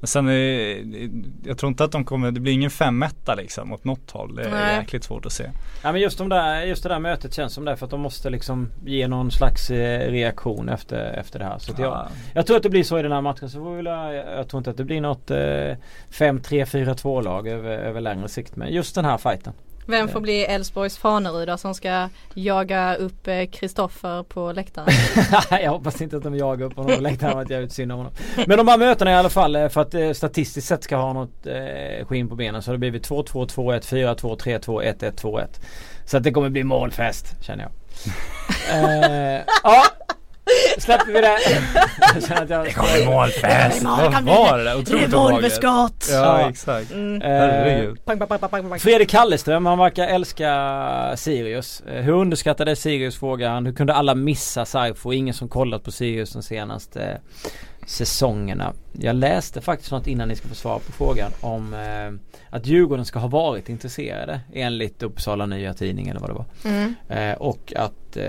men 0.05 0.09
sen, 0.09 0.29
är, 0.29 1.09
jag 1.49 1.59
tror 1.59 1.69
inte 1.69 1.85
att 1.85 1.93
de 1.93 2.05
kommer, 2.05 2.31
det 2.31 2.41
blir 2.41 2.53
ingen 2.53 2.71
5 2.71 3.05
liksom 3.37 3.73
åt 3.73 3.85
något 3.85 4.11
håll. 4.11 4.35
Det 4.35 4.43
är 4.45 4.51
Nej. 4.51 4.77
jäkligt 4.77 5.05
svårt 5.05 5.27
att 5.27 5.33
se. 5.33 5.51
Ja 5.83 5.93
men 5.93 6.01
just, 6.01 6.19
de 6.19 6.29
där, 6.29 6.63
just 6.63 6.83
det 6.83 6.89
där 6.89 6.99
mötet 6.99 7.35
känns 7.35 7.53
som 7.55 7.65
det 7.65 7.77
för 7.77 7.85
att 7.87 7.91
de 7.91 8.01
måste 8.01 8.31
liksom 8.31 8.69
ge 8.85 9.09
någon 9.09 9.31
slags 9.31 9.71
eh, 9.71 10.11
reaktion 10.11 10.69
efter, 10.69 11.13
efter 11.19 11.39
det 11.39 11.45
här. 11.45 11.59
Så 11.59 11.73
att 11.73 11.79
jag, 11.79 11.93
Ja. 11.93 12.09
jag 12.35 12.47
tror 12.47 12.57
att 12.57 12.63
det 12.63 12.71
blir 12.71 12.85
så 12.85 12.99
i 12.99 13.03
den 13.03 13.13
här 13.13 13.21
matchen. 13.21 13.51
Så 13.51 13.59
får 13.59 13.77
vi, 13.77 13.83
jag, 13.83 14.15
jag 14.15 14.49
tror 14.49 14.59
inte 14.59 14.71
att 14.71 14.77
det 14.77 14.85
blir 14.85 15.01
något 15.01 15.31
eh, 15.31 15.37
5-3-4-2 16.11 17.23
lag 17.23 17.49
över, 17.49 17.71
över 17.79 18.01
längre 18.01 18.29
sikt. 18.29 18.57
Men 18.57 18.73
just 18.73 18.95
den 18.95 19.05
här 19.05 19.19
fighten. 19.19 19.53
Vem 19.87 20.09
får 20.09 20.20
bli 20.20 20.45
Elfsborgs 20.45 20.99
Fanerud 20.99 21.49
då 21.49 21.57
som 21.57 21.74
ska 21.74 22.09
jaga 22.35 22.95
upp 22.95 23.28
eh, 23.28 23.45
Kristoffer 23.47 24.22
på 24.22 24.53
läktaren? 24.53 24.89
jag 25.62 25.70
hoppas 25.70 26.01
inte 26.01 26.16
att 26.16 26.22
de 26.22 26.37
jagar 26.37 26.66
upp 26.66 26.76
honom 26.76 26.95
och 26.95 27.03
läktaren 27.03 27.39
att 27.39 27.51
jag 27.51 27.62
är 27.62 27.68
synd 27.68 27.93
om 27.93 27.99
honom. 27.99 28.12
Men 28.47 28.59
de 28.59 28.68
här 28.68 28.78
mötena 28.78 29.11
i 29.11 29.14
alla 29.14 29.30
fall 29.30 29.57
eh, 29.57 29.68
för 29.68 29.80
att 29.80 29.95
eh, 29.95 30.12
statistiskt 30.12 30.68
sett 30.68 30.85
ska 30.85 30.97
ha 30.97 31.12
något 31.12 31.47
eh, 31.47 32.07
skinn 32.07 32.28
på 32.28 32.35
benen 32.35 32.62
så 32.62 32.70
har 32.70 32.74
det 32.74 32.78
blivit 32.78 33.09
2-2, 33.09 33.49
2-1, 33.49 34.16
4-2, 34.16 34.39
3-2, 34.39 34.82
1-1, 34.99 35.14
2-1. 35.14 35.47
Så 36.07 36.16
att 36.16 36.22
det 36.22 36.30
kommer 36.30 36.49
bli 36.49 36.64
målfest 36.64 37.45
känner 37.45 37.64
jag. 37.64 37.72
eh, 39.37 39.43
ja, 39.62 39.85
släpper 40.78 41.07
vi 41.12 41.20
det. 41.20 41.38
Jag 42.14 42.22
känner 42.24 42.42
att 42.42 42.51
jag... 42.51 42.64
Det 42.64 42.72
kommer 42.72 43.07
målfest! 43.07 43.82
Vad 43.82 44.24
var 44.24 44.59
det 44.59 44.64
där? 44.64 44.78
Otroligt 44.78 45.14
obehagligt. 45.14 45.59
Ja 45.62 45.90
Ja. 46.11 46.49
exakt. 46.51 46.90
Mm. 46.92 47.20
Pang, 48.05 48.18
pang, 48.18 48.38
pang, 48.38 48.68
pang. 48.70 48.78
Fredrik 48.78 49.09
Kalleström 49.11 49.66
han 49.66 49.78
verkar 49.78 50.07
älska 50.07 51.12
Sirius. 51.16 51.80
Eh, 51.80 52.03
Hur 52.03 52.12
underskattade 52.12 52.76
Sirius 52.76 53.18
frågar 53.18 53.51
han. 53.51 53.66
Hur 53.66 53.72
kunde 53.72 53.95
alla 53.95 54.14
missa 54.14 54.64
Saifo? 54.64 55.12
Ingen 55.12 55.34
som 55.34 55.49
kollat 55.49 55.84
på 55.84 55.92
Sirius 55.92 56.32
de 56.32 56.42
senaste 56.42 57.20
säsongerna. 57.86 58.72
Jag 58.99 59.16
läste 59.16 59.61
faktiskt 59.61 59.90
något 59.92 60.07
innan 60.07 60.28
ni 60.28 60.36
ska 60.36 60.49
få 60.49 60.55
svar 60.55 60.78
på 60.78 60.92
frågan 60.92 61.30
om 61.40 61.74
eh, 61.74 62.57
att 62.57 62.66
Djurgården 62.66 63.05
ska 63.05 63.18
ha 63.18 63.28
varit 63.28 63.68
intresserade 63.68 64.40
enligt 64.53 65.03
Uppsala 65.03 65.47
Nya 65.47 65.74
Tidning 65.74 66.09
eller 66.09 66.20
vad 66.20 66.30
det 66.30 66.34
var. 66.34 66.45
Mm. 66.64 66.95
Eh, 67.09 67.36
och 67.36 67.72
att, 67.76 68.16
eh, 68.16 68.24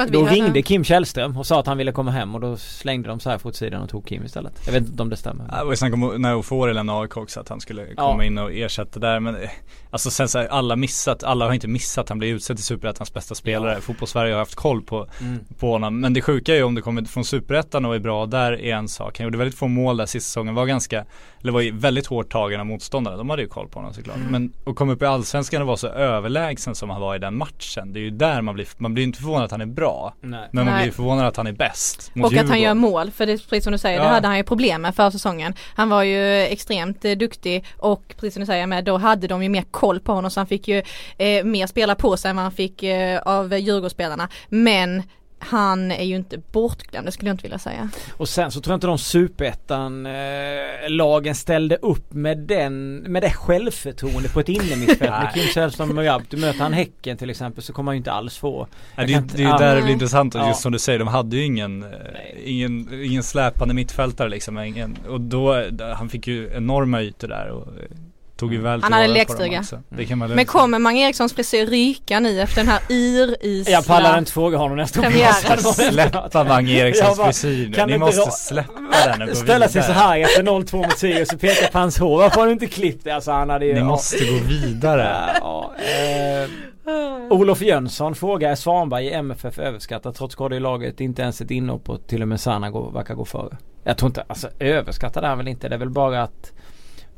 att 0.00 0.12
då 0.12 0.24
hade- 0.24 0.34
ringde 0.34 0.62
Kim 0.62 0.84
Källström 0.84 1.36
och 1.36 1.46
sa 1.46 1.60
att 1.60 1.66
han 1.66 1.78
ville 1.78 1.92
komma 1.92 2.10
hem 2.10 2.34
och 2.34 2.40
då 2.40 2.56
slängde 2.56 3.08
de 3.08 3.20
Saifo 3.20 3.48
åt 3.48 3.56
sidan 3.56 3.82
och 3.82 3.88
tog 3.88 4.06
Kim 4.06 4.24
istället. 4.24 4.52
Jag 4.66 4.72
vet 4.72 4.82
inte 4.88 5.02
om 5.02 5.10
det 5.10 5.16
stämmer. 5.16 5.44
Ja, 5.50 5.58
Det 5.58 5.64
var 5.64 5.72
ju 5.72 5.76
snack 5.76 5.92
om 5.94 6.14
när 6.22 6.34
Ofori 6.36 6.74
lämnade 6.74 7.00
AIK 7.00 7.16
också 7.16 7.40
att 7.40 7.48
han 7.48 7.60
skulle 7.60 7.86
Ja. 7.96 8.10
komma 8.10 8.24
in 8.24 8.38
och 8.38 8.52
ersätta 8.52 9.00
där 9.00 9.20
men 9.20 9.34
eh, 9.36 9.50
Alltså 9.90 10.10
sen 10.10 10.28
så 10.28 10.38
här, 10.38 10.46
alla 10.46 10.76
missat, 10.76 11.22
alla 11.24 11.44
har 11.46 11.52
inte 11.54 11.68
missat, 11.68 12.08
han 12.08 12.18
blir 12.18 12.34
utsedd 12.34 12.56
till 12.56 12.64
Superettans 12.64 13.14
bästa 13.14 13.34
spelare. 13.34 13.72
Ja. 13.74 13.80
Fotbollssverige 13.80 14.32
har 14.32 14.38
haft 14.38 14.54
koll 14.54 14.82
på, 14.82 15.06
Mm. 15.20 15.38
på 15.58 15.70
honom. 15.72 16.00
Men 16.00 16.12
det 16.14 16.20
sjuka 16.20 16.52
är 16.52 16.56
ju 16.56 16.62
om 16.62 16.74
det 16.74 16.82
kommer 16.82 17.02
från 17.04 17.24
Superettan 17.24 17.84
och 17.84 17.94
är 17.94 17.98
bra 17.98 18.26
där 18.26 18.52
är 18.52 18.74
en 18.74 18.88
sak. 18.88 19.18
Han 19.18 19.24
gjorde 19.24 19.38
väldigt 19.38 19.58
få 19.58 19.68
mål 19.78 19.96
där 19.96 20.06
sista 20.06 20.26
säsongen, 20.26 20.54
var 20.54 20.66
ganska, 20.66 21.04
eller 21.42 21.52
var 21.52 21.60
ju 21.60 21.70
väldigt 21.78 22.06
hårt 22.06 22.32
tagen 22.32 22.60
av 22.60 22.66
motståndarna. 22.66 23.16
De 23.16 23.30
hade 23.30 23.42
ju 23.42 23.48
koll 23.48 23.68
på 23.68 23.78
honom 23.78 23.94
såklart. 23.94 24.16
Mm. 24.16 24.32
Men 24.32 24.52
att 24.66 24.76
komma 24.76 24.92
upp 24.92 25.02
i 25.02 25.06
Allsvenskan 25.06 25.60
och 25.62 25.66
vara 25.66 25.76
så 25.76 25.88
överlägsen 25.88 26.74
som 26.74 26.90
han 26.90 27.00
var 27.00 27.16
i 27.16 27.18
den 27.18 27.36
matchen. 27.36 27.92
Det 27.92 27.98
är 27.98 28.02
ju 28.02 28.10
där 28.10 28.42
man 28.42 28.54
blir, 28.54 28.68
man 28.76 28.94
blir 28.94 29.04
inte 29.04 29.18
förvånad 29.18 29.44
att 29.44 29.50
han 29.50 29.60
är 29.60 29.66
bra. 29.66 30.14
Nej. 30.20 30.48
Men 30.52 30.64
man 30.64 30.74
Nej. 30.74 30.82
blir 30.82 30.92
förvånad 30.92 31.26
att 31.26 31.36
han 31.36 31.46
är 31.46 31.52
bäst. 31.52 32.10
Mot 32.14 32.24
Och 32.26 32.32
att 32.32 32.36
han 32.38 32.46
Djurgården. 32.46 32.62
gör 32.62 32.74
mål, 32.74 33.10
för 33.10 33.26
det 33.26 33.32
är 33.32 33.38
precis 33.38 33.64
som 33.64 33.72
du 33.72 33.78
säger, 33.78 33.98
det 33.98 34.04
Ja. 34.04 34.10
hade 34.10 34.26
han 34.28 34.36
ju 34.36 34.44
problem 34.44 34.82
med 34.82 34.94
förra 34.94 35.10
säsongen. 35.10 35.54
Han 35.74 35.88
var 35.88 36.02
ju 36.02 36.42
extremt 36.42 37.04
eh, 37.04 37.12
duktig 37.12 37.64
och 37.78 38.02
precis 38.08 38.34
som 38.34 38.40
du 38.40 38.46
säger 38.46 38.66
med, 38.66 38.84
då 38.84 38.96
hade 38.96 39.26
de 39.26 39.42
ju 39.42 39.48
mer 39.48 39.64
koll 39.70 40.00
på 40.00 40.12
honom 40.12 40.30
så 40.30 40.40
han 40.40 40.46
fick 40.46 40.68
ju 40.68 40.82
eh, 41.18 41.44
mer 41.44 41.66
spela 41.66 41.94
på 41.94 42.16
sig 42.16 42.30
än 42.30 42.36
vad 42.36 42.42
han 42.42 42.52
fick 42.52 42.82
eh, 42.82 43.20
av 43.24 43.58
Djurgårdsspelarna. 43.58 44.28
Men 44.48 45.02
han 45.38 45.90
är 45.92 46.04
ju 46.04 46.16
inte 46.16 46.38
bortglömd, 46.52 47.06
det 47.06 47.12
skulle 47.12 47.28
jag 47.28 47.34
inte 47.34 47.42
vilja 47.42 47.58
säga. 47.58 47.88
Och 48.16 48.28
sen 48.28 48.50
så 48.50 48.60
tror 48.60 48.72
jag 48.72 48.76
inte 48.76 48.86
de 48.86 48.98
superettan 48.98 50.06
eh, 50.06 50.12
lagen 50.88 51.34
ställde 51.34 51.76
upp 51.76 52.12
med 52.12 52.38
den, 52.38 52.96
med 52.96 53.22
det 53.22 53.30
självförtroende 53.30 54.28
på 54.28 54.40
ett 54.40 54.48
innermittfält 54.48 55.10
med. 55.10 55.30
Kim 55.34 55.46
Källström 55.46 55.88
och 55.88 55.94
Murab. 55.94 56.22
Du 56.30 56.36
möter 56.36 56.58
han 56.60 56.72
Häcken 56.72 57.16
till 57.16 57.30
exempel 57.30 57.62
så 57.62 57.72
kommer 57.72 57.90
han 57.90 57.96
ju 57.96 57.98
inte 57.98 58.12
alls 58.12 58.38
få. 58.38 58.66
Nej, 58.96 59.06
det, 59.06 59.12
inte- 59.12 59.36
det 59.36 59.42
är 59.42 59.52
ju 59.52 59.58
där 59.58 59.76
det 59.76 59.82
blir 59.82 59.92
intressant 59.92 60.34
och 60.34 60.40
Ja. 60.40 60.48
just 60.48 60.60
som 60.60 60.72
du 60.72 60.78
säger, 60.78 60.98
de 60.98 61.08
hade 61.08 61.36
ju 61.36 61.44
ingen, 61.44 61.82
eh, 61.82 61.88
ingen, 62.44 63.02
ingen 63.04 63.22
släpande 63.22 63.74
mittfältare 63.74 64.28
liksom. 64.28 64.58
Ingen, 64.58 64.96
och 65.08 65.20
då, 65.20 65.64
han 65.94 66.08
fick 66.08 66.26
ju 66.26 66.50
enorma 66.54 67.02
ytor 67.02 67.28
där 67.28 67.48
och 67.50 67.66
eh, 67.66 67.88
tog 68.38 68.52
ju 68.52 68.60
väl 68.60 68.82
Han 68.82 68.92
hade 68.92 69.08
lekstuga. 69.08 69.64
Det 69.88 70.04
kan 70.06 70.18
man 70.18 70.30
Men 70.30 70.46
kommer 70.46 70.78
Mange 70.78 71.04
Erikssons 71.04 71.32
frisyr 71.32 71.66
ryka 71.66 72.20
nu 72.20 72.40
efter 72.40 72.56
den 72.56 72.68
här 72.68 72.80
yr-isla 72.90 73.72
Jag 73.72 73.86
pallar 73.86 74.18
inte 74.18 74.32
fråga 74.32 74.58
honom 74.58 74.76
nästa 74.76 75.02
Premiären. 75.02 75.58
säga. 75.58 75.90
Släppa 75.92 76.44
Mange 76.44 76.72
Jag 76.72 76.86
Erikssons 76.86 77.20
frisyr 77.20 77.68
nu. 77.68 77.74
kan 77.74 77.88
Ni 77.88 77.94
inte 77.94 78.06
måste 78.06 78.30
släppa 78.30 79.06
den 79.06 79.22
och 79.22 79.28
gå 79.28 79.34
Ställa 79.34 79.68
sig 79.68 79.82
så 79.82 79.92
här 79.92 80.18
efter 80.18 80.42
0-2 80.42 80.76
mot 80.76 80.98
Sirius 80.98 81.32
och 81.32 81.40
peka 81.40 81.68
på 81.72 81.78
hans 81.78 81.98
hår. 81.98 82.18
Varför 82.18 82.40
har 82.40 82.46
du 82.46 82.52
inte 82.52 82.66
klippt 82.66 83.04
det? 83.04 83.10
Alltså 83.10 83.30
han 83.30 83.50
hade 83.50 83.66
ju... 83.66 83.72
Ni 83.72 83.78
ja. 83.78 83.84
måste 83.84 84.24
gå 84.24 84.38
vidare. 84.48 85.36
Ja, 85.40 85.72
eh, 85.78 86.50
Olof 87.30 87.62
Jönsson 87.62 88.14
frågar, 88.14 88.50
är 88.50 88.54
Svanberg 88.54 89.06
i 89.06 89.12
MFF 89.12 89.58
överskattad 89.58 90.14
trots 90.14 90.32
skador 90.32 90.56
i 90.56 90.60
laget? 90.60 91.00
Inte 91.00 91.22
ens 91.22 91.40
ett 91.40 91.50
inhopp 91.50 91.88
och 91.88 92.06
till 92.06 92.22
och 92.22 92.28
med 92.28 92.40
Sanna 92.40 92.70
går, 92.70 92.90
verkar 92.90 93.14
gå 93.14 93.24
före. 93.24 93.56
Jag 93.84 93.98
tror 93.98 94.08
inte, 94.08 94.24
alltså 94.26 94.48
överskattad 94.58 95.24
är 95.24 95.28
han 95.28 95.38
väl 95.38 95.48
inte. 95.48 95.68
Det 95.68 95.74
är 95.74 95.78
väl 95.78 95.90
bara 95.90 96.22
att 96.22 96.52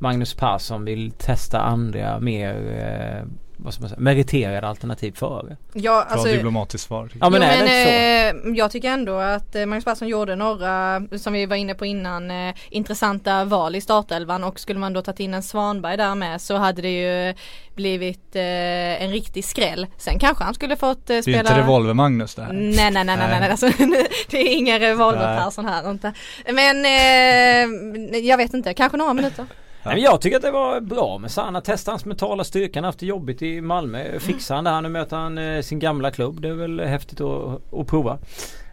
Magnus 0.00 0.34
Persson 0.34 0.84
vill 0.84 1.10
testa 1.10 1.60
andra 1.60 2.20
mer, 2.20 2.54
eh, 2.54 3.28
vad 3.56 3.74
ska 3.74 3.80
man 3.80 3.88
säga, 3.90 4.00
meriterade 4.00 4.66
alternativ 4.68 5.12
före. 5.12 5.56
Ja, 5.72 5.80
Bra 5.82 6.02
alltså, 6.02 6.28
diplomatiskt 6.28 6.86
svar. 6.86 7.10
Ja 7.20 7.30
men 7.30 7.42
jo, 7.42 7.48
är 7.48 7.56
det 7.58 7.64
men 7.64 8.34
så? 8.34 8.50
eh, 8.50 8.56
jag 8.56 8.70
tycker 8.70 8.90
ändå 8.90 9.18
att 9.18 9.54
eh, 9.54 9.66
Magnus 9.66 9.84
Persson 9.84 10.08
gjorde 10.08 10.36
några, 10.36 11.02
som 11.18 11.32
vi 11.32 11.46
var 11.46 11.56
inne 11.56 11.74
på 11.74 11.86
innan, 11.86 12.30
eh, 12.30 12.54
intressanta 12.70 13.44
val 13.44 13.76
i 13.76 13.80
startelvan 13.80 14.44
och 14.44 14.60
skulle 14.60 14.78
man 14.78 14.92
då 14.92 15.02
tagit 15.02 15.20
in 15.20 15.34
en 15.34 15.42
Svanberg 15.42 15.96
där 15.96 16.14
med 16.14 16.40
så 16.40 16.56
hade 16.56 16.82
det 16.82 17.00
ju 17.00 17.34
blivit 17.74 18.36
eh, 18.36 19.02
en 19.02 19.10
riktig 19.10 19.44
skräll. 19.44 19.86
Sen 19.96 20.18
kanske 20.18 20.44
han 20.44 20.54
skulle 20.54 20.76
fått 20.76 20.98
eh, 20.98 21.02
Det 21.06 21.16
är 21.16 21.22
spela 21.22 21.38
inte 21.40 21.58
Revolver-Magnus 21.58 22.34
det 22.34 22.42
här. 22.42 22.52
Nej 22.52 22.90
nej 22.90 22.92
nej 22.92 23.04
nej 23.04 23.16
nej, 23.16 23.40
Nej. 23.40 23.50
Alltså, 23.50 23.66
det 24.30 24.36
är 24.38 24.56
ingen 24.56 24.78
revolver 24.78 25.28
Nej. 25.34 25.38
Persson 25.38 25.64
här 25.66 25.90
inte. 25.90 26.12
Men 26.52 26.84
eh, 26.84 28.18
jag 28.20 28.36
vet 28.36 28.54
inte, 28.54 28.74
kanske 28.74 28.98
några 28.98 29.14
minuter. 29.14 29.46
Nej, 29.82 29.94
men 29.94 30.02
jag 30.02 30.20
tycker 30.20 30.36
att 30.36 30.42
det 30.42 30.50
var 30.50 30.80
bra 30.80 31.18
med 31.18 31.30
Sanna. 31.30 31.60
Testa 31.60 31.90
hans 31.90 32.04
mentala 32.04 32.44
styrka. 32.44 32.78
Han 32.78 32.84
har 32.84 32.88
haft 32.88 33.00
det 33.00 33.06
jobbigt 33.06 33.42
i 33.42 33.60
Malmö. 33.60 34.18
Fixar 34.18 34.54
han 34.54 34.64
det 34.64 34.70
här 34.70 34.80
nu 34.82 34.88
möter 34.88 35.16
han 35.16 35.38
eh, 35.38 35.62
sin 35.62 35.78
gamla 35.78 36.10
klubb. 36.10 36.40
Det 36.40 36.48
är 36.48 36.52
väl 36.52 36.80
häftigt 36.80 37.20
att, 37.20 37.74
att 37.74 37.86
prova. 37.86 38.18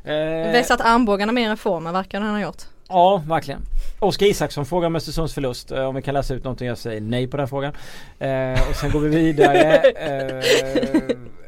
Eh, 0.03 0.51
Visat 0.51 0.81
armbågarna 0.81 1.31
mer 1.31 1.49
än 1.49 1.57
formen 1.57 1.93
verkar 1.93 2.21
han 2.21 2.33
ha 2.35 2.41
gjort. 2.41 2.61
Ja, 2.89 3.23
verkligen. 3.27 3.61
Oskar 3.99 4.25
Isaksson 4.25 4.65
frågar 4.65 4.87
om 4.87 4.95
Östersunds 4.95 5.33
förlust. 5.33 5.71
Eh, 5.71 5.83
om 5.83 5.95
vi 5.95 6.01
kan 6.01 6.13
läsa 6.13 6.33
ut 6.33 6.43
någonting. 6.43 6.67
Jag 6.67 6.77
säger 6.77 7.01
nej 7.01 7.27
på 7.27 7.37
den 7.37 7.47
frågan. 7.47 7.73
Eh, 8.19 8.69
och 8.69 8.75
sen 8.75 8.91
går 8.91 8.99
vi 8.99 9.09
vidare. 9.09 9.75
Eh, 9.77 10.43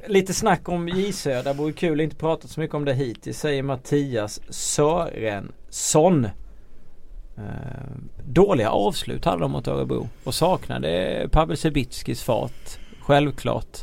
lite 0.08 0.34
snack 0.34 0.70
om 0.70 0.88
J 0.90 1.14
Södra. 1.14 1.54
Vore 1.54 1.74
kul. 1.74 2.02
Inte 2.02 2.16
pratat 2.16 2.50
så 2.52 2.60
mycket 2.60 2.76
om 2.76 2.86
det 2.86 2.94
hittills. 2.94 3.40
Säger 3.40 3.64
Mattias 3.64 4.42
Sörensson. 4.50 6.28
Eh, 7.40 7.86
dåliga 8.26 8.70
avslut 8.70 9.26
hade 9.26 9.40
de 9.42 9.52
mot 9.52 9.68
Örebro. 9.68 10.10
Och 10.24 10.36
saknade 10.36 11.28
Pavel 11.32 11.58
Cibicskis 11.58 12.24
fart. 12.24 12.78
Självklart. 13.02 13.78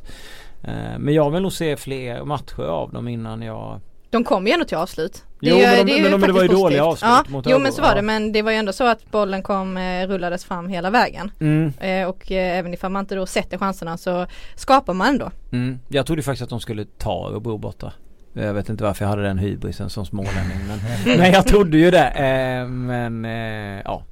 Eh, 0.62 0.98
men 0.98 1.14
jag 1.14 1.30
vill 1.30 1.42
nog 1.42 1.52
se 1.52 1.76
fler 1.76 2.24
matcher 2.24 2.60
av 2.62 2.92
dem 2.92 3.08
innan 3.08 3.42
jag 3.42 3.80
De 4.10 4.24
kom 4.24 4.46
ju 4.46 4.52
ändå 4.52 4.64
till 4.64 4.76
avslut. 4.76 5.22
Det 5.40 5.46
Jo, 5.50 5.56
ju- 5.56 5.62
men 5.62 5.86
de- 5.86 5.92
ju 5.92 6.02
men 6.02 6.10
de- 6.12 6.18
men 6.20 6.20
det 6.28 6.32
var 6.32 6.42
ju 6.42 6.48
faktiskt 6.48 6.62
dåliga 6.62 6.84
positivt. 6.84 7.08
avslut 7.08 7.26
ja, 7.26 7.32
mot 7.32 7.46
Jo 7.46 7.50
Örebro, 7.50 7.62
men 7.62 7.72
så 7.72 7.82
var 7.82 7.94
det 7.94 8.02
men 8.02 8.32
det 8.32 8.42
var 8.42 8.50
ju 8.52 8.56
ändå 8.56 8.72
så 8.72 8.84
att 8.86 9.10
bollen 9.10 9.42
kom, 9.42 9.76
eh, 9.76 10.06
rullades 10.08 10.44
fram 10.44 10.68
hela 10.68 10.90
vägen. 10.90 11.30
mm, 11.40 11.72
Eh, 11.80 12.08
och 12.08 12.32
eh, 12.32 12.58
även 12.58 12.74
ifall 12.74 12.90
man 12.90 13.00
inte 13.00 13.14
då 13.14 13.26
sätter 13.26 13.58
chanserna 13.58 13.96
så 13.96 14.26
skapar 14.54 14.94
man 14.94 15.08
ändå. 15.08 15.30
Mm. 15.52 15.78
Jag 15.88 16.06
trodde 16.06 16.22
faktiskt 16.22 16.42
att 16.42 16.50
de 16.50 16.60
skulle 16.60 16.84
ta 16.84 17.28
Örebro 17.30 17.58
borta. 17.58 17.92
Jag 18.38 18.54
vet 18.54 18.68
inte 18.68 18.84
varför 18.84 19.04
jag 19.04 19.10
hade 19.10 19.22
den 19.22 19.38
hybrisen 19.38 19.90
som 19.90 20.06
smålänning 20.06 20.58
men, 20.68 20.78
men 21.18 21.32
jag 21.32 21.46
trodde 21.46 21.78
ju 21.78 21.90
det. 21.90 22.06
Eh, 22.08 22.68
men 22.68 23.24
eh, 23.24 23.82
ja. 23.84 24.02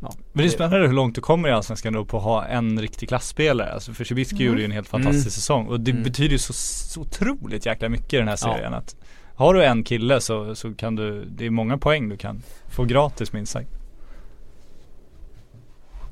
ja. 0.00 0.12
Men 0.32 0.42
det 0.42 0.48
är 0.48 0.48
spännande 0.48 0.86
hur 0.86 0.94
långt 0.94 1.14
du 1.14 1.20
kommer 1.20 1.48
i 1.48 1.52
Allsvenskan 1.52 1.92
då 1.92 2.04
på 2.04 2.16
att 2.16 2.22
ha 2.22 2.44
en 2.44 2.80
riktig 2.80 3.08
klassspelare. 3.08 3.72
Alltså 3.72 3.92
för 3.92 4.04
Cibicki 4.04 4.34
Mm. 4.34 4.46
gjorde 4.46 4.60
ju 4.60 4.64
en 4.64 4.70
helt 4.72 4.88
fantastisk 4.88 5.24
Mm. 5.26 5.30
säsong 5.30 5.66
och 5.66 5.80
det 5.80 5.90
Mm. 5.90 6.02
betyder 6.02 6.32
ju 6.32 6.38
så, 6.38 6.52
så 6.52 7.00
otroligt 7.00 7.66
jäkla 7.66 7.88
mycket 7.88 8.12
i 8.14 8.16
den 8.16 8.28
här 8.28 8.38
Ja. 8.42 8.54
serien 8.54 8.74
att 8.74 8.96
har 9.34 9.54
du 9.54 9.64
en 9.64 9.84
kille 9.84 10.20
så, 10.20 10.54
så 10.54 10.74
kan 10.74 10.96
du, 10.96 11.24
det 11.24 11.46
är 11.46 11.50
många 11.50 11.78
poäng 11.78 12.08
du 12.08 12.16
kan 12.16 12.42
få 12.68 12.84
gratis 12.84 13.32
minst 13.32 13.52
sagt. 13.52 13.68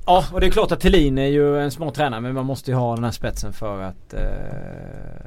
Ja 0.06 0.24
och 0.32 0.40
det 0.40 0.46
är 0.46 0.50
klart 0.50 0.72
att 0.72 0.80
Thelin 0.80 1.18
är 1.18 1.26
ju 1.26 1.58
en 1.60 1.70
smart 1.70 1.94
tränare 1.94 2.20
men 2.20 2.34
man 2.34 2.46
måste 2.46 2.70
ju 2.70 2.76
ha 2.76 2.94
den 2.94 3.04
här 3.04 3.10
spetsen 3.10 3.52
för 3.52 3.82
att 3.82 4.14
eh, 4.14 4.20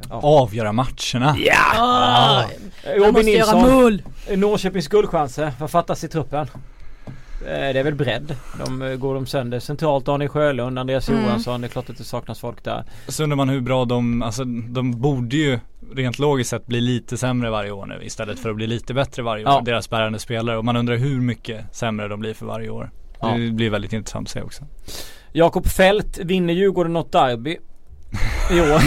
ja. 0.09 0.15
Avgöra 0.23 0.71
matcherna. 0.73 1.35
Ja! 1.37 1.55
Ah, 1.77 2.43
man 2.85 2.93
Robin 2.95 3.13
måste 3.13 3.29
göra 3.31 3.53
Nilsson, 3.61 3.81
mål! 3.81 4.01
Norrköpings 4.37 4.87
guldchanser, 4.87 5.51
vad 5.59 5.71
fattas 5.71 6.03
i 6.03 6.07
truppen? 6.07 6.47
Eh, 7.41 7.73
Det 7.73 7.79
är 7.79 7.83
väl 7.83 7.95
bredd. 7.95 8.35
De 8.65 8.81
eh, 8.81 8.95
går 8.95 9.13
de 9.15 9.25
sönder 9.25 9.59
centralt. 9.59 10.05
Daniel 10.05 10.29
Sjölund, 10.29 10.79
Andreas 10.79 11.09
Mm. 11.09 11.23
Johansson. 11.23 11.61
Det 11.61 11.67
är 11.67 11.69
klart 11.69 11.89
att 11.89 11.97
det 11.97 12.03
saknas 12.03 12.39
folk 12.39 12.63
där. 12.63 12.83
Så 13.07 13.23
undrar 13.23 13.35
man 13.37 13.49
hur 13.49 13.61
bra 13.61 13.85
de, 13.85 14.21
alltså 14.21 14.43
de 14.45 15.01
borde 15.01 15.35
ju 15.35 15.59
rent 15.95 16.19
logiskt 16.19 16.49
sett 16.49 16.65
bli 16.67 16.81
lite 16.81 17.17
sämre 17.17 17.49
varje 17.49 17.71
år 17.71 17.85
nu 17.85 17.99
istället 18.03 18.39
för 18.39 18.49
att 18.49 18.55
bli 18.55 18.67
lite 18.67 18.93
bättre 18.93 19.23
varje 19.23 19.45
år. 19.45 19.51
Ja. 19.51 19.61
Deras 19.65 19.89
bärande 19.89 20.19
spelare 20.19 20.57
och 20.57 20.65
man 20.65 20.75
undrar 20.77 20.95
hur 20.95 21.21
mycket 21.21 21.75
sämre 21.75 22.07
de 22.07 22.19
blir 22.19 22.33
för 22.33 22.45
varje 22.45 22.69
år. 22.69 22.91
Ja. 23.21 23.27
Det 23.37 23.51
blir 23.51 23.69
väldigt 23.69 23.93
intressant 23.93 24.27
att 24.27 24.31
se 24.31 24.41
också. 24.41 24.63
Jakob 25.31 25.67
Fält, 25.67 26.17
vinner 26.17 26.53
Djurgården 26.53 26.93
något 26.93 27.11
derby 27.11 27.57
år? 28.51 28.81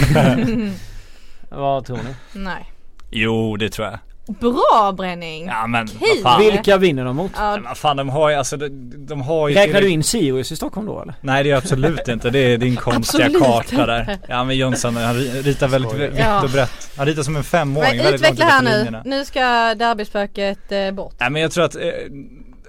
vad 1.49 1.85
tror 1.85 1.97
ni? 1.97 2.39
Nej. 2.41 2.71
Jo 3.11 3.57
det 3.57 3.69
tror 3.69 3.87
jag. 3.87 3.99
Bra 4.39 4.93
Bränning! 4.97 5.45
Ja 5.45 5.67
men 5.67 5.87
vad 5.99 6.19
fan. 6.23 6.41
Vilka 6.41 6.77
vinner 6.77 7.05
de 7.05 7.15
mot? 7.15 7.31
Ja, 7.35 7.51
Men 7.55 7.63
vad 7.63 7.77
fan 7.77 7.97
de 7.97 8.09
har 8.09 8.29
ju 8.29 8.35
alltså 8.35 8.57
de, 8.57 8.69
de 9.07 9.21
har 9.21 9.49
ju 9.49 9.55
Räknar 9.55 9.81
du 9.81 9.89
in 9.89 10.03
Sirius 10.03 10.51
i 10.51 10.55
Stockholm 10.55 10.87
då 10.87 11.01
eller? 11.01 11.13
Nej 11.21 11.43
det 11.43 11.51
är 11.51 11.55
absolut 11.55 12.07
inte, 12.07 12.29
det 12.29 12.39
är 12.39 12.57
din 12.57 12.75
konstiga 12.75 13.29
karta 13.39 13.85
där. 13.85 14.17
Ja 14.27 14.43
men 14.43 14.57
Jönsson 14.57 14.95
han 14.95 15.15
ri- 15.15 15.41
ritar 15.41 15.67
väldigt 15.67 15.93
vitt 15.93 16.11
Ja. 16.17 16.43
och 16.43 16.49
brett. 16.49 16.91
Han 16.97 17.05
ritar 17.05 17.23
som 17.23 17.35
en 17.35 17.43
femåring. 17.43 17.97
men 17.97 18.13
utveckla 18.13 18.45
här 18.45 18.61
nu. 18.61 18.69
linjerna. 18.69 19.01
Nu 19.05 19.25
ska 19.25 19.39
derbyspöket 19.75 20.71
eh, 20.71 20.91
bort. 20.91 21.15
Nej 21.19 21.29
men 21.29 21.41
jag 21.41 21.51
tror 21.51 21.63
att, 21.65 21.75
eh, 21.75 21.81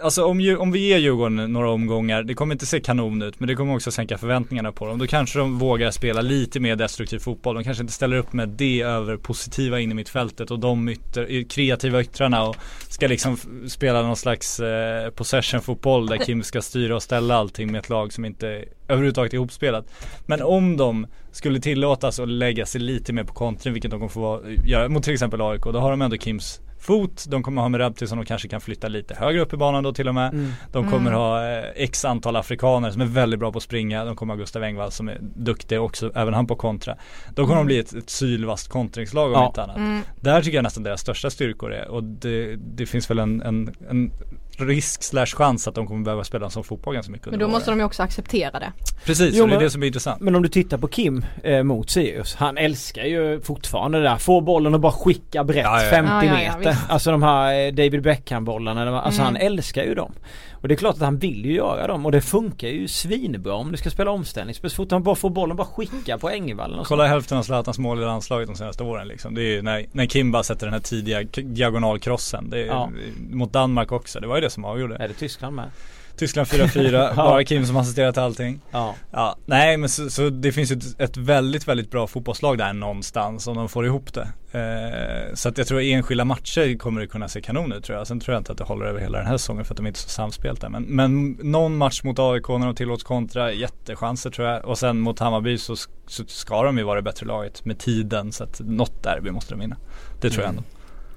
alltså 0.04 0.24
om, 0.24 0.56
om 0.58 0.72
vi 0.72 0.78
ger 0.88 0.98
Djurgården 0.98 1.52
några 1.52 1.70
omgångar, 1.70 2.22
det 2.22 2.34
kommer 2.34 2.54
inte 2.54 2.66
se 2.66 2.80
kanon 2.80 3.22
ut 3.22 3.40
men 3.40 3.48
det 3.48 3.54
kommer 3.54 3.74
också 3.74 3.90
sänka 3.90 4.18
förväntningarna 4.18 4.72
på 4.72 4.86
dem. 4.86 4.98
Då 4.98 5.06
kanske 5.06 5.38
de 5.38 5.58
vågar 5.58 5.90
spela 5.90 6.20
lite 6.20 6.60
mer 6.60 6.76
destruktiv 6.76 7.18
fotboll. 7.18 7.54
De 7.54 7.64
kanske 7.64 7.82
inte 7.82 7.92
ställer 7.92 8.16
upp 8.16 8.32
med 8.32 8.48
det 8.48 8.80
över 8.82 9.16
positiva 9.16 9.80
in 9.80 9.90
i 9.90 9.94
mittfältet 9.94 10.50
och 10.50 10.58
de 10.58 10.88
ytter, 10.88 11.48
kreativa 11.48 12.00
yttrarna 12.00 12.42
och 12.42 12.56
ska 12.88 13.06
liksom 13.06 13.36
spela 13.68 14.02
någon 14.02 14.16
slags 14.16 14.60
eh, 14.60 15.10
possession 15.10 15.60
fotboll 15.60 16.06
där 16.06 16.16
Kim 16.16 16.42
ska 16.42 16.62
styra 16.62 16.96
och 16.96 17.02
ställa 17.02 17.34
allting 17.34 17.72
med 17.72 17.78
ett 17.78 17.88
lag 17.88 18.12
som 18.12 18.24
inte 18.24 18.64
överhuvudtaget 18.88 19.32
är 19.32 19.36
ihopspelat. 19.36 19.86
Men 20.26 20.42
om 20.42 20.76
de 20.76 21.06
skulle 21.32 21.60
tillåtas 21.60 22.20
att 22.20 22.28
lägga 22.28 22.66
sig 22.66 22.80
lite 22.80 23.12
mer 23.12 23.24
på 23.24 23.34
kontring, 23.34 23.72
vilket 23.72 23.90
de 23.90 24.00
kommer 24.00 24.10
få 24.12 24.20
vara- 24.20 24.40
göra 24.64 24.88
mot 24.88 25.04
till 25.04 25.12
exempel 25.12 25.40
AIK, 25.42 25.62
då 25.62 25.78
har 25.78 25.90
de 25.90 26.02
ändå 26.02 26.16
Kims 26.16 26.60
fot, 26.84 27.24
de 27.28 27.42
kommer 27.42 27.62
ha 27.62 27.68
Merabti 27.68 28.06
som 28.06 28.18
de 28.18 28.24
kanske 28.24 28.48
kan 28.48 28.60
flytta 28.60 28.88
lite 28.88 29.14
högre 29.14 29.40
upp 29.40 29.52
i 29.52 29.56
banan 29.56 29.82
då 29.84 29.92
till 29.92 30.08
och 30.08 30.14
med. 30.14 30.32
Mm. 30.32 30.52
De 30.72 30.90
kommer 30.90 31.10
Mm. 31.10 31.20
ha 31.20 31.48
eh, 31.48 31.64
x 31.76 32.04
antal 32.04 32.36
afrikaner 32.36 32.90
som 32.90 33.00
är 33.00 33.06
väldigt 33.06 33.40
bra 33.40 33.52
på 33.52 33.56
att 33.56 33.62
springa. 33.62 34.04
De 34.04 34.16
kommer 34.16 34.34
ha 34.34 34.38
Gustav 34.38 34.62
Engvall 34.62 34.90
som 34.92 35.08
är 35.08 35.18
duktig 35.20 35.80
också, 35.80 36.12
även 36.14 36.34
han 36.34 36.46
på 36.46 36.56
kontra. 36.56 36.96
Då 37.34 37.42
kommer 37.44 37.56
de 37.56 37.66
bli 37.66 37.78
ett, 37.78 37.92
ett 37.94 38.10
sylvast 38.10 38.68
kontringslag 38.68 39.26
om 39.26 39.32
Ja. 39.32 39.46
inte 39.46 39.62
annat. 39.62 39.76
Mm. 39.76 40.02
Där 40.20 40.42
tycker 40.42 40.58
jag 40.58 40.62
nästan 40.62 40.82
deras 40.82 41.00
största 41.00 41.30
styrkor 41.30 41.72
är 41.72 41.88
och 41.88 42.04
det, 42.04 42.56
det 42.56 42.86
finns 42.86 43.10
väl 43.10 43.18
en, 43.18 43.42
en, 43.42 43.74
en 43.90 44.10
risk 44.60 45.02
slash 45.02 45.26
chans 45.26 45.68
att 45.68 45.74
de 45.74 45.86
kommer 45.86 46.04
behöva 46.04 46.24
spela 46.24 46.50
som 46.50 46.64
fotboll 46.64 46.94
ganska 46.94 47.12
mycket 47.12 47.30
Men 47.30 47.38
då 47.38 47.48
måste 47.48 47.70
de 47.70 47.78
ju 47.78 47.84
också 47.84 48.02
acceptera 48.02 48.58
det. 48.58 48.72
Precis, 49.04 49.34
Jo, 49.34 49.42
och 49.42 49.48
det 49.48 49.54
är 49.54 49.56
men- 49.56 49.64
det 49.64 49.70
som 49.70 49.82
är 49.82 49.86
intressant. 49.86 50.20
Men 50.20 50.34
om 50.36 50.42
du 50.42 50.48
tittar 50.48 50.78
på 50.78 50.88
Kim 50.88 51.24
eh, 51.42 51.62
mot 51.62 51.90
Sirius. 51.90 52.34
Han 52.34 52.58
älskar 52.58 53.04
ju 53.04 53.40
fortfarande 53.40 53.98
det 53.98 54.04
där. 54.04 54.16
Få 54.16 54.40
bollen 54.40 54.74
och 54.74 54.80
bara 54.80 54.92
skicka 54.92 55.44
brett 55.44 55.64
Ja, 55.64 55.82
ja. 55.84 55.90
50 55.90 56.10
Ja, 56.12 56.24
ja, 56.24 56.42
ja, 56.42 56.58
meter. 56.58 56.76
alltså 56.88 57.10
de 57.10 57.22
här 57.22 57.66
eh, 57.66 57.72
David 57.72 58.02
Beckham 58.02 58.44
bollarna. 58.44 59.00
Alltså 59.02 59.20
Mm. 59.20 59.34
han 59.34 59.42
älskar 59.42 59.84
ju 59.84 59.94
dem. 59.94 60.12
Och 60.52 60.68
det 60.68 60.74
är 60.74 60.76
klart 60.76 60.94
att 60.94 61.00
han 61.00 61.18
vill 61.18 61.44
ju 61.44 61.52
göra 61.54 61.86
dem 61.86 62.06
och 62.06 62.12
det 62.12 62.20
funkar 62.20 62.68
ju 62.68 62.88
svinbra 62.88 63.54
om 63.54 63.70
du 63.72 63.76
ska 63.78 63.90
spela 63.90 64.10
omställningsspel. 64.10 64.70
Så 64.70 64.76
fort 64.76 64.90
han 64.90 65.02
bara 65.02 65.14
får 65.14 65.30
bollen 65.30 65.56
bara 65.56 65.66
skicka 65.66 66.18
på 66.18 66.30
Ängevallen 66.30 66.78
och 66.78 66.86
så. 66.86 66.88
Kolla 66.88 67.06
hälften 67.06 67.38
av 67.38 67.42
Zlatans 67.42 67.78
mål 67.78 67.98
i 67.98 68.04
landslaget 68.04 68.48
de 68.48 68.56
senaste 68.56 68.82
åren 68.82 69.08
liksom. 69.08 69.34
Det 69.34 69.42
är 69.42 69.46
ju 69.54 69.62
när, 69.62 69.86
när 69.92 70.06
Kim 70.06 70.32
bara 70.32 70.42
sätter 70.42 70.66
den 70.66 70.72
här 70.72 70.80
tidiga 70.80 71.22
diagonalkrossen. 71.32 72.50
Det 72.50 72.62
är, 72.62 72.66
Ja. 72.66 72.90
Mot 73.30 73.52
Danmark 73.52 73.92
också, 73.92 74.20
det 74.20 74.26
var 74.26 74.36
ju 74.36 74.42
det 74.44 74.50
som 74.50 74.64
avgjorde. 74.64 74.96
Är 74.96 75.08
det 75.08 75.14
Tyskland 75.14 75.56
med? 75.56 75.70
Tyskland 76.16 76.48
4-4, 76.48 77.16
bara 77.16 77.44
Kim 77.44 77.66
som 77.66 77.76
assisterat 77.76 78.18
allting. 78.18 78.60
Ja. 78.70 78.94
Ja, 79.10 79.36
nej 79.46 79.76
men 79.76 79.88
så, 79.88 80.10
så 80.10 80.30
det 80.30 80.52
finns 80.52 80.72
ju 80.72 80.76
ett, 80.76 81.00
ett 81.00 81.16
väldigt, 81.16 81.68
väldigt 81.68 81.90
bra 81.90 82.06
fotbollslag 82.06 82.58
där 82.58 82.72
någonstans 82.72 83.46
om 83.46 83.56
de 83.56 83.68
får 83.68 83.86
ihop 83.86 84.10
det. 84.14 84.28
Eh, 84.58 85.34
så 85.34 85.48
att 85.48 85.58
jag 85.58 85.66
tror 85.66 85.78
att 85.78 85.84
enskilda 85.84 86.24
matcher 86.24 86.78
kommer 86.78 87.00
det 87.00 87.06
kunna 87.06 87.28
se 87.28 87.40
kanon 87.40 87.72
ut 87.72 87.84
tror 87.84 87.98
jag. 87.98 88.06
Sen 88.06 88.20
tror 88.20 88.32
jag 88.34 88.40
inte 88.40 88.52
att 88.52 88.58
det 88.58 88.64
håller 88.64 88.86
över 88.86 89.00
hela 89.00 89.18
den 89.18 89.26
här 89.26 89.36
säsongen 89.36 89.64
för 89.64 89.74
att 89.74 89.76
de 89.76 89.86
är 89.86 89.88
inte 89.88 89.98
är 89.98 90.00
så 90.00 90.08
samspelta. 90.08 90.68
Men, 90.68 90.82
men 90.82 91.30
någon 91.30 91.76
match 91.76 92.02
mot 92.02 92.18
AIK 92.18 92.48
när 92.48 92.66
de 92.66 92.74
tillåts 92.74 93.04
kontra, 93.04 93.52
jättechanser 93.52 94.30
tror 94.30 94.48
jag. 94.48 94.64
Och 94.64 94.78
sen 94.78 95.00
mot 95.00 95.18
Hammarby 95.18 95.58
så, 95.58 95.76
så 96.06 96.24
ska 96.26 96.62
de 96.62 96.78
ju 96.78 96.84
vara 96.84 96.96
det 96.96 97.02
bättre 97.02 97.26
laget 97.26 97.64
med 97.64 97.78
tiden. 97.78 98.32
Så 98.32 98.44
att 98.44 98.60
något 98.64 99.02
derby 99.02 99.30
måste 99.30 99.54
de 99.54 99.60
vinna. 99.60 99.76
Det 100.20 100.30
tror 100.30 100.42
jag 100.44 100.50
Mm. 100.52 100.64
ändå. 100.64 100.68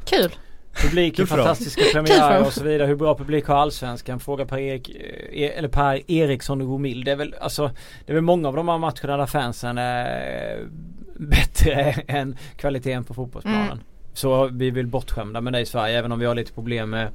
Kul! 0.05 0.31
Publik 0.81 1.19
i 1.19 1.25
fantastiska 1.25 1.81
premiärer 1.93 2.45
och 2.45 2.53
så 2.53 2.63
vidare. 2.63 2.87
Hur 2.87 2.95
bra 2.95 3.17
publik 3.17 3.45
har 3.45 3.55
allsvenskan? 3.55 4.19
Fråga 4.19 4.45
Per, 4.45 4.57
Erik, 4.57 4.89
eh, 4.89 5.57
eller 5.57 5.67
per 5.67 6.11
Eriksson 6.11 6.61
och 6.61 6.67
Gomil. 6.67 7.03
Det 7.03 7.11
är 7.11 7.15
väl 7.15 7.35
alltså 7.41 7.71
Det 8.05 8.11
är 8.11 8.13
väl 8.13 8.23
många 8.23 8.47
av 8.47 8.55
de 8.55 8.67
här 8.67 8.77
matcherna 8.77 9.17
där 9.17 9.25
fansen 9.25 9.77
är 9.77 10.67
bättre 11.15 11.73
än 12.07 12.37
kvaliteten 12.55 13.03
på 13.03 13.13
fotbollsplanen. 13.13 13.65
Mm. 13.65 13.83
Så 14.13 14.47
vi 14.47 14.71
vill 14.71 14.87
bortskämda 14.87 15.41
med 15.41 15.53
det 15.53 15.59
i 15.59 15.65
Sverige 15.65 15.97
även 15.99 16.11
om 16.11 16.19
vi 16.19 16.25
har 16.25 16.35
lite 16.35 16.53
problem 16.53 16.89
med 16.89 17.09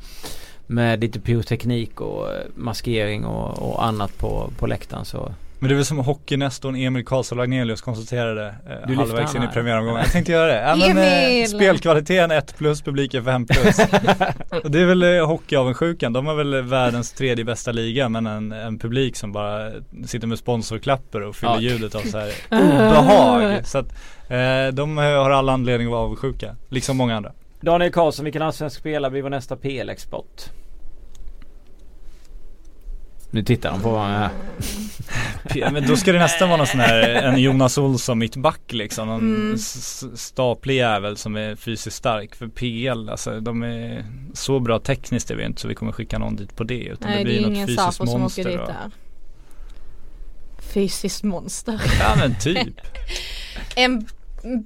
med 0.67 1.01
lite 1.01 1.21
pyroteknik 1.21 2.01
och 2.01 2.33
eh, 2.33 2.47
maskering 2.55 3.25
och, 3.25 3.71
och 3.71 3.85
annat 3.85 4.19
på, 4.19 4.51
på 4.59 4.67
läktaren 4.67 5.05
så 5.05 5.33
Men 5.63 5.69
det 5.69 5.75
är 5.75 5.77
väl 5.77 5.85
som 5.85 5.99
hockeynästorn 5.99 6.77
Emil 6.77 7.05
Karlsson 7.05 7.39
Lagnelius 7.39 7.81
konstaterade 7.81 8.55
eh, 8.87 8.97
halvvägs 8.97 9.35
in 9.35 9.43
i 9.43 9.47
premiäromgången. 9.47 10.01
Jag 10.03 10.13
tänkte 10.13 10.33
göra 10.33 10.47
det. 10.47 10.61
Ja, 10.87 10.95
men, 10.95 11.41
eh, 11.43 11.47
spelkvaliteten 11.47 12.31
1 12.31 12.55
plus, 12.59 12.83
publiken 12.83 13.25
5 13.25 13.47
plus. 13.47 13.79
Och 14.65 14.71
det 14.71 14.81
är 14.81 14.87
väl 14.87 15.03
eh, 15.03 15.27
hockeyavundsjukan. 15.27 16.13
De 16.13 16.27
har 16.27 16.35
väl 16.35 16.63
världens 16.63 17.13
tredje 17.13 17.45
bästa 17.45 17.73
liga 17.73 18.09
men 18.09 18.27
en, 18.27 18.53
en 18.53 18.79
publik 18.79 19.17
som 19.17 19.33
bara 19.33 19.71
sitter 20.07 20.27
med 20.27 20.39
sponsorklappar 20.39 21.21
och 21.21 21.37
fyller 21.37 21.53
Ja. 21.55 21.61
ljudet 21.61 21.95
av 21.95 22.01
så 22.01 22.19
här 22.19 22.33
obehag. 22.51 23.67
Så 23.67 23.79
att 23.79 23.93
eh, 24.29 24.67
de 24.73 24.99
eh, 24.99 25.05
har 25.05 25.31
alla 25.31 25.53
anledning 25.53 25.87
att 25.89 25.93
vara 25.93 26.03
avundsjuka. 26.03 26.57
Liksom 26.69 26.97
många 26.97 27.17
andra. 27.17 27.33
Daniel 27.61 27.93
Karlsson, 27.93 28.25
vilken 28.25 28.43
allsvensk 28.43 28.79
spelare 28.79 29.11
blir 29.11 29.23
vår 29.23 29.31
nästa 29.31 29.57
PL-export? 29.57 30.43
Nu 33.35 33.43
tittar 33.43 33.71
de 33.71 33.81
på 33.83 33.99
han 33.99 34.11
är. 34.11 34.31
Ja, 35.55 35.71
men 35.71 35.87
då 35.87 35.97
ska 35.97 36.13
det 36.13 36.19
nästan 36.19 36.49
vara 36.49 36.57
någon 36.57 36.67
sån 36.67 36.81
här, 36.81 37.01
en 37.03 37.39
Jonas 37.41 37.79
Olsson 37.79 38.19
mittback 38.19 38.61
liksom. 38.73 39.09
Någon 39.09 39.21
Mm. 39.21 39.59
staplig 40.17 40.77
jävel 40.77 41.17
som 41.17 41.37
är 41.37 41.57
fysiskt 41.57 41.97
stark. 41.97 42.35
För 42.35 42.49
PL, 42.49 43.09
alltså 43.09 43.41
de 43.41 43.63
är 43.63 44.05
så 44.35 44.61
bra 44.61 44.79
tekniskt 44.79 45.31
är 45.31 45.35
vi 45.35 45.45
inte 45.45 45.61
så 45.61 45.69
vi 45.69 45.75
kommer 45.75 45.93
skicka 45.93 46.19
någon 46.19 46.37
dit 46.37 46.57
på 46.57 46.65
det. 46.65 46.85
Utan 46.85 47.11
Nej 47.11 47.19
det 47.19 47.19
det 47.19 47.25
blir 47.25 47.39
är 47.39 47.43
något 47.43 47.51
ingen 47.57 47.67
fysiskt 47.67 47.83
Safo 47.85 48.07
som 48.07 48.21
monster. 48.21 48.43
åker 48.43 48.51
dit 48.51 48.67
där. 48.67 48.91
Fysiskt 50.59 51.23
monster. 51.23 51.81
Ja 52.01 52.15
men 52.19 52.35
typ. 52.39 52.69
En 53.77 54.07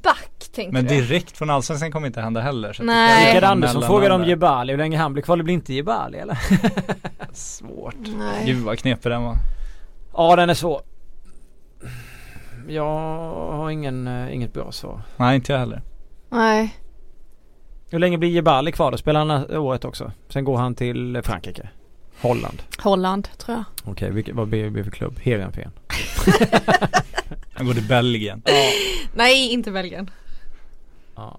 back 0.03 0.49
tänkte 0.55 0.73
Men 0.73 0.85
du? 0.85 0.95
direkt 0.95 1.37
från 1.39 1.51
Allsvenskan 1.51 1.93
kommer 1.93 2.07
inte 2.07 2.21
hända 2.21 2.41
heller. 2.41 2.73
Så 2.73 2.83
Nej. 2.83 3.27
Rickard 3.27 3.43
någon 3.43 3.51
Andersson 3.51 3.83
frågade 3.83 4.15
om. 4.15 4.25
Jebali, 4.25 4.73
hur 4.73 4.79
länge 4.79 4.99
han 4.99 5.13
blir 5.13 5.23
kvar? 5.23 5.37
Det 5.37 5.43
blir 5.43 5.55
inte 5.55 5.75
Jebali 5.75 6.19
eller? 6.19 6.39
Svårt. 7.33 7.95
Nej. 8.19 8.47
Gud 8.47 8.65
vad 8.65 8.79
knepig 8.79 9.13
den 9.13 9.23
var. 9.23 9.37
Ja 10.13 10.37
den 10.37 10.51
är 10.51 10.55
svår. 10.55 10.81
Jag 12.69 12.85
har 13.53 13.71
ingen, 13.71 14.07
eh, 14.07 14.35
inget 14.35 14.53
bra 14.53 14.73
svar. 14.73 15.03
Nej 15.17 15.37
inte 15.37 15.53
jag 15.53 15.59
heller. 15.59 15.83
Nej. 16.31 16.77
Hur 17.91 17.99
länge 17.99 18.19
blir 18.19 18.29
Jebali 18.31 18.73
kvar 18.73 18.91
då? 18.91 18.99
Spelar 18.99 19.27
han 19.27 19.57
året 19.57 19.85
också? 19.85 20.13
Sen 20.29 20.45
går 20.45 20.57
han 20.57 20.75
till 20.75 21.21
Frankrike? 21.25 21.69
Holland? 22.21 22.63
Holland 22.79 23.29
tror 23.39 23.57
jag. 23.57 23.65
Okej, 23.93 24.11
vilket, 24.11 24.35
vad 24.35 24.49
blir 24.49 24.71
det 24.71 24.85
för 24.85 24.91
klubb? 24.91 25.19
Heerenveen? 25.23 25.71
Han 27.57 27.67
går 27.67 27.75
till 27.75 27.83
Belgien. 27.89 28.43
Nej 29.15 29.53
inte 29.53 29.71
Belgien. 29.71 30.11
Ja. 31.17 31.39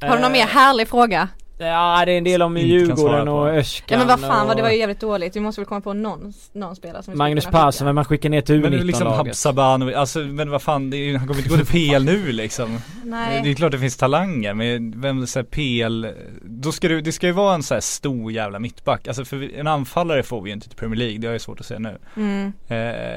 Har 0.00 0.08
du 0.16 0.22
någon 0.22 0.24
Eh, 0.24 0.30
mer 0.30 0.46
härlig 0.46 0.88
fråga? 0.88 1.28
Ja 1.58 2.02
det 2.06 2.12
är 2.12 2.18
en 2.18 2.24
del 2.24 2.42
om 2.42 2.56
Djurgården 2.56 3.28
och 3.28 3.48
Öskan 3.48 3.86
Ja 3.90 3.98
men 3.98 4.06
vad 4.06 4.20
fan 4.20 4.46
vad 4.46 4.56
det 4.56 4.62
var 4.62 4.68
ju 4.70 4.74
och 4.74 4.78
jävligt 4.80 5.00
dåligt. 5.00 5.36
Vi 5.36 5.40
måste 5.40 5.60
väl 5.60 5.68
komma 5.68 5.80
på 5.80 5.92
någon, 5.92 6.32
någon 6.52 6.76
spelare 6.76 7.02
som 7.02 7.12
vi 7.12 7.18
Magnus. 7.18 7.46
Persson, 7.46 7.86
vem 7.86 7.94
man 7.94 8.04
skickar 8.04 8.28
ner 8.30 8.40
till 8.40 8.60
Men 8.60 8.70
det 8.72 8.78
är 8.78 8.84
liksom 8.84 9.06
U19-laget. 9.06 9.26
Habsabanovic, 9.26 9.96
alltså 9.96 10.18
men 10.18 10.50
vad 10.50 10.62
fan, 10.62 10.90
det 10.90 10.96
är, 10.96 10.98
ju- 11.04 11.16
han 11.16 11.26
kommer 11.28 11.38
inte 11.40 11.50
gå 11.50 11.56
till 11.64 11.66
PL 11.90 12.04
nu 12.04 12.32
liksom. 12.32 12.78
Nej. 13.04 13.40
Det 13.44 13.50
är 13.50 13.54
klart 13.54 13.72
det 13.72 13.78
finns 13.78 13.96
talanger 13.96 14.54
men 14.54 15.00
vem 15.00 15.26
säger 15.26 15.44
PL, 15.44 16.06
då 16.42 16.72
ska 16.72 16.88
det, 16.88 17.00
det 17.00 17.12
ska 17.12 17.26
ju 17.26 17.32
vara 17.32 17.54
en 17.54 17.62
så 17.62 17.74
här 17.74 17.80
stor 17.80 18.32
jävla 18.32 18.58
mittback. 18.58 19.08
Alltså 19.08 19.24
för 19.24 19.58
en 19.58 19.66
anfallare 19.66 20.22
får 20.22 20.42
vi 20.42 20.50
ju 20.50 20.54
inte 20.54 20.68
till 20.68 20.76
Premier 20.78 20.98
League, 20.98 21.18
det 21.18 21.26
har 21.26 21.32
jag 21.34 21.40
svårt 21.40 21.60
att 21.60 21.66
säga 21.66 21.80
nu. 21.80 21.98
Mm. 22.16 22.52
Eh, 22.68 22.76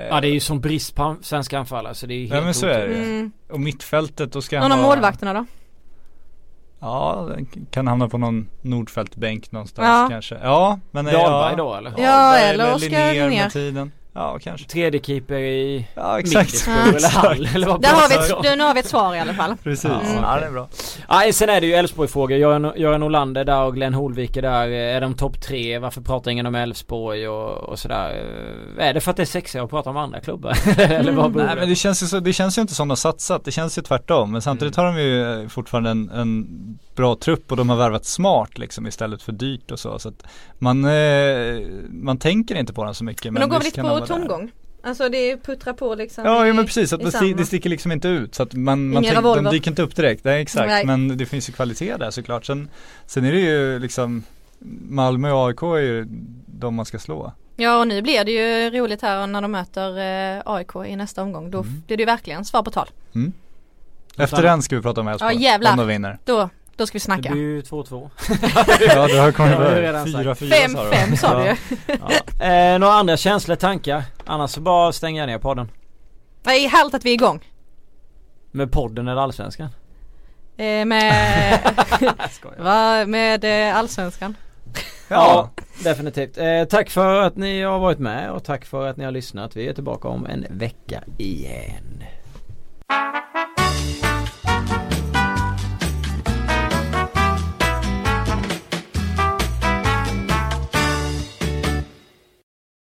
Ja 0.10 0.22
det 0.22 0.28
är 0.28 0.34
ju 0.34 0.40
som 0.40 0.60
brist 0.62 0.96
på 0.96 1.16
svenska 1.22 1.60
anfallare 1.60 1.96
så 1.96 2.06
det 2.06 2.14
är 2.14 2.20
helt 2.20 2.34
Ja, 2.34 2.42
men 2.42 2.54
så 2.54 2.66
är 2.66 2.80
det. 2.80 2.84
otroligt. 2.86 2.98
Mm. 3.08 3.32
Och 3.50 3.60
mittfältet 3.60 4.32
då 4.34 4.42
ska 4.42 4.60
Någon 4.60 4.72
han 4.72 4.80
av 4.80 4.86
målvakterna 4.86 5.34
då? 5.34 5.46
Ja, 6.80 7.28
den 7.36 7.46
kan 7.72 7.88
hamna 7.88 8.10
på 8.10 8.18
någon 8.18 8.50
Nordfältbänk 8.62 9.52
någonstans 9.52 9.86
Ja. 9.88 10.08
kanske. 10.10 10.38
Ja, 10.44 10.80
men 10.92 11.06
Dahlberg 11.06 11.52
ja, 11.52 11.56
då 11.56 11.76
eller? 11.76 11.94
Ja, 11.98 12.38
eller 12.38 12.76
Oskar 12.76 12.90
Linnér 12.90 13.14
Linnér. 13.14 13.30
med 13.30 13.52
tiden. 13.52 13.92
Ja, 14.18 14.40
kanske. 14.42 14.68
Tredje 14.68 15.00
keeper 15.00 15.36
i 15.40 15.88
Ja, 15.96 16.20
exakt. 16.20 16.68
Middlesbrough 16.68 16.96
eller 16.96 17.10
Hall 17.10 17.50
eller 17.56 17.68
vad 17.68 17.82
Där 17.82 17.90
har 17.90 18.10
vi 18.10 18.16
ett, 18.50 18.58
nu 18.58 18.64
har 18.64 18.74
vi 18.74 18.80
ett 18.80 18.88
svar 18.88 19.16
i 19.16 19.20
alla 19.20 19.34
fall. 19.34 19.56
Precis. 19.64 19.86
Mm. 19.86 20.24
Ja, 20.24 20.40
det 20.40 20.46
är 20.46 20.52
bra. 20.52 20.68
Ja, 21.08 21.24
sen 21.34 21.50
är 21.50 21.62
det 21.62 21.68
ju 21.68 21.74
Elfsborg-frågor. 21.74 22.38
Göran, 22.38 22.74
Göran 22.76 23.04
Olander 23.04 23.44
där 23.46 23.62
och 23.64 23.76
Glenn 23.76 23.94
Holvik 23.94 24.38
är 24.38 24.42
där. 24.42 24.68
Är 24.68 25.02
de 25.02 25.14
topp 25.14 25.42
tre? 25.42 25.80
Varför 25.80 26.02
pratar 26.02 26.32
ingen 26.32 26.46
om 26.46 26.56
Elfsborg 26.56 27.28
och, 27.28 27.70
och 27.70 27.80
sådär? 27.80 28.24
Är 28.78 28.94
det 28.94 29.02
för 29.02 29.12
att 29.12 29.18
det 29.18 29.24
är 29.24 29.26
sexigare 29.26 29.66
att 29.66 29.70
prata 29.70 29.90
om 29.90 29.98
andra 29.98 30.20
klubbar? 30.20 30.58
eller 30.78 31.12
vad 31.12 31.32
beror 31.32 31.46
Nej 31.46 31.56
men 31.56 31.70
det 31.70 31.76
känns, 31.76 32.04
ju 32.04 32.08
så, 32.08 32.20
det 32.20 32.34
känns 32.34 32.58
ju 32.58 32.62
inte 32.62 32.76
som 32.76 32.88
de 32.88 32.92
har 32.92 32.96
satsat, 32.96 33.46
det 33.46 33.52
känns 33.52 33.78
ju 33.78 33.82
tvärtom. 33.82 34.32
Men 34.32 34.42
samtidigt 34.42 34.78
Mm. 34.78 34.94
har 34.94 34.94
de 34.94 35.04
ju 35.04 35.42
eh, 35.42 35.48
fortfarande 35.48 35.90
en, 35.90 36.10
en 36.10 36.48
bra 36.96 37.16
trupp 37.16 37.52
och 37.52 37.58
de 37.58 37.70
har 37.70 37.78
värvat 37.78 38.06
smart 38.06 38.58
liksom 38.58 38.88
istället 38.88 39.22
för 39.22 39.32
dyrt 39.32 39.72
och 39.72 39.80
så. 39.80 40.00
så 40.00 40.10
att 40.10 40.24
man, 40.60 40.86
eh, 40.86 41.68
man 41.90 42.18
tänker 42.18 42.56
inte 42.56 42.74
på 42.74 42.84
den 42.84 42.96
så 42.96 43.04
mycket. 43.04 43.34
Men 43.34 43.42
de 43.42 43.50
går 43.50 43.60
visst 43.60 43.78
lite 43.78 43.82
på. 43.82 43.88
Tomgång. 44.08 44.52
Alltså 44.84 45.10
det 45.10 45.32
är 45.32 45.38
puttra 45.38 45.74
på 45.74 45.96
liksom. 45.96 46.26
Ja, 46.26 46.46
i- 46.46 46.48
ja 46.48 46.54
men 46.54 46.66
precis, 46.66 46.94
att 46.94 47.00
det, 47.04 47.12
samma. 47.12 47.36
det 47.36 47.46
sticker 47.46 47.70
liksom 47.70 47.92
inte 47.92 48.08
ut 48.08 48.36
så 48.36 48.44
att 48.44 48.54
man, 48.54 48.90
man 48.90 49.04
tänk, 49.04 49.24
de 49.24 49.44
dyker 49.52 49.72
inte 49.72 49.82
upp 49.82 49.96
direkt. 49.96 50.24
Nej 50.24 50.42
exakt, 50.42 50.68
Nej. 50.68 50.86
men 50.86 51.18
det 51.18 51.26
finns 51.26 51.50
ju 51.50 51.54
kvalitet 51.54 51.98
där 51.98 52.12
såklart. 52.12 52.46
Sen, 52.46 52.70
sen 53.06 53.26
är 53.26 53.32
det 53.32 53.40
ju 53.40 53.80
liksom 53.80 54.24
Malmö 54.90 55.32
och 55.32 55.48
AIK 55.48 55.62
är 55.62 55.78
ju 55.78 56.06
de 56.46 56.76
man 56.76 56.86
ska 56.86 57.00
slå. 57.00 57.34
Ja 57.56 57.80
och 57.80 57.88
nu 57.88 58.02
blir 58.02 58.26
det 58.26 58.32
ju 58.32 58.80
roligt 58.80 59.02
här 59.02 59.28
när 59.28 59.42
de 59.42 59.52
möter 59.52 59.98
eh, 60.38 60.42
AIK 60.46 60.76
i 60.88 60.96
nästa 60.96 61.24
omgång. 61.24 61.52
Då 61.52 61.60
Mm. 61.62 61.84
blir 61.88 61.98
det 61.98 62.02
ju 62.02 62.06
verkligen 62.06 62.46
svar 62.46 62.64
på 62.64 62.72
tal. 62.72 62.90
Efter 64.18 64.44
den 64.44 64.62
ska 64.62 64.76
vi 64.76 64.82
prata 64.82 65.02
om 65.02 65.08
Elfsborg. 65.08 65.34
Ja, 65.36 65.40
jävlar. 65.42 65.72
Om 65.72 65.78
de 65.78 65.88
vinner. 65.88 66.18
Då, 66.26 66.50
då 66.78 66.88
ska 66.88 66.94
vi 66.96 67.00
Det 67.00 67.04
snacka. 67.04 67.32
blir 67.32 67.42
ju 67.42 67.62
2-2. 67.62 68.10
Ja 68.96 69.08
det 69.08 69.18
har 69.18 69.32
kommit 69.32 69.52
Ja, 69.54 69.60
det 69.60 69.66
har 69.66 69.72
jag 69.72 69.82
redan 69.82 70.08
sagt. 70.12 70.42
4-4 70.42 70.68
sa 70.68 70.84
du 70.84 70.90
va? 70.90 70.92
5-5 70.92 71.16
sa 71.16 71.40
du 71.40 71.46
ju. 71.46 71.56
Ja. 72.40 72.46
Eh, 72.46 72.80
några 72.80 72.94
andra 72.94 73.18
känslor, 73.18 73.56
tankar? 73.56 74.04
Annars 74.26 74.52
så 74.52 74.62
bara 74.62 74.92
stänger 74.92 75.22
jag 75.22 75.28
ner 75.28 75.38
podden. 75.38 75.72
Det 76.44 76.50
är 76.52 76.70
härligt 76.70 76.94
att 76.94 77.06
vi 77.06 77.10
är 77.10 77.14
igång. 77.14 77.46
Med 78.52 78.72
podden 78.72 79.08
eller 79.08 79.22
allsvenskan? 79.22 79.70
Eh, 80.58 80.86
med, 80.86 81.14
va, 82.58 83.06
med 83.06 83.70
eh, 83.70 83.78
allsvenskan. 83.78 84.36
Ja, 85.08 85.50
definitivt. 85.84 86.38
Eh, 86.38 86.64
tack 86.70 86.90
för 86.90 87.22
att 87.22 87.36
ni 87.38 87.62
har 87.62 87.80
varit 87.80 88.00
med 88.00 88.32
och 88.32 88.44
tack 88.44 88.66
för 88.66 88.88
att 88.88 88.98
ni 88.98 89.06
har 89.06 89.12
lyssnat. 89.12 89.56
Vi 89.56 89.68
är 89.68 89.74
tillbaka 89.74 90.08
om 90.08 90.26
en 90.26 90.46
vecka 90.50 91.04
igen. 91.18 92.04